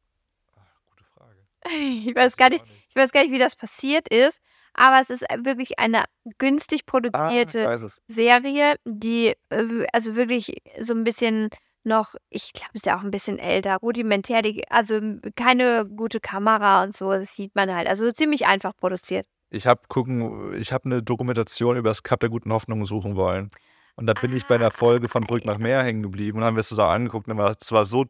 Ich 2.07 2.16
weiß 2.16 2.38
gar 2.38 2.49
nicht, 2.49 2.63
ich 2.89 2.95
weiß 2.95 3.11
gar 3.11 3.22
nicht, 3.24 3.32
wie 3.32 3.39
das 3.39 3.55
passiert 3.55 4.07
ist, 4.13 4.39
aber 4.74 4.99
es 5.01 5.09
ist 5.09 5.26
wirklich 5.43 5.80
eine 5.80 6.03
günstig 6.38 6.82
Ah, 6.86 6.91
produzierte 6.91 7.59
es. 7.66 7.99
Serie, 8.07 8.76
die 8.86 9.34
äh, 9.49 9.86
also 9.93 10.16
wirklich 10.16 10.61
so 10.80 10.93
ein 10.93 11.03
bisschen 11.03 11.49
noch, 11.84 12.16
ich 12.30 12.51
glaube, 12.53 12.72
ist 12.74 12.86
ja 12.88 12.97
auch 12.97 13.03
ein 13.03 13.11
bisschen 13.11 13.38
älter, 13.39 13.78
rudimentär, 13.78 14.41
die, 14.41 14.68
also 14.72 14.99
keine 15.36 15.86
gute 15.86 16.20
Kamera 16.20 16.84
und 16.84 16.95
so, 16.95 17.11
das 17.11 17.36
sieht 17.36 17.55
man 17.55 17.74
halt. 17.74 17.88
Also 17.88 18.11
ziemlich 18.11 18.47
einfach 18.47 18.76
produziert. 18.76 19.28
Ich 19.51 19.68
habe 19.68 19.82
gucken, 19.88 20.53
ich 20.55 20.74
habe 20.74 20.86
eine 20.86 21.03
Dokumentation 21.03 21.78
über 21.78 21.89
das 21.89 22.01
Kap 22.03 22.20
der 22.20 22.30
guten 22.30 22.51
Hoffnung 22.51 22.86
suchen 22.88 23.16
wollen. 23.16 23.49
Und 23.95 24.07
da 24.07 24.13
bin 24.13 24.36
ich 24.36 24.45
bei 24.45 24.55
einer 24.55 24.72
Folge 24.72 25.07
von 25.07 25.24
Brück 25.24 25.45
nach 25.45 25.57
Meer 25.59 25.84
hängen 25.84 26.01
geblieben 26.03 26.39
und 26.39 26.43
haben 26.43 26.55
wir 26.55 26.61
es 26.61 26.68
zusammen 26.70 26.91
angeguckt. 26.91 27.28
Und 27.30 27.39
es 27.39 27.72
war 27.72 27.86
so 27.86 28.05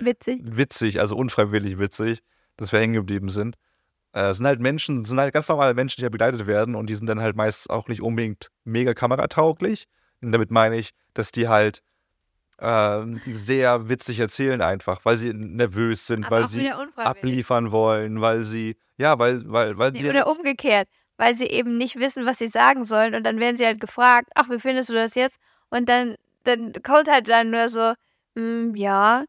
Witzig. 0.00 0.40
witzig, 0.44 0.98
also 1.00 1.16
unfreiwillig 1.16 1.78
witzig, 1.78 2.22
dass 2.60 2.72
wir 2.72 2.78
hängen 2.80 2.94
geblieben 2.94 3.30
sind. 3.30 3.56
Äh, 4.12 4.28
es 4.28 4.36
sind 4.38 4.46
halt 4.46 4.60
Menschen, 4.60 5.02
es 5.02 5.08
sind 5.08 5.18
halt 5.18 5.34
ganz 5.34 5.48
normale 5.48 5.74
Menschen, 5.74 5.96
die 6.00 6.02
da 6.02 6.08
begleitet 6.08 6.46
werden 6.46 6.74
und 6.76 6.88
die 6.88 6.94
sind 6.94 7.06
dann 7.06 7.20
halt 7.20 7.36
meist 7.36 7.70
auch 7.70 7.88
nicht 7.88 8.02
unbedingt 8.02 8.50
mega 8.64 8.94
kameratauglich. 8.94 9.86
Und 10.22 10.32
damit 10.32 10.50
meine 10.50 10.76
ich, 10.76 10.90
dass 11.14 11.32
die 11.32 11.48
halt 11.48 11.82
ähm, 12.60 13.20
sehr 13.26 13.88
witzig 13.88 14.20
erzählen 14.20 14.60
einfach, 14.60 15.00
weil 15.04 15.16
sie 15.16 15.32
nervös 15.32 16.06
sind, 16.06 16.26
Aber 16.26 16.42
weil 16.42 16.48
sie 16.48 16.70
abliefern 16.96 17.72
wollen, 17.72 18.20
weil 18.20 18.44
sie, 18.44 18.76
ja, 18.98 19.18
weil, 19.18 19.42
weil, 19.50 19.78
weil 19.78 19.92
Nee, 19.92 20.00
die 20.00 20.10
oder 20.10 20.26
umgekehrt, 20.26 20.88
weil 21.16 21.34
sie 21.34 21.46
eben 21.46 21.78
nicht 21.78 21.96
wissen, 21.96 22.26
was 22.26 22.38
sie 22.38 22.48
sagen 22.48 22.84
sollen 22.84 23.14
und 23.14 23.24
dann 23.24 23.40
werden 23.40 23.56
sie 23.56 23.64
halt 23.64 23.80
gefragt, 23.80 24.28
ach, 24.34 24.50
wie 24.50 24.58
findest 24.58 24.90
du 24.90 24.94
das 24.94 25.14
jetzt? 25.14 25.40
Und 25.70 25.88
dann, 25.88 26.16
dann 26.44 26.74
kommt 26.82 27.08
halt 27.10 27.28
dann 27.30 27.50
nur 27.50 27.68
so, 27.70 27.94
"Hm, 28.36 28.74
ja, 28.76 29.24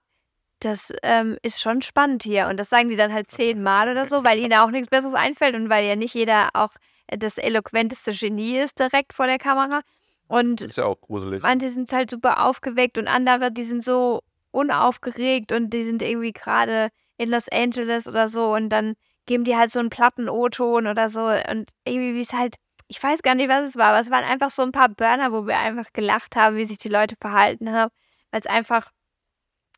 das 0.62 0.94
ähm, 1.04 1.38
ist 1.42 1.60
schon 1.60 1.82
spannend 1.82 2.24
hier. 2.24 2.48
Und 2.48 2.58
das 2.58 2.70
sagen 2.70 2.90
die 2.90 2.96
dann 2.96 3.14
halt 3.14 3.30
zehnmal 3.30 3.90
oder 3.90 4.06
so, 4.06 4.24
weil 4.24 4.40
ihnen 4.40 4.54
auch 4.54 4.72
nichts 4.72 4.90
Besseres 4.90 5.14
einfällt 5.14 5.56
und 5.56 5.70
weil 5.70 5.86
ja 5.86 5.96
nicht 5.96 6.14
jeder 6.14 6.50
auch 6.54 6.72
äh, 7.08 7.18
das 7.18 7.38
eloquenteste 7.38 8.14
Genie 8.14 8.58
ist 8.58 8.80
direkt 8.80 9.14
vor 9.14 9.28
der 9.28 9.40
Kamera. 9.40 9.82
Und 10.28 10.62
ist 10.62 10.78
ja 10.78 10.86
auch 10.86 11.02
gruselig. 11.02 11.42
manche 11.42 11.70
sind 11.70 11.92
halt 11.92 12.10
super 12.10 12.46
aufgeweckt 12.46 12.98
und 12.98 13.08
andere, 13.08 13.52
die 13.52 13.66
sind 13.66 13.84
so 13.84 14.22
unaufgeregt 14.52 15.52
und 15.52 15.72
die 15.72 15.84
sind 15.84 16.02
irgendwie 16.02 16.32
gerade 16.32 16.90
in 17.18 17.30
Los 17.30 17.50
Angeles 17.50 18.08
oder 18.08 18.28
so 18.30 18.54
und 18.54 18.70
dann 18.70 18.96
geben 19.26 19.44
die 19.44 19.58
halt 19.58 19.72
so 19.72 19.80
einen 19.80 19.90
platten 19.90 20.30
O-Ton 20.30 20.88
oder 20.88 21.10
so 21.10 21.26
und 21.26 21.70
irgendwie 21.86 22.16
wie 22.16 22.22
es 22.22 22.34
halt, 22.34 22.56
ich 22.88 23.02
weiß 23.02 23.24
gar 23.24 23.36
nicht, 23.36 23.50
was 23.50 23.70
es 23.70 23.76
war, 23.76 23.88
aber 23.88 24.00
es 24.00 24.10
waren 24.10 24.24
einfach 24.24 24.50
so 24.52 24.62
ein 24.62 24.72
paar 24.72 24.90
Burner, 24.90 25.34
wo 25.34 25.48
wir 25.48 25.58
einfach 25.58 25.92
gelacht 25.92 26.36
haben, 26.38 26.56
wie 26.56 26.66
sich 26.66 26.78
die 26.78 26.90
Leute 26.90 27.16
verhalten 27.20 27.72
haben, 27.72 27.92
weil 28.32 28.40
es 28.40 28.48
einfach 28.48 28.90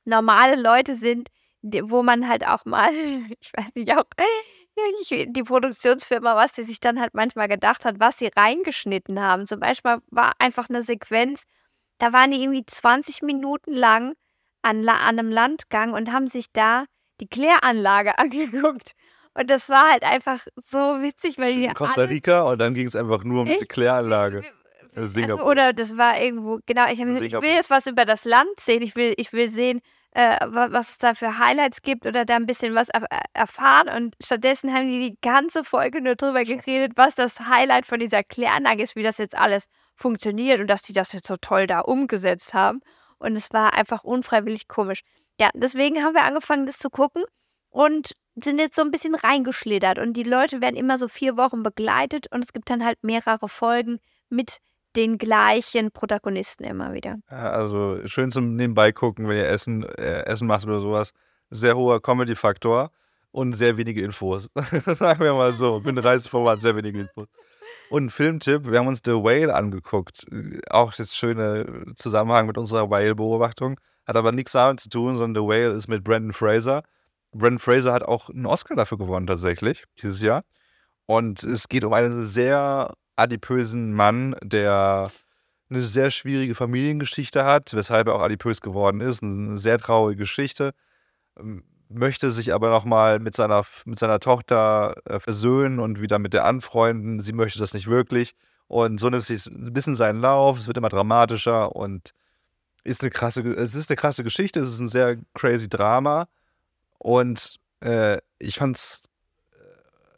normale 0.05 0.61
Leute 0.61 0.95
sind, 0.95 1.29
wo 1.61 2.03
man 2.03 2.27
halt 2.27 2.45
auch 2.47 2.65
mal, 2.65 2.89
ich 3.39 3.51
weiß 3.55 3.75
nicht, 3.75 3.95
auch 3.95 4.03
die 5.27 5.43
Produktionsfirma, 5.43 6.35
was 6.35 6.53
die 6.53 6.63
sich 6.63 6.79
dann 6.79 6.99
halt 6.99 7.13
manchmal 7.13 7.47
gedacht 7.47 7.85
hat, 7.85 7.99
was 7.99 8.17
sie 8.17 8.31
reingeschnitten 8.35 9.19
haben. 9.19 9.45
Zum 9.45 9.59
Beispiel 9.59 9.97
war 10.09 10.33
einfach 10.39 10.69
eine 10.69 10.81
Sequenz, 10.81 11.43
da 11.99 12.11
waren 12.11 12.31
die 12.31 12.41
irgendwie 12.41 12.65
20 12.65 13.21
Minuten 13.21 13.73
lang 13.73 14.15
an, 14.61 14.87
an 14.87 15.19
einem 15.19 15.29
Landgang 15.29 15.93
und 15.93 16.11
haben 16.11 16.27
sich 16.27 16.51
da 16.51 16.85
die 17.21 17.27
Kläranlage 17.27 18.17
angeguckt. 18.17 18.93
Und 19.35 19.49
das 19.49 19.69
war 19.69 19.91
halt 19.91 20.03
einfach 20.03 20.39
so 20.57 20.77
witzig, 21.01 21.37
weil 21.39 21.55
die 21.55 21.65
In 21.65 21.73
Costa 21.73 22.03
Rica 22.03 22.43
und 22.43 22.59
dann 22.59 22.73
ging 22.73 22.87
es 22.87 22.95
einfach 22.95 23.23
nur 23.23 23.41
um 23.41 23.47
die? 23.47 23.65
Kläranlage. 23.65 24.43
Äh, 24.95 24.99
also, 25.01 25.13
Singapur. 25.13 25.45
oder 25.45 25.73
das 25.73 25.97
war 25.97 26.19
irgendwo, 26.19 26.59
genau, 26.65 26.85
ich, 26.87 26.99
gesagt, 26.99 27.21
ich 27.23 27.33
will 27.33 27.51
jetzt 27.51 27.69
was 27.69 27.87
über 27.87 28.05
das 28.05 28.25
Land 28.25 28.49
sehen, 28.59 28.81
ich 28.81 28.95
will, 28.95 29.13
ich 29.17 29.33
will 29.33 29.49
sehen, 29.49 29.81
äh, 30.11 30.37
wa- 30.45 30.67
was 30.71 30.91
es 30.91 30.97
da 30.99 31.13
für 31.15 31.39
Highlights 31.39 31.81
gibt 31.81 32.05
oder 32.05 32.25
da 32.25 32.35
ein 32.35 32.45
bisschen 32.45 32.75
was 32.75 32.89
erf 32.89 33.05
erfahren. 33.33 33.89
Und 33.89 34.15
stattdessen 34.23 34.71
haben 34.73 34.87
die 34.87 34.99
die 35.09 35.17
ganze 35.21 35.63
Folge 35.63 36.01
nur 36.01 36.15
drüber 36.15 36.43
geredet, 36.43 36.93
was 36.95 37.15
das 37.15 37.39
Highlight 37.41 37.85
von 37.85 37.99
dieser 37.99 38.23
Kläranlage 38.23 38.83
ist, 38.83 38.95
wie 38.95 39.03
das 39.03 39.17
jetzt 39.17 39.35
alles 39.35 39.67
funktioniert 39.95 40.59
und 40.59 40.67
dass 40.67 40.81
die 40.83 40.93
das 40.93 41.13
jetzt 41.13 41.27
so 41.27 41.35
toll 41.37 41.65
da 41.67 41.79
umgesetzt 41.79 42.53
haben. 42.53 42.81
Und 43.17 43.35
es 43.35 43.51
war 43.53 43.73
einfach 43.73 44.03
unfreiwillig 44.03 44.67
komisch. 44.67 45.01
Ja, 45.39 45.49
deswegen 45.55 46.03
haben 46.03 46.13
wir 46.13 46.23
angefangen, 46.23 46.65
das 46.67 46.77
zu 46.77 46.89
gucken 46.91 47.23
und 47.69 48.11
sind 48.43 48.59
jetzt 48.59 48.75
so 48.75 48.81
ein 48.83 48.91
bisschen 48.91 49.15
reingeschlittert. 49.15 49.97
Und 49.97 50.13
die 50.13 50.23
Leute 50.23 50.61
werden 50.61 50.75
immer 50.75 50.97
so 50.99 51.07
vier 51.07 51.37
Wochen 51.37 51.63
begleitet 51.63 52.27
und 52.31 52.43
es 52.43 52.53
gibt 52.53 52.69
dann 52.69 52.83
halt 52.85 53.03
mehrere 53.03 53.49
Folgen 53.49 53.99
mit 54.29 54.57
den 54.95 55.17
gleichen 55.17 55.91
Protagonisten 55.91 56.63
immer 56.63 56.93
wieder. 56.93 57.17
Also 57.27 57.99
schön 58.05 58.31
zum 58.31 58.55
Nebenbei 58.55 58.91
gucken, 58.91 59.27
wenn 59.27 59.37
ihr 59.37 59.47
Essen, 59.47 59.83
äh, 59.83 60.25
Essen 60.25 60.47
macht 60.47 60.65
oder 60.65 60.79
sowas. 60.79 61.13
Sehr 61.49 61.75
hoher 61.75 62.01
Comedy-Faktor 62.01 62.91
und 63.31 63.53
sehr 63.53 63.77
wenige 63.77 64.01
Infos. 64.01 64.49
Sagen 64.85 65.19
wir 65.23 65.33
mal 65.33 65.53
so. 65.53 65.79
Bin 65.79 65.97
Reiseformat, 65.97 66.61
sehr 66.61 66.75
wenige 66.75 67.01
Infos. 67.01 67.27
Und 67.89 68.11
Filmtipp, 68.11 68.69
wir 68.69 68.79
haben 68.79 68.87
uns 68.87 69.01
The 69.03 69.11
Whale 69.11 69.53
angeguckt. 69.53 70.25
Auch 70.69 70.93
das 70.93 71.15
schöne 71.15 71.85
Zusammenhang 71.95 72.47
mit 72.47 72.57
unserer 72.57 72.89
Whale-Beobachtung. 72.89 73.79
Hat 74.05 74.15
aber 74.15 74.31
nichts 74.31 74.51
damit 74.53 74.79
zu 74.79 74.89
tun, 74.89 75.15
sondern 75.15 75.43
The 75.43 75.47
Whale 75.47 75.73
ist 75.73 75.87
mit 75.87 76.03
Brandon 76.03 76.33
Fraser. 76.33 76.83
Brandon 77.31 77.59
Fraser 77.59 77.93
hat 77.93 78.03
auch 78.03 78.29
einen 78.29 78.45
Oscar 78.45 78.75
dafür 78.75 78.97
gewonnen, 78.97 79.27
tatsächlich, 79.27 79.85
dieses 80.01 80.21
Jahr. 80.21 80.43
Und 81.05 81.43
es 81.43 81.67
geht 81.67 81.83
um 81.83 81.93
einen 81.93 82.27
sehr 82.27 82.93
adipösen 83.15 83.93
Mann, 83.93 84.35
der 84.43 85.11
eine 85.69 85.81
sehr 85.81 86.11
schwierige 86.11 86.55
Familiengeschichte 86.55 87.45
hat, 87.45 87.73
weshalb 87.73 88.07
er 88.07 88.15
auch 88.15 88.21
adipös 88.21 88.61
geworden 88.61 89.01
ist. 89.01 89.23
Eine 89.23 89.57
sehr 89.57 89.79
traurige 89.79 90.19
Geschichte. 90.19 90.73
Ähm, 91.37 91.63
Möchte 91.89 92.31
sich 92.31 92.53
aber 92.53 92.71
nochmal 92.71 93.19
mit 93.19 93.35
seiner, 93.35 93.63
mit 93.85 93.99
seiner 93.99 94.19
Tochter 94.19 94.95
äh, 95.05 95.19
versöhnen 95.19 95.79
und 95.79 96.01
wieder 96.01 96.17
mit 96.17 96.33
der 96.33 96.45
anfreunden. 96.45 97.19
Sie 97.19 97.33
möchte 97.33 97.59
das 97.59 97.75
nicht 97.75 97.85
wirklich. 97.85 98.33
Und 98.67 98.99
so 98.99 99.11
nimmt 99.11 99.29
es 99.29 99.45
ein 99.47 99.73
bisschen 99.73 99.95
seinen 99.95 100.19
Lauf. 100.19 100.57
Es 100.57 100.65
wird 100.65 100.77
immer 100.77 100.89
dramatischer 100.89 101.75
und 101.75 102.13
ist 102.83 103.01
eine 103.01 103.11
krasse, 103.11 103.41
es 103.53 103.75
ist 103.75 103.91
eine 103.91 103.97
krasse 103.97 104.23
Geschichte. 104.23 104.61
Es 104.61 104.69
ist 104.69 104.79
ein 104.79 104.89
sehr 104.89 105.17
crazy 105.35 105.69
Drama. 105.69 106.27
Und 106.97 107.59
äh, 107.81 108.17
ich 108.39 108.55
fand 108.57 108.77
es 108.77 109.03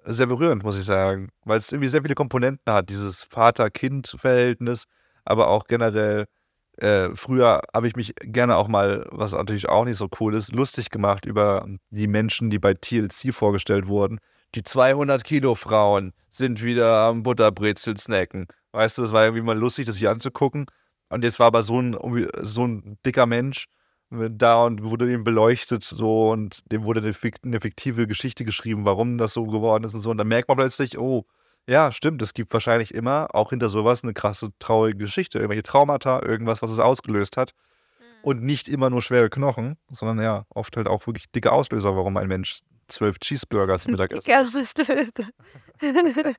sehr 0.05 0.27
berührend, 0.27 0.63
muss 0.63 0.77
ich 0.77 0.85
sagen, 0.85 1.29
weil 1.43 1.57
es 1.57 1.71
irgendwie 1.71 1.89
sehr 1.89 2.01
viele 2.01 2.15
Komponenten 2.15 2.71
hat, 2.71 2.89
dieses 2.89 3.23
Vater-Kind-Verhältnis, 3.25 4.85
aber 5.23 5.47
auch 5.47 5.65
generell, 5.65 6.25
äh, 6.77 7.09
früher 7.15 7.61
habe 7.73 7.87
ich 7.87 7.95
mich 7.95 8.13
gerne 8.21 8.57
auch 8.57 8.67
mal, 8.67 9.07
was 9.11 9.33
natürlich 9.33 9.69
auch 9.69 9.85
nicht 9.85 9.97
so 9.97 10.09
cool 10.19 10.35
ist, 10.35 10.53
lustig 10.53 10.89
gemacht 10.89 11.25
über 11.25 11.65
die 11.89 12.07
Menschen, 12.07 12.49
die 12.49 12.59
bei 12.59 12.73
TLC 12.73 13.33
vorgestellt 13.33 13.87
wurden. 13.87 14.19
Die 14.53 14.61
200-Kilo-Frauen 14.61 16.13
sind 16.29 16.63
wieder 16.63 17.07
am 17.07 17.23
Butterbrezel 17.23 17.97
snacken. 17.97 18.47
Weißt 18.73 18.97
du, 18.97 19.01
das 19.01 19.11
war 19.11 19.23
irgendwie 19.23 19.43
mal 19.43 19.57
lustig, 19.57 19.85
das 19.85 19.95
sich 19.95 20.07
anzugucken. 20.07 20.67
Und 21.09 21.23
jetzt 21.23 21.39
war 21.39 21.47
aber 21.47 21.63
so 21.63 21.81
ein, 21.81 21.97
so 22.41 22.65
ein 22.65 22.97
dicker 23.05 23.25
Mensch 23.25 23.67
da 24.09 24.63
und 24.63 24.83
wurde 24.83 25.11
ihm 25.11 25.23
beleuchtet 25.23 25.83
so 25.83 26.31
und 26.31 26.71
dem 26.71 26.83
wurde 26.83 27.01
eine, 27.01 27.13
fik 27.13 27.37
eine 27.43 27.59
fiktive 27.59 28.07
Geschichte 28.07 28.45
geschrieben, 28.45 28.85
warum 28.85 29.17
das 29.17 29.33
so 29.33 29.45
geworden 29.45 29.83
ist 29.83 29.93
und 29.93 30.01
so. 30.01 30.11
Und 30.11 30.17
dann 30.17 30.27
merkt 30.27 30.47
man 30.47 30.57
plötzlich, 30.57 30.97
oh, 30.97 31.25
ja, 31.67 31.91
stimmt, 31.91 32.21
es 32.21 32.33
gibt 32.33 32.53
wahrscheinlich 32.53 32.93
immer 32.93 33.33
auch 33.33 33.49
hinter 33.49 33.69
sowas 33.69 34.03
eine 34.03 34.13
krasse, 34.13 34.51
traurige 34.59 34.99
Geschichte, 34.99 35.39
irgendwelche 35.39 35.63
Traumata, 35.63 36.21
irgendwas, 36.21 36.61
was 36.61 36.71
es 36.71 36.79
ausgelöst 36.79 37.37
hat. 37.37 37.53
Und 38.21 38.41
nicht 38.41 38.67
immer 38.67 38.89
nur 38.89 39.01
schwere 39.03 39.29
Knochen, 39.29 39.77
sondern 39.91 40.23
ja, 40.23 40.45
oft 40.49 40.77
halt 40.77 40.87
auch 40.87 41.05
wirklich 41.05 41.31
dicke 41.31 41.51
Auslöser, 41.51 41.95
warum 41.95 42.17
ein 42.17 42.27
Mensch 42.27 42.61
zwölf 42.87 43.19
Cheeseburger 43.19 43.77
zum 43.77 43.91
Mittag 43.91 44.11
isst. 44.11 44.27
Ist 44.55 44.79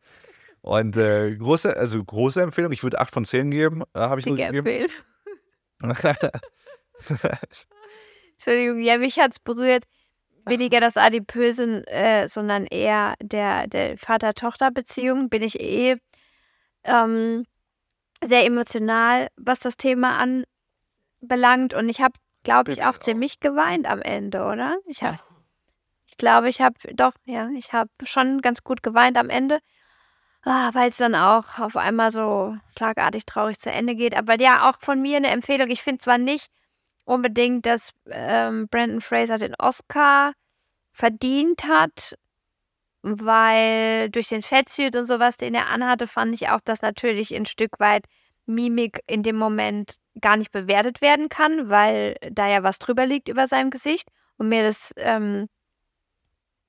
Und 0.63 0.97
äh, 0.97 1.37
große, 1.37 1.77
also 1.77 2.03
große 2.03 2.43
Empfehlung, 2.43 2.73
ich 2.73 2.83
würde 2.83 3.01
8 3.01 3.13
von 3.13 3.25
10 3.25 3.53
geben, 3.53 3.83
äh, 3.95 4.01
habe 4.01 4.19
ich 4.19 4.27
Dicke 4.27 4.51
gegeben. 4.51 4.91
Entschuldigung, 8.33 8.81
ja, 8.81 8.99
mich 8.99 9.19
hat's 9.19 9.41
berührt. 9.41 9.85
Weniger 10.49 10.81
das 10.81 10.97
Adipöse, 10.97 11.85
äh, 11.89 12.29
sondern 12.29 12.67
eher 12.67 13.15
der, 13.21 13.67
der 13.67 13.99
Vater-Tochter-Beziehung. 13.99 15.29
Bin 15.29 15.43
ich 15.43 15.59
eh 15.61 15.97
ähm, 16.85 17.45
sehr 18.25 18.45
emotional, 18.45 19.29
was 19.37 19.59
das 19.61 19.77
Thema 19.77 20.19
anbelangt. 20.19 21.75
Und 21.75 21.89
ich 21.89 22.01
habe, 22.01 22.15
glaube 22.45 22.73
ich, 22.73 22.85
auch. 22.85 22.97
ziemlich 22.99 23.41
geweint 23.41 23.87
am 23.87 24.01
Ende, 24.01 24.45
oder? 24.45 24.77
Ich 24.87 25.03
habe, 25.03 25.19
ich 26.09 26.17
glaube, 26.17 26.49
ich 26.49 26.61
habe, 26.61 26.77
doch, 26.95 27.15
ja, 27.25 27.49
ich 27.57 27.73
habe 27.73 27.91
schon 28.05 28.41
ganz 28.41 28.63
gut 28.63 28.85
geweint 28.85 29.19
am 29.19 29.31
Ende. 29.31 29.59
ah, 30.45 30.71
weil 30.75 30.91
es 30.91 30.97
dann 30.99 31.17
auch 31.17 31.59
auf 31.59 31.77
einmal 31.77 32.13
so 32.13 32.57
schlagartig 32.77 33.27
traurig 33.27 33.59
zu 33.59 33.73
Ende 33.73 33.97
geht. 33.97 34.17
Aber 34.17 34.41
ja, 34.41 34.69
auch 34.71 34.77
von 34.81 35.03
mir 35.03 35.17
eine 35.17 35.31
Empfehlung. 35.31 35.71
Ich 35.71 35.83
finde 35.83 36.01
zwar 36.03 36.19
nicht 36.19 36.47
unbedingt, 37.07 37.65
dass 37.65 37.93
ähm, 38.11 38.69
Brandon 38.69 39.01
Fraser 39.01 39.39
den 39.39 39.55
Oscar 39.59 40.33
verdient 40.93 41.65
hat, 41.65 42.17
weil 43.03 44.11
durch 44.11 44.29
den 44.29 44.43
Fettsuit 44.43 44.97
und 44.97 45.07
sowas, 45.07 45.37
den 45.37 45.55
er 45.55 45.69
anhatte, 45.69 46.07
fand 46.07 46.35
ich 46.35 46.49
auch, 46.49 46.61
dass 46.61 46.83
natürlich 46.83 47.35
ein 47.35 47.47
Stück 47.47 47.79
weit 47.79 48.07
Mimik 48.47 49.01
in 49.07 49.23
dem 49.23 49.37
Moment 49.37 49.97
gar 50.21 50.37
nicht 50.37 50.53
bewertet 50.53 51.01
werden 51.01 51.29
kann, 51.29 51.69
weil 51.69 52.17
da 52.31 52.49
ja 52.49 52.63
was 52.63 52.79
drüber 52.79 53.07
liegt 53.07 53.29
über 53.29 53.47
seinem 53.47 53.71
Gesicht 53.71 54.09
und 54.39 54.49
mir 54.49 54.63
das 54.63 54.93
ähm, 54.97 55.49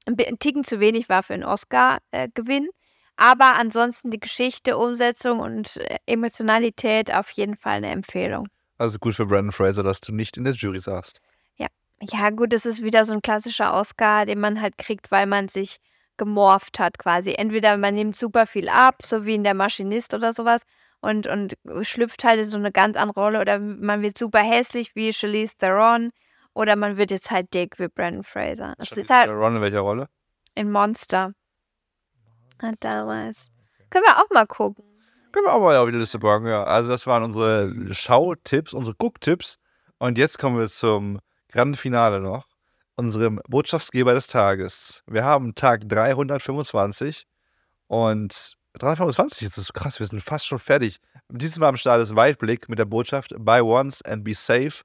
ein 0.05 0.39
Ticken 0.39 0.63
zu 0.63 0.79
wenig 0.79 1.09
war 1.09 1.23
für 1.23 1.33
einen 1.33 1.43
Oscar-Gewinn. 1.43 2.65
Äh, 2.65 2.71
Aber 3.15 3.55
ansonsten 3.55 4.11
die 4.11 4.19
Geschichte, 4.19 4.77
Umsetzung 4.77 5.39
und 5.39 5.77
äh, 5.77 5.97
Emotionalität 6.05 7.13
auf 7.13 7.29
jeden 7.31 7.55
Fall 7.55 7.77
eine 7.77 7.91
Empfehlung. 7.91 8.47
Also 8.77 8.99
gut 8.99 9.15
für 9.15 9.25
Brandon 9.25 9.51
Fraser, 9.51 9.83
dass 9.83 10.01
du 10.01 10.13
nicht 10.13 10.37
in 10.37 10.43
der 10.43 10.53
Jury 10.53 10.79
saßt. 10.79 11.19
Ja. 11.55 11.67
Ja, 12.01 12.29
gut, 12.29 12.53
das 12.53 12.65
ist 12.65 12.83
wieder 12.83 13.05
so 13.05 13.13
ein 13.13 13.21
klassischer 13.21 13.73
Oscar, 13.73 14.25
den 14.25 14.39
man 14.39 14.61
halt 14.61 14.77
kriegt, 14.77 15.11
weil 15.11 15.25
man 15.25 15.47
sich 15.47 15.77
gemorpht 16.17 16.79
hat 16.79 16.99
quasi. 16.99 17.33
Entweder 17.33 17.77
man 17.77 17.95
nimmt 17.95 18.15
super 18.15 18.45
viel 18.45 18.69
ab, 18.69 19.01
so 19.03 19.25
wie 19.25 19.35
in 19.35 19.43
der 19.43 19.53
Maschinist 19.53 20.13
oder 20.13 20.33
sowas, 20.33 20.61
und, 20.99 21.27
und 21.27 21.55
schlüpft 21.81 22.23
halt 22.23 22.39
in 22.39 22.45
so 22.45 22.57
eine 22.57 22.71
ganz 22.71 22.97
andere 22.97 23.19
Rolle, 23.19 23.41
oder 23.41 23.59
man 23.59 24.01
wird 24.01 24.17
super 24.17 24.39
hässlich 24.39 24.95
wie 24.95 25.13
Charlize 25.13 25.55
Theron, 25.57 26.11
oder 26.53 26.75
man 26.75 26.97
wird 26.97 27.11
jetzt 27.11 27.29
halt 27.29 27.53
dick 27.53 27.79
wie 27.79 27.87
Brandon 27.87 28.23
Fraser. 28.23 28.73
Das 28.77 28.91
ist 28.91 29.09
halt 29.09 29.25
Theron 29.27 29.57
in 29.57 29.61
welcher 29.61 29.81
Rolle? 29.81 30.07
In 30.55 30.71
Monster. 30.71 31.33
Hat 32.59 32.75
damals. 32.79 33.51
Können 33.91 34.05
wir 34.05 34.17
auch 34.17 34.29
mal 34.31 34.47
gucken. 34.47 34.83
Können 35.31 35.45
wir 35.45 35.53
auch 35.53 35.61
mal 35.61 35.77
auf 35.77 35.89
die 35.89 35.97
Liste 35.97 36.19
packen, 36.19 36.47
ja. 36.47 36.63
Also 36.63 36.89
das 36.89 37.05
waren 37.07 37.23
unsere 37.23 37.93
Schautipps, 37.93 38.73
unsere 38.73 38.95
Gucktipps. 38.95 39.57
Und 39.99 40.17
jetzt 40.17 40.39
kommen 40.39 40.57
wir 40.57 40.67
zum 40.67 41.19
Grand 41.49 41.77
Finale 41.77 42.19
noch 42.19 42.47
unserem 42.95 43.39
Botschaftsgeber 43.47 44.13
des 44.13 44.27
Tages. 44.27 45.03
Wir 45.05 45.23
haben 45.23 45.53
Tag 45.55 45.87
325 45.87 47.25
und 47.87 48.57
325 48.73 49.43
ist 49.43 49.57
das 49.57 49.71
krass, 49.71 49.99
wir 49.99 50.05
sind 50.05 50.23
fast 50.23 50.47
schon 50.47 50.59
fertig. 50.59 50.97
Diesmal 51.29 51.69
am 51.69 51.77
Start 51.77 52.01
ist 52.01 52.15
Weitblick 52.15 52.69
mit 52.69 52.79
der 52.79 52.85
Botschaft 52.85 53.33
Buy 53.37 53.61
once 53.61 54.01
and 54.03 54.23
be 54.23 54.33
safe, 54.33 54.81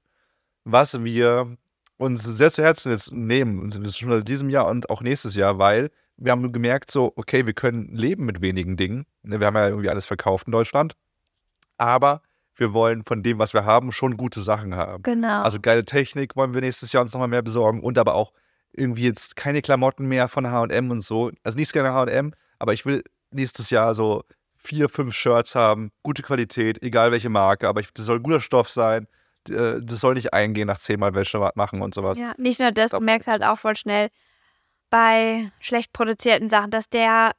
was 0.63 1.03
wir 1.03 1.57
uns 1.97 2.23
sehr 2.23 2.51
zu 2.51 2.63
Herzen 2.63 2.91
jetzt 2.91 3.11
nehmen, 3.11 3.71
schon 3.91 4.11
in 4.11 4.25
diesem 4.25 4.49
Jahr 4.49 4.67
und 4.67 4.89
auch 4.89 5.01
nächstes 5.01 5.35
Jahr, 5.35 5.57
weil 5.57 5.89
wir 6.17 6.31
haben 6.31 6.51
gemerkt, 6.51 6.91
so, 6.91 7.13
okay, 7.15 7.45
wir 7.45 7.53
können 7.53 7.93
leben 7.93 8.25
mit 8.25 8.41
wenigen 8.41 8.77
Dingen. 8.77 9.05
Ne, 9.23 9.39
wir 9.39 9.47
haben 9.47 9.55
ja 9.55 9.67
irgendwie 9.67 9.89
alles 9.89 10.05
verkauft 10.05 10.47
in 10.47 10.51
Deutschland. 10.51 10.95
Aber 11.77 12.21
wir 12.55 12.73
wollen 12.73 13.03
von 13.03 13.23
dem, 13.23 13.39
was 13.39 13.53
wir 13.53 13.65
haben, 13.65 13.91
schon 13.91 14.15
gute 14.15 14.41
Sachen 14.41 14.75
haben. 14.75 15.03
Genau. 15.03 15.41
Also 15.41 15.59
geile 15.59 15.85
Technik 15.85 16.35
wollen 16.35 16.53
wir 16.53 16.61
nächstes 16.61 16.93
Jahr 16.93 17.01
uns 17.01 17.13
nochmal 17.13 17.27
mehr 17.27 17.41
besorgen 17.41 17.81
und 17.81 17.97
aber 17.97 18.13
auch 18.13 18.31
irgendwie 18.73 19.03
jetzt 19.03 19.35
keine 19.35 19.61
Klamotten 19.61 20.07
mehr 20.07 20.27
von 20.27 20.45
HM 20.45 20.91
und 20.91 21.01
so. 21.01 21.31
Also 21.43 21.57
nichts 21.57 21.73
gerne 21.73 21.93
HM, 21.93 22.33
aber 22.59 22.73
ich 22.73 22.85
will 22.85 23.03
nächstes 23.31 23.69
Jahr 23.69 23.95
so 23.95 24.23
vier, 24.55 24.89
fünf 24.89 25.13
Shirts 25.13 25.55
haben, 25.55 25.91
gute 26.03 26.23
Qualität, 26.23 26.81
egal 26.81 27.11
welche 27.11 27.29
Marke, 27.29 27.67
aber 27.67 27.81
das 27.81 28.05
soll 28.05 28.19
guter 28.19 28.39
Stoff 28.39 28.69
sein. 28.69 29.07
Äh, 29.49 29.81
das 29.81 29.99
soll 29.99 30.13
nicht 30.13 30.33
eingehen 30.33 30.67
nach 30.67 30.79
zehnmal 30.79 31.13
Wäsche 31.13 31.51
machen 31.55 31.81
und 31.81 31.93
sowas. 31.93 32.17
Ja, 32.17 32.33
nicht 32.37 32.59
nur 32.59 32.71
das, 32.71 32.91
du 32.91 32.99
merkst 32.99 33.27
halt 33.27 33.43
auch 33.43 33.59
voll 33.59 33.75
schnell 33.75 34.09
bei 34.93 35.51
schlecht 35.59 35.91
produzierten 35.91 36.49
Sachen, 36.49 36.69
dass 36.69 36.87
der 36.87 37.31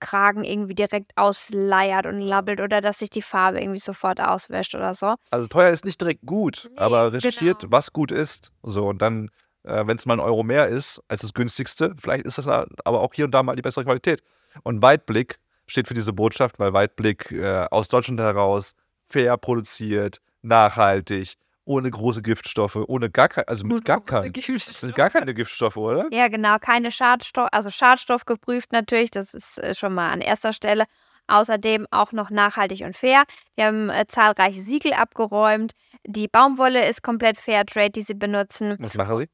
Kragen 0.00 0.42
irgendwie 0.42 0.74
direkt 0.74 1.12
ausleiert 1.16 2.06
und 2.06 2.18
labbelt 2.18 2.62
oder 2.62 2.80
dass 2.80 3.00
sich 3.00 3.10
die 3.10 3.20
Farbe 3.20 3.60
irgendwie 3.60 3.78
sofort 3.78 4.22
auswäscht 4.22 4.74
oder 4.74 4.94
so. 4.94 5.14
Also 5.30 5.46
teuer 5.46 5.68
ist 5.68 5.84
nicht 5.84 6.00
direkt 6.00 6.24
gut, 6.24 6.70
nee, 6.70 6.78
aber 6.78 7.12
recherchiert, 7.12 7.60
genau. 7.60 7.72
was 7.72 7.92
gut 7.92 8.10
ist. 8.10 8.52
So, 8.62 8.86
und 8.86 9.02
dann, 9.02 9.28
äh, 9.64 9.86
wenn 9.86 9.98
es 9.98 10.06
mal 10.06 10.14
ein 10.14 10.20
Euro 10.20 10.44
mehr 10.44 10.68
ist 10.68 11.02
als 11.08 11.20
das 11.20 11.34
günstigste, 11.34 11.94
vielleicht 12.00 12.24
ist 12.24 12.38
das 12.38 12.48
aber 12.48 13.00
auch 13.02 13.12
hier 13.12 13.26
und 13.26 13.32
da 13.32 13.42
mal 13.42 13.54
die 13.54 13.60
bessere 13.60 13.84
Qualität. 13.84 14.22
Und 14.62 14.80
Weitblick 14.80 15.38
steht 15.66 15.88
für 15.88 15.94
diese 15.94 16.14
Botschaft, 16.14 16.58
weil 16.58 16.72
Weitblick 16.72 17.30
äh, 17.32 17.66
aus 17.70 17.88
Deutschland 17.88 18.18
heraus 18.18 18.74
fair 19.10 19.36
produziert, 19.36 20.22
nachhaltig, 20.40 21.34
ohne 21.64 21.90
große 21.90 22.22
Giftstoffe, 22.22 22.76
ohne 22.76 23.10
gar 23.10 23.28
keine, 23.28 23.48
also 23.48 23.66
mit 23.66 23.84
gar, 23.84 24.04
kein, 24.04 24.32
gar 24.94 25.10
keine 25.10 25.34
Giftstoffe, 25.34 25.76
oder? 25.76 26.06
Ja, 26.10 26.28
genau, 26.28 26.58
keine 26.58 26.90
Schadstoff, 26.90 27.48
also 27.52 27.70
Schadstoff 27.70 28.24
geprüft 28.24 28.72
natürlich, 28.72 29.10
das 29.10 29.34
ist 29.34 29.58
äh, 29.58 29.74
schon 29.74 29.94
mal 29.94 30.10
an 30.10 30.20
erster 30.20 30.52
Stelle. 30.52 30.84
Außerdem 31.26 31.86
auch 31.90 32.12
noch 32.12 32.28
nachhaltig 32.28 32.82
und 32.82 32.94
fair. 32.94 33.22
Wir 33.54 33.66
haben 33.66 33.88
äh, 33.88 34.04
zahlreiche 34.06 34.60
Siegel 34.60 34.92
abgeräumt. 34.92 35.72
Die 36.06 36.28
Baumwolle 36.28 36.86
ist 36.86 37.02
komplett 37.02 37.38
Fairtrade, 37.38 37.92
die 37.92 38.02
sie 38.02 38.12
benutzen. 38.12 38.76
Was 38.78 38.94
machen 38.94 39.16
sie? 39.16 39.28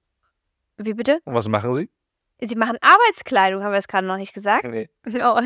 Wie 0.77 0.95
bitte? 0.95 1.19
Und 1.25 1.35
was 1.35 1.49
machen 1.49 1.75
sie? 1.75 1.91
Sie 2.43 2.55
machen 2.55 2.79
Arbeitskleidung, 2.81 3.63
haben 3.63 3.73
wir 3.73 3.79
es 3.79 3.89
gerade 3.89 4.07
noch 4.07 4.17
nicht 4.17 4.33
gesagt? 4.33 4.65
Nee. 4.65 4.89
Oh. 5.23 5.41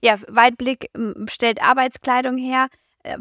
ja, 0.00 0.16
Weitblick 0.28 0.90
stellt 1.28 1.62
Arbeitskleidung 1.62 2.38
her. 2.38 2.68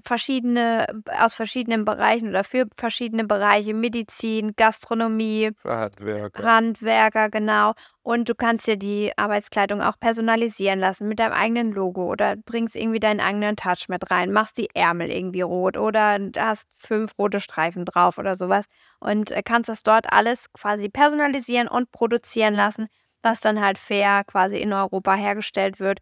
Verschiedene, 0.03 0.86
aus 1.19 1.36
verschiedenen 1.36 1.86
Bereichen 1.86 2.29
oder 2.29 2.43
für 2.43 2.65
verschiedene 2.77 3.25
Bereiche, 3.25 3.73
Medizin, 3.73 4.53
Gastronomie, 4.55 5.51
Handwerker. 5.63 6.43
Handwerker, 6.43 7.29
genau. 7.29 7.73
Und 8.03 8.29
du 8.29 8.36
kannst 8.36 8.67
dir 8.67 8.77
die 8.77 9.11
Arbeitskleidung 9.17 9.81
auch 9.81 9.99
personalisieren 9.99 10.79
lassen 10.79 11.07
mit 11.07 11.19
deinem 11.19 11.33
eigenen 11.33 11.71
Logo 11.71 12.11
oder 12.11 12.36
bringst 12.36 12.75
irgendwie 12.75 12.99
deinen 12.99 13.19
eigenen 13.19 13.55
Touch 13.55 13.89
mit 13.89 14.11
rein, 14.11 14.31
machst 14.31 14.57
die 14.57 14.69
Ärmel 14.73 15.09
irgendwie 15.09 15.41
rot 15.41 15.77
oder 15.77 16.19
hast 16.38 16.67
fünf 16.73 17.11
rote 17.17 17.39
Streifen 17.39 17.86
drauf 17.86 18.17
oder 18.17 18.36
sowas 18.36 18.65
und 18.99 19.31
äh, 19.31 19.41
kannst 19.43 19.69
das 19.69 19.83
dort 19.83 20.11
alles 20.11 20.51
quasi 20.53 20.89
personalisieren 20.89 21.67
und 21.67 21.91
produzieren 21.91 22.53
lassen, 22.53 22.88
was 23.23 23.39
dann 23.39 23.61
halt 23.61 23.77
fair 23.77 24.23
quasi 24.25 24.57
in 24.57 24.73
Europa 24.73 25.15
hergestellt 25.15 25.79
wird 25.79 25.99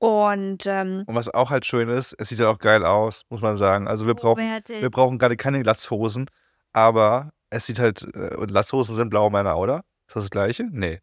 und, 0.00 0.64
ähm, 0.66 1.04
und 1.06 1.14
was 1.14 1.28
auch 1.28 1.50
halt 1.50 1.66
schön 1.66 1.90
ist, 1.90 2.14
es 2.18 2.30
sieht 2.30 2.40
halt 2.40 2.48
auch 2.48 2.58
geil 2.58 2.86
aus, 2.86 3.26
muss 3.28 3.42
man 3.42 3.58
sagen. 3.58 3.86
Also 3.86 4.06
wir 4.06 4.14
brauchen, 4.14 4.40
wir 4.40 4.90
brauchen 4.90 5.18
gerade 5.18 5.36
keine 5.36 5.62
Latzhosen, 5.62 6.30
aber 6.72 7.32
es 7.50 7.66
sieht 7.66 7.78
halt, 7.78 8.08
äh, 8.14 8.34
und 8.34 8.50
Latzhosen 8.50 8.94
sind 8.96 9.10
Blaumänner, 9.10 9.58
oder? 9.58 9.84
Ist 10.08 10.16
das 10.16 10.24
das 10.24 10.30
gleiche? 10.30 10.66
Nee. 10.72 11.00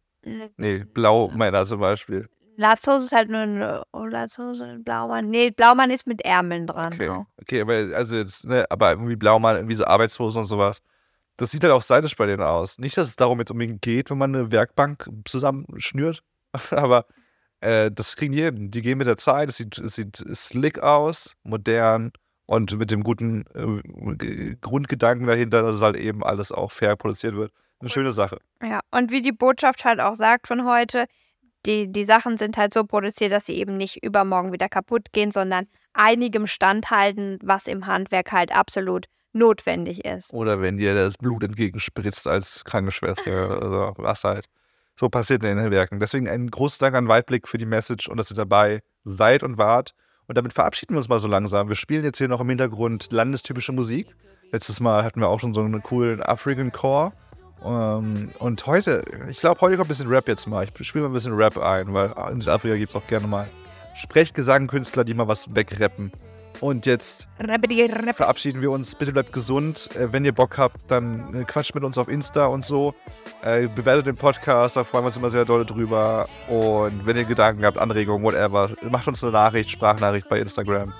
Nee, 0.57 0.83
Blaumänner 0.83 1.63
zum 1.65 1.79
Beispiel. 1.79 2.27
Latzhose 2.55 3.05
ist 3.05 3.11
halt 3.11 3.29
nur 3.29 3.41
eine 3.41 3.83
oh, 3.93 4.05
Latzhose, 4.05 4.63
ein 4.63 4.83
Blaumann. 4.83 5.29
Nee, 5.29 5.51
Blaumann 5.51 5.91
ist 5.91 6.07
mit 6.07 6.23
Ärmeln 6.23 6.65
dran. 6.65 6.93
Okay, 6.93 7.23
okay 7.39 7.61
aber 7.61 7.95
also 7.95 8.15
jetzt, 8.15 8.47
ne, 8.47 8.65
aber 8.71 8.89
irgendwie 8.89 9.15
Blaumann, 9.15 9.57
irgendwie 9.57 9.75
so 9.75 9.85
Arbeitshosen 9.85 10.41
und 10.41 10.47
sowas. 10.47 10.81
Das 11.37 11.51
sieht 11.51 11.61
halt 11.61 11.71
auch 11.71 11.83
stylisch 11.83 12.15
bei 12.15 12.25
denen 12.25 12.41
aus. 12.41 12.79
Nicht, 12.79 12.97
dass 12.97 13.09
es 13.09 13.15
darum 13.15 13.37
jetzt 13.37 13.51
unbedingt 13.51 13.83
geht, 13.83 14.09
wenn 14.09 14.17
man 14.17 14.35
eine 14.35 14.51
Werkbank 14.51 15.07
zusammenschnürt, 15.25 16.23
aber 16.71 17.05
äh, 17.62 17.91
das 17.91 18.16
kriegen 18.16 18.34
die 18.34 18.43
hin. 18.43 18.72
Die 18.72 18.82
gehen 18.82 18.97
mit 18.97 19.08
der 19.08 19.18
Zeit, 19.18 19.49
es 19.49 19.58
sieht, 19.58 19.78
es 19.78 19.95
sieht 19.95 20.18
slick 20.18 20.80
aus, 20.80 21.34
modern 21.43 22.12
und 22.45 22.78
mit 22.78 22.91
dem 22.91 23.03
guten 23.03 23.45
äh, 23.53 24.55
Grundgedanken 24.62 25.28
dahinter, 25.28 25.64
dass 25.64 25.82
halt 25.82 25.97
eben 25.97 26.24
alles 26.24 26.51
auch 26.51 26.72
fair 26.72 26.95
produziert 26.95 27.36
wird. 27.36 27.51
Eine 27.80 27.89
schöne 27.89 28.12
Sache. 28.12 28.39
Ja, 28.62 28.80
und 28.91 29.12
wie 29.12 29.22
die 29.22 29.32
Botschaft 29.32 29.86
halt 29.86 29.99
auch 29.99 30.16
sagt 30.16 30.47
von 30.47 30.66
heute, 30.66 31.05
die, 31.66 31.91
die 31.91 32.05
Sachen 32.05 32.38
sind 32.38 32.58
halt 32.58 32.74
so 32.74 32.86
produziert, 32.86 33.32
dass 33.32 33.45
sie 33.45 33.55
eben 33.55 33.78
nicht 33.78 34.03
übermorgen 34.03 34.53
wieder 34.53 34.70
kaputt 34.70 35.12
gehen, 35.12 35.32
sondern 35.32 35.68
einigem 35.93 36.47
standhalten, 36.47 37.38
was 37.43 37.68
im 37.68 37.86
Handwerk 37.86 38.32
halt 38.32 38.55
absolut 38.55 39.05
notwendig 39.34 40.05
ist. 40.05 40.34
Oder 40.34 40.62
wenn 40.62 40.78
dir 40.78 40.95
das 40.95 41.18
Blut 41.18 41.43
entgegenspritzt 41.43 42.28
als 42.28 42.64
Krankenschwester 42.64 43.58
oder 43.68 43.93
was 43.97 44.24
halt 44.24 44.45
so 44.99 45.09
passiert 45.09 45.43
in 45.43 45.57
den 45.57 45.71
Werken. 45.71 45.99
Deswegen 45.99 46.27
ein 46.27 46.49
großes 46.49 46.79
Dank 46.79 46.95
an 46.95 47.07
Weitblick 47.07 47.47
für 47.47 47.57
die 47.57 47.65
Message 47.65 48.07
und 48.07 48.17
dass 48.17 48.31
ihr 48.31 48.35
dabei 48.35 48.81
seid 49.05 49.43
und 49.43 49.57
wart. 49.57 49.93
Und 50.27 50.37
damit 50.37 50.53
verabschieden 50.53 50.95
wir 50.95 50.97
uns 50.97 51.07
mal 51.07 51.19
so 51.19 51.27
langsam. 51.27 51.69
Wir 51.69 51.75
spielen 51.75 52.03
jetzt 52.03 52.17
hier 52.17 52.27
noch 52.27 52.41
im 52.41 52.49
Hintergrund 52.49 53.11
landestypische 53.11 53.71
Musik. 53.71 54.15
Letztes 54.51 54.79
Mal 54.79 55.03
hatten 55.03 55.21
wir 55.21 55.27
auch 55.27 55.39
schon 55.39 55.53
so 55.53 55.61
einen 55.61 55.81
coolen 55.83 56.21
African 56.21 56.71
Core. 56.71 57.13
Um, 57.61 57.73
ähm, 57.73 58.29
und 58.37 58.65
heute, 58.67 59.03
ich 59.29 59.39
glaube, 59.39 59.61
heute 59.61 59.77
kommt 59.77 59.87
ein 59.87 59.89
bisschen 59.89 60.09
Rap 60.09 60.27
jetzt 60.27 60.47
mal. 60.47 60.65
Ich 60.65 60.87
spiele 60.87 61.03
mal 61.03 61.09
ein 61.09 61.13
bisschen 61.13 61.33
Rap 61.33 61.57
ein, 61.57 61.93
weil 61.93 62.13
in 62.31 62.39
Südafrika 62.39 62.75
gibt 62.75 62.89
es 62.89 62.95
auch 62.95 63.07
gerne 63.07 63.27
mal 63.27 63.47
Sprechgesangkünstler, 63.95 65.03
die 65.03 65.15
mal 65.15 65.27
was 65.27 65.55
wegrappen. 65.55 66.11
Und 66.60 66.86
jetzt 66.86 67.28
verabschieden 68.16 68.62
wir 68.62 68.72
uns. 68.72 68.95
Bitte 68.95 69.12
bleibt 69.12 69.32
gesund. 69.32 69.89
Äh, 69.95 70.12
wenn 70.12 70.26
ihr 70.26 70.34
Bock 70.34 70.58
habt, 70.58 70.89
dann 70.89 71.41
äh, 71.41 71.43
quatscht 71.43 71.76
mit 71.76 71.84
uns 71.84 71.97
auf 71.97 72.08
Insta 72.08 72.47
und 72.47 72.66
so. 72.66 72.95
Äh, 73.43 73.68
bewertet 73.68 74.08
den 74.08 74.18
Podcast, 74.18 74.76
da 74.76 74.84
freuen 74.84 75.03
wir 75.03 75.08
uns 75.08 75.18
immer 75.18 75.30
sehr 75.30 75.45
doll 75.45 75.66
drüber. 75.66 76.28
Und 76.47 77.05
wenn 77.05 77.18
ihr 77.18 77.26
Gedanken 77.26 77.66
habt, 77.66 77.78
Anregungen, 77.78 78.24
whatever, 78.24 78.72
macht 78.89 79.08
uns 79.08 79.24
eine 79.24 79.34
Nachricht, 79.34 79.70
Sprachnachricht 79.70 80.30
bei 80.30 80.39
Instagram. 80.39 80.93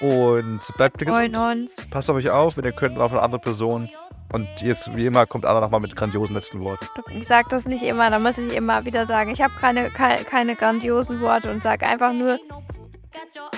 Und 0.00 0.60
bleibt 0.76 0.98
gesund. 0.98 1.36
uns. 1.36 1.76
Passt 1.90 2.10
auf 2.10 2.16
euch 2.16 2.30
auf, 2.30 2.56
wenn 2.56 2.64
ihr 2.64 2.72
könnt, 2.72 2.98
auf 2.98 3.12
eine 3.12 3.22
andere 3.22 3.40
Person. 3.40 3.88
Und 4.32 4.48
jetzt, 4.62 4.96
wie 4.96 5.06
immer, 5.06 5.26
kommt 5.26 5.44
Anna 5.44 5.60
nochmal 5.60 5.80
mit 5.80 5.94
grandiosen 5.94 6.34
letzten 6.34 6.60
Worten. 6.60 6.86
Ich 7.10 7.28
sag 7.28 7.50
das 7.50 7.66
nicht 7.66 7.82
immer, 7.82 8.08
da 8.08 8.18
muss 8.18 8.38
ich 8.38 8.56
immer 8.56 8.84
wieder 8.84 9.04
sagen. 9.04 9.30
Ich 9.30 9.42
habe 9.42 9.52
keine, 9.60 9.90
keine, 9.90 10.24
keine 10.24 10.56
grandiosen 10.56 11.20
Worte 11.20 11.50
und 11.50 11.62
sage 11.62 11.86
einfach 11.86 12.14
nur, 12.14 12.38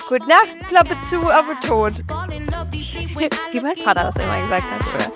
Gute 0.09 0.27
Nacht, 0.27 0.67
Klappe 0.67 0.97
zu, 1.09 1.21
aber 1.31 1.59
tot. 1.61 1.93
Wie 3.51 3.59
mein 3.61 3.75
Vater 3.75 4.03
das 4.03 4.15
immer 4.17 4.41
gesagt 4.41 4.63
hat, 4.69 4.81
oder? 4.95 5.11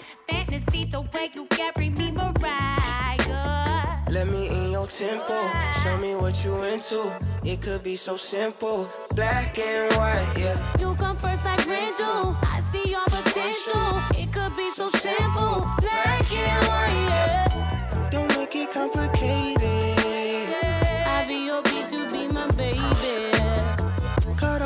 Let 4.10 4.28
me 4.28 4.48
in 4.48 4.72
your 4.72 4.88
tempo, 4.88 5.36
show 5.84 5.96
me 5.98 6.16
what 6.16 6.44
you 6.44 6.64
into. 6.64 7.12
It 7.44 7.62
could 7.62 7.84
be 7.84 7.96
so 7.96 8.18
simple, 8.18 8.90
black 9.14 9.56
and 9.60 9.94
white, 9.94 10.26
yeah. 10.36 10.58
You 10.80 10.96
come 10.96 11.16
first 11.16 11.46
like 11.46 11.64
rain 11.68 11.94
do. 11.96 12.36
I 12.42 12.60
see 12.60 12.90
your 12.90 13.06
potential. 13.06 14.02
It 14.18 14.34
could 14.34 14.56
be 14.58 14.72
so 14.72 14.90
simple, 14.90 15.68
black 15.80 16.26
and 16.34 16.66
white, 16.66 17.08
yeah. 17.08 18.10
Don't 18.10 18.36
make 18.36 18.56
it 18.56 18.72
complicated. 18.72 19.68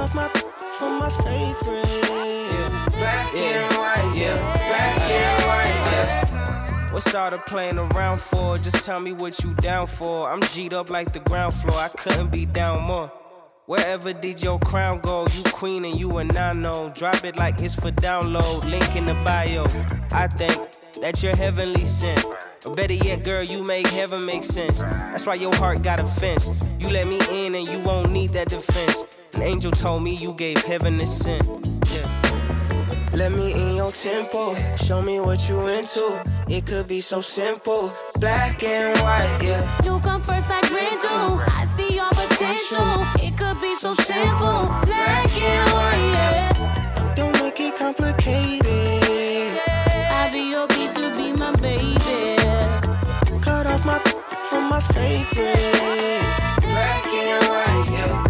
Off 0.04 0.14
my 0.16 0.28
from 0.28 1.00
my 1.00 1.10
favorite. 1.10 1.88
Yeah. 2.12 2.86
Black 2.90 3.36
and 3.36 3.74
white, 3.78 4.14
yeah. 4.16 4.38
Black 4.70 5.02
and 5.02 5.44
white, 5.48 5.78
yeah. 5.92 6.94
What's 6.94 7.16
all 7.16 7.30
the 7.30 7.38
playing 7.38 7.78
around 7.78 8.20
for? 8.20 8.58
Just 8.58 8.86
tell 8.86 9.00
me 9.00 9.14
what 9.14 9.42
you 9.44 9.54
down 9.56 9.88
for. 9.88 10.30
I'm 10.30 10.42
G'd 10.42 10.74
up 10.74 10.90
like 10.90 11.14
the 11.14 11.22
ground 11.22 11.54
floor. 11.54 11.80
I 11.80 11.88
couldn't 11.88 12.32
be 12.32 12.46
down 12.46 12.84
more. 12.84 13.12
Wherever 13.66 14.12
did 14.12 14.44
your 14.44 14.60
crown 14.60 15.00
go? 15.00 15.26
You 15.34 15.44
queen 15.54 15.86
and 15.86 15.98
you 15.98 16.18
a 16.18 16.24
nano. 16.26 16.90
Drop 16.90 17.24
it 17.24 17.38
like 17.38 17.62
it's 17.62 17.76
for 17.76 17.92
download. 17.92 18.70
Link 18.70 18.94
in 18.98 19.06
the 19.06 19.14
bio. 19.24 19.64
I 20.12 20.28
think 20.28 20.70
that 21.02 21.24
you're 21.24 21.36
heavenly 21.36 21.86
sent. 21.86 22.26
Or 22.66 22.76
better 22.76 22.94
yet, 22.94 23.24
girl, 23.24 23.42
you 23.42 23.66
make 23.66 23.88
heaven 23.88 24.26
make 24.26 24.44
sense. 24.44 24.84
That's 24.84 25.26
why 25.26 25.36
your 25.36 25.56
heart 25.56 25.82
got 25.82 26.02
a 26.02 26.06
fence. 26.06 26.50
You 26.78 26.90
let 26.90 27.08
me 27.08 27.20
in 27.32 27.56
and 27.56 27.66
you 27.66 27.80
won't 27.80 28.12
need 28.12 28.32
that 28.32 28.50
defense. 28.50 29.06
An 29.36 29.44
angel 29.44 29.72
told 29.72 30.04
me 30.04 30.14
you 30.14 30.34
gave 30.34 30.62
heaven 30.66 31.00
a 31.00 31.08
scent. 31.08 31.48
Yeah. 31.90 32.23
Let 33.14 33.32
me 33.32 33.54
in 33.54 33.76
your 33.76 33.92
tempo. 33.92 34.56
Show 34.76 35.02
me 35.02 35.20
what 35.20 35.48
you 35.48 35.68
into. 35.68 36.20
It 36.48 36.66
could 36.66 36.88
be 36.88 37.00
so 37.00 37.22
simple. 37.22 37.94
Black 38.20 38.64
and 38.64 38.98
white, 39.00 39.40
yeah. 39.42 39.64
You 39.86 40.00
come 40.00 40.24
first 40.24 40.50
like 40.50 40.70
Randall. 40.72 41.40
I 41.48 41.64
see 41.64 41.94
your 41.94 42.10
potential. 42.10 43.06
It 43.22 43.38
could 43.38 43.62
be 43.62 43.76
so 43.76 43.94
simple. 43.94 44.68
Black 44.86 45.30
and 45.42 45.70
white, 45.72 46.10
yeah. 46.16 47.14
Don't 47.16 47.40
make 47.40 47.60
it 47.60 47.76
complicated. 47.78 49.60
I'll 50.10 50.32
be 50.32 50.50
your 50.50 50.68
B 50.68 50.88
to 50.96 51.14
be 51.16 51.34
my 51.34 51.56
baby. 51.58 52.38
Cut 53.42 53.68
off 53.68 53.86
my 53.86 54.00
from 54.50 54.70
my 54.70 54.82
favorite. 54.82 55.56
Black 56.62 57.06
and 57.08 57.46
white, 57.46 57.90
yeah. 57.92 58.23